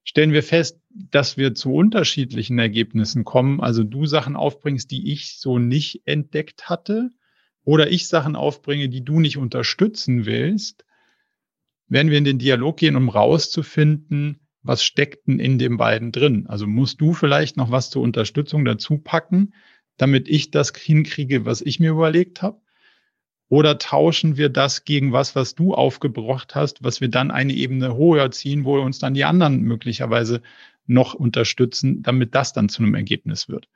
Stellen 0.04 0.32
wir 0.32 0.44
fest, 0.44 0.80
dass 0.88 1.36
wir 1.36 1.54
zu 1.54 1.74
unterschiedlichen 1.74 2.58
Ergebnissen 2.58 3.24
kommen, 3.24 3.60
also 3.60 3.82
du 3.82 4.06
Sachen 4.06 4.36
aufbringst, 4.36 4.90
die 4.90 5.12
ich 5.12 5.38
so 5.38 5.58
nicht 5.58 6.02
entdeckt 6.06 6.70
hatte, 6.70 7.10
oder 7.68 7.90
ich 7.90 8.08
Sachen 8.08 8.34
aufbringe, 8.34 8.88
die 8.88 9.04
du 9.04 9.20
nicht 9.20 9.36
unterstützen 9.36 10.24
willst, 10.24 10.86
werden 11.86 12.10
wir 12.10 12.16
in 12.16 12.24
den 12.24 12.38
Dialog 12.38 12.78
gehen, 12.78 12.96
um 12.96 13.10
rauszufinden, 13.10 14.40
was 14.62 14.82
steckt 14.82 15.28
denn 15.28 15.38
in 15.38 15.58
den 15.58 15.76
beiden 15.76 16.10
drin? 16.10 16.46
Also 16.46 16.66
musst 16.66 16.98
du 17.02 17.12
vielleicht 17.12 17.58
noch 17.58 17.70
was 17.70 17.90
zur 17.90 18.00
Unterstützung 18.00 18.64
dazu 18.64 18.96
packen, 18.96 19.52
damit 19.98 20.30
ich 20.30 20.50
das 20.50 20.72
hinkriege, 20.74 21.44
was 21.44 21.60
ich 21.60 21.78
mir 21.78 21.90
überlegt 21.90 22.40
habe? 22.40 22.58
Oder 23.50 23.76
tauschen 23.76 24.38
wir 24.38 24.48
das 24.48 24.86
gegen 24.86 25.12
was, 25.12 25.36
was 25.36 25.54
du 25.54 25.74
aufgebracht 25.74 26.54
hast, 26.54 26.82
was 26.82 27.02
wir 27.02 27.08
dann 27.08 27.30
eine 27.30 27.52
Ebene 27.52 27.98
höher 27.98 28.30
ziehen, 28.30 28.64
wo 28.64 28.80
uns 28.80 28.98
dann 28.98 29.12
die 29.12 29.26
anderen 29.26 29.60
möglicherweise 29.60 30.40
noch 30.86 31.12
unterstützen, 31.12 32.00
damit 32.02 32.34
das 32.34 32.54
dann 32.54 32.70
zu 32.70 32.82
einem 32.82 32.94
Ergebnis 32.94 33.46
wird? 33.50 33.68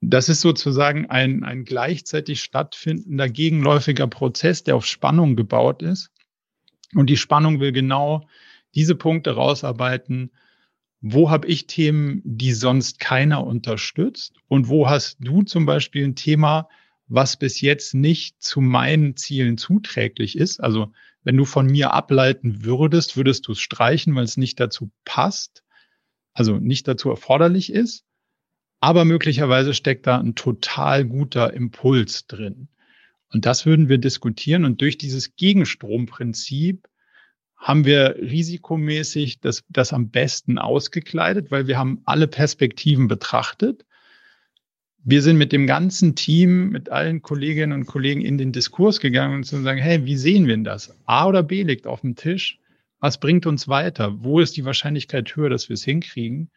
Das 0.00 0.28
ist 0.28 0.40
sozusagen 0.40 1.06
ein, 1.06 1.42
ein 1.42 1.64
gleichzeitig 1.64 2.42
stattfindender 2.42 3.28
gegenläufiger 3.28 4.06
Prozess, 4.06 4.62
der 4.62 4.76
auf 4.76 4.86
Spannung 4.86 5.34
gebaut 5.34 5.82
ist. 5.82 6.10
Und 6.94 7.10
die 7.10 7.16
Spannung 7.16 7.60
will 7.60 7.72
genau 7.72 8.26
diese 8.74 8.94
Punkte 8.94 9.32
rausarbeiten, 9.32 10.30
wo 11.00 11.30
habe 11.30 11.46
ich 11.46 11.66
Themen, 11.66 12.22
die 12.24 12.52
sonst 12.52 12.98
keiner 12.98 13.46
unterstützt? 13.46 14.34
Und 14.48 14.68
wo 14.68 14.88
hast 14.88 15.16
du 15.20 15.42
zum 15.42 15.64
Beispiel 15.64 16.04
ein 16.04 16.16
Thema, 16.16 16.68
was 17.06 17.36
bis 17.36 17.60
jetzt 17.60 17.94
nicht 17.94 18.42
zu 18.42 18.60
meinen 18.60 19.16
Zielen 19.16 19.58
zuträglich 19.58 20.36
ist? 20.36 20.60
Also 20.60 20.92
wenn 21.22 21.36
du 21.36 21.44
von 21.44 21.66
mir 21.66 21.92
ableiten 21.92 22.64
würdest, 22.64 23.16
würdest 23.16 23.46
du 23.46 23.52
es 23.52 23.60
streichen, 23.60 24.14
weil 24.14 24.24
es 24.24 24.36
nicht 24.36 24.58
dazu 24.60 24.90
passt, 25.04 25.62
also 26.32 26.58
nicht 26.58 26.88
dazu 26.88 27.10
erforderlich 27.10 27.72
ist. 27.72 28.04
Aber 28.80 29.04
möglicherweise 29.04 29.74
steckt 29.74 30.06
da 30.06 30.18
ein 30.18 30.34
total 30.34 31.04
guter 31.04 31.52
Impuls 31.52 32.26
drin. 32.26 32.68
Und 33.32 33.44
das 33.44 33.66
würden 33.66 33.88
wir 33.88 33.98
diskutieren. 33.98 34.64
Und 34.64 34.80
durch 34.80 34.98
dieses 34.98 35.36
Gegenstromprinzip 35.36 36.88
haben 37.56 37.84
wir 37.84 38.16
risikomäßig 38.16 39.40
das, 39.40 39.64
das 39.68 39.92
am 39.92 40.10
besten 40.10 40.58
ausgekleidet, 40.58 41.50
weil 41.50 41.66
wir 41.66 41.76
haben 41.76 42.00
alle 42.04 42.28
Perspektiven 42.28 43.08
betrachtet. 43.08 43.84
Wir 45.02 45.22
sind 45.22 45.38
mit 45.38 45.52
dem 45.52 45.66
ganzen 45.66 46.14
Team, 46.14 46.70
mit 46.70 46.90
allen 46.90 47.20
Kolleginnen 47.20 47.72
und 47.72 47.86
Kollegen 47.86 48.20
in 48.20 48.38
den 48.38 48.52
Diskurs 48.52 49.00
gegangen 49.00 49.36
und 49.36 49.44
zu 49.44 49.60
sagen, 49.60 49.80
hey, 49.80 50.04
wie 50.04 50.16
sehen 50.16 50.46
wir 50.46 50.54
denn 50.54 50.64
das? 50.64 50.96
A 51.04 51.26
oder 51.26 51.42
B 51.42 51.64
liegt 51.64 51.86
auf 51.86 52.02
dem 52.02 52.14
Tisch. 52.14 52.58
Was 53.00 53.18
bringt 53.18 53.46
uns 53.46 53.68
weiter? 53.68 54.22
Wo 54.22 54.40
ist 54.40 54.56
die 54.56 54.64
Wahrscheinlichkeit 54.64 55.34
höher, 55.34 55.50
dass 55.50 55.68
wir 55.68 55.74
es 55.74 55.84
hinkriegen? 55.84 56.50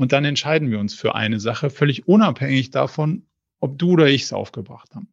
Und 0.00 0.12
dann 0.12 0.24
entscheiden 0.24 0.70
wir 0.70 0.78
uns 0.78 0.94
für 0.94 1.14
eine 1.14 1.40
Sache, 1.40 1.68
völlig 1.68 2.08
unabhängig 2.08 2.70
davon, 2.70 3.26
ob 3.58 3.78
du 3.78 3.90
oder 3.90 4.06
ich 4.06 4.22
es 4.22 4.32
aufgebracht 4.32 4.94
haben. 4.94 5.12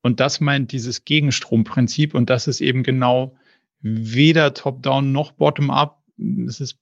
Und 0.00 0.18
das 0.18 0.40
meint 0.40 0.72
dieses 0.72 1.04
Gegenstromprinzip. 1.04 2.14
Und 2.14 2.30
das 2.30 2.48
ist 2.48 2.62
eben 2.62 2.84
genau 2.84 3.36
weder 3.80 4.54
top-down 4.54 5.12
noch 5.12 5.32
bottom-up. 5.32 6.02
Es 6.48 6.60
ist 6.60 6.78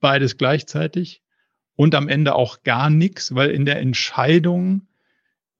beides 0.00 0.38
gleichzeitig. 0.38 1.22
Und 1.76 1.94
am 1.94 2.08
Ende 2.08 2.34
auch 2.34 2.64
gar 2.64 2.90
nichts, 2.90 3.32
weil 3.36 3.50
in 3.50 3.64
der 3.64 3.78
Entscheidung 3.78 4.88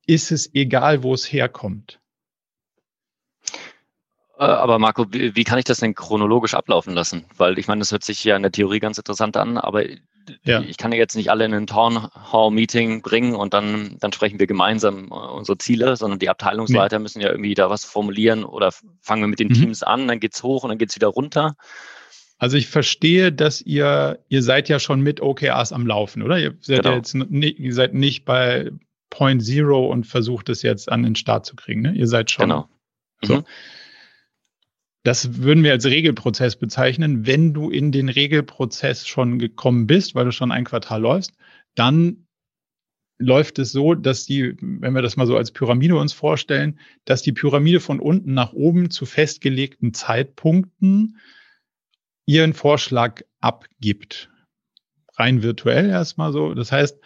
ist 0.07 0.33
es 0.33 0.53
egal, 0.57 1.05
wo 1.05 1.15
es 1.15 1.33
herkommt. 1.33 2.01
Äh, 4.41 4.43
aber 4.43 4.81
Marco, 4.81 5.07
wie, 5.13 5.37
wie, 5.37 5.45
kann 5.45 5.61
ich 5.61 5.67
das 5.67 5.79
denn 5.79 5.95
chronologisch 5.95 6.55
ablaufen 6.55 6.95
lassen? 6.95 7.27
Weil 7.37 7.61
ich 7.61 7.69
meine, 7.69 7.79
das 7.79 7.93
hört 7.93 8.03
sich 8.03 8.25
ja 8.25 8.35
in 8.35 8.43
der 8.43 8.51
Theorie 8.51 8.81
ganz 8.81 8.99
interessant 8.99 9.37
an, 9.37 9.57
aber 9.57 9.85
ja. 10.45 10.61
ich 10.61 10.77
kann 10.77 10.93
ja 10.93 10.99
jetzt 10.99 11.17
nicht 11.17 11.31
alle 11.31 11.45
in 11.45 11.55
ein 11.55 11.67
Town 11.67 12.09
Hall 12.13 12.51
Meeting 12.51 13.03
bringen 13.03 13.35
und 13.35 13.55
dann, 13.55 13.97
dann 14.01 14.13
sprechen 14.13 14.39
wir 14.39 14.47
gemeinsam 14.47 15.09
äh, 15.11 15.15
unsere 15.15 15.59
Ziele, 15.59 15.97
sondern 15.97 16.19
die 16.19 16.29
Abteilungsleiter 16.29 16.99
nee. 16.99 17.03
müssen 17.03 17.21
ja 17.21 17.31
irgendwie 17.31 17.55
da 17.55 17.71
was 17.71 17.85
formulieren 17.85 18.45
oder 18.45 18.73
fangen 19.01 19.23
wir 19.23 19.29
mit 19.29 19.39
den 19.39 19.49
mhm. 19.49 19.55
Teams 19.55 19.83
an, 19.83 20.09
dann 20.09 20.21
geht's 20.21 20.43
hoch 20.43 20.65
und 20.65 20.71
dann 20.71 20.79
geht's 20.79 20.97
wieder 20.97 21.09
runter. 21.09 21.57
Also 22.39 22.57
ich 22.57 22.69
verstehe, 22.69 23.33
dass 23.33 23.61
ihr, 23.61 24.19
ihr 24.29 24.43
seid 24.43 24.69
ja 24.71 24.79
schon 24.79 25.03
mit 25.03 25.21
OKRs 25.21 25.73
am 25.73 25.87
Laufen, 25.87 26.23
oder? 26.23 26.39
Ihr 26.39 26.55
seid 26.61 26.79
genau. 26.79 26.91
ja 26.91 26.97
jetzt 26.97 27.15
nicht, 27.15 27.59
ihr 27.59 27.75
seid 27.75 27.93
nicht 27.93 28.25
bei 28.25 28.71
Point 29.11 29.45
Zero 29.45 29.87
und 29.87 30.07
versucht 30.07 30.49
es 30.49 30.63
jetzt 30.63 30.91
an 30.91 31.03
den 31.03 31.17
Start 31.17 31.45
zu 31.45 31.55
kriegen, 31.55 31.83
ne? 31.83 31.93
Ihr 31.93 32.07
seid 32.07 32.31
schon. 32.31 32.49
Genau. 32.49 32.69
Mhm. 33.23 33.45
Das 35.03 35.39
würden 35.39 35.65
wir 35.65 35.73
als 35.73 35.87
Regelprozess 35.87 36.57
bezeichnen. 36.57 37.27
Wenn 37.27 37.55
du 37.55 37.71
in 37.71 37.91
den 37.91 38.09
Regelprozess 38.09 39.07
schon 39.07 39.39
gekommen 39.39 39.87
bist, 39.87 40.15
weil 40.15 40.27
du 40.27 40.33
schon 40.33 40.53
ein 40.53 40.65
Quartal 40.65 41.01
läufst, 41.01 41.33
dann 41.75 42.27
läuft 43.19 43.59
es 43.59 43.73
so, 43.73 43.95
dass 43.95 44.25
die, 44.25 44.57
wenn 44.61 44.95
wir 44.95 45.03
das 45.03 45.17
mal 45.17 45.27
so 45.27 45.37
als 45.37 45.53
Pyramide 45.53 45.97
uns 45.97 46.13
vorstellen, 46.13 46.79
dass 47.05 47.23
die 47.23 47.33
Pyramide 47.33 47.81
von 47.81 48.01
unten 48.01 48.35
nach 48.35 48.53
oben 48.53 48.91
zu 48.91 49.07
festgelegten 49.07 49.93
Zeitpunkten 49.95 51.19
ihren 52.27 52.55
Vorschlag 52.55 53.23
abgibt. 53.41 54.31
Rein 55.15 55.43
virtuell 55.43 55.91
erstmal 55.91 56.33
so. 56.33 56.55
Das 56.55 56.73
heißt, 56.73 56.99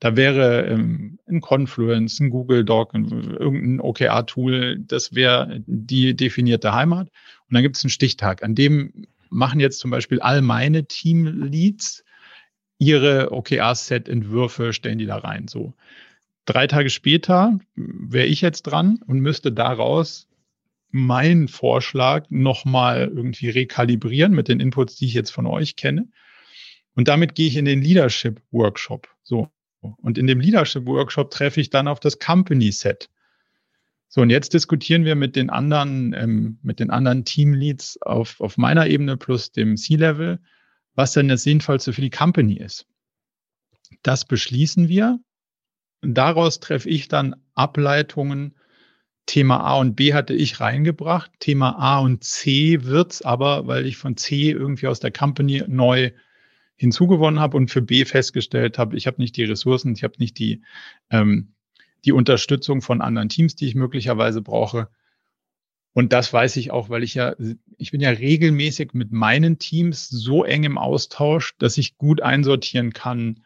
da 0.00 0.16
wäre 0.16 0.66
ähm, 0.66 1.18
ein 1.26 1.40
Confluence, 1.40 2.20
ein 2.20 2.30
Google 2.30 2.64
Doc, 2.64 2.94
ein, 2.94 3.10
irgendein 3.10 3.80
OKR-Tool, 3.80 4.78
das 4.80 5.14
wäre 5.14 5.62
die 5.66 6.16
definierte 6.16 6.72
Heimat. 6.72 7.10
Und 7.50 7.54
dann 7.54 7.62
gibt 7.62 7.76
es 7.76 7.84
einen 7.84 7.90
Stichtag, 7.90 8.44
an 8.44 8.54
dem 8.54 9.06
machen 9.28 9.60
jetzt 9.60 9.80
zum 9.80 9.90
Beispiel 9.90 10.20
all 10.20 10.40
meine 10.40 10.86
Teamleads 10.86 12.04
ihre 12.78 13.32
OKR-Set-Entwürfe, 13.32 14.72
stellen 14.72 14.98
die 14.98 15.06
da 15.06 15.16
rein. 15.16 15.48
So 15.48 15.74
drei 16.44 16.66
Tage 16.66 16.90
später 16.90 17.58
wäre 17.74 18.26
ich 18.26 18.40
jetzt 18.40 18.62
dran 18.62 19.00
und 19.06 19.20
müsste 19.20 19.52
daraus 19.52 20.28
meinen 20.90 21.48
Vorschlag 21.48 22.26
nochmal 22.30 23.10
irgendwie 23.14 23.50
rekalibrieren 23.50 24.32
mit 24.32 24.48
den 24.48 24.60
Inputs, 24.60 24.96
die 24.96 25.06
ich 25.06 25.14
jetzt 25.14 25.30
von 25.30 25.46
euch 25.46 25.76
kenne. 25.76 26.08
Und 26.94 27.08
damit 27.08 27.34
gehe 27.34 27.46
ich 27.46 27.56
in 27.56 27.64
den 27.64 27.82
Leadership 27.82 28.40
Workshop. 28.50 29.08
So. 29.22 29.48
Und 29.80 30.18
in 30.18 30.26
dem 30.26 30.40
Leadership 30.40 30.86
Workshop 30.86 31.30
treffe 31.30 31.60
ich 31.60 31.70
dann 31.70 31.88
auf 31.88 32.00
das 32.00 32.18
Company 32.18 32.72
Set. 32.72 33.08
So, 34.12 34.22
und 34.22 34.30
jetzt 34.30 34.54
diskutieren 34.54 35.04
wir 35.04 35.14
mit 35.14 35.36
den 35.36 35.50
anderen, 35.50 36.12
ähm, 36.14 36.58
mit 36.62 36.80
den 36.80 36.90
anderen 36.90 37.24
Teamleads 37.24 38.02
auf, 38.02 38.40
auf 38.40 38.58
meiner 38.58 38.88
Ebene 38.88 39.16
plus 39.16 39.52
dem 39.52 39.76
C-Level, 39.76 40.40
was 40.96 41.12
denn 41.12 41.28
das 41.28 41.44
Sinnvollste 41.44 41.92
für 41.92 42.00
die 42.00 42.10
Company 42.10 42.54
ist. 42.54 42.88
Das 44.02 44.24
beschließen 44.24 44.88
wir. 44.88 45.20
Daraus 46.02 46.58
treffe 46.58 46.88
ich 46.88 47.06
dann 47.06 47.36
Ableitungen. 47.54 48.56
Thema 49.26 49.60
A 49.60 49.78
und 49.78 49.94
B 49.94 50.12
hatte 50.12 50.34
ich 50.34 50.58
reingebracht. 50.58 51.30
Thema 51.38 51.78
A 51.78 52.00
und 52.00 52.24
C 52.24 52.82
wird's 52.82 53.22
aber, 53.22 53.68
weil 53.68 53.86
ich 53.86 53.96
von 53.96 54.16
C 54.16 54.50
irgendwie 54.50 54.88
aus 54.88 54.98
der 54.98 55.12
Company 55.12 55.62
neu 55.68 56.10
hinzugewonnen 56.74 57.38
habe 57.38 57.56
und 57.56 57.70
für 57.70 57.82
B 57.82 58.04
festgestellt 58.04 58.76
habe, 58.76 58.96
ich 58.96 59.06
habe 59.06 59.20
nicht 59.20 59.36
die 59.36 59.44
Ressourcen, 59.44 59.94
ich 59.94 60.02
habe 60.02 60.14
nicht 60.18 60.36
die, 60.38 60.62
ähm, 61.10 61.54
die 62.04 62.12
Unterstützung 62.12 62.82
von 62.82 63.00
anderen 63.00 63.28
Teams, 63.28 63.54
die 63.54 63.66
ich 63.66 63.74
möglicherweise 63.74 64.42
brauche. 64.42 64.88
Und 65.92 66.12
das 66.12 66.32
weiß 66.32 66.56
ich 66.56 66.70
auch, 66.70 66.88
weil 66.88 67.02
ich 67.02 67.14
ja, 67.14 67.34
ich 67.76 67.90
bin 67.90 68.00
ja 68.00 68.10
regelmäßig 68.10 68.94
mit 68.94 69.10
meinen 69.10 69.58
Teams 69.58 70.08
so 70.08 70.44
eng 70.44 70.64
im 70.64 70.78
Austausch, 70.78 71.54
dass 71.58 71.78
ich 71.78 71.98
gut 71.98 72.22
einsortieren 72.22 72.92
kann, 72.92 73.42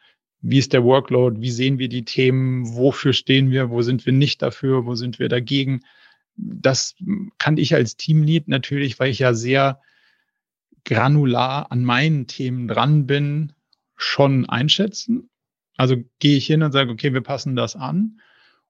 wie 0.46 0.58
ist 0.58 0.74
der 0.74 0.84
Workload, 0.84 1.40
wie 1.40 1.50
sehen 1.50 1.78
wir 1.78 1.88
die 1.88 2.04
Themen, 2.04 2.74
wofür 2.76 3.14
stehen 3.14 3.50
wir, 3.50 3.70
wo 3.70 3.80
sind 3.80 4.04
wir 4.04 4.12
nicht 4.12 4.42
dafür, 4.42 4.84
wo 4.84 4.94
sind 4.94 5.18
wir 5.18 5.30
dagegen. 5.30 5.80
Das 6.36 6.96
kann 7.38 7.56
ich 7.56 7.74
als 7.74 7.96
Teamlead 7.96 8.48
natürlich, 8.48 8.98
weil 8.98 9.10
ich 9.10 9.20
ja 9.20 9.32
sehr 9.32 9.80
granular 10.84 11.72
an 11.72 11.82
meinen 11.82 12.26
Themen 12.26 12.68
dran 12.68 13.06
bin, 13.06 13.54
schon 13.96 14.46
einschätzen. 14.46 15.30
Also 15.78 15.96
gehe 16.18 16.36
ich 16.36 16.46
hin 16.46 16.62
und 16.62 16.72
sage, 16.72 16.90
okay, 16.90 17.14
wir 17.14 17.22
passen 17.22 17.56
das 17.56 17.74
an. 17.74 18.20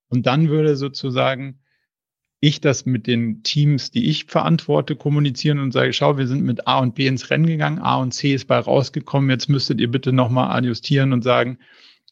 Und 0.08 0.26
dann 0.26 0.48
würde 0.48 0.76
sozusagen 0.76 1.60
ich 2.40 2.60
das 2.60 2.84
mit 2.84 3.06
den 3.06 3.42
Teams, 3.42 3.90
die 3.90 4.10
ich 4.10 4.26
verantworte, 4.26 4.96
kommunizieren 4.96 5.60
und 5.60 5.72
sage, 5.72 5.94
schau, 5.94 6.18
wir 6.18 6.26
sind 6.26 6.42
mit 6.42 6.66
A 6.66 6.80
und 6.80 6.94
B 6.94 7.06
ins 7.06 7.30
Rennen 7.30 7.46
gegangen, 7.46 7.78
A 7.78 7.96
und 7.96 8.12
C 8.12 8.34
ist 8.34 8.46
bei 8.46 8.58
rausgekommen, 8.58 9.30
jetzt 9.30 9.48
müsstet 9.48 9.80
ihr 9.80 9.90
bitte 9.90 10.12
nochmal 10.12 10.54
adjustieren 10.54 11.14
und 11.14 11.22
sagen, 11.22 11.58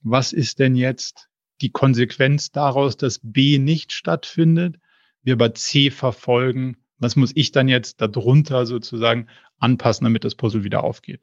was 0.02 0.32
ist 0.32 0.58
denn 0.58 0.74
jetzt 0.74 1.28
die 1.60 1.70
Konsequenz 1.70 2.50
daraus, 2.50 2.96
dass 2.96 3.20
B 3.22 3.58
nicht 3.58 3.92
stattfindet, 3.92 4.78
wir 5.22 5.36
bei 5.36 5.50
C 5.50 5.90
verfolgen, 5.90 6.78
was 6.98 7.14
muss 7.14 7.32
ich 7.34 7.52
dann 7.52 7.68
jetzt 7.68 8.00
darunter 8.00 8.64
sozusagen 8.64 9.26
anpassen, 9.58 10.04
damit 10.04 10.24
das 10.24 10.34
Puzzle 10.34 10.64
wieder 10.64 10.82
aufgeht. 10.82 11.20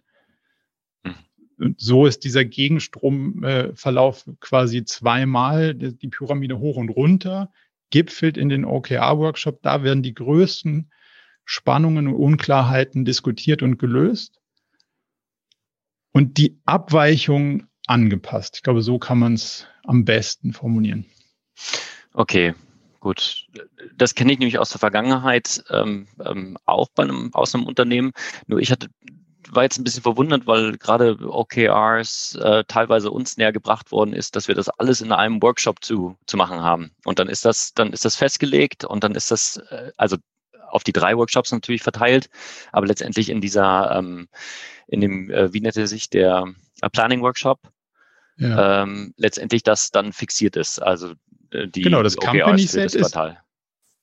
Und 1.59 1.79
so 1.79 2.05
ist 2.05 2.23
dieser 2.23 2.45
Gegenstromverlauf 2.45 4.27
äh, 4.27 4.31
quasi 4.39 4.83
zweimal 4.83 5.73
die 5.75 6.07
Pyramide 6.07 6.59
hoch 6.59 6.77
und 6.77 6.89
runter, 6.89 7.51
gipfelt 7.89 8.37
in 8.37 8.49
den 8.49 8.65
OKR-Workshop. 8.65 9.61
Da 9.61 9.83
werden 9.83 10.03
die 10.03 10.13
größten 10.13 10.91
Spannungen 11.45 12.07
und 12.07 12.15
Unklarheiten 12.15 13.05
diskutiert 13.05 13.61
und 13.61 13.77
gelöst. 13.77 14.39
Und 16.11 16.37
die 16.37 16.59
Abweichung 16.65 17.67
angepasst. 17.87 18.57
Ich 18.57 18.63
glaube, 18.63 18.81
so 18.81 18.99
kann 18.99 19.19
man 19.19 19.33
es 19.33 19.67
am 19.83 20.05
besten 20.05 20.53
formulieren. 20.53 21.05
Okay, 22.13 22.53
Gut, 22.99 23.47
das 23.95 24.13
kenne 24.13 24.33
ich 24.33 24.39
nämlich 24.39 24.59
aus 24.59 24.69
der 24.69 24.79
Vergangenheit 24.79 25.63
ähm, 25.69 26.07
ähm, 26.23 26.57
auch 26.65 26.89
bei 26.93 27.03
einem, 27.03 27.33
aus 27.33 27.55
einem 27.55 27.65
Unternehmen. 27.65 28.11
Nur 28.47 28.59
ich 28.59 28.71
hatte, 28.71 28.89
war 29.51 29.63
jetzt 29.63 29.77
ein 29.77 29.83
bisschen 29.83 30.03
verwundert, 30.03 30.47
weil 30.47 30.77
gerade 30.77 31.17
OKRs 31.21 32.35
äh, 32.35 32.63
teilweise 32.67 33.11
uns 33.11 33.37
näher 33.37 33.51
gebracht 33.51 33.91
worden 33.91 34.13
ist, 34.13 34.35
dass 34.35 34.47
wir 34.47 34.55
das 34.55 34.69
alles 34.69 35.01
in 35.01 35.11
einem 35.11 35.41
Workshop 35.41 35.83
zu, 35.83 36.17
zu 36.25 36.37
machen 36.37 36.61
haben. 36.61 36.91
Und 37.05 37.19
dann 37.19 37.29
ist 37.29 37.45
das, 37.45 37.73
dann 37.73 37.93
ist 37.93 38.05
das 38.05 38.15
festgelegt 38.15 38.85
und 38.85 39.03
dann 39.03 39.15
ist 39.15 39.31
das, 39.31 39.57
äh, 39.69 39.91
also 39.97 40.17
auf 40.67 40.83
die 40.83 40.93
drei 40.93 41.17
Workshops 41.17 41.51
natürlich 41.51 41.81
verteilt, 41.81 42.29
aber 42.71 42.87
letztendlich 42.87 43.29
in 43.29 43.41
dieser, 43.41 43.95
ähm, 43.97 44.27
in 44.87 45.01
dem, 45.01 45.29
äh, 45.31 45.53
wie 45.53 45.61
nannte 45.61 45.87
sich 45.87 46.09
der 46.09 46.53
äh, 46.81 46.89
Planning 46.89 47.21
Workshop, 47.21 47.59
ja. 48.37 48.83
ähm, 48.83 49.13
letztendlich 49.17 49.63
das 49.63 49.91
dann 49.91 50.13
fixiert 50.13 50.55
ist. 50.55 50.79
Also 50.81 51.13
äh, 51.51 51.67
die 51.67 51.81
genau, 51.81 52.03
das 52.03 52.17
OKRs 52.17 52.31
Company 52.31 52.67
Set 52.67 52.95
ist, 52.95 53.19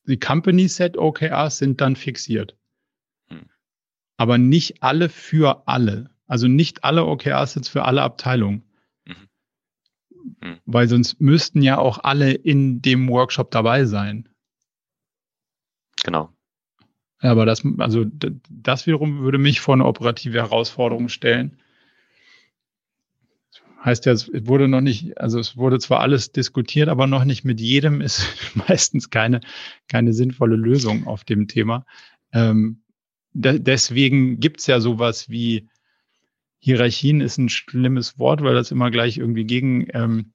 die 0.07 0.19
Company 0.19 0.67
Set 0.67 0.97
OKRs 0.97 1.57
sind 1.57 1.81
dann 1.81 1.95
fixiert. 1.95 2.55
Aber 4.17 4.37
nicht 4.37 4.83
alle 4.83 5.09
für 5.09 5.67
alle. 5.67 6.09
Also 6.25 6.47
nicht 6.47 6.83
alle 6.83 7.05
OKRs 7.05 7.55
jetzt 7.55 7.69
für 7.69 7.85
alle 7.85 8.01
Abteilungen. 8.01 8.63
Mhm. 9.05 9.27
Hm. 10.41 10.57
Weil 10.65 10.89
sonst 10.89 11.21
müssten 11.21 11.61
ja 11.61 11.77
auch 11.77 11.99
alle 12.03 12.33
in 12.33 12.81
dem 12.81 13.07
Workshop 13.09 13.51
dabei 13.51 13.85
sein. 13.85 14.27
Genau. 16.03 16.29
Aber 17.19 17.45
das, 17.45 17.63
also 17.79 18.05
das 18.49 18.85
wiederum 18.85 19.21
würde 19.21 19.37
mich 19.37 19.59
vor 19.59 19.73
eine 19.73 19.85
operative 19.85 20.37
Herausforderung 20.39 21.09
stellen. 21.09 21.57
Heißt 23.83 24.05
ja, 24.05 24.11
es 24.11 24.29
wurde 24.33 24.67
noch 24.67 24.81
nicht, 24.81 25.17
also 25.17 25.39
es 25.39 25.55
wurde 25.55 25.79
zwar 25.79 26.01
alles 26.01 26.31
diskutiert, 26.31 26.89
aber 26.89 27.07
noch 27.07 27.23
nicht 27.23 27.45
mit 27.45 27.59
jedem 27.59 28.01
ist 28.01 28.27
meistens 28.67 29.09
keine, 29.09 29.41
keine 29.87 30.13
sinnvolle 30.13 30.55
Lösung 30.55 31.07
auf 31.07 31.23
dem 31.23 31.47
Thema. 31.47 31.85
Ähm, 32.33 32.81
de 33.37 33.59
deswegen 33.59 34.39
gibt's 34.39 34.67
ja 34.67 34.79
sowas 34.79 35.29
wie 35.29 35.69
Hierarchien 36.59 37.21
ist 37.21 37.37
ein 37.37 37.49
schlimmes 37.49 38.17
Wort, 38.17 38.41
weil 38.41 38.55
das 38.55 38.71
immer 38.71 38.89
gleich 38.89 39.17
irgendwie 39.17 39.45
gegen, 39.45 39.87
ähm, 39.93 40.33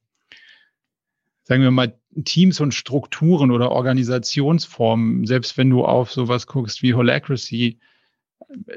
sagen 1.43 1.61
wir 1.61 1.71
mal, 1.71 1.99
Teams 2.23 2.61
und 2.61 2.73
Strukturen 2.73 3.51
oder 3.51 3.71
Organisationsformen, 3.71 5.25
selbst 5.25 5.57
wenn 5.57 5.69
du 5.69 5.83
auf 5.83 6.11
sowas 6.11 6.47
guckst 6.47 6.81
wie 6.81 6.93
Holacracy, 6.93 7.79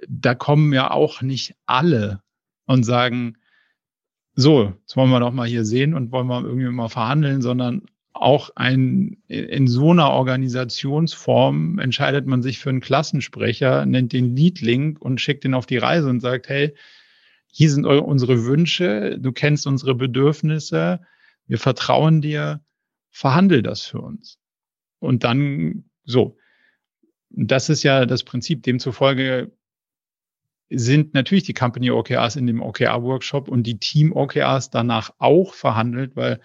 da 0.09 0.35
kommen 0.35 0.73
ja 0.73 0.91
auch 0.91 1.23
nicht 1.23 1.55
alle 1.67 2.21
und 2.67 2.83
sagen, 2.83 3.37
so, 4.35 4.75
jetzt 4.81 4.97
wollen 4.97 5.11
wir 5.11 5.21
doch 5.21 5.33
mal 5.33 5.47
hier 5.47 5.65
sehen 5.65 5.95
und 5.95 6.11
wollen 6.11 6.27
wir 6.27 6.45
irgendwie 6.45 6.69
mal 6.69 6.89
verhandeln, 6.89 7.43
sondern 7.43 7.87
auch 8.23 8.51
ein, 8.57 9.19
in 9.29 9.67
so 9.69 9.91
einer 9.91 10.11
Organisationsform 10.11 11.79
entscheidet 11.79 12.27
man 12.27 12.43
sich 12.43 12.59
für 12.59 12.71
einen 12.71 12.81
Klassensprecher, 12.81 13.87
nennt 13.87 14.13
den 14.13 14.35
Leadlink 14.35 15.01
und 15.01 15.21
schickt 15.21 15.45
ihn 15.45 15.55
auf 15.55 15.67
die 15.67 15.79
Reise 15.79 16.09
und 16.09 16.21
sagt, 16.21 16.49
hey, 16.49 16.75
hier 17.47 17.71
sind 17.71 17.87
unsere 17.87 18.45
Wünsche, 18.45 19.19
du 19.19 19.33
kennst 19.33 19.67
unsere 19.67 19.95
Bedürfnisse, 19.95 21.01
wir 21.47 21.59
vertrauen 21.59 22.21
dir, 22.21 22.61
verhandel 23.11 23.63
das 23.63 23.83
für 23.83 24.01
uns. 24.01 24.39
Und 24.99 25.25
dann 25.25 25.85
so. 26.05 26.37
Das 27.31 27.69
ist 27.69 27.83
ja 27.83 28.07
das 28.07 28.25
Prinzip. 28.25 28.63
Demzufolge 28.63 29.53
sind 30.69 31.15
natürlich 31.15 31.45
die 31.45 31.55
Company 31.55 31.91
OKRs 31.91 32.37
in 32.37 32.47
dem 32.47 32.63
OKR-Workshop 32.63 33.49
und 33.49 33.65
die 33.65 33.79
Team-OKRs 33.79 34.71
danach 34.71 35.13
auch 35.19 35.55
verhandelt, 35.55 36.17
weil 36.17 36.41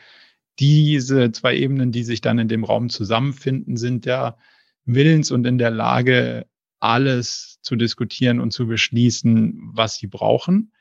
diese 0.59 1.31
zwei 1.31 1.55
Ebenen, 1.55 1.91
die 1.91 2.03
sich 2.03 2.21
dann 2.21 2.39
in 2.39 2.47
dem 2.47 2.63
Raum 2.63 2.89
zusammenfinden, 2.89 3.77
sind 3.77 4.05
ja 4.05 4.37
willens 4.85 5.31
und 5.31 5.45
in 5.45 5.57
der 5.57 5.71
Lage, 5.71 6.45
alles 6.79 7.59
zu 7.61 7.75
diskutieren 7.75 8.39
und 8.39 8.51
zu 8.51 8.65
beschließen, 8.65 9.71
was 9.73 9.95
sie 9.95 10.07
brauchen. 10.07 10.73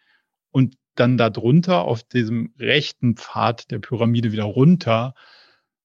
Und 0.51 0.77
dann 0.95 1.19
darunter 1.19 1.83
auf 1.83 2.03
diesem 2.03 2.55
rechten 2.59 3.17
Pfad 3.17 3.71
der 3.71 3.79
Pyramide 3.79 4.33
wieder 4.33 4.45
runter 4.45 5.15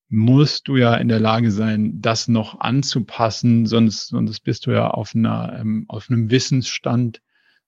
musst 0.07 0.67
du 0.67 0.77
ja 0.77 0.95
in 0.95 1.07
der 1.07 1.19
Lage 1.19 1.51
sein, 1.51 1.99
das 1.99 2.27
noch 2.27 2.59
anzupassen, 2.59 3.65
sonst, 3.65 4.07
sonst 4.07 4.39
bist 4.41 4.65
du 4.65 4.71
ja 4.71 4.89
auf 4.89 5.15
einer, 5.15 5.57
ähm, 5.59 5.85
auf 5.87 6.09
einem 6.09 6.29
Wissensstand 6.29 7.21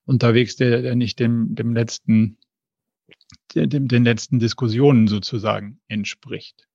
unterwegs, 0.04 0.56
der, 0.56 0.82
der 0.82 0.94
nicht 0.94 1.18
dem, 1.18 1.54
dem 1.54 1.74
letzten, 1.74 2.38
dem, 3.54 3.88
den 3.88 4.04
letzten 4.04 4.38
Diskussionen 4.38 5.08
sozusagen 5.08 5.80
entspricht. 5.88 6.66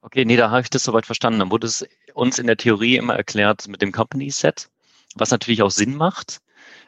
Okay, 0.00 0.24
nee, 0.24 0.36
da 0.36 0.50
habe 0.50 0.62
ich 0.62 0.70
das 0.70 0.84
soweit 0.84 1.06
verstanden. 1.06 1.40
Dann 1.40 1.50
wurde 1.50 1.66
es 1.66 1.86
uns 2.14 2.38
in 2.38 2.46
der 2.46 2.56
Theorie 2.56 2.96
immer 2.96 3.14
erklärt 3.14 3.68
mit 3.68 3.82
dem 3.82 3.92
Company 3.92 4.30
Set, 4.30 4.68
was 5.14 5.30
natürlich 5.30 5.62
auch 5.62 5.70
Sinn 5.70 5.96
macht. 5.96 6.40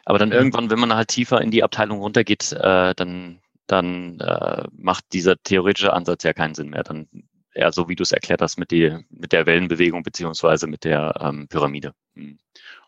Aber 0.05 0.18
dann 0.18 0.32
irgendwann, 0.32 0.70
wenn 0.70 0.78
man 0.78 0.95
halt 0.95 1.09
tiefer 1.09 1.41
in 1.41 1.51
die 1.51 1.62
Abteilung 1.62 2.01
runtergeht, 2.01 2.53
äh, 2.53 2.95
dann 2.95 3.41
dann 3.66 4.20
äh, 4.20 4.64
macht 4.72 5.05
dieser 5.12 5.43
theoretische 5.43 5.93
Ansatz 5.93 6.22
ja 6.24 6.32
keinen 6.32 6.55
Sinn 6.55 6.70
mehr. 6.70 6.82
Dann 6.82 7.09
eher 7.55 7.72
so, 7.72 7.89
wie 7.89 7.97
du 7.97 8.03
es 8.03 8.12
erklärt 8.12 8.43
hast, 8.43 8.59
mit, 8.59 8.70
die, 8.70 8.99
mit 9.11 9.32
der 9.32 9.47
Wellenbewegung 9.47 10.03
beziehungsweise 10.03 10.66
mit 10.66 10.85
der 10.85 11.14
ähm, 11.20 11.49
Pyramide. 11.49 11.95
Hm. 12.14 12.39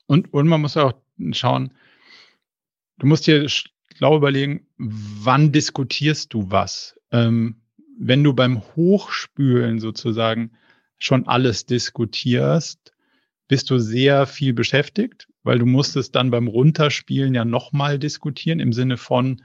Und, 0.07 0.32
und 0.32 0.49
man 0.49 0.61
muss 0.61 0.76
auch 0.76 0.92
schauen, 1.32 1.72
du 2.99 3.07
musst 3.07 3.26
dir 3.26 3.49
schlau 3.97 4.16
überlegen, 4.16 4.66
wann 4.76 5.53
diskutierst 5.53 6.34
du 6.34 6.51
was? 6.51 6.99
Ähm, 7.12 7.57
wenn 7.99 8.22
du 8.22 8.34
beim 8.34 8.62
Hochspülen 8.76 9.80
sozusagen 9.80 10.51
schon 10.99 11.26
alles 11.26 11.66
diskutierst, 11.66 12.92
bist 13.49 13.70
du 13.70 13.78
sehr 13.78 14.26
viel 14.26 14.53
beschäftigt, 14.53 15.28
weil 15.42 15.59
du 15.59 15.66
musst 15.66 15.97
es 15.97 16.11
dann 16.11 16.30
beim 16.30 16.49
Runterspielen 16.49 17.34
ja 17.34 17.44
nochmal 17.44 17.99
diskutieren 17.99 18.61
im 18.61 18.72
Sinne 18.72 18.97
von, 18.97 19.42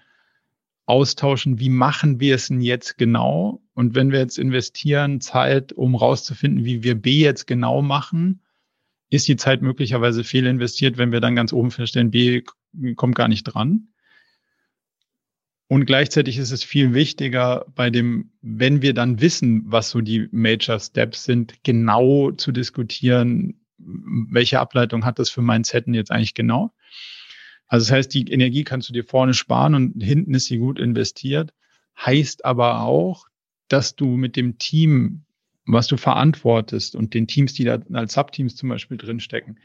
austauschen, 0.86 1.60
wie 1.60 1.70
machen 1.70 2.20
wir 2.20 2.36
es 2.36 2.50
denn 2.50 2.60
jetzt 2.60 2.98
genau? 2.98 3.62
Und 3.74 3.96
wenn 3.96 4.12
wir 4.12 4.20
jetzt 4.20 4.38
investieren 4.38 5.22
Zeit, 5.22 5.72
um 5.72 5.96
rauszufinden, 5.96 6.66
wie 6.66 6.84
wir 6.84 6.96
B 6.96 7.22
jetzt 7.22 7.48
genau 7.48 7.82
machen, 7.82 8.42
ist 9.10 9.28
die 9.30 9.38
Zeit 9.38 9.62
möglicherweise 9.62 10.26
fehlinvestiert, 10.26 10.98
wenn 10.98 11.14
wir 11.14 11.22
dann 11.22 11.36
ganz 11.36 11.54
oben 11.54 11.72
feststellen, 11.72 12.12
B 12.12 12.44
kommt 12.96 13.16
gar 13.16 13.30
nicht 13.30 13.44
dran. 13.44 13.88
Und 15.72 15.86
gleichzeitig 15.86 16.38
ist 16.38 16.52
es 16.52 16.66
viel 16.66 16.94
wichtiger, 16.94 17.66
bei 17.76 17.90
dem, 17.90 18.32
wenn 18.42 18.82
wir 18.82 18.94
dann 18.94 19.22
wissen, 19.22 19.64
was 19.68 19.90
so 19.90 20.02
die 20.02 20.28
Major 20.34 20.78
Steps 20.78 21.24
sind, 21.24 21.64
genau 21.64 22.32
zu 22.32 22.52
diskutieren, 22.52 23.62
welche 23.78 24.60
Ableitung 24.60 25.06
hat 25.06 25.18
das 25.18 25.30
für 25.30 25.42
mein 25.42 25.64
Setten 25.64 25.94
jetzt 25.94 26.12
eigentlich 26.12 26.34
genau? 26.34 26.74
Also 27.68 27.86
das 27.86 27.92
heißt, 27.94 28.14
die 28.14 28.30
Energie 28.30 28.66
kannst 28.66 28.90
du 28.90 28.94
dir 28.94 29.06
vorne 29.06 29.34
sparen 29.34 29.74
und 29.74 30.04
hinten 30.04 30.34
ist 30.34 30.48
sie 30.48 30.58
gut 30.58 30.78
investiert. 30.78 31.54
Heißt 31.98 32.44
aber 32.44 32.82
auch, 32.82 33.28
dass 33.70 33.96
du 33.96 34.18
mit 34.18 34.36
dem 34.36 34.58
Team, 34.58 35.24
was 35.66 35.88
du 35.88 35.96
verantwortest 35.96 36.98
und 36.98 37.14
den 37.14 37.28
Teams, 37.28 37.54
die 37.54 37.64
da 37.64 37.80
als 37.94 38.16
Subteams 38.16 38.58
zum 38.58 38.68
Beispiel 38.68 38.98
drinstecken, 38.98 39.58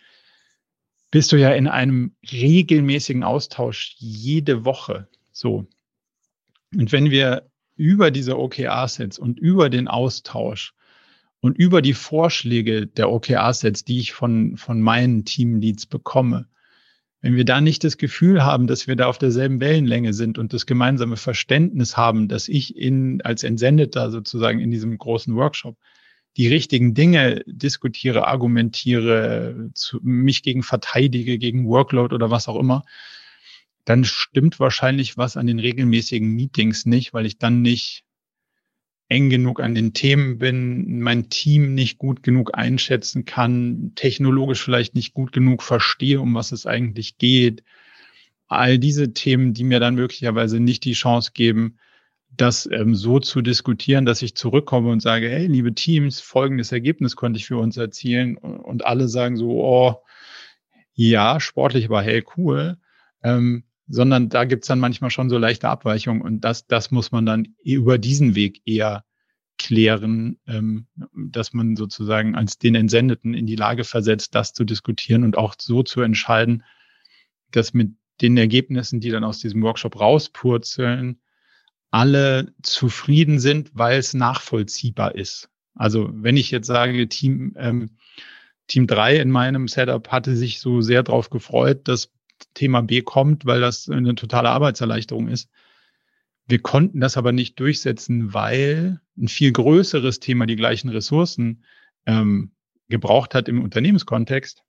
bist 1.10 1.32
du 1.32 1.36
ja 1.36 1.50
in 1.50 1.66
einem 1.66 2.14
regelmäßigen 2.30 3.24
Austausch 3.24 3.96
jede 3.98 4.64
Woche. 4.64 5.08
So. 5.32 5.66
Und 6.74 6.92
wenn 6.92 7.10
wir 7.10 7.48
über 7.76 8.10
diese 8.10 8.38
OKR-Sets 8.38 9.18
und 9.18 9.38
über 9.38 9.70
den 9.70 9.88
Austausch 9.88 10.74
und 11.40 11.58
über 11.58 11.82
die 11.82 11.94
Vorschläge 11.94 12.86
der 12.86 13.10
OKR-Sets, 13.10 13.84
die 13.84 14.00
ich 14.00 14.12
von, 14.12 14.56
von 14.56 14.80
meinen 14.80 15.24
Teamleads 15.24 15.86
bekomme, 15.86 16.48
wenn 17.20 17.36
wir 17.36 17.44
da 17.44 17.60
nicht 17.60 17.82
das 17.82 17.96
Gefühl 17.96 18.44
haben, 18.44 18.66
dass 18.66 18.86
wir 18.86 18.94
da 18.94 19.06
auf 19.06 19.18
derselben 19.18 19.60
Wellenlänge 19.60 20.12
sind 20.12 20.38
und 20.38 20.52
das 20.52 20.66
gemeinsame 20.66 21.16
Verständnis 21.16 21.96
haben, 21.96 22.28
dass 22.28 22.48
ich 22.48 22.76
in, 22.76 23.20
als 23.22 23.42
Entsendeter 23.42 24.10
sozusagen 24.10 24.60
in 24.60 24.70
diesem 24.70 24.96
großen 24.96 25.34
Workshop 25.34 25.76
die 26.36 26.48
richtigen 26.48 26.94
Dinge 26.94 27.42
diskutiere, 27.46 28.26
argumentiere, 28.26 29.70
zu, 29.74 29.98
mich 30.02 30.42
gegen 30.42 30.62
verteidige, 30.62 31.38
gegen 31.38 31.66
Workload 31.66 32.14
oder 32.14 32.30
was 32.30 32.48
auch 32.48 32.60
immer, 32.60 32.84
dann 33.86 34.04
stimmt 34.04 34.60
wahrscheinlich 34.60 35.16
was 35.16 35.36
an 35.36 35.46
den 35.46 35.60
regelmäßigen 35.60 36.28
Meetings 36.28 36.86
nicht, 36.86 37.14
weil 37.14 37.24
ich 37.24 37.38
dann 37.38 37.62
nicht 37.62 38.04
eng 39.08 39.30
genug 39.30 39.60
an 39.60 39.76
den 39.76 39.92
Themen 39.92 40.38
bin, 40.38 41.00
mein 41.00 41.30
Team 41.30 41.74
nicht 41.74 41.96
gut 41.96 42.24
genug 42.24 42.58
einschätzen 42.58 43.24
kann, 43.24 43.92
technologisch 43.94 44.62
vielleicht 44.62 44.96
nicht 44.96 45.14
gut 45.14 45.30
genug 45.32 45.62
verstehe, 45.62 46.20
um 46.20 46.34
was 46.34 46.50
es 46.50 46.66
eigentlich 46.66 47.16
geht. 47.16 47.62
All 48.48 48.80
diese 48.80 49.12
Themen, 49.12 49.54
die 49.54 49.62
mir 49.62 49.78
dann 49.78 49.94
möglicherweise 49.94 50.58
nicht 50.58 50.84
die 50.84 50.94
Chance 50.94 51.30
geben, 51.32 51.78
das 52.36 52.68
ähm, 52.70 52.96
so 52.96 53.20
zu 53.20 53.40
diskutieren, 53.40 54.04
dass 54.04 54.20
ich 54.20 54.34
zurückkomme 54.34 54.90
und 54.90 55.00
sage, 55.00 55.28
hey, 55.28 55.46
liebe 55.46 55.74
Teams, 55.74 56.18
folgendes 56.18 56.72
Ergebnis 56.72 57.14
konnte 57.14 57.38
ich 57.38 57.46
für 57.46 57.58
uns 57.58 57.76
erzielen. 57.76 58.36
Und 58.36 58.84
alle 58.84 59.06
sagen 59.06 59.36
so, 59.36 59.62
oh, 59.64 59.96
ja, 60.92 61.38
sportlich, 61.38 61.84
aber 61.84 62.02
hey, 62.02 62.24
cool. 62.36 62.78
Ähm, 63.22 63.62
sondern 63.88 64.28
da 64.28 64.44
gibt's 64.44 64.68
dann 64.68 64.80
manchmal 64.80 65.10
schon 65.10 65.30
so 65.30 65.38
leichte 65.38 65.68
Abweichungen 65.68 66.22
und 66.22 66.40
das, 66.40 66.66
das 66.66 66.90
muss 66.90 67.12
man 67.12 67.26
dann 67.26 67.54
über 67.62 67.98
diesen 67.98 68.34
Weg 68.34 68.62
eher 68.64 69.04
klären, 69.58 70.38
ähm, 70.46 70.86
dass 71.14 71.52
man 71.52 71.76
sozusagen 71.76 72.34
als 72.34 72.58
den 72.58 72.74
Entsendeten 72.74 73.34
in 73.34 73.46
die 73.46 73.56
Lage 73.56 73.84
versetzt, 73.84 74.34
das 74.34 74.52
zu 74.52 74.64
diskutieren 74.64 75.24
und 75.24 75.38
auch 75.38 75.54
so 75.58 75.82
zu 75.82 76.02
entscheiden, 76.02 76.64
dass 77.52 77.72
mit 77.72 77.92
den 78.20 78.36
Ergebnissen, 78.36 79.00
die 79.00 79.10
dann 79.10 79.24
aus 79.24 79.38
diesem 79.38 79.62
Workshop 79.62 79.98
rauspurzeln, 79.98 81.20
alle 81.90 82.52
zufrieden 82.62 83.38
sind, 83.38 83.70
weil 83.74 83.98
es 83.98 84.14
nachvollziehbar 84.14 85.14
ist. 85.14 85.48
Also 85.74 86.10
wenn 86.12 86.36
ich 86.36 86.50
jetzt 86.50 86.66
sage, 86.66 87.08
Team, 87.08 87.54
ähm, 87.56 87.96
Team 88.66 88.86
3 88.86 89.20
in 89.20 89.30
meinem 89.30 89.68
Setup 89.68 90.08
hatte 90.10 90.34
sich 90.36 90.60
so 90.60 90.80
sehr 90.80 91.02
darauf 91.02 91.30
gefreut, 91.30 91.86
dass 91.88 92.10
Thema 92.54 92.82
B 92.82 93.02
kommt, 93.02 93.46
weil 93.46 93.60
das 93.60 93.88
eine 93.88 94.14
totale 94.14 94.50
Arbeitserleichterung 94.50 95.28
ist. 95.28 95.50
Wir 96.46 96.60
konnten 96.60 97.00
das 97.00 97.16
aber 97.16 97.32
nicht 97.32 97.58
durchsetzen, 97.58 98.32
weil 98.32 99.00
ein 99.16 99.28
viel 99.28 99.52
größeres 99.52 100.20
Thema 100.20 100.46
die 100.46 100.56
gleichen 100.56 100.88
Ressourcen 100.88 101.64
ähm, 102.06 102.52
gebraucht 102.88 103.34
hat 103.34 103.48
im 103.48 103.62
Unternehmenskontext. 103.62 104.62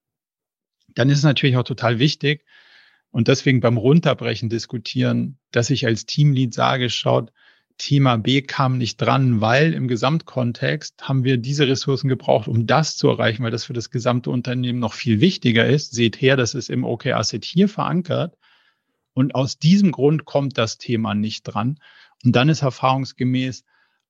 Dann 0.95 1.09
ist 1.09 1.19
es 1.19 1.23
natürlich 1.23 1.57
auch 1.57 1.63
total 1.63 1.99
wichtig 1.99 2.45
und 3.11 3.27
deswegen 3.27 3.59
beim 3.59 3.77
Runterbrechen 3.77 4.49
diskutieren, 4.49 5.37
dass 5.51 5.69
ich 5.69 5.85
als 5.85 6.05
Teamlead 6.05 6.53
sage, 6.53 6.89
schaut, 6.89 7.31
Thema 7.77 8.17
B 8.17 8.41
kam 8.41 8.77
nicht 8.77 8.97
dran, 8.97 9.41
weil 9.41 9.73
im 9.73 9.87
Gesamtkontext 9.87 11.07
haben 11.07 11.23
wir 11.23 11.37
diese 11.37 11.67
Ressourcen 11.67 12.07
gebraucht, 12.07 12.47
um 12.47 12.65
das 12.65 12.97
zu 12.97 13.07
erreichen, 13.07 13.43
weil 13.43 13.51
das 13.51 13.65
für 13.65 13.73
das 13.73 13.91
gesamte 13.91 14.29
Unternehmen 14.29 14.79
noch 14.79 14.93
viel 14.93 15.21
wichtiger 15.21 15.65
ist. 15.65 15.93
Seht 15.93 16.19
her, 16.21 16.35
das 16.35 16.55
ist 16.55 16.69
im 16.69 16.83
OKR-Set 16.83 17.45
hier 17.45 17.69
verankert. 17.69 18.37
Und 19.13 19.35
aus 19.35 19.57
diesem 19.57 19.91
Grund 19.91 20.25
kommt 20.25 20.57
das 20.57 20.77
Thema 20.77 21.15
nicht 21.15 21.43
dran. 21.43 21.79
Und 22.23 22.35
dann 22.35 22.49
ist 22.49 22.61
erfahrungsgemäß 22.61 23.63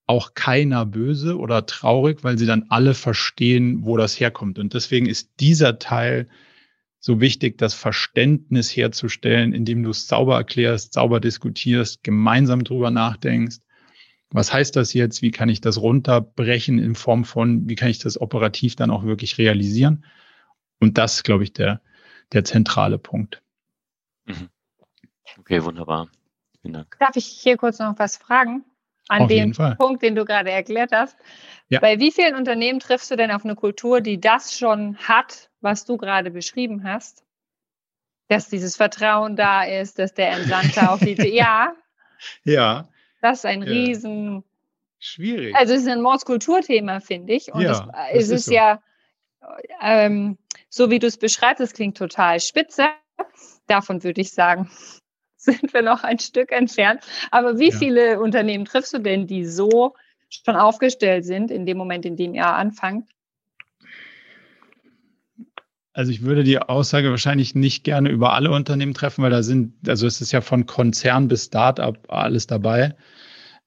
auch 0.06 0.34
keiner 0.34 0.86
böse 0.86 1.38
oder 1.38 1.66
traurig, 1.66 2.24
weil 2.24 2.38
sie 2.38 2.46
dann 2.46 2.66
alle 2.70 2.94
verstehen, 2.94 3.84
wo 3.84 3.98
das 3.98 4.20
herkommt. 4.20 4.58
Und 4.58 4.74
deswegen 4.74 5.06
ist 5.06 5.32
dieser 5.40 5.80
Teil 5.80 6.30
so 7.00 7.22
wichtig, 7.22 7.58
das 7.58 7.74
Verständnis 7.74 8.76
herzustellen, 8.76 9.54
indem 9.54 9.84
du 9.84 9.92
es 9.92 10.08
sauber 10.08 10.36
erklärst, 10.36 10.94
sauber 10.94 11.20
diskutierst, 11.20 12.04
gemeinsam 12.04 12.64
drüber 12.64 12.92
nachdenkst. 12.92 13.58
Was 14.30 14.52
heißt 14.52 14.76
das 14.76 14.94
jetzt? 14.94 15.22
Wie 15.22 15.32
kann 15.32 15.50
ich 15.50 15.62
das 15.62 15.80
runterbrechen 15.80 16.80
in 16.80 16.96
Form 16.96 17.24
von, 17.24 17.70
wie 17.70 17.76
kann 17.76 17.90
ich 17.90 18.00
das 18.00 18.20
operativ 18.20 18.76
dann 18.76 18.92
auch 18.92 19.04
wirklich 19.04 19.38
realisieren? 19.38 20.06
Und 20.80 20.98
das 20.98 21.16
ist, 21.16 21.24
glaube 21.24 21.44
ich, 21.44 21.54
der, 21.54 21.82
der 22.34 22.44
zentrale 22.44 22.98
Punkt. 22.98 23.42
Mhm. 24.26 24.50
Okay, 25.40 25.64
wunderbar. 25.64 26.10
Vielen 26.62 26.74
Dank. 26.74 26.98
Darf 27.00 27.16
ich 27.16 27.26
hier 27.26 27.58
kurz 27.58 27.80
noch 27.80 27.98
was 27.98 28.18
fragen? 28.18 28.66
An 29.10 29.24
auf 29.24 29.28
dem 29.28 29.52
Punkt, 29.78 30.04
den 30.04 30.16
du 30.16 30.26
gerade 30.26 30.52
erklärt 30.52 30.92
hast. 30.92 31.18
Ja. 31.70 31.80
Bei 31.80 32.00
wie 32.00 32.12
vielen 32.12 32.36
Unternehmen 32.36 32.80
triffst 32.80 33.12
du 33.12 33.16
denn 33.16 33.32
auf 33.32 33.44
eine 33.44 33.56
Kultur, 33.56 34.02
die 34.02 34.20
das 34.20 34.58
schon 34.58 34.98
hat, 34.98 35.50
was 35.62 35.86
du 35.86 35.98
gerade 35.98 36.32
beschrieben 36.32 36.84
hast? 36.84 37.24
Dass 38.30 38.50
dieses 38.50 38.76
Vertrauen 38.76 39.36
da 39.36 39.64
ist, 39.64 40.00
dass 40.00 40.14
der 40.14 40.32
Entsandte 40.32 40.90
auf 40.90 41.00
die. 41.00 41.16
Ja. 41.34 41.74
Ja. 42.44 42.88
Das 43.22 43.40
ist 43.40 43.46
ein 43.46 43.62
ja. 43.62 43.70
riesen. 43.70 44.44
Schwierig. 45.00 45.56
Also 45.56 45.76
es 45.76 45.82
ist 45.82 45.88
ein 45.88 46.02
Mordskulturthema, 46.02 47.00
finde 47.00 47.34
ich. 47.34 47.54
Und 47.54 47.62
ja, 47.62 47.90
es, 48.12 48.26
es 48.26 48.30
ist, 48.32 48.46
so. 48.46 48.54
ja, 48.54 48.82
ähm, 49.82 50.38
so 50.70 50.90
wie 50.90 51.00
du 51.00 51.08
es 51.08 51.18
beschreibst, 51.18 51.62
es 51.62 51.74
klingt 51.74 51.98
total 51.98 52.40
spitze. 52.40 52.88
Davon 53.68 54.04
würde 54.04 54.22
ich 54.22 54.32
sagen, 54.32 54.70
sind 55.48 55.74
wir 55.74 55.82
noch 55.82 56.04
ein 56.04 56.20
Stück 56.20 56.52
entfernt. 56.52 57.02
Aber 57.32 57.58
wie 57.60 57.70
ja. 57.70 57.78
viele 57.78 58.20
Unternehmen 58.20 58.66
triffst 58.66 58.94
du 58.94 59.00
denn, 59.00 59.28
die 59.28 59.46
so 59.46 59.96
schon 60.30 60.56
aufgestellt 60.56 61.26
sind 61.26 61.52
in 61.52 61.66
dem 61.66 61.78
Moment, 61.78 62.06
in 62.06 62.16
dem 62.16 62.34
ihr 62.34 62.46
anfangt? 62.46 63.10
Also 65.94 66.12
ich 66.12 66.22
würde 66.22 66.44
die 66.44 66.60
Aussage 66.60 67.10
wahrscheinlich 67.10 67.56
nicht 67.56 67.84
gerne 67.84 68.10
über 68.10 68.34
alle 68.34 68.52
Unternehmen 68.52 68.94
treffen, 68.94 69.24
weil 69.24 69.32
da 69.32 69.42
sind, 69.42 69.74
also 69.90 70.06
es 70.06 70.22
ist 70.22 70.32
ja 70.32 70.42
von 70.42 70.68
Konzern 70.68 71.28
bis 71.28 71.46
Startup 71.46 71.98
alles 72.08 72.46
dabei. 72.46 72.96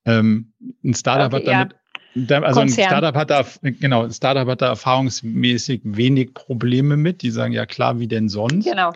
Ähm, 0.05 0.53
ein 0.85 0.95
Startup 0.95 1.33
okay, 1.33 1.55
hat 1.55 1.75
damit, 2.15 2.31
ja. 2.31 2.43
also 2.43 2.61
Konzern. 2.61 2.85
ein 2.85 2.89
Startup 2.89 3.17
hat 3.17 3.31
da, 3.31 3.45
genau, 3.63 4.05
ein 4.05 4.13
Startup 4.13 4.47
hat 4.47 4.63
da 4.63 4.69
erfahrungsmäßig 4.69 5.81
wenig 5.85 6.33
Probleme 6.35 6.97
mit. 6.97 7.23
Die 7.23 7.31
sagen 7.31 7.53
ja 7.53 7.67
klar, 7.67 7.99
wie 7.99 8.07
denn 8.07 8.29
sonst. 8.29 8.65
Genau. 8.65 8.93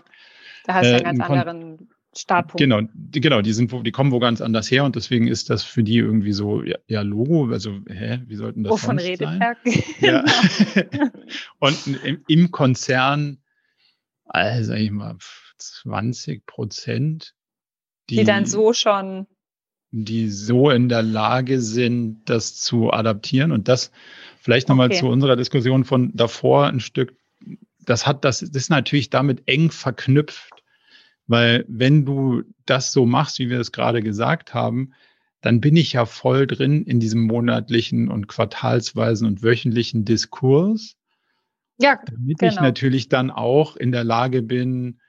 Da 0.65 0.75
hast 0.75 0.85
du 0.85 0.93
äh, 0.93 1.05
einen 1.05 1.19
ganz 1.19 1.31
anderen 1.31 1.89
Startpunkt. 2.19 2.59
Genau, 2.59 2.81
die, 2.93 3.21
genau, 3.21 3.43
die 3.43 3.53
sind, 3.53 3.73
die 3.87 3.91
kommen 3.93 4.13
wo 4.13 4.19
ganz 4.19 4.41
anders 4.41 4.71
her 4.71 4.85
und 4.85 4.97
deswegen 4.97 5.29
ist 5.29 5.51
das 5.51 5.63
für 5.63 5.83
die 5.83 5.97
irgendwie 5.97 6.33
so, 6.33 6.63
ja, 6.63 6.77
ja 6.87 7.03
Logo, 7.03 7.51
also, 7.51 7.81
hä, 7.89 8.21
wie 8.27 8.37
sollten 8.37 8.65
das 8.65 8.73
Wovon 8.73 8.99
sonst 8.99 9.05
redet 9.05 9.29
sein? 9.29 9.57
Ja. 10.01 10.25
und 11.59 11.87
im, 12.05 12.25
im, 12.29 12.51
Konzern, 12.51 13.39
also 14.25 14.69
sag 14.69 14.79
ich 14.79 14.91
mal, 14.91 15.17
20 15.59 16.47
Prozent, 16.47 17.35
die, 18.11 18.17
die 18.17 18.25
dann 18.25 18.47
so 18.47 18.73
schon 18.73 19.27
die 19.97 20.29
so 20.29 20.71
in 20.71 20.89
der 20.89 21.03
Lage 21.03 21.61
sind, 21.61 22.29
das 22.29 22.57
zu 22.57 22.93
adaptieren. 22.93 23.53
Und 23.53 23.69
das 23.69 23.93
vielleicht 24.41 24.69
nochmal 24.69 24.89
okay. 24.89 24.99
zu 24.99 25.07
unserer 25.07 25.37
Diskussion 25.37 25.85
von 25.85 26.11
davor 26.15 26.67
ein 26.67 26.81
Stück, 26.81 27.17
das 27.79 28.05
hat, 28.07 28.25
das, 28.25 28.41
das 28.41 28.51
ist 28.51 28.71
natürlich 28.71 29.11
damit 29.11 29.43
eng 29.47 29.71
verknüpft 29.71 30.64
weil 31.27 31.65
wenn 31.69 32.05
du 32.05 32.43
das 32.67 32.93
so 32.93 33.07
machst, 33.07 33.39
wie 33.39 33.51
wir 33.51 33.61
es 33.61 33.73
gerade 33.73 34.03
gesagt 34.03 34.55
haben, 34.55 34.93
dann 35.41 35.61
bin 35.61 35.77
ich 35.77 35.93
ja 35.93 36.07
voll 36.07 36.47
drin 36.47 36.85
in 36.85 37.01
diesem 37.01 37.23
monatlichen 37.27 38.09
und 38.09 38.29
quartalsweisen 38.29 39.27
und 39.27 39.43
wöchentlichen 39.43 40.05
Diskurs. 40.05 40.97
Ja, 41.79 41.99
damit 42.07 42.39
genau. 42.39 42.53
ich 42.53 42.61
natürlich 42.61 43.09
dann 43.09 43.31
auch 43.31 43.77
in 43.77 43.93
der 43.93 44.05
Lage 44.05 44.43
bin, 44.43 45.01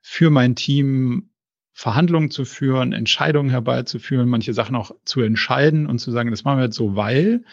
für 0.00 0.30
mein 0.30 0.56
Team 0.56 1.30
Verhandlungen 1.72 2.30
zu 2.30 2.44
führen, 2.44 2.92
Entscheidungen 2.92 3.50
herbeizuführen, 3.50 4.28
manche 4.28 4.54
Sachen 4.54 4.76
auch 4.76 4.92
zu 5.04 5.20
entscheiden 5.20 5.86
und 5.86 5.98
zu 5.98 6.10
sagen, 6.10 6.30
das 6.30 6.42
machen 6.42 6.58
wir 6.58 6.64
jetzt 6.64 6.76
so, 6.76 6.96
weil 6.96 7.44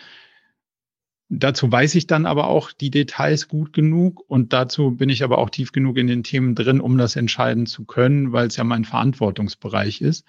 Dazu 1.30 1.72
weiß 1.72 1.96
ich 1.96 2.06
dann 2.06 2.26
aber 2.26 2.48
auch 2.48 2.72
die 2.72 2.92
Details 2.92 3.48
gut 3.48 3.74
genug 3.74 4.24
und 4.28 4.54
dazu 4.54 4.92
bin 4.92 5.10
ich 5.10 5.24
aber 5.24 5.38
auch 5.40 5.50
tief 5.50 5.72
genug 5.72 5.98
in 5.98 6.08
den 6.08 6.24
Themen 6.24 6.54
drin, 6.54 6.80
um 6.80 6.98
das 6.98 7.16
entscheiden 7.16 7.66
zu 7.66 7.86
können, 7.86 8.34
weil 8.34 8.48
es 8.48 8.58
ja 8.58 8.64
mein 8.64 8.86
Verantwortungsbereich 8.86 10.02
ist. 10.02 10.26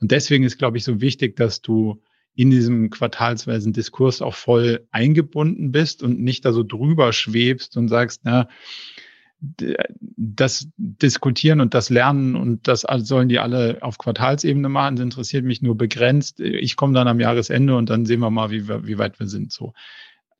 Und 0.00 0.10
deswegen 0.10 0.44
ist, 0.44 0.58
glaube 0.58 0.78
ich, 0.78 0.84
so 0.84 1.00
wichtig, 1.00 1.36
dass 1.36 1.62
du 1.62 2.02
in 2.34 2.50
diesem 2.50 2.90
quartalsweisen 2.90 3.72
Diskurs 3.72 4.22
auch 4.22 4.34
voll 4.34 4.86
eingebunden 4.90 5.70
bist 5.70 6.02
und 6.02 6.20
nicht 6.20 6.44
da 6.44 6.52
so 6.52 6.62
drüber 6.62 7.12
schwebst 7.12 7.76
und 7.76 7.88
sagst, 7.88 8.22
na, 8.24 8.48
das 10.16 10.68
Diskutieren 10.76 11.60
und 11.60 11.74
das 11.74 11.90
Lernen 11.90 12.36
und 12.36 12.68
das 12.68 12.86
sollen 12.98 13.28
die 13.28 13.40
alle 13.40 13.78
auf 13.82 13.98
Quartalsebene 13.98 14.68
machen, 14.68 14.96
das 14.96 15.02
interessiert 15.02 15.44
mich 15.44 15.62
nur 15.62 15.76
begrenzt. 15.76 16.40
Ich 16.40 16.76
komme 16.76 16.94
dann 16.94 17.08
am 17.08 17.20
Jahresende 17.20 17.76
und 17.76 17.90
dann 17.90 18.06
sehen 18.06 18.20
wir 18.20 18.30
mal, 18.30 18.50
wie, 18.50 18.68
wie 18.68 18.98
weit 18.98 19.18
wir 19.18 19.26
sind. 19.26 19.52
So 19.52 19.72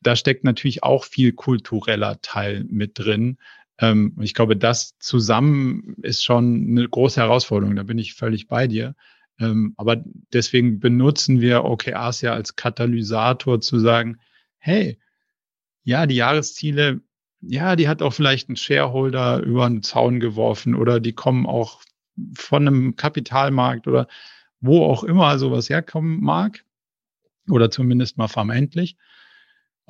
da 0.03 0.16
steckt 0.16 0.45
natürlich 0.45 0.83
auch 0.83 1.05
viel 1.05 1.33
kultureller 1.33 2.20
Teil 2.23 2.65
mit 2.69 2.99
drin. 2.99 3.39
Ähm, 3.79 4.16
ich 4.20 4.35
glaube, 4.35 4.57
das 4.57 4.99
zusammen 4.99 5.97
ist 6.03 6.24
schon 6.24 6.66
eine 6.69 6.89
große 6.89 7.20
Herausforderung. 7.20 7.77
Da 7.77 7.83
bin 7.83 7.99
ich 7.99 8.15
völlig 8.15 8.49
bei 8.49 8.66
dir. 8.66 8.95
Ähm, 9.39 9.74
aber 9.77 10.03
deswegen 10.33 10.81
benutzen 10.81 11.41
wir 11.41 11.65
OKRs 11.65 12.20
ja 12.20 12.33
als 12.33 12.57
Katalysator 12.57 13.61
zu 13.61 13.79
sagen, 13.79 14.19
hey, 14.59 14.99
ja, 15.85 16.07
die 16.07 16.16
Jahresziele, 16.16 17.01
ja, 17.41 17.77
die 17.77 17.89
hat 17.89 18.03
auch 18.03 18.12
vielleicht 18.12 18.49
ein 18.49 18.57
Shareholder 18.57 19.41
über 19.41 19.66
einen 19.66 19.83
Zaun 19.83 20.20
geworfen 20.20 20.74
oder 20.74 21.01
die 21.01 21.12
kommen 21.12 21.47
auch 21.47 21.83
von 22.37 22.69
einem 22.69 22.97
Kapitalmarkt 22.97 23.89
oder 23.89 24.07
wo 24.61 24.85
auch 24.85 25.03
immer 25.03 25.39
sowas 25.39 25.69
herkommen 25.69 26.20
mag 26.20 26.65
oder 27.49 27.70
zumindest 27.70 28.16
mal 28.16 28.29
vermeintlich. 28.29 28.97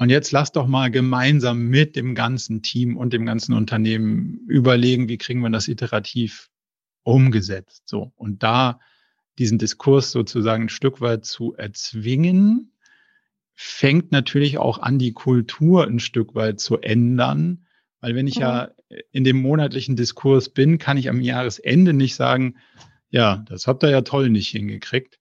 Und 0.03 0.11
jetzt 0.11 0.33
lass 0.33 0.51
doch 0.51 0.67
mal 0.67 0.91
gemeinsam 0.91 1.69
mit 1.69 1.95
dem 1.95 2.17
ganzen 2.17 2.61
Team 2.61 2.97
und 2.97 3.13
dem 3.13 3.25
ganzen 3.25 3.55
Unternehmen 3.55 4.41
überlegen, 4.49 5.09
wie 5.09 5.17
kriegen 5.17 5.39
wir 5.43 5.51
das 5.51 5.69
iterativ 5.69 6.51
umgesetzt. 7.05 7.85
So. 7.89 8.13
Und 8.17 8.43
da 8.43 8.81
diesen 9.39 9.59
Diskurs 9.59 10.11
sozusagen 10.11 10.65
ein 10.65 10.69
Stück 10.71 11.01
weit 11.01 11.25
zu 11.25 11.55
erzwingen, 11.55 12.73
fängt 13.55 14.11
natürlich 14.11 14.59
auch 14.59 14.79
an, 14.81 14.99
die 14.99 15.13
Kultur 15.13 15.87
ein 15.87 16.01
Stück 16.01 16.35
weit 16.35 16.59
zu 16.59 16.81
ändern. 16.81 17.69
Weil 18.01 18.17
wenn 18.17 18.27
ich 18.27 18.39
mhm. 18.39 18.43
ja 18.43 18.71
in 19.13 19.23
dem 19.23 19.41
monatlichen 19.41 19.95
Diskurs 19.95 20.49
bin, 20.49 20.79
kann 20.79 20.97
ich 20.97 21.11
am 21.11 21.21
Jahresende 21.21 21.93
nicht 21.93 22.17
sagen, 22.17 22.57
ja, 23.11 23.45
das 23.49 23.69
habt 23.69 23.85
ihr 23.85 23.91
ja 23.91 24.01
toll 24.01 24.31
nicht 24.31 24.49
hingekriegt, 24.49 25.21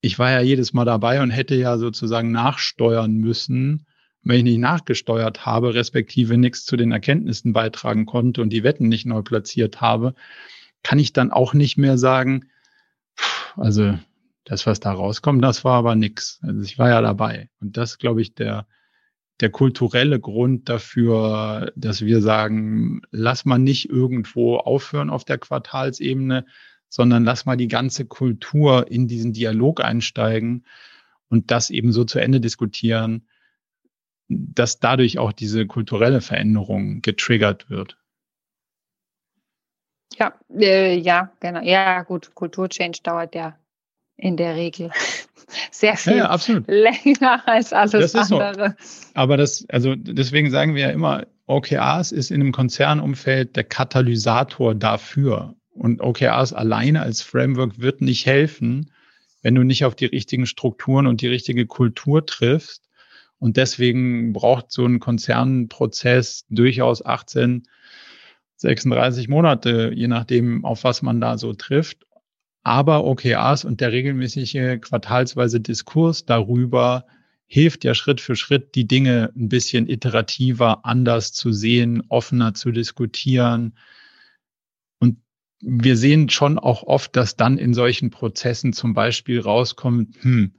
ich 0.00 0.18
war 0.18 0.32
ja 0.32 0.40
jedes 0.40 0.72
Mal 0.72 0.86
dabei 0.86 1.22
und 1.22 1.30
hätte 1.30 1.54
ja 1.54 1.78
sozusagen 1.78 2.32
nachsteuern 2.32 3.12
müssen, 3.12 3.86
wenn 4.24 4.36
ich 4.38 4.44
nicht 4.44 4.58
nachgesteuert 4.58 5.46
habe, 5.46 5.74
respektive 5.74 6.38
nichts 6.38 6.64
zu 6.64 6.76
den 6.76 6.92
Erkenntnissen 6.92 7.52
beitragen 7.52 8.06
konnte 8.06 8.42
und 8.42 8.50
die 8.50 8.62
Wetten 8.62 8.88
nicht 8.88 9.06
neu 9.06 9.22
platziert 9.22 9.80
habe, 9.80 10.14
kann 10.82 10.98
ich 10.98 11.12
dann 11.12 11.30
auch 11.30 11.54
nicht 11.54 11.76
mehr 11.76 11.98
sagen, 11.98 12.46
also 13.56 13.98
das, 14.44 14.66
was 14.66 14.80
da 14.80 14.92
rauskommt, 14.92 15.42
das 15.42 15.64
war 15.64 15.74
aber 15.74 15.94
nix. 15.94 16.40
Also 16.42 16.62
ich 16.62 16.78
war 16.78 16.88
ja 16.88 17.00
dabei. 17.00 17.48
Und 17.60 17.76
das, 17.76 17.98
glaube 17.98 18.22
ich, 18.22 18.34
der, 18.34 18.66
der 19.40 19.50
kulturelle 19.50 20.18
Grund 20.18 20.68
dafür, 20.68 21.72
dass 21.76 22.02
wir 22.02 22.20
sagen, 22.20 23.02
lass 23.10 23.44
mal 23.44 23.58
nicht 23.58 23.88
irgendwo 23.88 24.56
aufhören 24.56 25.10
auf 25.10 25.24
der 25.24 25.38
Quartalsebene, 25.38 26.44
sondern 26.88 27.24
lass 27.24 27.46
mal 27.46 27.56
die 27.56 27.68
ganze 27.68 28.04
Kultur 28.04 28.90
in 28.90 29.08
diesen 29.08 29.32
Dialog 29.32 29.82
einsteigen 29.82 30.64
und 31.28 31.50
das 31.50 31.70
eben 31.70 31.92
so 31.92 32.04
zu 32.04 32.18
Ende 32.18 32.40
diskutieren, 32.40 33.26
dass 34.54 34.80
dadurch 34.80 35.18
auch 35.18 35.32
diese 35.32 35.66
kulturelle 35.66 36.20
Veränderung 36.20 37.02
getriggert 37.02 37.70
wird. 37.70 37.96
Ja, 40.18 40.34
äh, 40.58 40.96
ja, 40.96 41.32
genau. 41.40 41.62
Ja, 41.62 42.02
gut, 42.02 42.34
Kulturchange 42.34 42.98
dauert 43.02 43.34
ja 43.34 43.56
in 44.16 44.36
der 44.36 44.56
Regel 44.56 44.90
sehr 45.70 45.96
viel 45.96 46.18
ja, 46.18 46.36
ja, 46.36 46.62
länger 46.66 47.48
als 47.48 47.72
alles 47.72 48.14
andere. 48.14 48.76
So. 48.78 49.10
Aber 49.14 49.36
das, 49.36 49.66
also 49.68 49.94
deswegen 49.96 50.50
sagen 50.50 50.74
wir 50.74 50.82
ja 50.82 50.90
immer, 50.90 51.26
OKRs 51.46 52.12
ist 52.12 52.30
in 52.30 52.40
einem 52.40 52.52
Konzernumfeld 52.52 53.56
der 53.56 53.64
Katalysator 53.64 54.74
dafür. 54.74 55.54
Und 55.74 56.00
OKRs 56.00 56.52
alleine 56.52 57.00
als 57.02 57.22
Framework 57.22 57.80
wird 57.80 58.02
nicht 58.02 58.26
helfen, 58.26 58.90
wenn 59.42 59.54
du 59.54 59.64
nicht 59.64 59.84
auf 59.84 59.94
die 59.94 60.06
richtigen 60.06 60.46
Strukturen 60.46 61.06
und 61.06 61.20
die 61.20 61.28
richtige 61.28 61.66
Kultur 61.66 62.24
triffst. 62.24 62.88
Und 63.42 63.56
deswegen 63.56 64.32
braucht 64.32 64.70
so 64.70 64.86
ein 64.86 65.00
Konzernprozess 65.00 66.46
durchaus 66.48 67.04
18, 67.04 67.64
36 68.54 69.26
Monate, 69.26 69.90
je 69.92 70.06
nachdem, 70.06 70.64
auf 70.64 70.84
was 70.84 71.02
man 71.02 71.20
da 71.20 71.36
so 71.36 71.52
trifft. 71.52 72.06
Aber 72.62 73.02
OKRs 73.02 73.64
und 73.64 73.80
der 73.80 73.90
regelmäßige 73.90 74.78
quartalsweise 74.80 75.58
Diskurs 75.58 76.24
darüber 76.24 77.04
hilft 77.46 77.82
ja 77.82 77.96
Schritt 77.96 78.20
für 78.20 78.36
Schritt, 78.36 78.76
die 78.76 78.86
Dinge 78.86 79.32
ein 79.34 79.48
bisschen 79.48 79.88
iterativer, 79.88 80.86
anders 80.86 81.32
zu 81.32 81.50
sehen, 81.50 82.04
offener 82.10 82.54
zu 82.54 82.70
diskutieren. 82.70 83.76
Und 85.00 85.18
wir 85.58 85.96
sehen 85.96 86.28
schon 86.28 86.60
auch 86.60 86.84
oft, 86.84 87.16
dass 87.16 87.34
dann 87.34 87.58
in 87.58 87.74
solchen 87.74 88.10
Prozessen 88.10 88.72
zum 88.72 88.94
Beispiel 88.94 89.40
rauskommt, 89.40 90.14
hm, 90.20 90.52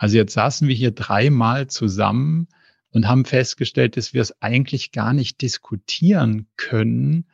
also 0.00 0.16
jetzt 0.16 0.32
saßen 0.32 0.66
wir 0.66 0.74
hier 0.74 0.92
dreimal 0.92 1.66
zusammen 1.66 2.48
und 2.90 3.06
haben 3.06 3.26
festgestellt, 3.26 3.98
dass 3.98 4.14
wir 4.14 4.22
es 4.22 4.40
eigentlich 4.40 4.92
gar 4.92 5.12
nicht 5.12 5.42
diskutieren 5.42 6.46
können, 6.56 7.26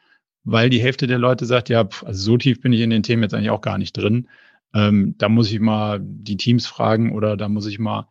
weil 0.42 0.68
die 0.68 0.80
Hälfte 0.80 1.06
der 1.06 1.18
Leute 1.18 1.46
sagt, 1.46 1.68
ja, 1.68 1.88
also 2.04 2.20
so 2.20 2.36
tief 2.36 2.60
bin 2.60 2.72
ich 2.72 2.80
in 2.80 2.90
den 2.90 3.04
Themen 3.04 3.22
jetzt 3.22 3.34
eigentlich 3.34 3.50
auch 3.50 3.60
gar 3.60 3.78
nicht 3.78 3.96
drin. 3.96 4.28
Ähm, 4.74 5.14
da 5.16 5.28
muss 5.28 5.52
ich 5.52 5.60
mal 5.60 6.00
die 6.02 6.36
Teams 6.36 6.66
fragen 6.66 7.12
oder 7.12 7.36
da 7.36 7.48
muss 7.48 7.66
ich 7.66 7.78
mal 7.78 8.08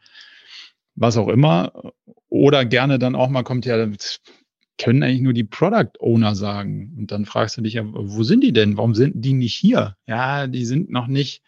was 0.96 1.18
auch 1.18 1.28
immer. 1.28 1.92
Oder 2.30 2.64
gerne 2.64 2.98
dann 2.98 3.16
auch 3.16 3.28
mal 3.28 3.44
kommt 3.44 3.66
ja, 3.66 3.90
können 4.78 5.04
eigentlich 5.04 5.22
nur 5.22 5.34
die 5.34 5.44
Product 5.44 6.00
Owner 6.00 6.34
sagen. 6.34 6.96
Und 6.98 7.12
dann 7.12 7.26
fragst 7.26 7.58
du 7.58 7.62
dich 7.62 7.74
ja, 7.74 7.84
wo 7.86 8.24
sind 8.24 8.42
die 8.42 8.54
denn? 8.54 8.78
Warum 8.78 8.96
sind 8.96 9.16
die 9.18 9.34
nicht 9.34 9.58
hier? 9.58 9.98
Ja, 10.08 10.48
die 10.48 10.64
sind 10.64 10.90
noch 10.90 11.08
nicht 11.08 11.44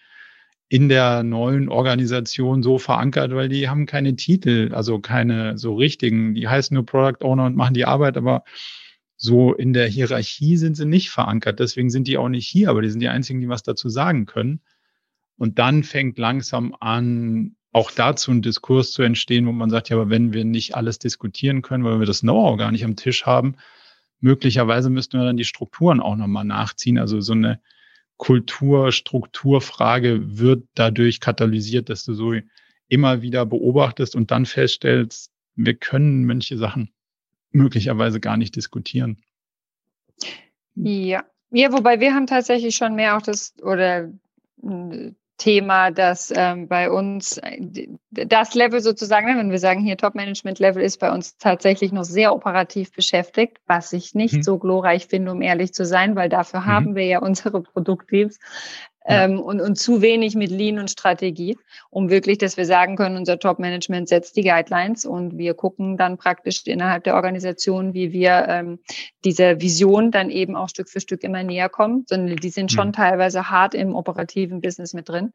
in 0.69 0.89
der 0.89 1.23
neuen 1.23 1.69
Organisation 1.69 2.61
so 2.61 2.77
verankert, 2.77 3.33
weil 3.33 3.47
die 3.47 3.69
haben 3.69 3.85
keine 3.85 4.15
Titel, 4.15 4.71
also 4.73 4.99
keine 4.99 5.57
so 5.57 5.75
richtigen. 5.75 6.35
Die 6.35 6.47
heißen 6.47 6.75
nur 6.75 6.85
Product 6.85 7.23
Owner 7.23 7.45
und 7.45 7.55
machen 7.55 7.73
die 7.73 7.85
Arbeit, 7.85 8.17
aber 8.17 8.43
so 9.15 9.53
in 9.53 9.73
der 9.73 9.87
Hierarchie 9.87 10.57
sind 10.57 10.75
sie 10.75 10.85
nicht 10.85 11.09
verankert. 11.09 11.59
Deswegen 11.59 11.89
sind 11.89 12.07
die 12.07 12.17
auch 12.17 12.29
nicht 12.29 12.47
hier, 12.47 12.69
aber 12.69 12.81
die 12.81 12.89
sind 12.89 12.99
die 12.99 13.07
einzigen, 13.07 13.39
die 13.39 13.49
was 13.49 13.63
dazu 13.63 13.89
sagen 13.89 14.25
können. 14.25 14.61
Und 15.37 15.57
dann 15.57 15.83
fängt 15.83 16.17
langsam 16.17 16.75
an, 16.79 17.55
auch 17.71 17.91
dazu 17.91 18.31
ein 18.31 18.41
Diskurs 18.41 18.91
zu 18.91 19.03
entstehen, 19.03 19.45
wo 19.47 19.51
man 19.51 19.69
sagt, 19.69 19.89
ja, 19.89 19.95
aber 19.95 20.09
wenn 20.09 20.33
wir 20.33 20.45
nicht 20.45 20.75
alles 20.75 20.99
diskutieren 20.99 21.61
können, 21.61 21.83
weil 21.83 21.99
wir 21.99 22.05
das 22.05 22.21
Know-how 22.21 22.57
gar 22.57 22.71
nicht 22.71 22.83
am 22.83 22.95
Tisch 22.95 23.25
haben, 23.25 23.55
möglicherweise 24.19 24.89
müssten 24.89 25.17
wir 25.17 25.25
dann 25.25 25.37
die 25.37 25.45
Strukturen 25.45 25.99
auch 25.99 26.15
nochmal 26.15 26.45
nachziehen. 26.45 26.97
Also 26.97 27.21
so 27.21 27.33
eine 27.33 27.61
Kultur-Strukturfrage 28.17 30.39
wird 30.39 30.63
dadurch 30.75 31.19
katalysiert, 31.19 31.89
dass 31.89 32.03
du 32.03 32.13
so 32.13 32.33
immer 32.87 33.21
wieder 33.21 33.45
beobachtest 33.45 34.15
und 34.15 34.31
dann 34.31 34.45
feststellst, 34.45 35.31
wir 35.55 35.75
können 35.75 36.25
manche 36.25 36.57
Sachen 36.57 36.91
möglicherweise 37.51 38.19
gar 38.19 38.37
nicht 38.37 38.55
diskutieren. 38.55 39.17
Ja, 40.75 41.25
ja, 41.49 41.71
wobei 41.71 41.99
wir 41.99 42.13
haben 42.13 42.27
tatsächlich 42.27 42.75
schon 42.75 42.95
mehr 42.95 43.17
auch 43.17 43.21
das 43.21 43.55
oder 43.61 44.11
hm, 44.61 45.15
Thema, 45.37 45.91
dass 45.91 46.33
ähm, 46.35 46.67
bei 46.67 46.89
uns 46.89 47.37
äh, 47.37 47.87
das 48.09 48.55
Level 48.55 48.81
sozusagen, 48.81 49.27
ne, 49.27 49.37
wenn 49.37 49.51
wir 49.51 49.59
sagen 49.59 49.81
hier 49.81 49.97
Top-Management-Level 49.97 50.81
ist 50.81 50.99
bei 50.99 51.11
uns 51.11 51.37
tatsächlich 51.37 51.91
noch 51.91 52.03
sehr 52.03 52.33
operativ 52.33 52.91
beschäftigt, 52.91 53.57
was 53.67 53.93
ich 53.93 54.15
nicht 54.15 54.35
mhm. 54.35 54.43
so 54.43 54.57
glorreich 54.57 55.07
finde, 55.07 55.31
um 55.31 55.41
ehrlich 55.41 55.73
zu 55.73 55.85
sein, 55.85 56.15
weil 56.15 56.29
dafür 56.29 56.61
mhm. 56.61 56.65
haben 56.65 56.95
wir 56.95 57.05
ja 57.05 57.19
unsere 57.19 57.61
Produktteams 57.61 58.39
ähm, 59.07 59.39
und, 59.39 59.61
und 59.61 59.77
zu 59.77 60.01
wenig 60.01 60.35
mit 60.35 60.51
Lean 60.51 60.79
und 60.79 60.91
Strategie, 60.91 61.57
um 61.89 62.09
wirklich, 62.09 62.37
dass 62.37 62.57
wir 62.57 62.65
sagen 62.65 62.97
können, 62.97 63.15
unser 63.15 63.39
Top-Management 63.39 64.09
setzt 64.09 64.35
die 64.35 64.43
Guidelines 64.43 65.05
und 65.05 65.37
wir 65.37 65.53
gucken 65.53 65.95
dann 65.95 66.17
praktisch 66.17 66.63
innerhalb 66.65 67.05
der 67.05 67.15
Organisation, 67.15 67.93
wie 67.93 68.11
wir 68.11 68.45
ähm, 68.49 68.79
dieser 69.23 69.61
Vision 69.61 70.11
dann 70.11 70.29
eben 70.29 70.57
auch 70.57 70.67
Stück 70.67 70.89
für 70.89 70.99
Stück 70.99 71.23
immer 71.23 71.43
näher 71.43 71.69
kommen, 71.69 72.03
sondern 72.07 72.35
die 72.35 72.49
sind 72.49 72.71
schon 72.71 72.89
mhm. 72.89 72.93
teilweise 72.93 73.49
hart 73.49 73.73
im 73.73 73.95
operativen 73.95 74.59
Business 74.59 74.93
mit 74.93 75.07
drin, 75.07 75.31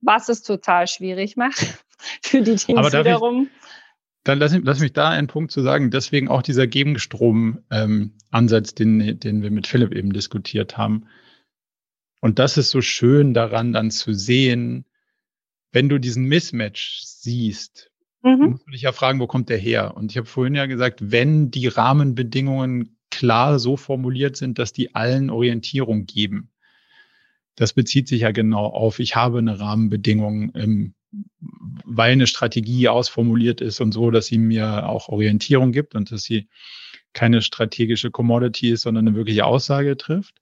was 0.00 0.28
es 0.28 0.42
total 0.42 0.88
schwierig 0.88 1.36
macht 1.36 1.84
für 2.22 2.42
die 2.42 2.56
Teams 2.56 2.92
wiederum. 2.92 3.44
Ich, 3.44 3.50
dann 4.24 4.38
lass, 4.38 4.56
lass 4.62 4.80
mich 4.80 4.92
da 4.92 5.10
einen 5.10 5.28
Punkt 5.28 5.52
zu 5.52 5.62
sagen. 5.62 5.90
Deswegen 5.90 6.28
auch 6.28 6.42
dieser 6.42 6.66
Gegenstrom-Ansatz, 6.66 8.70
ähm, 8.70 8.74
den, 8.76 9.20
den 9.20 9.42
wir 9.42 9.50
mit 9.50 9.66
Philipp 9.66 9.92
eben 9.92 10.12
diskutiert 10.12 10.76
haben. 10.76 11.06
Und 12.22 12.38
das 12.38 12.56
ist 12.56 12.70
so 12.70 12.80
schön 12.80 13.34
daran 13.34 13.72
dann 13.72 13.90
zu 13.90 14.14
sehen, 14.14 14.86
wenn 15.72 15.88
du 15.88 15.98
diesen 15.98 16.24
Mismatch 16.26 17.00
siehst, 17.02 17.90
mhm. 18.22 18.50
musst 18.50 18.66
du 18.66 18.70
dich 18.70 18.82
ja 18.82 18.92
fragen, 18.92 19.18
wo 19.18 19.26
kommt 19.26 19.48
der 19.48 19.58
her? 19.58 19.96
Und 19.96 20.12
ich 20.12 20.16
habe 20.16 20.28
vorhin 20.28 20.54
ja 20.54 20.66
gesagt, 20.66 21.10
wenn 21.10 21.50
die 21.50 21.66
Rahmenbedingungen 21.66 22.96
klar 23.10 23.58
so 23.58 23.76
formuliert 23.76 24.36
sind, 24.36 24.60
dass 24.60 24.72
die 24.72 24.94
allen 24.94 25.30
Orientierung 25.30 26.06
geben. 26.06 26.52
Das 27.56 27.72
bezieht 27.72 28.06
sich 28.06 28.20
ja 28.20 28.30
genau 28.30 28.66
auf, 28.66 29.00
ich 29.00 29.16
habe 29.16 29.38
eine 29.38 29.58
Rahmenbedingung, 29.58 30.52
ähm, 30.54 30.94
weil 31.84 32.12
eine 32.12 32.28
Strategie 32.28 32.88
ausformuliert 32.88 33.60
ist 33.60 33.80
und 33.80 33.90
so, 33.90 34.12
dass 34.12 34.26
sie 34.26 34.38
mir 34.38 34.88
auch 34.88 35.08
Orientierung 35.08 35.72
gibt 35.72 35.96
und 35.96 36.12
dass 36.12 36.22
sie 36.22 36.48
keine 37.14 37.42
strategische 37.42 38.12
Commodity 38.12 38.70
ist, 38.70 38.82
sondern 38.82 39.08
eine 39.08 39.16
wirkliche 39.16 39.44
Aussage 39.44 39.96
trifft. 39.96 40.41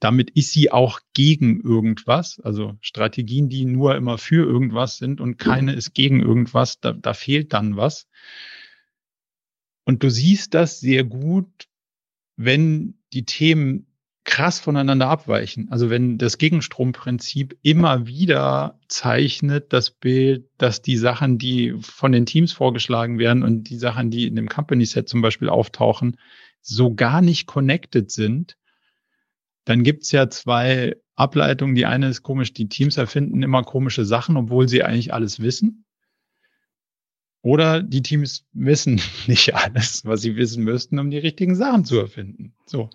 Damit 0.00 0.30
ist 0.30 0.52
sie 0.52 0.72
auch 0.72 1.00
gegen 1.12 1.60
irgendwas. 1.60 2.40
Also 2.40 2.76
Strategien, 2.80 3.48
die 3.48 3.66
nur 3.66 3.94
immer 3.94 4.18
für 4.18 4.46
irgendwas 4.46 4.96
sind 4.96 5.20
und 5.20 5.36
keine 5.36 5.74
ist 5.74 5.94
gegen 5.94 6.20
irgendwas, 6.20 6.80
da, 6.80 6.92
da 6.92 7.12
fehlt 7.12 7.52
dann 7.52 7.76
was. 7.76 8.08
Und 9.84 10.02
du 10.02 10.10
siehst 10.10 10.54
das 10.54 10.80
sehr 10.80 11.04
gut, 11.04 11.68
wenn 12.36 12.98
die 13.12 13.24
Themen 13.24 13.86
krass 14.24 14.60
voneinander 14.60 15.08
abweichen. 15.08 15.70
Also 15.70 15.90
wenn 15.90 16.16
das 16.16 16.38
Gegenstromprinzip 16.38 17.58
immer 17.62 18.06
wieder 18.06 18.78
zeichnet 18.88 19.72
das 19.72 19.90
Bild, 19.90 20.48
dass 20.56 20.82
die 20.82 20.96
Sachen, 20.96 21.38
die 21.38 21.74
von 21.80 22.12
den 22.12 22.26
Teams 22.26 22.52
vorgeschlagen 22.52 23.18
werden 23.18 23.42
und 23.42 23.64
die 23.64 23.76
Sachen, 23.76 24.10
die 24.10 24.26
in 24.26 24.36
dem 24.36 24.48
Company 24.48 24.86
Set 24.86 25.08
zum 25.08 25.20
Beispiel 25.20 25.48
auftauchen, 25.48 26.16
so 26.60 26.94
gar 26.94 27.20
nicht 27.22 27.46
connected 27.46 28.10
sind, 28.10 28.56
dann 29.64 29.82
gibt's 29.82 30.12
ja 30.12 30.30
zwei 30.30 30.96
Ableitungen. 31.16 31.74
Die 31.74 31.86
eine 31.86 32.08
ist 32.08 32.22
komisch, 32.22 32.52
die 32.52 32.68
Teams 32.68 32.96
erfinden 32.96 33.42
immer 33.42 33.62
komische 33.62 34.04
Sachen, 34.04 34.36
obwohl 34.36 34.68
sie 34.68 34.82
eigentlich 34.82 35.12
alles 35.12 35.40
wissen. 35.40 35.84
Oder 37.42 37.82
die 37.82 38.02
Teams 38.02 38.46
wissen 38.52 39.00
nicht 39.26 39.54
alles, 39.54 40.04
was 40.04 40.22
sie 40.22 40.36
wissen 40.36 40.64
müssten, 40.64 40.98
um 40.98 41.10
die 41.10 41.18
richtigen 41.18 41.54
Sachen 41.54 41.84
zu 41.84 41.98
erfinden. 41.98 42.54
So. 42.66 42.90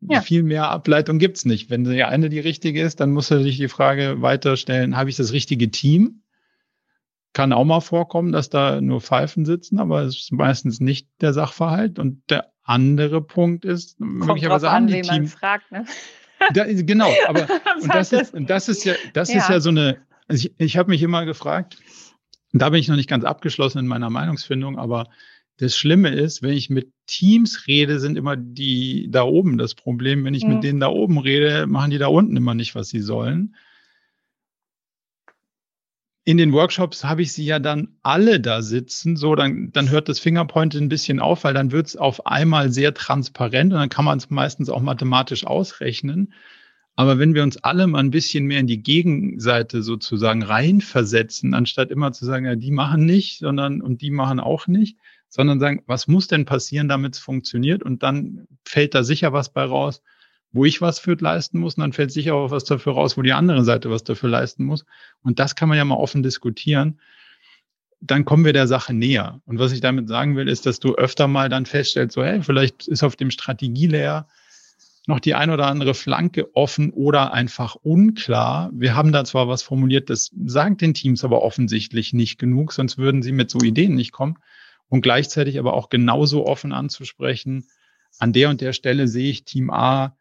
Ja. 0.00 0.20
Viel 0.20 0.42
mehr 0.42 0.68
Ableitung 0.68 1.18
gibt's 1.18 1.44
nicht. 1.44 1.70
Wenn 1.70 1.84
die 1.84 2.04
eine 2.04 2.28
die 2.28 2.40
richtige 2.40 2.82
ist, 2.82 3.00
dann 3.00 3.12
musst 3.12 3.30
du 3.30 3.42
dich 3.42 3.56
die 3.56 3.68
Frage 3.68 4.20
weiterstellen, 4.20 4.96
habe 4.96 5.08
ich 5.08 5.16
das 5.16 5.32
richtige 5.32 5.70
Team? 5.70 6.22
Kann 7.32 7.52
auch 7.52 7.64
mal 7.64 7.80
vorkommen, 7.80 8.30
dass 8.30 8.50
da 8.50 8.80
nur 8.80 9.00
Pfeifen 9.00 9.44
sitzen, 9.46 9.78
aber 9.78 10.02
es 10.02 10.16
ist 10.16 10.32
meistens 10.32 10.78
nicht 10.78 11.08
der 11.20 11.32
Sachverhalt. 11.32 11.98
Und 11.98 12.22
der 12.28 12.52
andere 12.64 13.22
Punkt 13.22 13.64
ist, 13.64 13.98
Kommt 13.98 14.26
möglicherweise 14.26 14.70
an, 14.70 14.86
die 14.86 15.02
Team. 15.02 15.28
Fragt, 15.28 15.70
ne? 15.70 15.84
Da, 16.52 16.64
genau, 16.64 17.10
aber 17.28 17.46
und 17.80 17.94
das 17.94 18.12
ist, 18.12 18.34
und 18.34 18.50
das 18.50 18.68
ist 18.68 18.84
ja, 18.84 18.94
das 19.12 19.32
ja. 19.32 19.38
ist 19.38 19.48
ja 19.48 19.60
so 19.60 19.70
eine, 19.70 19.98
also 20.26 20.48
ich, 20.48 20.54
ich 20.58 20.76
habe 20.76 20.90
mich 20.90 21.02
immer 21.02 21.24
gefragt, 21.24 21.78
da 22.52 22.70
bin 22.70 22.80
ich 22.80 22.88
noch 22.88 22.96
nicht 22.96 23.08
ganz 23.08 23.24
abgeschlossen 23.24 23.78
in 23.78 23.86
meiner 23.86 24.10
Meinungsfindung, 24.10 24.78
aber 24.78 25.08
das 25.58 25.76
Schlimme 25.76 26.08
ist, 26.08 26.42
wenn 26.42 26.52
ich 26.52 26.70
mit 26.70 26.90
Teams 27.06 27.66
rede, 27.68 28.00
sind 28.00 28.16
immer 28.16 28.36
die 28.36 29.08
da 29.10 29.22
oben 29.22 29.56
das 29.56 29.74
Problem. 29.74 30.24
Wenn 30.24 30.34
ich 30.34 30.44
mhm. 30.44 30.54
mit 30.54 30.64
denen 30.64 30.80
da 30.80 30.88
oben 30.88 31.18
rede, 31.18 31.66
machen 31.66 31.92
die 31.92 31.98
da 31.98 32.08
unten 32.08 32.36
immer 32.36 32.54
nicht, 32.54 32.74
was 32.74 32.88
sie 32.88 33.00
sollen 33.00 33.54
in 36.24 36.38
den 36.38 36.52
Workshops 36.52 37.04
habe 37.04 37.22
ich 37.22 37.32
sie 37.32 37.44
ja 37.44 37.58
dann 37.58 37.88
alle 38.02 38.40
da 38.40 38.62
sitzen, 38.62 39.16
so 39.16 39.34
dann, 39.34 39.70
dann 39.72 39.90
hört 39.90 40.08
das 40.08 40.18
Fingerpoint 40.18 40.74
ein 40.74 40.88
bisschen 40.88 41.20
auf, 41.20 41.44
weil 41.44 41.52
dann 41.52 41.70
wird 41.70 41.88
es 41.88 41.96
auf 41.96 42.26
einmal 42.26 42.72
sehr 42.72 42.94
transparent 42.94 43.72
und 43.72 43.78
dann 43.78 43.90
kann 43.90 44.06
man 44.06 44.16
es 44.16 44.30
meistens 44.30 44.70
auch 44.70 44.80
mathematisch 44.80 45.46
ausrechnen. 45.46 46.32
Aber 46.96 47.18
wenn 47.18 47.34
wir 47.34 47.42
uns 47.42 47.58
alle 47.58 47.86
mal 47.86 47.98
ein 47.98 48.10
bisschen 48.10 48.46
mehr 48.46 48.60
in 48.60 48.66
die 48.66 48.82
Gegenseite 48.82 49.82
sozusagen 49.82 50.42
reinversetzen, 50.42 51.52
anstatt 51.52 51.90
immer 51.90 52.12
zu 52.12 52.24
sagen, 52.24 52.46
ja, 52.46 52.54
die 52.54 52.70
machen 52.70 53.04
nicht, 53.04 53.40
sondern 53.40 53.82
und 53.82 54.00
die 54.00 54.10
machen 54.10 54.40
auch 54.40 54.66
nicht, 54.66 54.96
sondern 55.28 55.60
sagen, 55.60 55.82
was 55.86 56.06
muss 56.06 56.28
denn 56.28 56.46
passieren, 56.46 56.88
damit 56.88 57.16
es 57.16 57.20
funktioniert? 57.20 57.82
Und 57.82 58.02
dann 58.02 58.46
fällt 58.64 58.94
da 58.94 59.02
sicher 59.02 59.32
was 59.32 59.52
bei 59.52 59.64
raus 59.64 60.00
wo 60.54 60.64
ich 60.64 60.80
was 60.80 61.00
für 61.00 61.14
leisten 61.14 61.58
muss, 61.58 61.74
und 61.74 61.80
dann 61.80 61.92
fällt 61.92 62.12
sicher 62.12 62.34
auch 62.36 62.52
was 62.52 62.64
dafür 62.64 62.94
raus, 62.94 63.16
wo 63.16 63.22
die 63.22 63.32
andere 63.32 63.64
Seite 63.64 63.90
was 63.90 64.04
dafür 64.04 64.30
leisten 64.30 64.64
muss. 64.64 64.86
Und 65.22 65.40
das 65.40 65.56
kann 65.56 65.68
man 65.68 65.76
ja 65.76 65.84
mal 65.84 65.96
offen 65.96 66.22
diskutieren. 66.22 67.00
Dann 68.00 68.24
kommen 68.24 68.44
wir 68.44 68.52
der 68.52 68.68
Sache 68.68 68.94
näher. 68.94 69.40
Und 69.46 69.58
was 69.58 69.72
ich 69.72 69.80
damit 69.80 70.08
sagen 70.08 70.36
will, 70.36 70.48
ist, 70.48 70.64
dass 70.64 70.78
du 70.78 70.94
öfter 70.94 71.26
mal 71.26 71.48
dann 71.48 71.66
feststellst, 71.66 72.14
so, 72.14 72.22
hey, 72.22 72.40
vielleicht 72.40 72.86
ist 72.86 73.02
auf 73.02 73.16
dem 73.16 73.32
Strategielayer 73.32 74.28
noch 75.06 75.18
die 75.18 75.34
ein 75.34 75.50
oder 75.50 75.66
andere 75.66 75.92
Flanke 75.92 76.54
offen 76.54 76.90
oder 76.90 77.32
einfach 77.32 77.74
unklar. 77.74 78.70
Wir 78.72 78.94
haben 78.94 79.10
da 79.10 79.24
zwar 79.24 79.48
was 79.48 79.62
formuliert, 79.62 80.08
das 80.08 80.30
sagt 80.46 80.80
den 80.80 80.94
Teams 80.94 81.24
aber 81.24 81.42
offensichtlich 81.42 82.12
nicht 82.12 82.38
genug, 82.38 82.72
sonst 82.72 82.96
würden 82.96 83.22
sie 83.22 83.32
mit 83.32 83.50
so 83.50 83.58
Ideen 83.58 83.96
nicht 83.96 84.12
kommen. 84.12 84.38
Und 84.88 85.00
gleichzeitig 85.00 85.58
aber 85.58 85.74
auch 85.74 85.88
genauso 85.88 86.46
offen 86.46 86.72
anzusprechen, 86.72 87.66
an 88.20 88.32
der 88.32 88.50
und 88.50 88.60
der 88.60 88.72
Stelle 88.72 89.08
sehe 89.08 89.30
ich 89.30 89.44
Team 89.44 89.70
A, 89.70 90.16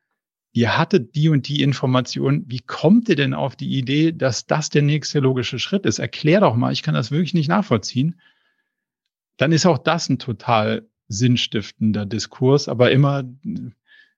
ihr 0.54 0.78
hattet 0.78 1.16
die 1.16 1.30
und 1.30 1.48
die 1.48 1.62
Information. 1.62 2.46
Wie 2.48 2.60
kommt 2.60 3.10
ihr 3.10 3.16
denn 3.16 3.34
auf 3.34 3.56
die 3.56 3.78
Idee, 3.78 4.12
dass 4.12 4.46
das 4.46 4.70
der 4.70 4.84
nächste 4.84 5.20
logische 5.20 5.60
Schritt 5.60 5.86
ist? 5.86 6.00
Erklär 6.00 6.40
doch 6.40 6.56
mal, 6.56 6.72
ich 6.72 6.84
kann 6.84 6.94
das 6.94 7.12
wirklich 7.12 7.34
nicht 7.34 7.50
nachvollziehen. 7.50 8.20
Dann 9.38 9.52
ist 9.52 9.66
auch 9.66 9.80
das 9.80 10.10
ein 10.10 10.20
total 10.20 10.88
sinnstiftender 11.08 12.06
Diskurs, 12.06 12.70
aber 12.70 12.92
immer 12.92 13.24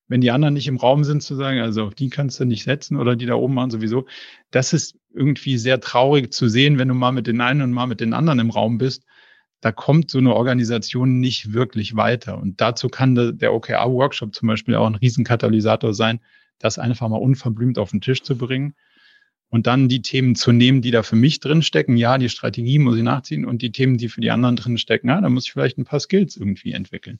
wenn 0.07 0.21
die 0.21 0.31
anderen 0.31 0.53
nicht 0.53 0.67
im 0.67 0.77
Raum 0.77 1.03
sind, 1.03 1.23
zu 1.23 1.35
sagen, 1.35 1.59
also 1.61 1.85
auf 1.85 1.95
die 1.95 2.09
kannst 2.09 2.39
du 2.39 2.45
nicht 2.45 2.63
setzen 2.63 2.97
oder 2.97 3.15
die 3.15 3.25
da 3.25 3.35
oben 3.35 3.55
machen 3.55 3.71
sowieso. 3.71 4.05
Das 4.51 4.73
ist 4.73 4.99
irgendwie 5.13 5.57
sehr 5.57 5.79
traurig 5.79 6.31
zu 6.31 6.47
sehen, 6.47 6.77
wenn 6.77 6.89
du 6.89 6.93
mal 6.93 7.11
mit 7.11 7.27
den 7.27 7.41
einen 7.41 7.61
und 7.61 7.71
mal 7.71 7.87
mit 7.87 8.01
den 8.01 8.13
anderen 8.13 8.39
im 8.39 8.51
Raum 8.51 8.77
bist. 8.77 9.03
Da 9.65 9.71
kommt 9.71 10.11
so 10.11 10.19
eine 10.19 10.35
Organisation 10.35 11.19
nicht 11.19 11.53
wirklich 11.53 11.95
weiter. 11.95 12.37
Und 12.37 12.61
dazu 12.61 12.87
kann 12.87 13.15
der 13.15 13.51
OKR-Workshop 13.51 14.35
zum 14.35 14.47
Beispiel 14.47 14.75
auch 14.75 14.85
ein 14.85 14.93
Riesenkatalysator 14.93 15.91
sein, 15.95 16.19
das 16.59 16.77
einfach 16.77 17.09
mal 17.09 17.17
unverblümt 17.17 17.79
auf 17.79 17.89
den 17.89 17.99
Tisch 17.99 18.21
zu 18.21 18.37
bringen 18.37 18.75
und 19.49 19.65
dann 19.65 19.89
die 19.89 20.03
Themen 20.03 20.35
zu 20.35 20.51
nehmen, 20.51 20.83
die 20.83 20.91
da 20.91 21.01
für 21.01 21.15
mich 21.15 21.39
drinstecken. 21.39 21.97
Ja, 21.97 22.19
die 22.19 22.29
Strategie 22.29 22.77
muss 22.77 22.95
ich 22.95 23.01
nachziehen 23.01 23.43
und 23.43 23.63
die 23.63 23.71
Themen, 23.71 23.97
die 23.97 24.07
für 24.07 24.21
die 24.21 24.29
anderen 24.29 24.55
drinstecken, 24.55 25.09
ja, 25.09 25.19
da 25.19 25.29
muss 25.29 25.47
ich 25.47 25.53
vielleicht 25.53 25.79
ein 25.79 25.85
paar 25.85 25.99
Skills 25.99 26.37
irgendwie 26.37 26.73
entwickeln. 26.73 27.17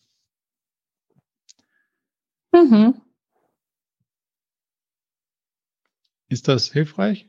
Mhm. 2.54 3.02
Ist 6.30 6.48
das 6.48 6.72
hilfreich? 6.72 7.28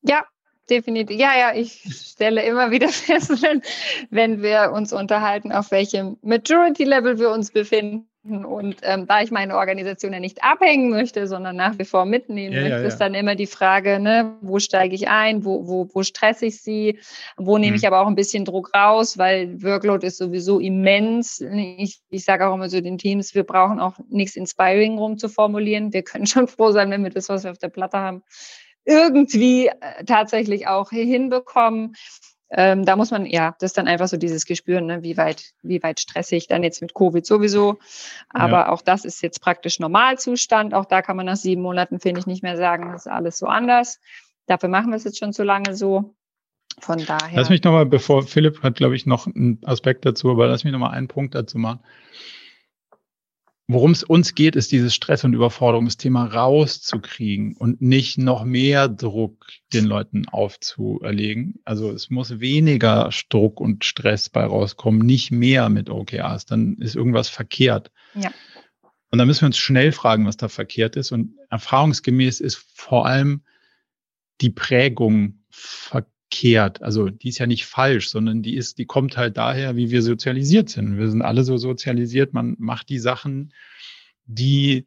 Ja, 0.00 0.24
definitiv. 0.68 1.18
Ja, 1.18 1.32
ja, 1.38 1.54
ich 1.54 1.82
stelle 1.92 2.44
immer 2.44 2.70
wieder 2.70 2.88
fest, 2.90 3.42
wenn, 3.42 3.62
wenn 4.10 4.42
wir 4.42 4.72
uns 4.72 4.92
unterhalten, 4.92 5.52
auf 5.52 5.70
welchem 5.70 6.16
Maturity-Level 6.22 7.18
wir 7.18 7.30
uns 7.30 7.50
befinden 7.50 8.08
und 8.24 8.76
ähm, 8.82 9.08
da 9.08 9.20
ich 9.20 9.32
meine 9.32 9.56
Organisation 9.56 10.12
ja 10.12 10.20
nicht 10.20 10.44
abhängen 10.44 10.90
möchte, 10.90 11.26
sondern 11.26 11.56
nach 11.56 11.76
wie 11.78 11.84
vor 11.84 12.04
mitnehmen 12.04 12.54
ja, 12.54 12.60
möchte, 12.60 12.76
ja, 12.76 12.82
ja. 12.82 12.86
ist 12.86 12.98
dann 12.98 13.14
immer 13.14 13.34
die 13.34 13.48
Frage, 13.48 13.98
ne, 13.98 14.36
wo 14.42 14.60
steige 14.60 14.94
ich 14.94 15.08
ein, 15.08 15.44
wo, 15.44 15.66
wo, 15.66 15.88
wo 15.92 16.04
stresse 16.04 16.46
ich 16.46 16.62
sie, 16.62 17.00
wo 17.36 17.58
nehme 17.58 17.72
mhm. 17.72 17.76
ich 17.78 17.86
aber 17.86 18.00
auch 18.00 18.06
ein 18.06 18.14
bisschen 18.14 18.44
Druck 18.44 18.72
raus, 18.74 19.18
weil 19.18 19.60
Workload 19.60 20.06
ist 20.06 20.18
sowieso 20.18 20.60
immens. 20.60 21.40
Ich, 21.40 22.00
ich 22.10 22.24
sage 22.24 22.46
auch 22.46 22.54
immer 22.54 22.68
so 22.68 22.80
den 22.80 22.96
Teams, 22.96 23.34
wir 23.34 23.42
brauchen 23.42 23.80
auch 23.80 23.98
nichts 24.08 24.36
Inspiring 24.36 24.98
rum 24.98 25.18
zu 25.18 25.28
formulieren. 25.28 25.92
Wir 25.92 26.04
können 26.04 26.28
schon 26.28 26.46
froh 26.46 26.70
sein, 26.70 26.92
wenn 26.92 27.02
wir 27.02 27.10
das, 27.10 27.28
was 27.28 27.42
wir 27.42 27.50
auf 27.50 27.58
der 27.58 27.70
Platte 27.70 27.98
haben, 27.98 28.22
irgendwie 28.84 29.68
äh, 29.68 30.04
tatsächlich 30.04 30.66
auch 30.66 30.90
hinbekommen 30.90 31.94
ähm, 32.54 32.84
da 32.84 32.96
muss 32.96 33.10
man, 33.10 33.24
ja, 33.24 33.54
das 33.58 33.70
ist 33.70 33.78
dann 33.78 33.88
einfach 33.88 34.08
so 34.08 34.18
dieses 34.18 34.44
Gespür, 34.44 34.82
ne, 34.82 35.02
wie 35.02 35.16
weit, 35.16 35.52
wie 35.62 35.82
weit 35.82 36.00
stressig 36.00 36.48
dann 36.48 36.62
jetzt 36.62 36.82
mit 36.82 36.92
Covid 36.92 37.24
sowieso. 37.24 37.78
Aber 38.28 38.58
ja. 38.58 38.68
auch 38.68 38.82
das 38.82 39.06
ist 39.06 39.22
jetzt 39.22 39.40
praktisch 39.40 39.80
Normalzustand. 39.80 40.74
Auch 40.74 40.84
da 40.84 41.00
kann 41.00 41.16
man 41.16 41.26
nach 41.26 41.36
sieben 41.36 41.62
Monaten, 41.62 41.98
finde 41.98 42.20
ich, 42.20 42.26
nicht 42.26 42.42
mehr 42.42 42.58
sagen, 42.58 42.92
das 42.92 43.06
ist 43.06 43.12
alles 43.12 43.38
so 43.38 43.46
anders. 43.46 44.00
Dafür 44.46 44.68
machen 44.68 44.90
wir 44.90 44.96
es 44.96 45.04
jetzt 45.04 45.18
schon 45.18 45.32
so 45.32 45.42
lange 45.42 45.74
so. 45.74 46.14
Von 46.80 47.04
daher. 47.04 47.36
Lass 47.38 47.50
mich 47.50 47.62
nochmal, 47.62 47.84
bevor 47.84 48.22
Philipp 48.22 48.62
hat, 48.62 48.76
glaube 48.76 48.96
ich, 48.96 49.04
noch 49.04 49.26
einen 49.26 49.60
Aspekt 49.64 50.06
dazu, 50.06 50.30
aber 50.30 50.46
lass 50.46 50.64
mich 50.64 50.72
nochmal 50.72 50.92
einen 50.92 51.06
Punkt 51.06 51.34
dazu 51.34 51.58
machen. 51.58 51.80
Worum 53.72 53.92
es 53.92 54.02
uns 54.02 54.34
geht, 54.34 54.56
ist 54.56 54.72
dieses 54.72 54.94
Stress- 54.94 55.24
und 55.24 55.34
Überforderungsthema 55.34 56.26
rauszukriegen 56.26 57.56
und 57.56 57.80
nicht 57.80 58.18
noch 58.18 58.44
mehr 58.44 58.88
Druck 58.88 59.46
den 59.72 59.86
Leuten 59.86 60.28
aufzuerlegen. 60.28 61.60
Also 61.64 61.90
es 61.90 62.10
muss 62.10 62.40
weniger 62.40 63.10
Druck 63.28 63.60
und 63.60 63.84
Stress 63.84 64.28
bei 64.28 64.44
rauskommen, 64.44 65.00
nicht 65.06 65.30
mehr 65.30 65.68
mit 65.68 65.90
OKRs. 65.90 66.46
Dann 66.46 66.76
ist 66.78 66.96
irgendwas 66.96 67.28
verkehrt. 67.28 67.90
Ja. 68.14 68.30
Und 69.10 69.18
da 69.18 69.24
müssen 69.24 69.42
wir 69.42 69.46
uns 69.46 69.58
schnell 69.58 69.92
fragen, 69.92 70.26
was 70.26 70.36
da 70.36 70.48
verkehrt 70.48 70.96
ist. 70.96 71.12
Und 71.12 71.36
erfahrungsgemäß 71.50 72.40
ist 72.40 72.64
vor 72.74 73.06
allem 73.06 73.42
die 74.40 74.50
Prägung 74.50 75.44
verkehrt 75.50 76.11
verkehrt. 76.32 76.82
Also 76.82 77.08
die 77.10 77.28
ist 77.28 77.38
ja 77.38 77.46
nicht 77.46 77.66
falsch, 77.66 78.08
sondern 78.08 78.42
die 78.42 78.56
ist, 78.56 78.78
die 78.78 78.86
kommt 78.86 79.16
halt 79.16 79.36
daher, 79.36 79.76
wie 79.76 79.90
wir 79.90 80.02
sozialisiert 80.02 80.70
sind. 80.70 80.96
Wir 80.96 81.10
sind 81.10 81.22
alle 81.22 81.44
so 81.44 81.56
sozialisiert, 81.58 82.32
man 82.32 82.56
macht 82.58 82.88
die 82.88 82.98
Sachen, 82.98 83.52
die 84.24 84.86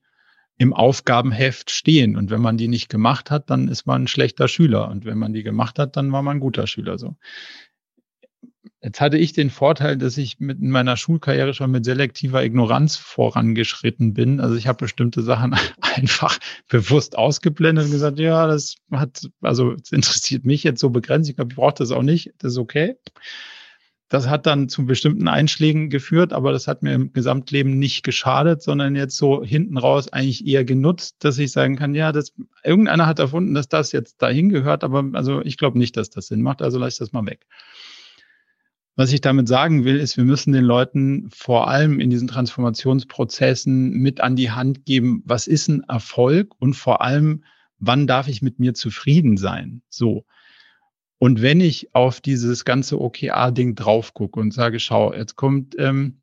im 0.58 0.74
Aufgabenheft 0.74 1.70
stehen. 1.70 2.16
Und 2.16 2.32
wenn 2.32 2.42
man 2.42 2.58
die 2.58 2.68
nicht 2.68 2.90
gemacht 2.90 3.30
hat, 3.30 3.50
dann 3.50 3.68
ist 3.68 3.86
man 3.86 4.04
ein 4.04 4.08
schlechter 4.08 4.48
Schüler. 4.48 4.90
Und 4.90 5.06
wenn 5.06 5.18
man 5.18 5.34
die 5.34 5.44
gemacht 5.44 5.78
hat, 5.78 5.98
dann 5.98 6.12
war 6.12 6.22
man 6.22 6.38
ein 6.38 6.42
guter 6.42 6.66
Schüler. 6.66 6.98
So. 6.98 7.16
Jetzt 8.86 9.02
hatte 9.02 9.18
ich 9.18 9.34
den 9.34 9.50
Vorteil, 9.50 9.98
dass 9.98 10.16
ich 10.16 10.40
mit 10.40 10.62
meiner 10.62 10.96
Schulkarriere 10.96 11.56
schon 11.56 11.72
mit 11.72 11.84
selektiver 11.86 12.44
Ignoranz 12.44 12.98
vorangeschritten 12.98 14.14
bin. 14.14 14.40
Also 14.40 14.58
ich 14.58 14.68
habe 14.68 14.78
bestimmte 14.78 15.24
Sachen 15.24 15.56
einfach 15.82 16.38
bewusst 16.70 17.18
ausgeblendet 17.18 17.86
und 17.86 17.92
gesagt, 17.92 18.20
ja, 18.20 18.46
das 18.46 18.76
hat, 18.92 19.28
also 19.42 19.74
es 19.74 19.92
interessiert 19.92 20.46
mich 20.46 20.64
jetzt 20.64 20.80
so 20.82 20.92
begrenzt. 20.92 21.28
Ich 21.28 21.36
glaube, 21.36 21.54
ich 21.54 21.56
brauche 21.56 21.74
das 21.74 21.90
auch 21.90 22.04
nicht. 22.04 22.34
Das 22.38 22.52
ist 22.52 22.60
okay. 22.60 22.96
Das 24.08 24.30
hat 24.30 24.46
dann 24.46 24.70
zu 24.70 24.86
bestimmten 24.86 25.28
Einschlägen 25.28 25.90
geführt, 25.90 26.32
aber 26.32 26.52
das 26.52 26.68
hat 26.68 26.84
mir 26.84 26.94
im 26.94 27.12
Gesamtleben 27.12 27.80
nicht 27.80 28.04
geschadet, 28.04 28.62
sondern 28.62 28.96
jetzt 28.96 29.18
so 29.18 29.44
hinten 29.44 29.80
raus 29.80 30.14
eigentlich 30.14 30.46
eher 30.46 30.64
genutzt, 30.64 31.16
dass 31.24 31.40
ich 31.40 31.52
sagen 31.52 31.76
kann, 31.76 31.96
ja, 31.96 32.12
das, 32.12 32.34
irgendeiner 32.64 33.08
hat 33.08 33.18
erfunden, 33.18 33.56
dass 33.56 33.68
das 33.68 33.92
jetzt 33.94 34.22
dahin 34.22 34.50
gehört, 34.50 34.84
aber 34.84 35.10
also 35.14 35.42
ich 35.42 35.58
glaube 35.58 35.80
nicht, 35.80 35.98
dass 35.98 36.12
das 36.12 36.28
Sinn 36.28 36.44
macht, 36.44 36.62
also 36.62 36.78
lasse 36.78 36.90
ich 36.94 37.00
das 37.00 37.14
mal 37.14 37.26
weg. 37.26 37.48
Was 38.98 39.12
ich 39.12 39.20
damit 39.20 39.50
sagen 39.50 39.84
will, 39.84 39.98
ist, 39.98 40.16
wir 40.16 40.24
müssen 40.24 40.54
den 40.54 40.64
Leuten 40.64 41.30
vor 41.30 41.68
allem 41.68 42.00
in 42.00 42.10
diesen 42.10 42.30
Transformationsprozessen 42.30 43.92
mit 43.92 44.22
an 44.22 44.38
die 44.38 44.52
Hand 44.52 44.86
geben, 44.86 45.22
was 45.26 45.48
ist 45.48 45.68
ein 45.68 45.84
Erfolg 45.84 46.54
und 46.60 46.76
vor 46.76 47.02
allem, 47.02 47.44
wann 47.78 48.08
darf 48.08 48.30
ich 48.30 48.42
mit 48.42 48.58
mir 48.60 48.74
zufrieden 48.74 49.36
sein? 49.36 49.82
So. 49.90 50.26
Und 51.18 51.42
wenn 51.42 51.60
ich 51.60 51.94
auf 51.94 52.22
dieses 52.22 52.64
ganze 52.64 53.02
OKR-Ding 53.02 53.76
drauf 53.76 54.14
gucke 54.14 54.40
und 54.40 54.54
sage, 54.54 54.80
schau, 54.80 55.14
jetzt 55.14 55.36
kommt, 55.36 55.76
ähm, 55.78 56.22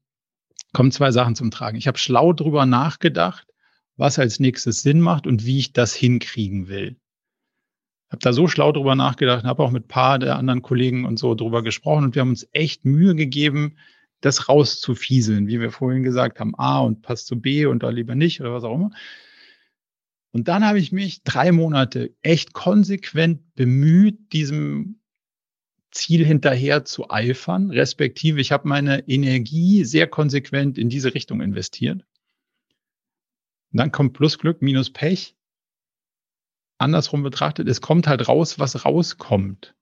kommen 0.73 0.93
zwei 0.93 1.11
Sachen 1.11 1.35
zum 1.35 1.51
Tragen. 1.51 1.77
Ich 1.77 1.89
habe 1.89 1.99
schlau 1.99 2.33
drüber 2.33 2.65
nachgedacht, 2.65 3.47
was 3.97 4.19
als 4.19 4.41
nächstes 4.41 4.79
Sinn 4.79 5.01
macht 5.01 5.27
und 5.27 5.45
wie 5.45 5.59
ich 5.59 5.75
das 5.75 5.95
hinkriegen 5.95 6.69
will 6.69 6.97
habe 8.13 8.21
da 8.21 8.33
so 8.35 8.47
schlau 8.47 8.73
drüber 8.73 8.95
nachgedacht, 8.95 9.45
habe 9.45 9.63
auch 9.63 9.71
mit 9.71 9.89
paar 9.89 10.19
der 10.19 10.37
anderen 10.37 10.61
Kollegen 10.61 11.07
und 11.07 11.19
so 11.19 11.35
drüber 11.35 11.63
gesprochen 11.63 12.05
und 12.05 12.15
wir 12.15 12.21
haben 12.21 12.29
uns 12.29 12.47
echt 12.53 12.85
Mühe 12.85 13.15
gegeben, 13.15 13.79
das 14.21 14.49
rauszufieseln, 14.49 15.49
wie 15.49 15.61
wir 15.61 15.73
vorhin 15.73 16.03
gesagt 16.03 16.39
haben, 16.39 16.55
A 16.57 16.81
und 16.81 17.03
passt 17.03 17.27
zu 17.27 17.41
B 17.41 17.65
und 17.67 17.83
da 17.83 17.89
lieber 17.89 18.15
nicht 18.15 18.41
oder 18.41 18.53
was 18.53 18.65
auch 18.65 18.75
immer. 18.75 18.91
Und 20.31 20.49
dann 20.49 20.65
habe 20.65 20.79
ich 20.79 20.93
mich 20.93 21.23
drei 21.25 21.53
Monate 21.53 22.15
echt 22.23 22.53
konsequent 22.53 23.55
bemüht, 23.55 24.33
diesem 24.33 25.01
Ziel 25.91 26.25
hinterher 26.25 26.85
zu 26.85 27.11
eifern, 27.11 27.71
respektive 27.71 28.41
ich 28.41 28.53
habe 28.53 28.69
meine 28.69 29.09
Energie 29.09 29.85
sehr 29.85 30.07
konsequent 30.07 30.79
in 30.79 30.89
diese 30.89 31.15
Richtung 31.15 31.41
investiert. 31.41 32.05
Und 33.73 33.79
dann 33.79 33.91
kommt 33.91 34.13
plus 34.13 34.39
Glück 34.39 34.63
minus 34.63 34.91
Pech 34.91 35.35
andersrum 36.83 37.23
betrachtet, 37.23 37.69
es 37.69 37.81
kommt 37.81 38.07
halt 38.07 38.29
raus, 38.29 38.59
was 38.59 38.85
rauskommt. 38.85 39.75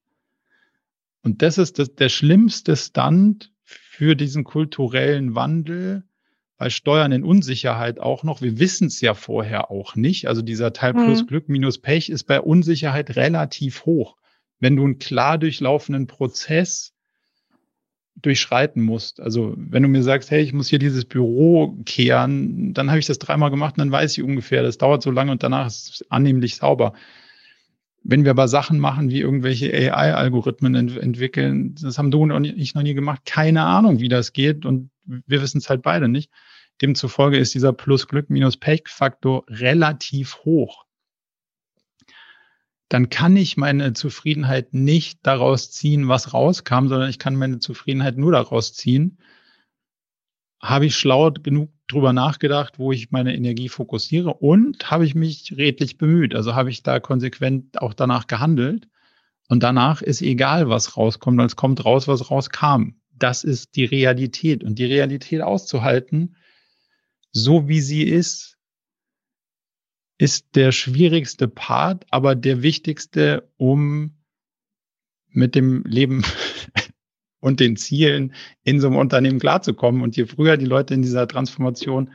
Und 1.23 1.41
das 1.41 1.57
ist 1.57 1.79
das, 1.79 1.95
der 1.95 2.09
schlimmste 2.09 2.75
Stand 2.75 3.51
für 3.63 4.15
diesen 4.15 4.43
kulturellen 4.43 5.35
Wandel, 5.35 6.03
bei 6.61 6.69
Steuern 6.69 7.11
in 7.11 7.23
Unsicherheit 7.23 7.99
auch 7.99 8.23
noch. 8.23 8.43
Wir 8.43 8.59
wissen 8.59 8.85
es 8.85 9.01
ja 9.01 9.15
vorher 9.15 9.71
auch 9.71 9.95
nicht. 9.95 10.27
Also 10.27 10.43
dieser 10.43 10.73
Teil 10.73 10.93
plus 10.93 11.23
mhm. 11.23 11.27
Glück 11.27 11.49
minus 11.49 11.79
Pech 11.79 12.09
ist 12.09 12.25
bei 12.25 12.39
Unsicherheit 12.39 13.15
relativ 13.15 13.85
hoch. 13.85 14.15
Wenn 14.59 14.75
du 14.75 14.83
einen 14.83 14.99
klar 14.99 15.39
durchlaufenden 15.39 16.05
Prozess 16.05 16.93
durchschreiten 18.15 18.81
musst. 18.81 19.19
Also 19.19 19.53
wenn 19.57 19.83
du 19.83 19.89
mir 19.89 20.03
sagst, 20.03 20.31
hey, 20.31 20.41
ich 20.41 20.53
muss 20.53 20.69
hier 20.69 20.79
dieses 20.79 21.05
Büro 21.05 21.77
kehren, 21.85 22.73
dann 22.73 22.89
habe 22.89 22.99
ich 22.99 23.05
das 23.05 23.19
dreimal 23.19 23.49
gemacht 23.49 23.75
und 23.75 23.79
dann 23.79 23.91
weiß 23.91 24.17
ich 24.17 24.23
ungefähr, 24.23 24.63
das 24.63 24.77
dauert 24.77 25.01
so 25.01 25.11
lange 25.11 25.31
und 25.31 25.43
danach 25.43 25.67
ist 25.67 25.89
es 25.89 26.11
annehmlich 26.11 26.55
sauber. 26.55 26.93
Wenn 28.03 28.23
wir 28.23 28.31
aber 28.31 28.47
Sachen 28.47 28.79
machen, 28.79 29.09
wie 29.09 29.19
irgendwelche 29.19 29.71
AI-Algorithmen 29.71 30.75
ent 30.75 30.97
entwickeln, 30.97 31.75
das 31.75 31.97
haben 31.97 32.11
du 32.11 32.23
und 32.23 32.45
ich 32.45 32.73
noch 32.73 32.81
nie 32.81 32.95
gemacht, 32.95 33.21
keine 33.25 33.63
Ahnung, 33.63 33.99
wie 33.99 34.09
das 34.09 34.33
geht 34.33 34.65
und 34.65 34.89
wir 35.05 35.41
wissen 35.41 35.59
es 35.59 35.69
halt 35.69 35.81
beide 35.81 36.07
nicht. 36.07 36.31
Demzufolge 36.81 37.37
ist 37.37 37.53
dieser 37.53 37.73
Plus-Glück 37.73 38.29
minus 38.29 38.57
Pech-Faktor 38.57 39.45
relativ 39.47 40.37
hoch 40.43 40.85
dann 42.91 43.07
kann 43.07 43.37
ich 43.37 43.55
meine 43.55 43.93
Zufriedenheit 43.93 44.73
nicht 44.73 45.19
daraus 45.23 45.71
ziehen, 45.71 46.09
was 46.09 46.33
rauskam, 46.33 46.87
sondern 46.87 47.09
ich 47.09 47.19
kann 47.19 47.37
meine 47.37 47.59
Zufriedenheit 47.59 48.17
nur 48.17 48.33
daraus 48.33 48.73
ziehen, 48.73 49.17
habe 50.61 50.87
ich 50.87 50.97
schlau 50.97 51.31
genug 51.31 51.71
drüber 51.87 52.11
nachgedacht, 52.11 52.79
wo 52.79 52.91
ich 52.91 53.09
meine 53.11 53.33
Energie 53.33 53.69
fokussiere 53.69 54.33
und 54.33 54.91
habe 54.91 55.05
ich 55.05 55.15
mich 55.15 55.53
redlich 55.55 55.97
bemüht. 55.97 56.35
Also 56.35 56.53
habe 56.53 56.69
ich 56.69 56.83
da 56.83 56.99
konsequent 56.99 57.81
auch 57.81 57.93
danach 57.93 58.27
gehandelt. 58.27 58.89
Und 59.47 59.63
danach 59.63 60.01
ist 60.01 60.21
egal, 60.21 60.67
was 60.67 60.97
rauskommt, 60.97 61.39
es 61.41 61.55
kommt 61.55 61.85
raus, 61.85 62.09
was 62.09 62.29
rauskam. 62.29 62.95
Das 63.15 63.45
ist 63.45 63.77
die 63.77 63.85
Realität. 63.85 64.65
Und 64.65 64.79
die 64.79 64.85
Realität 64.85 65.41
auszuhalten, 65.41 66.35
so 67.31 67.69
wie 67.69 67.79
sie 67.79 68.03
ist, 68.03 68.57
ist 70.21 70.55
der 70.55 70.71
schwierigste 70.71 71.47
Part, 71.47 72.05
aber 72.11 72.35
der 72.35 72.61
wichtigste, 72.61 73.49
um 73.57 74.11
mit 75.29 75.55
dem 75.55 75.81
Leben 75.83 76.21
und 77.39 77.59
den 77.59 77.75
Zielen 77.75 78.35
in 78.63 78.79
so 78.79 78.85
einem 78.85 78.97
Unternehmen 78.97 79.39
klarzukommen. 79.39 80.03
Und 80.03 80.15
je 80.15 80.27
früher 80.27 80.57
die 80.57 80.67
Leute 80.67 80.93
in 80.93 81.01
dieser 81.01 81.27
Transformation 81.27 82.13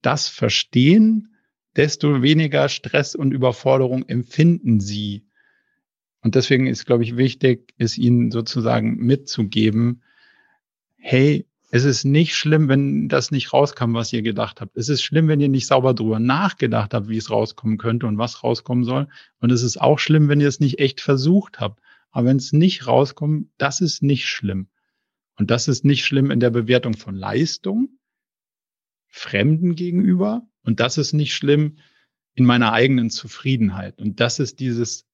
das 0.00 0.26
verstehen, 0.26 1.36
desto 1.76 2.22
weniger 2.22 2.70
Stress 2.70 3.14
und 3.14 3.32
Überforderung 3.32 4.08
empfinden 4.08 4.80
sie. 4.80 5.26
Und 6.22 6.36
deswegen 6.36 6.66
ist, 6.66 6.86
glaube 6.86 7.02
ich, 7.02 7.18
wichtig, 7.18 7.74
es 7.76 7.98
ihnen 7.98 8.30
sozusagen 8.30 8.96
mitzugeben, 8.96 10.02
hey, 10.96 11.46
es 11.74 11.82
ist 11.82 12.04
nicht 12.04 12.36
schlimm, 12.36 12.68
wenn 12.68 13.08
das 13.08 13.32
nicht 13.32 13.52
rauskam, 13.52 13.94
was 13.94 14.12
ihr 14.12 14.22
gedacht 14.22 14.60
habt. 14.60 14.76
Es 14.76 14.88
ist 14.88 15.02
schlimm, 15.02 15.26
wenn 15.26 15.40
ihr 15.40 15.48
nicht 15.48 15.66
sauber 15.66 15.92
drüber 15.92 16.20
nachgedacht 16.20 16.94
habt, 16.94 17.08
wie 17.08 17.16
es 17.16 17.30
rauskommen 17.30 17.78
könnte 17.78 18.06
und 18.06 18.16
was 18.16 18.44
rauskommen 18.44 18.84
soll. 18.84 19.08
Und 19.40 19.50
es 19.50 19.64
ist 19.64 19.80
auch 19.80 19.98
schlimm, 19.98 20.28
wenn 20.28 20.40
ihr 20.40 20.46
es 20.46 20.60
nicht 20.60 20.78
echt 20.78 21.00
versucht 21.00 21.58
habt. 21.58 21.82
Aber 22.12 22.28
wenn 22.28 22.36
es 22.36 22.52
nicht 22.52 22.86
rauskommt, 22.86 23.48
das 23.58 23.80
ist 23.80 24.04
nicht 24.04 24.28
schlimm. 24.28 24.68
Und 25.36 25.50
das 25.50 25.66
ist 25.66 25.84
nicht 25.84 26.04
schlimm 26.04 26.30
in 26.30 26.38
der 26.38 26.50
Bewertung 26.50 26.94
von 26.94 27.16
Leistung, 27.16 27.98
Fremden 29.08 29.74
gegenüber. 29.74 30.46
Und 30.62 30.78
das 30.78 30.96
ist 30.96 31.12
nicht 31.12 31.34
schlimm 31.34 31.78
in 32.34 32.44
meiner 32.44 32.72
eigenen 32.72 33.10
Zufriedenheit. 33.10 34.00
Und 34.00 34.20
das 34.20 34.38
ist 34.38 34.60
dieses 34.60 35.08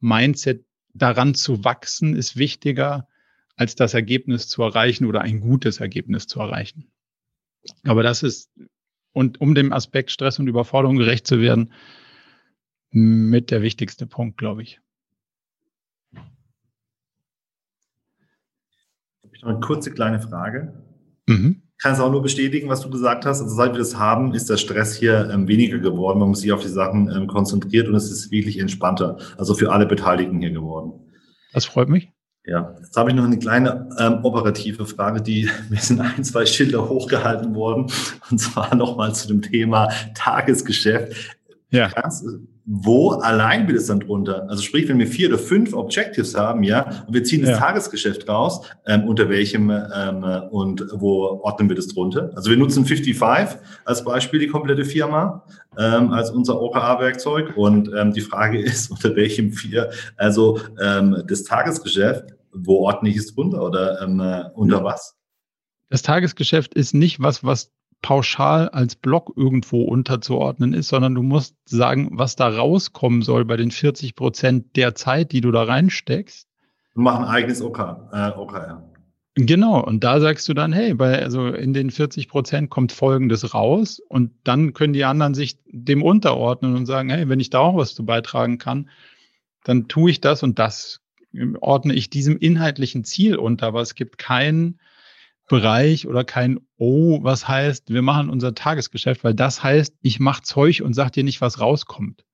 Mindset, 0.00 0.66
daran 0.94 1.36
zu 1.36 1.62
wachsen, 1.62 2.16
ist 2.16 2.36
wichtiger, 2.36 3.06
als 3.56 3.74
das 3.74 3.94
Ergebnis 3.94 4.48
zu 4.48 4.62
erreichen 4.62 5.06
oder 5.06 5.22
ein 5.22 5.40
gutes 5.40 5.80
Ergebnis 5.80 6.26
zu 6.26 6.40
erreichen. 6.40 6.90
Aber 7.84 8.02
das 8.02 8.22
ist, 8.22 8.50
und 9.12 9.40
um 9.40 9.54
dem 9.54 9.72
Aspekt 9.72 10.10
Stress 10.10 10.38
und 10.38 10.46
Überforderung 10.46 10.96
gerecht 10.96 11.26
zu 11.26 11.40
werden, 11.40 11.72
mit 12.90 13.50
der 13.50 13.62
wichtigste 13.62 14.06
Punkt, 14.06 14.38
glaube 14.38 14.62
ich. 14.62 14.80
Ich 19.32 19.42
noch 19.42 19.50
eine 19.50 19.60
kurze 19.60 19.90
kleine 19.90 20.20
Frage. 20.20 20.82
Mhm. 21.26 21.62
Kann 21.78 21.92
es 21.92 22.00
auch 22.00 22.10
nur 22.10 22.22
bestätigen, 22.22 22.70
was 22.70 22.80
du 22.80 22.88
gesagt 22.88 23.26
hast. 23.26 23.42
Also 23.42 23.54
seit 23.54 23.72
wir 23.72 23.78
das 23.78 23.98
haben, 23.98 24.32
ist 24.32 24.48
der 24.48 24.56
Stress 24.56 24.96
hier 24.96 25.28
ähm, 25.30 25.46
weniger 25.46 25.78
geworden. 25.78 26.20
Man 26.20 26.30
muss 26.30 26.40
sich 26.40 26.52
auf 26.52 26.62
die 26.62 26.68
Sachen 26.68 27.10
ähm, 27.10 27.26
konzentriert 27.26 27.86
und 27.88 27.94
es 27.94 28.10
ist 28.10 28.30
wirklich 28.30 28.58
entspannter. 28.58 29.18
Also 29.36 29.54
für 29.54 29.72
alle 29.72 29.84
Beteiligten 29.84 30.40
hier 30.40 30.52
geworden. 30.52 30.92
Das 31.52 31.66
freut 31.66 31.90
mich. 31.90 32.15
Ja, 32.46 32.76
jetzt 32.78 32.96
habe 32.96 33.10
ich 33.10 33.16
noch 33.16 33.24
eine 33.24 33.38
kleine 33.38 33.88
ähm, 33.98 34.20
operative 34.22 34.86
Frage, 34.86 35.20
die 35.20 35.50
mir 35.68 35.80
sind 35.80 36.00
ein, 36.00 36.22
zwei 36.22 36.46
Schilder 36.46 36.88
hochgehalten 36.88 37.54
worden. 37.54 37.90
Und 38.30 38.38
zwar 38.38 38.74
nochmal 38.74 39.14
zu 39.14 39.26
dem 39.26 39.42
Thema 39.42 39.88
Tagesgeschäft. 40.14 41.36
Ja. 41.70 41.88
Kannst, 41.88 42.24
wo 42.64 43.10
allein 43.10 43.66
wird 43.66 43.78
es 43.78 43.86
dann 43.86 44.00
drunter? 44.00 44.48
Also 44.48 44.62
sprich, 44.62 44.88
wenn 44.88 44.98
wir 44.98 45.06
vier 45.06 45.28
oder 45.28 45.38
fünf 45.38 45.72
Objectives 45.72 46.36
haben, 46.36 46.62
ja, 46.62 47.04
und 47.06 47.14
wir 47.14 47.24
ziehen 47.24 47.42
das 47.42 47.50
ja. 47.50 47.58
Tagesgeschäft 47.58 48.28
raus, 48.28 48.60
ähm, 48.86 49.04
unter 49.04 49.28
welchem 49.28 49.70
ähm, 49.70 50.24
und 50.50 50.84
wo 50.92 51.40
ordnen 51.42 51.68
wir 51.68 51.76
das 51.76 51.88
drunter? 51.88 52.30
Also 52.34 52.50
wir 52.50 52.56
nutzen 52.56 52.84
55 52.84 53.58
als 53.84 54.04
Beispiel 54.04 54.40
die 54.40 54.46
komplette 54.48 54.84
Firma 54.84 55.44
ähm, 55.78 56.12
als 56.12 56.30
unser 56.30 56.60
OKA-Werkzeug 56.60 57.56
und 57.56 57.90
ähm, 57.96 58.12
die 58.12 58.20
Frage 58.20 58.60
ist, 58.62 58.90
unter 58.90 59.14
welchem 59.16 59.52
vier, 59.52 59.90
also 60.16 60.60
ähm, 60.80 61.22
das 61.26 61.44
Tagesgeschäft, 61.44 62.35
wo 62.56 62.86
ordne 62.86 63.08
ich 63.08 63.16
es 63.16 63.34
drunter 63.34 63.62
oder 63.62 64.00
ähm, 64.02 64.20
äh, 64.20 64.44
unter 64.54 64.84
was? 64.84 65.16
Das 65.88 66.02
Tagesgeschäft 66.02 66.74
ist 66.74 66.94
nicht 66.94 67.20
was, 67.20 67.44
was 67.44 67.72
pauschal 68.02 68.68
als 68.68 68.96
Block 68.96 69.32
irgendwo 69.36 69.82
unterzuordnen 69.84 70.74
ist, 70.74 70.88
sondern 70.88 71.14
du 71.14 71.22
musst 71.22 71.56
sagen, 71.64 72.10
was 72.12 72.36
da 72.36 72.48
rauskommen 72.48 73.22
soll 73.22 73.44
bei 73.44 73.56
den 73.56 73.70
40 73.70 74.14
Prozent 74.14 74.76
der 74.76 74.94
Zeit, 74.94 75.32
die 75.32 75.40
du 75.40 75.50
da 75.50 75.64
reinsteckst. 75.64 76.48
Machen 76.94 77.24
ein 77.24 77.30
eigenes 77.30 77.62
OK, 77.62 77.78
äh, 78.12 78.30
OKR. 78.30 78.82
Genau, 79.38 79.84
und 79.84 80.02
da 80.02 80.18
sagst 80.18 80.48
du 80.48 80.54
dann, 80.54 80.72
hey, 80.72 80.94
bei, 80.94 81.22
also 81.22 81.48
in 81.48 81.74
den 81.74 81.90
40 81.90 82.28
Prozent 82.28 82.70
kommt 82.70 82.90
Folgendes 82.90 83.52
raus 83.52 84.00
und 84.08 84.32
dann 84.44 84.72
können 84.72 84.94
die 84.94 85.04
anderen 85.04 85.34
sich 85.34 85.58
dem 85.66 86.02
unterordnen 86.02 86.74
und 86.74 86.86
sagen, 86.86 87.10
hey, 87.10 87.28
wenn 87.28 87.40
ich 87.40 87.50
da 87.50 87.58
auch 87.58 87.76
was 87.76 87.94
zu 87.94 88.06
beitragen 88.06 88.56
kann, 88.56 88.88
dann 89.62 89.88
tue 89.88 90.10
ich 90.10 90.22
das 90.22 90.42
und 90.42 90.58
das 90.58 91.00
ordne 91.60 91.94
ich 91.94 92.10
diesem 92.10 92.36
inhaltlichen 92.36 93.04
Ziel 93.04 93.36
unter, 93.36 93.66
aber 93.66 93.80
es 93.80 93.94
gibt 93.94 94.18
keinen 94.18 94.80
Bereich 95.48 96.06
oder 96.06 96.24
kein 96.24 96.60
Oh, 96.76 97.22
was 97.22 97.48
heißt, 97.48 97.92
wir 97.92 98.02
machen 98.02 98.28
unser 98.28 98.54
Tagesgeschäft, 98.54 99.24
weil 99.24 99.34
das 99.34 99.62
heißt, 99.62 99.94
ich 100.02 100.20
mache 100.20 100.42
Zeug 100.42 100.82
und 100.82 100.94
sag 100.94 101.12
dir 101.12 101.24
nicht, 101.24 101.40
was 101.40 101.60
rauskommt. 101.60 102.24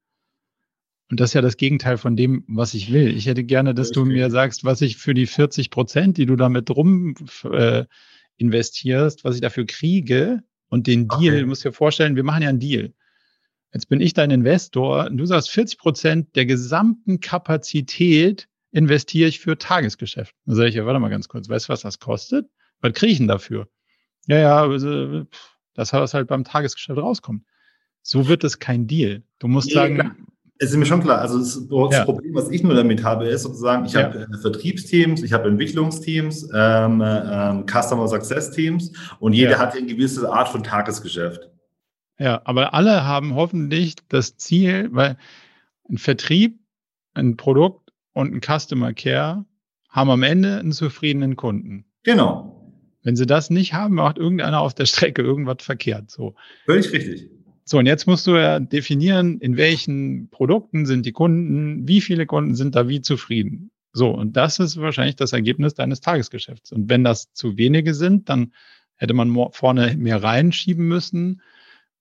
Und 1.10 1.20
das 1.20 1.30
ist 1.30 1.34
ja 1.34 1.42
das 1.42 1.58
Gegenteil 1.58 1.98
von 1.98 2.16
dem, 2.16 2.44
was 2.48 2.72
ich 2.72 2.90
will. 2.90 3.14
Ich 3.14 3.26
hätte 3.26 3.44
gerne, 3.44 3.74
dass 3.74 3.90
du 3.90 4.06
mir 4.06 4.30
sagst, 4.30 4.64
was 4.64 4.80
ich 4.80 4.96
für 4.96 5.12
die 5.12 5.26
40 5.26 5.68
Prozent, 5.68 6.16
die 6.16 6.24
du 6.24 6.36
damit 6.36 6.70
rum 6.70 7.14
äh, 7.44 7.84
investierst, 8.38 9.22
was 9.22 9.34
ich 9.34 9.42
dafür 9.42 9.66
kriege 9.66 10.42
und 10.68 10.86
den 10.86 11.08
Deal, 11.08 11.34
okay. 11.34 11.40
du 11.40 11.46
musst 11.46 11.64
dir 11.64 11.72
vorstellen, 11.72 12.16
wir 12.16 12.24
machen 12.24 12.42
ja 12.42 12.48
einen 12.48 12.60
Deal. 12.60 12.94
Jetzt 13.74 13.90
bin 13.90 14.00
ich 14.00 14.14
dein 14.14 14.30
Investor 14.30 15.06
und 15.06 15.18
du 15.18 15.26
sagst, 15.26 15.50
40 15.50 15.78
Prozent 15.78 16.36
der 16.36 16.46
gesamten 16.46 17.20
Kapazität 17.20 18.48
investiere 18.72 19.28
ich 19.28 19.38
für 19.38 19.56
Tagesgeschäft. 19.56 20.34
Dann 20.46 20.56
sage 20.56 20.68
ich 20.70 20.74
ja, 20.74 20.86
warte 20.86 20.98
mal 20.98 21.10
ganz 21.10 21.28
kurz, 21.28 21.48
weißt 21.48 21.68
du, 21.68 21.72
was 21.72 21.82
das 21.82 22.00
kostet? 22.00 22.48
Was 22.80 22.92
kriege 22.94 23.12
ich 23.12 23.18
denn 23.18 23.28
dafür? 23.28 23.68
Ja, 24.26 24.38
ja, 24.38 24.62
also, 24.62 25.26
das 25.74 25.92
was 25.92 26.14
halt 26.14 26.28
beim 26.28 26.44
Tagesgeschäft 26.44 26.98
rauskommt. 26.98 27.44
So 28.02 28.28
wird 28.28 28.44
es 28.44 28.58
kein 28.58 28.86
Deal. 28.86 29.22
Du 29.38 29.48
musst 29.48 29.68
nee, 29.68 29.74
sagen. 29.74 29.94
Klar. 29.96 30.16
Es 30.58 30.70
ist 30.70 30.76
mir 30.76 30.86
schon 30.86 31.02
klar. 31.02 31.18
Also 31.18 31.38
das, 31.38 31.54
das 31.54 31.98
ja. 31.98 32.04
Problem, 32.04 32.34
was 32.34 32.48
ich 32.50 32.62
nur 32.62 32.74
damit 32.74 33.02
habe, 33.02 33.26
ist 33.26 33.42
sozusagen, 33.42 33.84
ich 33.84 33.92
ja. 33.94 34.04
habe 34.04 34.28
äh, 34.32 34.38
Vertriebsteams, 34.38 35.22
ich 35.22 35.32
habe 35.32 35.48
Entwicklungsteams, 35.48 36.48
ähm, 36.54 37.02
ähm, 37.04 37.66
Customer 37.66 38.06
Success 38.06 38.52
Teams 38.52 38.92
und 39.18 39.32
jeder 39.32 39.52
ja. 39.52 39.58
hat 39.58 39.76
eine 39.76 39.86
gewisse 39.86 40.32
Art 40.32 40.48
von 40.48 40.62
Tagesgeschäft. 40.62 41.50
Ja, 42.18 42.42
aber 42.44 42.74
alle 42.74 43.04
haben 43.04 43.34
hoffentlich 43.34 43.96
das 44.08 44.36
Ziel, 44.36 44.88
weil 44.92 45.16
ein 45.88 45.98
Vertrieb, 45.98 46.60
ein 47.14 47.36
Produkt 47.36 47.81
und 48.12 48.34
ein 48.34 48.40
Customer 48.40 48.92
Care 48.92 49.44
haben 49.88 50.10
am 50.10 50.22
Ende 50.22 50.58
einen 50.58 50.72
zufriedenen 50.72 51.36
Kunden. 51.36 51.84
Genau. 52.02 52.58
Wenn 53.02 53.16
sie 53.16 53.26
das 53.26 53.50
nicht 53.50 53.74
haben, 53.74 53.96
macht 53.96 54.18
irgendeiner 54.18 54.60
auf 54.60 54.74
der 54.74 54.86
Strecke 54.86 55.22
irgendwas 55.22 55.58
verkehrt. 55.60 56.10
So. 56.10 56.34
Völlig 56.66 56.92
richtig. 56.92 57.28
So, 57.64 57.78
und 57.78 57.86
jetzt 57.86 58.06
musst 58.06 58.26
du 58.26 58.36
ja 58.36 58.58
definieren, 58.58 59.38
in 59.38 59.56
welchen 59.56 60.28
Produkten 60.30 60.84
sind 60.84 61.06
die 61.06 61.12
Kunden, 61.12 61.86
wie 61.86 62.00
viele 62.00 62.26
Kunden 62.26 62.54
sind 62.54 62.74
da 62.74 62.88
wie 62.88 63.00
zufrieden. 63.00 63.70
So, 63.92 64.10
und 64.10 64.36
das 64.36 64.58
ist 64.58 64.78
wahrscheinlich 64.78 65.16
das 65.16 65.32
Ergebnis 65.32 65.74
deines 65.74 66.00
Tagesgeschäfts. 66.00 66.72
Und 66.72 66.88
wenn 66.88 67.04
das 67.04 67.32
zu 67.32 67.56
wenige 67.58 67.94
sind, 67.94 68.28
dann 68.28 68.52
hätte 68.96 69.14
man 69.14 69.34
vorne 69.52 69.96
mehr 69.96 70.22
reinschieben 70.22 70.86
müssen. 70.86 71.42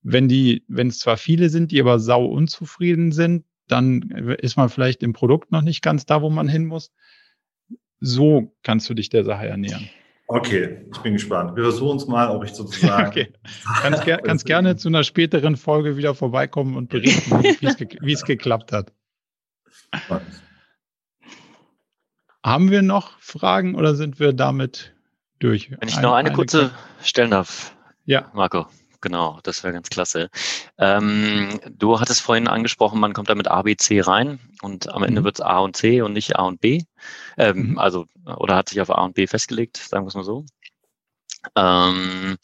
Wenn 0.02 0.26
die, 0.28 0.64
wenn 0.68 0.88
es 0.88 0.98
zwar 0.98 1.16
viele 1.16 1.48
sind, 1.48 1.70
die 1.70 1.80
aber 1.80 2.00
sau 2.00 2.24
unzufrieden 2.26 3.12
sind, 3.12 3.44
dann 3.72 4.02
ist 4.38 4.56
man 4.56 4.68
vielleicht 4.68 5.02
im 5.02 5.12
Produkt 5.12 5.50
noch 5.50 5.62
nicht 5.62 5.82
ganz 5.82 6.06
da, 6.06 6.22
wo 6.22 6.30
man 6.30 6.48
hin 6.48 6.66
muss. 6.66 6.92
So 8.00 8.54
kannst 8.62 8.88
du 8.90 8.94
dich 8.94 9.08
der 9.08 9.24
Sache 9.24 9.46
ernähren. 9.46 9.88
Okay, 10.26 10.86
ich 10.92 10.98
bin 11.00 11.14
gespannt. 11.14 11.56
Wir 11.56 11.64
versuchen 11.64 11.96
es 11.98 12.06
mal, 12.06 12.30
ob 12.30 12.44
ich 12.44 12.52
sozusagen. 12.52 13.06
okay. 13.08 13.32
Kannst, 13.80 14.04
ger 14.04 14.18
kannst 14.24 14.46
gerne 14.46 14.76
zu 14.76 14.88
einer 14.88 15.04
späteren 15.04 15.56
Folge 15.56 15.96
wieder 15.96 16.14
vorbeikommen 16.14 16.76
und 16.76 16.88
berichten, 16.88 17.42
wie 17.42 18.12
es 18.12 18.24
ge 18.24 18.36
geklappt 18.36 18.72
hat. 18.72 18.92
Haben 22.44 22.70
wir 22.70 22.82
noch 22.82 23.18
Fragen 23.20 23.74
oder 23.74 23.94
sind 23.94 24.20
wir 24.20 24.32
damit 24.32 24.94
durch? 25.38 25.70
Wenn 25.70 25.88
ich 25.88 26.00
noch 26.00 26.14
eine, 26.14 26.28
eine 26.28 26.36
kurze 26.36 26.70
stellen 27.02 27.30
darf. 27.30 27.76
Ja. 28.04 28.30
Marco. 28.34 28.66
Genau, 29.02 29.40
das 29.42 29.64
wäre 29.64 29.72
ganz 29.72 29.90
klasse. 29.90 30.30
Ähm, 30.78 31.60
du 31.68 31.98
hattest 31.98 32.22
vorhin 32.22 32.46
angesprochen, 32.46 33.00
man 33.00 33.12
kommt 33.12 33.28
da 33.28 33.34
mit 33.34 33.48
A, 33.48 33.62
B, 33.62 33.76
C 33.76 34.00
rein 34.00 34.38
und 34.62 34.88
am 34.88 35.02
Ende 35.02 35.20
mhm. 35.20 35.24
wird 35.24 35.36
es 35.36 35.40
A 35.40 35.58
und 35.58 35.76
C 35.76 36.02
und 36.02 36.12
nicht 36.12 36.36
A 36.36 36.44
und 36.44 36.60
B. 36.60 36.82
Ähm, 37.36 37.70
mhm. 37.70 37.78
Also, 37.78 38.06
oder 38.24 38.54
hat 38.54 38.68
sich 38.68 38.80
auf 38.80 38.90
A 38.90 39.02
und 39.02 39.14
B 39.14 39.26
festgelegt, 39.26 39.76
sagen 39.76 40.04
wir 40.04 40.08
es 40.08 40.14
mal 40.14 40.22
so. 40.22 40.46
Ähm, 41.56 42.36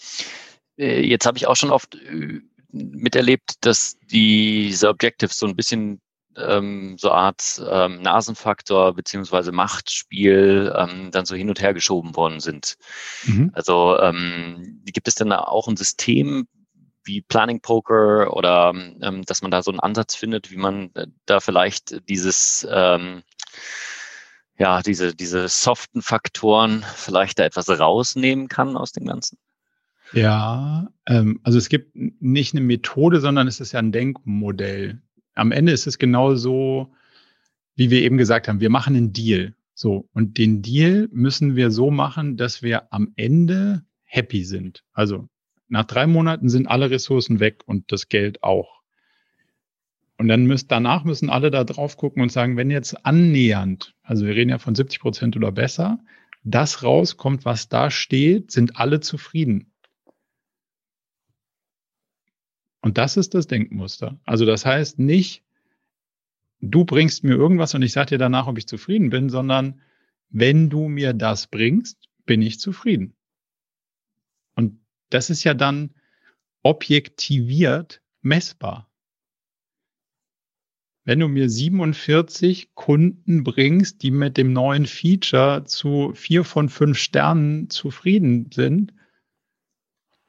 äh, 0.77 1.01
jetzt 1.01 1.27
habe 1.27 1.39
ich 1.39 1.47
auch 1.47 1.55
schon 1.55 1.71
oft 1.71 1.95
äh, 1.95 2.41
miterlebt, 2.73 3.65
dass 3.65 3.97
diese 4.11 4.89
Objectives 4.89 5.39
so 5.39 5.47
ein 5.47 5.55
bisschen 5.55 6.01
ähm, 6.37 6.97
so 6.99 7.11
Art 7.11 7.61
ähm, 7.69 8.03
Nasenfaktor 8.03 8.95
beziehungsweise 8.95 9.53
Machtspiel 9.53 10.73
ähm, 10.77 11.11
dann 11.11 11.27
so 11.27 11.35
hin 11.35 11.49
und 11.49 11.61
her 11.61 11.75
geschoben 11.75 12.17
worden 12.17 12.41
sind. 12.41 12.77
Mhm. 13.25 13.51
Also 13.55 13.99
ähm, 14.01 14.83
gibt 14.85 15.09
es 15.09 15.15
denn 15.15 15.33
auch 15.33 15.69
ein 15.69 15.77
System 15.77 16.47
wie 17.05 17.23
Planning 17.23 17.61
Poker 17.61 18.37
oder 18.37 18.73
ähm, 18.75 19.25
dass 19.25 19.43
man 19.43 19.51
da 19.51 19.63
so 19.63 19.71
einen 19.71 19.81
Ansatz 19.81 20.15
findet, 20.15 20.51
wie 20.51 20.59
man 20.59 20.91
äh, 20.95 21.07
da 21.27 21.41
vielleicht 21.41 22.09
dieses 22.09 22.67
ähm, 22.71 23.23
ja, 24.59 24.83
diese, 24.83 25.15
diese 25.15 25.49
soften 25.49 26.03
Faktoren 26.03 26.85
vielleicht 26.97 27.39
da 27.39 27.45
etwas 27.45 27.69
rausnehmen 27.69 28.49
kann 28.49 28.77
aus 28.77 28.93
dem 28.93 29.07
Ganzen? 29.07 29.39
Ja, 30.13 30.89
ähm, 31.07 31.41
also 31.45 31.59
es 31.59 31.69
gibt 31.69 31.93
nicht 31.95 32.55
eine 32.55 32.63
Methode, 32.63 33.21
sondern 33.21 33.47
es 33.47 33.61
ist 33.61 33.73
ja 33.73 33.79
ein 33.79 33.93
Denkmodell. 33.93 35.01
Am 35.39 35.53
Ende 35.53 35.73
ist 35.73 35.87
es 35.87 35.99
genauso, 35.99 36.93
wie 37.77 37.91
wir 37.91 38.03
eben 38.03 38.19
gesagt 38.19 38.49
haben, 38.49 38.61
wir 38.61 38.71
machen 38.71 38.97
einen 38.97 39.13
Deal. 39.13 39.55
So, 39.75 40.09
und 40.13 40.39
den 40.39 40.63
Deal 40.63 41.09
müssen 41.13 41.55
wir 41.55 41.71
so 41.71 41.91
machen, 41.93 42.37
dass 42.37 42.63
wir 42.63 42.93
am 42.93 43.13
Ende 43.15 43.85
happy 44.03 44.45
sind. 44.45 44.85
Also 44.93 45.29
nach 45.69 45.85
drei 45.85 46.07
Monaten 46.09 46.49
sind 46.49 46.67
alle 46.67 46.91
Ressourcen 46.91 47.39
weg 47.39 47.63
und 47.67 47.93
das 47.93 48.09
Geld 48.09 48.43
auch. 48.43 48.81
Und 50.17 50.27
dann 50.27 50.47
müssen, 50.47 50.67
danach 50.67 51.05
müssen 51.05 51.31
alle 51.31 51.53
da 51.53 51.63
drauf 51.63 51.97
gucken 51.97 52.23
und 52.23 52.33
sagen, 52.33 52.57
wenn 52.57 52.73
jetzt 52.73 53.07
annähernd, 53.07 53.95
also 54.03 54.27
wir 54.27 54.35
reden 54.35 54.51
ja 54.51 54.59
von 54.59 54.75
70 54.75 54.99
Prozent 54.99 55.37
oder 55.37 55.53
besser, 55.53 56.01
das 56.43 56.83
rauskommt, 56.83 57.45
was 57.45 57.69
da 57.69 57.93
steht, 57.93 58.51
sind 58.51 58.77
alle 58.77 58.99
zufrieden. 58.99 59.71
Und 62.81 62.99
das 62.99 63.17
ist 63.17 63.35
das 63.35 63.47
Denkmuster. 63.47 64.21
Also 64.25 64.45
das 64.45 64.65
heißt 64.65 64.99
nicht, 64.99 65.45
du 66.61 66.85
bringst 66.85 67.25
mir 67.25 67.35
irgendwas 67.35 67.75
und 67.75 67.83
ich 67.83 67.93
sage 67.93 68.11
dir 68.11 68.19
danach, 68.19 68.47
ob 68.47 68.59
ich 68.59 68.69
zufrieden 68.69 69.11
bin, 69.11 69.29
sondern 69.29 69.81
wenn 70.31 70.71
du 70.71 70.89
mir 70.89 71.13
das 71.13 71.47
bringst, 71.47 72.09
bin 72.25 72.43
ich 72.43 72.61
zufrieden. 72.61 73.15
Und 74.55 74.81
das 75.11 75.31
ist 75.31 75.45
ja 75.45 75.55
dann 75.55 75.95
objektiviert 76.63 78.03
messbar. 78.21 78.91
Wenn 81.05 81.21
du 81.21 81.29
mir 81.29 81.49
47 81.49 82.75
Kunden 82.75 83.43
bringst, 83.43 84.03
die 84.03 84.11
mit 84.11 84.37
dem 84.37 84.53
neuen 84.53 84.85
Feature 84.85 85.65
zu 85.65 86.13
vier 86.15 86.45
von 86.45 86.69
fünf 86.69 86.99
Sternen 86.99 87.71
zufrieden 87.71 88.51
sind, 88.53 88.93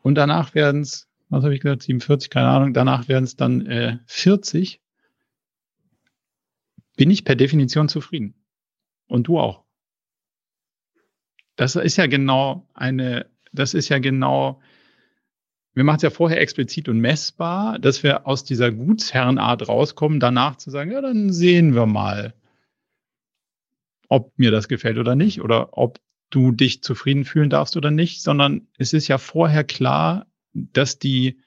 und 0.02 0.16
danach 0.16 0.56
werden 0.56 0.82
es, 0.82 1.09
was 1.30 1.44
habe 1.44 1.54
ich 1.54 1.62
gesagt, 1.62 1.84
47, 1.84 2.30
keine 2.30 2.50
Ahnung, 2.50 2.74
danach 2.74 3.08
werden 3.08 3.24
es 3.24 3.36
dann 3.36 3.66
äh, 3.66 4.00
40, 4.06 4.82
bin 6.98 7.12
ich 7.12 7.24
per 7.24 7.36
Definition 7.36 7.88
zufrieden. 7.88 8.36
Und 9.08 9.28
du 9.28 9.40
auch. 9.40 9.64
Das 11.56 11.76
ist 11.76 11.98
ja 11.98 12.08
genau 12.08 12.68
eine, 12.74 13.26
das 13.52 13.74
ist 13.74 13.90
ja 13.90 14.00
genau 14.00 14.62
wir 15.80 15.86
machen 15.86 15.98
es 15.98 16.04
ja 16.04 16.10
vorher 16.10 16.42
explizit 16.42 16.90
und 16.90 17.00
messbar, 17.00 17.80
dass 17.80 18.04
wir 18.04 18.28
aus 18.28 18.44
dieser 18.44 18.70
Gutsherrenart 18.70 19.70
rauskommen, 19.70 20.20
danach 20.20 20.58
zu 20.58 20.72
sagen, 20.72 20.92
ja, 20.92 21.00
dann 21.00 21.32
sehen 21.32 21.74
wir 21.74 21.86
mal, 21.86 22.34
ob 24.10 24.38
mir 24.38 24.52
das 24.52 24.68
gefällt 24.68 24.98
oder 24.98 25.16
nicht 25.16 25.42
oder 25.42 25.78
ob 25.78 26.02
du 26.32 26.52
dich 26.52 26.84
zufrieden 26.84 27.24
fühlen 27.24 27.50
darfst 27.50 27.78
oder 27.78 27.92
nicht, 27.92 28.22
sondern 28.22 28.68
es 28.78 28.92
ist 28.92 29.08
ja 29.08 29.18
vorher 29.18 29.64
klar, 29.64 30.26
dass 30.54 31.00
die, 31.00 31.42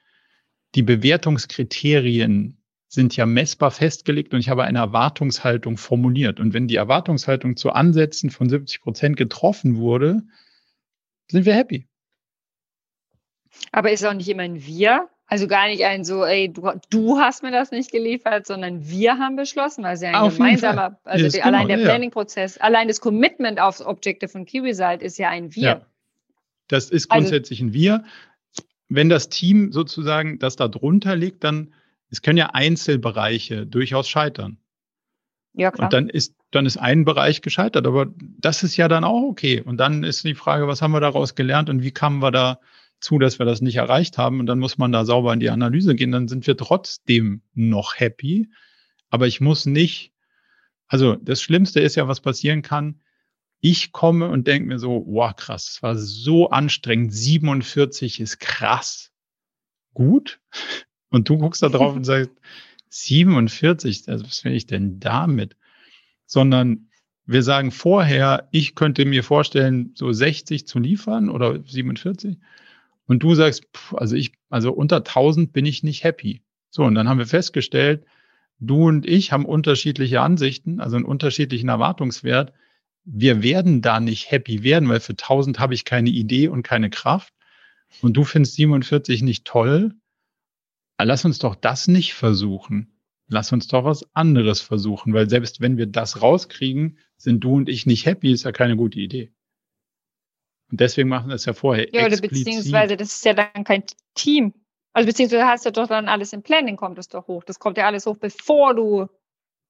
die 0.75 0.83
Bewertungskriterien 0.83 2.57
sind 2.87 3.15
ja 3.15 3.25
messbar 3.25 3.71
festgelegt 3.71 4.33
und 4.33 4.39
ich 4.39 4.49
habe 4.49 4.63
eine 4.63 4.79
Erwartungshaltung 4.79 5.77
formuliert. 5.77 6.39
Und 6.39 6.53
wenn 6.53 6.67
die 6.67 6.75
Erwartungshaltung 6.75 7.57
zu 7.57 7.71
Ansätzen 7.71 8.29
von 8.29 8.49
70 8.49 8.81
Prozent 8.81 9.17
getroffen 9.17 9.77
wurde, 9.77 10.21
sind 11.27 11.45
wir 11.45 11.55
happy. 11.55 11.87
Aber 13.71 13.91
ist 13.91 14.05
auch 14.05 14.13
nicht 14.13 14.29
immer 14.29 14.43
ein 14.43 14.63
Wir. 14.63 15.09
Also 15.25 15.47
gar 15.47 15.67
nicht 15.67 15.83
ein 15.83 16.03
so, 16.03 16.23
ey, 16.23 16.53
du, 16.53 16.69
du 16.91 17.17
hast 17.17 17.41
mir 17.41 17.51
das 17.51 17.71
nicht 17.71 17.91
geliefert, 17.91 18.45
sondern 18.45 18.87
wir 18.87 19.17
haben 19.17 19.35
beschlossen, 19.35 19.83
weil 19.83 19.95
es 19.95 20.01
ja 20.01 20.09
ein 20.09 20.15
Auf 20.15 20.33
gemeinsamer, 20.35 20.99
also 21.05 21.27
die, 21.27 21.41
allein 21.41 21.67
genau, 21.67 21.79
der 21.79 21.85
Planning-Prozess, 21.85 22.59
allein 22.59 22.87
das 22.87 23.01
Commitment 23.01 23.59
aufs 23.59 23.81
Objective 23.81 24.29
von 24.29 24.45
Key 24.45 24.59
Result 24.59 25.01
ist 25.01 25.17
ja 25.17 25.29
ein 25.29 25.55
Wir. 25.55 25.63
Ja. 25.63 25.85
Das 26.67 26.91
ist 26.91 27.09
also 27.09 27.21
grundsätzlich 27.21 27.61
also, 27.61 27.69
ein 27.69 27.73
Wir. 27.73 28.03
Wenn 28.93 29.09
das 29.09 29.29
Team 29.29 29.71
sozusagen 29.71 30.39
das 30.39 30.55
da 30.55 30.67
drunter 30.67 31.15
liegt, 31.15 31.43
dann, 31.43 31.73
es 32.09 32.21
können 32.21 32.37
ja 32.37 32.51
Einzelbereiche 32.53 33.65
durchaus 33.65 34.07
scheitern. 34.07 34.57
Ja, 35.53 35.71
klar. 35.71 35.87
Und 35.87 35.93
dann 35.93 36.09
ist, 36.09 36.35
dann 36.51 36.65
ist 36.65 36.77
ein 36.77 37.05
Bereich 37.05 37.41
gescheitert, 37.41 37.87
aber 37.87 38.07
das 38.17 38.63
ist 38.63 38.77
ja 38.77 38.87
dann 38.87 39.03
auch 39.03 39.23
okay. 39.23 39.61
Und 39.61 39.77
dann 39.77 40.03
ist 40.03 40.23
die 40.23 40.35
Frage, 40.35 40.67
was 40.67 40.81
haben 40.81 40.91
wir 40.91 40.99
daraus 40.99 41.35
gelernt 41.35 41.69
und 41.69 41.81
wie 41.83 41.91
kamen 41.91 42.21
wir 42.21 42.31
da 42.31 42.59
zu, 42.99 43.19
dass 43.19 43.39
wir 43.39 43.45
das 43.45 43.61
nicht 43.61 43.75
erreicht 43.75 44.17
haben 44.17 44.39
und 44.39 44.45
dann 44.45 44.59
muss 44.59 44.77
man 44.77 44.91
da 44.91 45.05
sauber 45.05 45.33
in 45.33 45.39
die 45.39 45.49
Analyse 45.49 45.95
gehen, 45.95 46.11
dann 46.11 46.27
sind 46.27 46.47
wir 46.47 46.55
trotzdem 46.55 47.41
noch 47.53 47.95
happy. 47.97 48.49
Aber 49.09 49.27
ich 49.27 49.41
muss 49.41 49.65
nicht, 49.65 50.13
also 50.87 51.15
das 51.15 51.41
Schlimmste 51.41 51.79
ist 51.81 51.95
ja, 51.95 52.07
was 52.07 52.21
passieren 52.21 52.61
kann. 52.61 53.01
Ich 53.65 53.93
komme 53.93 54.27
und 54.27 54.45
denke 54.45 54.67
mir 54.67 54.77
so, 54.77 55.05
wow, 55.07 55.33
krass, 55.33 55.69
es 55.69 55.83
war 55.83 55.95
so 55.95 56.49
anstrengend. 56.49 57.13
47 57.13 58.19
ist 58.19 58.41
krass. 58.41 59.13
Gut. 59.93 60.41
Und 61.09 61.29
du 61.29 61.37
guckst 61.37 61.63
da 61.63 61.69
drauf 61.69 61.95
und 61.95 62.03
sagst, 62.03 62.31
47, 62.89 64.09
also 64.09 64.25
was 64.25 64.43
will 64.43 64.51
ich 64.51 64.67
denn 64.67 64.99
damit? 64.99 65.55
Sondern 66.25 66.89
wir 67.25 67.41
sagen 67.41 67.71
vorher, 67.71 68.49
ich 68.51 68.75
könnte 68.75 69.05
mir 69.05 69.23
vorstellen, 69.23 69.93
so 69.95 70.11
60 70.11 70.67
zu 70.67 70.79
liefern 70.79 71.29
oder 71.29 71.63
47 71.65 72.39
und 73.05 73.23
du 73.23 73.33
sagst, 73.33 73.69
pff, 73.73 73.93
also 73.93 74.17
ich, 74.17 74.33
also 74.49 74.73
unter 74.73 74.97
1000 74.97 75.53
bin 75.53 75.65
ich 75.65 75.83
nicht 75.83 76.03
happy. 76.03 76.43
So, 76.69 76.83
und 76.83 76.95
dann 76.95 77.07
haben 77.07 77.17
wir 77.17 77.27
festgestellt, 77.27 78.03
du 78.59 78.89
und 78.89 79.05
ich 79.05 79.31
haben 79.31 79.45
unterschiedliche 79.45 80.19
Ansichten, 80.19 80.81
also 80.81 80.97
einen 80.97 81.05
unterschiedlichen 81.05 81.69
Erwartungswert. 81.69 82.51
Wir 83.05 83.43
werden 83.43 83.81
da 83.81 83.99
nicht 83.99 84.31
happy 84.31 84.63
werden, 84.63 84.87
weil 84.89 84.99
für 84.99 85.13
1000 85.13 85.59
habe 85.59 85.73
ich 85.73 85.85
keine 85.85 86.09
Idee 86.09 86.47
und 86.47 86.63
keine 86.63 86.89
Kraft. 86.89 87.33
Und 88.01 88.13
du 88.13 88.23
findest 88.23 88.55
47 88.55 89.21
nicht 89.21 89.45
toll. 89.45 89.93
Lass 90.99 91.25
uns 91.25 91.39
doch 91.39 91.55
das 91.55 91.87
nicht 91.87 92.13
versuchen. 92.13 92.93
Lass 93.27 93.51
uns 93.51 93.67
doch 93.67 93.83
was 93.83 94.05
anderes 94.13 94.61
versuchen, 94.61 95.13
weil 95.13 95.29
selbst 95.29 95.61
wenn 95.61 95.77
wir 95.77 95.87
das 95.87 96.21
rauskriegen, 96.21 96.97
sind 97.17 97.43
du 97.43 97.55
und 97.55 97.69
ich 97.69 97.85
nicht 97.85 98.05
happy, 98.05 98.31
ist 98.31 98.43
ja 98.43 98.51
keine 98.51 98.75
gute 98.75 98.99
Idee. 98.99 99.33
Und 100.69 100.79
deswegen 100.79 101.09
machen 101.09 101.29
wir 101.29 101.35
es 101.35 101.45
ja 101.45 101.53
vorher. 101.53 101.87
Ja, 101.93 102.05
oder 102.05 102.17
beziehungsweise 102.17 102.97
das 102.97 103.13
ist 103.13 103.25
ja 103.25 103.33
dann 103.33 103.63
kein 103.63 103.83
Team. 104.15 104.53
Also 104.93 105.07
beziehungsweise 105.07 105.45
hast 105.45 105.65
du 105.65 105.71
doch 105.71 105.87
dann 105.87 106.07
alles 106.07 106.33
im 106.33 106.43
Planning, 106.43 106.75
kommt 106.75 106.99
es 106.99 107.07
doch 107.07 107.27
hoch. 107.27 107.43
Das 107.43 107.59
kommt 107.59 107.77
ja 107.77 107.85
alles 107.85 108.05
hoch, 108.05 108.17
bevor 108.17 108.75
du. 108.75 109.07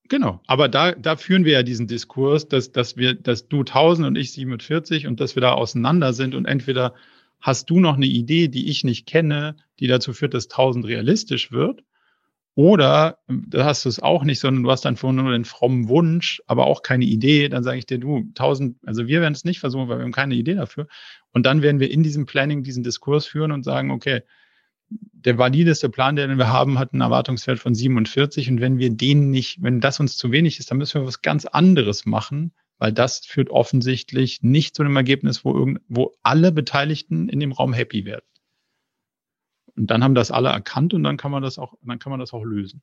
Genau, 0.09 0.41
aber 0.47 0.67
da, 0.67 0.91
da 0.91 1.15
führen 1.15 1.45
wir 1.45 1.53
ja 1.53 1.63
diesen 1.63 1.87
Diskurs, 1.87 2.47
dass, 2.47 2.71
dass 2.71 2.97
wir, 2.97 3.13
dass 3.13 3.47
du 3.47 3.59
1000 3.59 4.07
und 4.07 4.15
ich 4.17 4.33
47 4.33 5.07
und 5.07 5.19
dass 5.19 5.35
wir 5.35 5.41
da 5.41 5.53
auseinander 5.53 6.13
sind 6.13 6.35
und 6.35 6.45
entweder 6.45 6.93
hast 7.39 7.69
du 7.69 7.79
noch 7.79 7.95
eine 7.95 8.05
Idee, 8.05 8.47
die 8.47 8.69
ich 8.69 8.83
nicht 8.83 9.05
kenne, 9.07 9.55
die 9.79 9.87
dazu 9.87 10.13
führt, 10.13 10.33
dass 10.33 10.49
1000 10.49 10.85
realistisch 10.85 11.51
wird, 11.51 11.83
oder 12.55 13.17
da 13.27 13.65
hast 13.65 13.85
du 13.85 13.89
es 13.89 13.99
auch 13.99 14.23
nicht, 14.23 14.39
sondern 14.39 14.63
du 14.63 14.69
hast 14.69 14.85
dann 14.85 14.95
vorhin 14.95 15.23
nur 15.23 15.31
den 15.31 15.45
frommen 15.45 15.87
Wunsch, 15.89 16.39
aber 16.45 16.67
auch 16.67 16.83
keine 16.83 17.05
Idee. 17.05 17.49
Dann 17.49 17.63
sage 17.63 17.79
ich 17.79 17.87
dir, 17.87 17.97
du, 17.97 18.29
tausend, 18.35 18.77
also 18.85 19.07
wir 19.07 19.21
werden 19.21 19.33
es 19.33 19.43
nicht 19.43 19.59
versuchen, 19.59 19.89
weil 19.89 19.97
wir 19.97 20.03
haben 20.03 20.11
keine 20.11 20.35
Idee 20.35 20.53
dafür. 20.53 20.87
Und 21.31 21.47
dann 21.47 21.63
werden 21.63 21.79
wir 21.79 21.89
in 21.89 22.03
diesem 22.03 22.27
Planning 22.27 22.61
diesen 22.61 22.83
Diskurs 22.83 23.25
führen 23.25 23.51
und 23.51 23.63
sagen, 23.63 23.89
okay, 23.89 24.21
der 25.13 25.37
valideste 25.37 25.89
Plan, 25.89 26.15
den 26.15 26.37
wir 26.37 26.49
haben, 26.49 26.79
hat 26.79 26.93
einen 26.93 27.01
Erwartungswert 27.01 27.59
von 27.59 27.73
47. 27.73 28.49
Und 28.49 28.61
wenn 28.61 28.77
wir 28.77 28.89
den 28.89 29.29
nicht, 29.29 29.61
wenn 29.61 29.79
das 29.79 29.99
uns 29.99 30.17
zu 30.17 30.31
wenig 30.31 30.59
ist, 30.59 30.71
dann 30.71 30.77
müssen 30.77 31.01
wir 31.01 31.07
was 31.07 31.21
ganz 31.21 31.45
anderes 31.45 32.05
machen, 32.05 32.53
weil 32.77 32.91
das 32.91 33.25
führt 33.25 33.49
offensichtlich 33.49 34.41
nicht 34.41 34.75
zu 34.75 34.83
einem 34.83 34.95
Ergebnis, 34.95 35.45
wo, 35.45 35.53
irgend, 35.53 35.81
wo 35.87 36.13
alle 36.23 36.51
Beteiligten 36.51 37.29
in 37.29 37.39
dem 37.39 37.51
Raum 37.51 37.73
happy 37.73 38.05
werden. 38.05 38.25
Und 39.75 39.87
dann 39.87 40.03
haben 40.03 40.15
das 40.15 40.31
alle 40.31 40.49
erkannt 40.49 40.93
und 40.93 41.03
dann 41.03 41.17
kann 41.17 41.31
man 41.31 41.41
das 41.41 41.57
auch, 41.57 41.73
dann 41.81 41.99
kann 41.99 42.11
man 42.11 42.19
das 42.19 42.33
auch 42.33 42.43
lösen. 42.43 42.81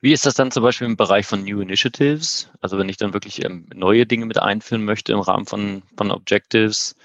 Wie 0.00 0.12
ist 0.12 0.26
das 0.26 0.34
dann 0.34 0.50
zum 0.50 0.62
Beispiel 0.62 0.86
im 0.86 0.96
Bereich 0.96 1.26
von 1.26 1.42
New 1.42 1.60
Initiatives? 1.60 2.50
Also 2.60 2.78
wenn 2.78 2.88
ich 2.88 2.98
dann 2.98 3.14
wirklich 3.14 3.44
ähm, 3.44 3.66
neue 3.74 4.06
Dinge 4.06 4.26
mit 4.26 4.38
einführen 4.38 4.84
möchte 4.84 5.12
im 5.12 5.20
Rahmen 5.20 5.46
von, 5.46 5.82
von 5.96 6.10
Objectives, 6.10 6.96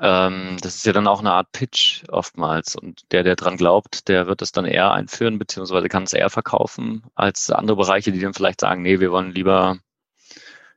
ähm, 0.00 0.56
das 0.60 0.76
ist 0.76 0.86
ja 0.86 0.92
dann 0.92 1.06
auch 1.06 1.20
eine 1.20 1.32
Art 1.32 1.52
Pitch 1.52 2.04
oftmals. 2.08 2.76
Und 2.76 3.02
der, 3.12 3.22
der 3.22 3.36
dran 3.36 3.56
glaubt, 3.56 4.08
der 4.08 4.26
wird 4.26 4.42
es 4.42 4.52
dann 4.52 4.64
eher 4.64 4.92
einführen, 4.92 5.38
beziehungsweise 5.38 5.88
kann 5.88 6.02
es 6.04 6.12
eher 6.12 6.30
verkaufen, 6.30 7.04
als 7.14 7.50
andere 7.50 7.76
Bereiche, 7.76 8.12
die 8.12 8.20
dann 8.20 8.34
vielleicht 8.34 8.60
sagen, 8.60 8.82
nee, 8.82 9.00
wir 9.00 9.12
wollen 9.12 9.32
lieber 9.32 9.78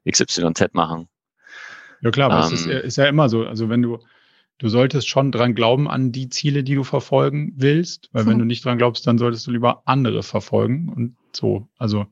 XYZ 0.10 0.73
machen. 0.73 1.10
Ja 2.02 2.11
klar, 2.11 2.31
aber 2.31 2.48
ähm, 2.48 2.53
es 2.53 2.61
ist, 2.61 2.68
ähm. 2.68 2.81
ist 2.84 2.98
ja 2.98 3.06
immer 3.06 3.30
so. 3.30 3.45
Also 3.45 3.69
wenn 3.69 3.81
du, 3.81 3.99
du 4.60 4.69
solltest 4.69 5.07
schon 5.07 5.31
dran 5.31 5.56
glauben 5.56 5.89
an 5.89 6.11
die 6.11 6.30
Ziele, 6.30 6.64
die 6.64 6.76
du 6.76 6.84
verfolgen 6.84 7.53
willst, 7.56 8.10
weil 8.11 8.23
hm. 8.23 8.31
wenn 8.31 8.39
du 8.39 8.45
nicht 8.45 8.64
dran 8.65 8.77
glaubst, 8.77 9.07
dann 9.07 9.18
solltest 9.18 9.48
du 9.48 9.52
lieber 9.52 9.81
andere 9.85 10.23
verfolgen. 10.23 10.89
Und 10.89 11.15
so. 11.31 11.68
Also, 11.77 12.06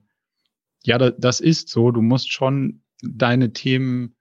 ja, 0.83 0.97
das 0.97 1.39
ist 1.39 1.69
so. 1.69 1.91
Du 1.91 2.01
musst 2.01 2.31
schon 2.31 2.81
deine 3.01 3.53
Themen, 3.53 4.15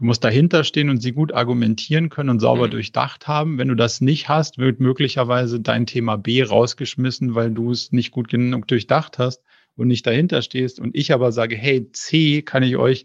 du 0.00 0.06
musst 0.06 0.24
dahinter 0.24 0.64
stehen 0.64 0.88
und 0.88 1.02
sie 1.02 1.12
gut 1.12 1.32
argumentieren 1.32 2.08
können 2.08 2.30
und 2.30 2.40
sauber 2.40 2.66
mhm. 2.66 2.70
durchdacht 2.72 3.28
haben. 3.28 3.58
Wenn 3.58 3.68
du 3.68 3.74
das 3.74 4.00
nicht 4.00 4.28
hast, 4.28 4.56
wird 4.58 4.80
möglicherweise 4.80 5.60
dein 5.60 5.86
Thema 5.86 6.16
B 6.16 6.42
rausgeschmissen, 6.42 7.34
weil 7.34 7.50
du 7.50 7.70
es 7.70 7.92
nicht 7.92 8.10
gut 8.10 8.28
genug 8.28 8.66
durchdacht 8.66 9.18
hast 9.18 9.42
und 9.76 9.88
nicht 9.88 10.06
dahinter 10.06 10.40
stehst. 10.40 10.80
Und 10.80 10.96
ich 10.96 11.12
aber 11.12 11.32
sage, 11.32 11.54
hey, 11.54 11.92
C 11.92 12.40
kann 12.40 12.62
ich 12.62 12.76
euch 12.76 13.04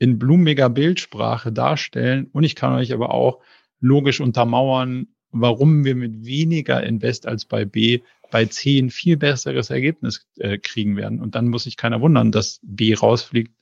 in 0.00 0.18
blumiger 0.18 0.68
Bildsprache 0.68 1.52
darstellen 1.52 2.28
und 2.32 2.42
ich 2.42 2.56
kann 2.56 2.74
euch 2.74 2.92
aber 2.92 3.14
auch 3.14 3.38
logisch 3.80 4.20
untermauern, 4.20 5.06
warum 5.30 5.84
wir 5.84 5.94
mit 5.94 6.26
weniger 6.26 6.82
Invest 6.82 7.28
als 7.28 7.44
bei 7.44 7.64
B 7.64 8.00
bei 8.32 8.46
C 8.46 8.80
ein 8.80 8.90
viel 8.90 9.16
besseres 9.16 9.70
Ergebnis 9.70 10.26
äh, 10.38 10.58
kriegen 10.58 10.96
werden. 10.96 11.20
Und 11.20 11.36
dann 11.36 11.46
muss 11.46 11.64
sich 11.64 11.76
keiner 11.76 12.00
wundern, 12.00 12.32
dass 12.32 12.58
B 12.64 12.92
rausfliegt 12.92 13.54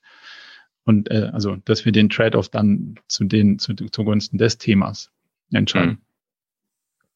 und 0.85 1.11
äh, 1.11 1.31
also, 1.33 1.57
dass 1.65 1.85
wir 1.85 1.93
den 1.93 2.09
Trade-off 2.09 2.49
dann 2.49 2.97
zu 3.09 3.25
den 3.25 3.59
zu, 3.59 3.75
zugunsten 3.75 4.39
des 4.39 4.59
Themas 4.59 5.11
entscheiden. 5.53 5.99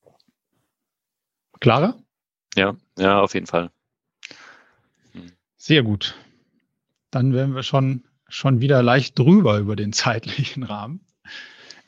Mhm. 0.05 0.11
Klarer? 1.61 1.99
Ja, 2.55 2.77
ja, 2.99 3.21
auf 3.21 3.35
jeden 3.35 3.47
Fall. 3.47 3.71
Mhm. 5.15 5.33
Sehr 5.57 5.83
gut. 5.83 6.15
Dann 7.11 7.33
wären 7.33 7.55
wir 7.55 7.63
schon 7.63 8.05
schon 8.29 8.61
wieder 8.61 8.83
leicht 8.83 9.19
drüber 9.19 9.59
über 9.59 9.77
den 9.77 9.93
zeitlichen 9.93 10.63
Rahmen. 10.63 11.01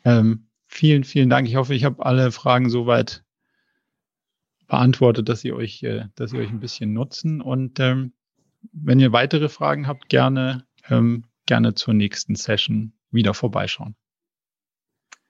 Ähm, 0.05 0.46
vielen, 0.66 1.05
vielen 1.05 1.30
Dank. 1.30 1.48
Ich 1.48 1.56
hoffe, 1.56 1.74
ich 1.74 1.84
habe 1.84 2.05
alle 2.05 2.32
Fragen 2.32 2.70
soweit 2.70 3.24
beantwortet, 4.66 5.28
dass 5.28 5.40
sie 5.40 5.52
euch, 5.52 5.82
äh, 5.82 6.06
dass 6.14 6.30
sie 6.30 6.38
euch 6.38 6.50
ein 6.50 6.60
bisschen 6.60 6.92
nutzen. 6.92 7.40
Und 7.40 7.80
ähm, 7.80 8.12
wenn 8.72 9.00
ihr 9.00 9.12
weitere 9.12 9.48
Fragen 9.48 9.86
habt, 9.86 10.09
gerne, 10.09 10.66
ähm, 10.88 11.24
gerne 11.48 11.74
zur 11.74 11.94
nächsten 11.94 12.36
Session 12.36 12.92
wieder 13.10 13.34
vorbeischauen. 13.34 13.96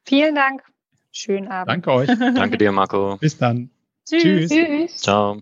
Vielen 0.04 0.34
Dank. 0.34 0.62
Schönen 1.12 1.48
Abend. 1.48 1.70
Danke 1.70 1.92
euch. 1.92 2.08
Danke 2.08 2.58
dir, 2.58 2.72
Marco. 2.72 3.16
Bis 3.16 3.38
dann. 3.38 3.70
Tschüss. 4.04 4.50
Tschüss. 4.50 4.98
Ciao. 4.98 5.40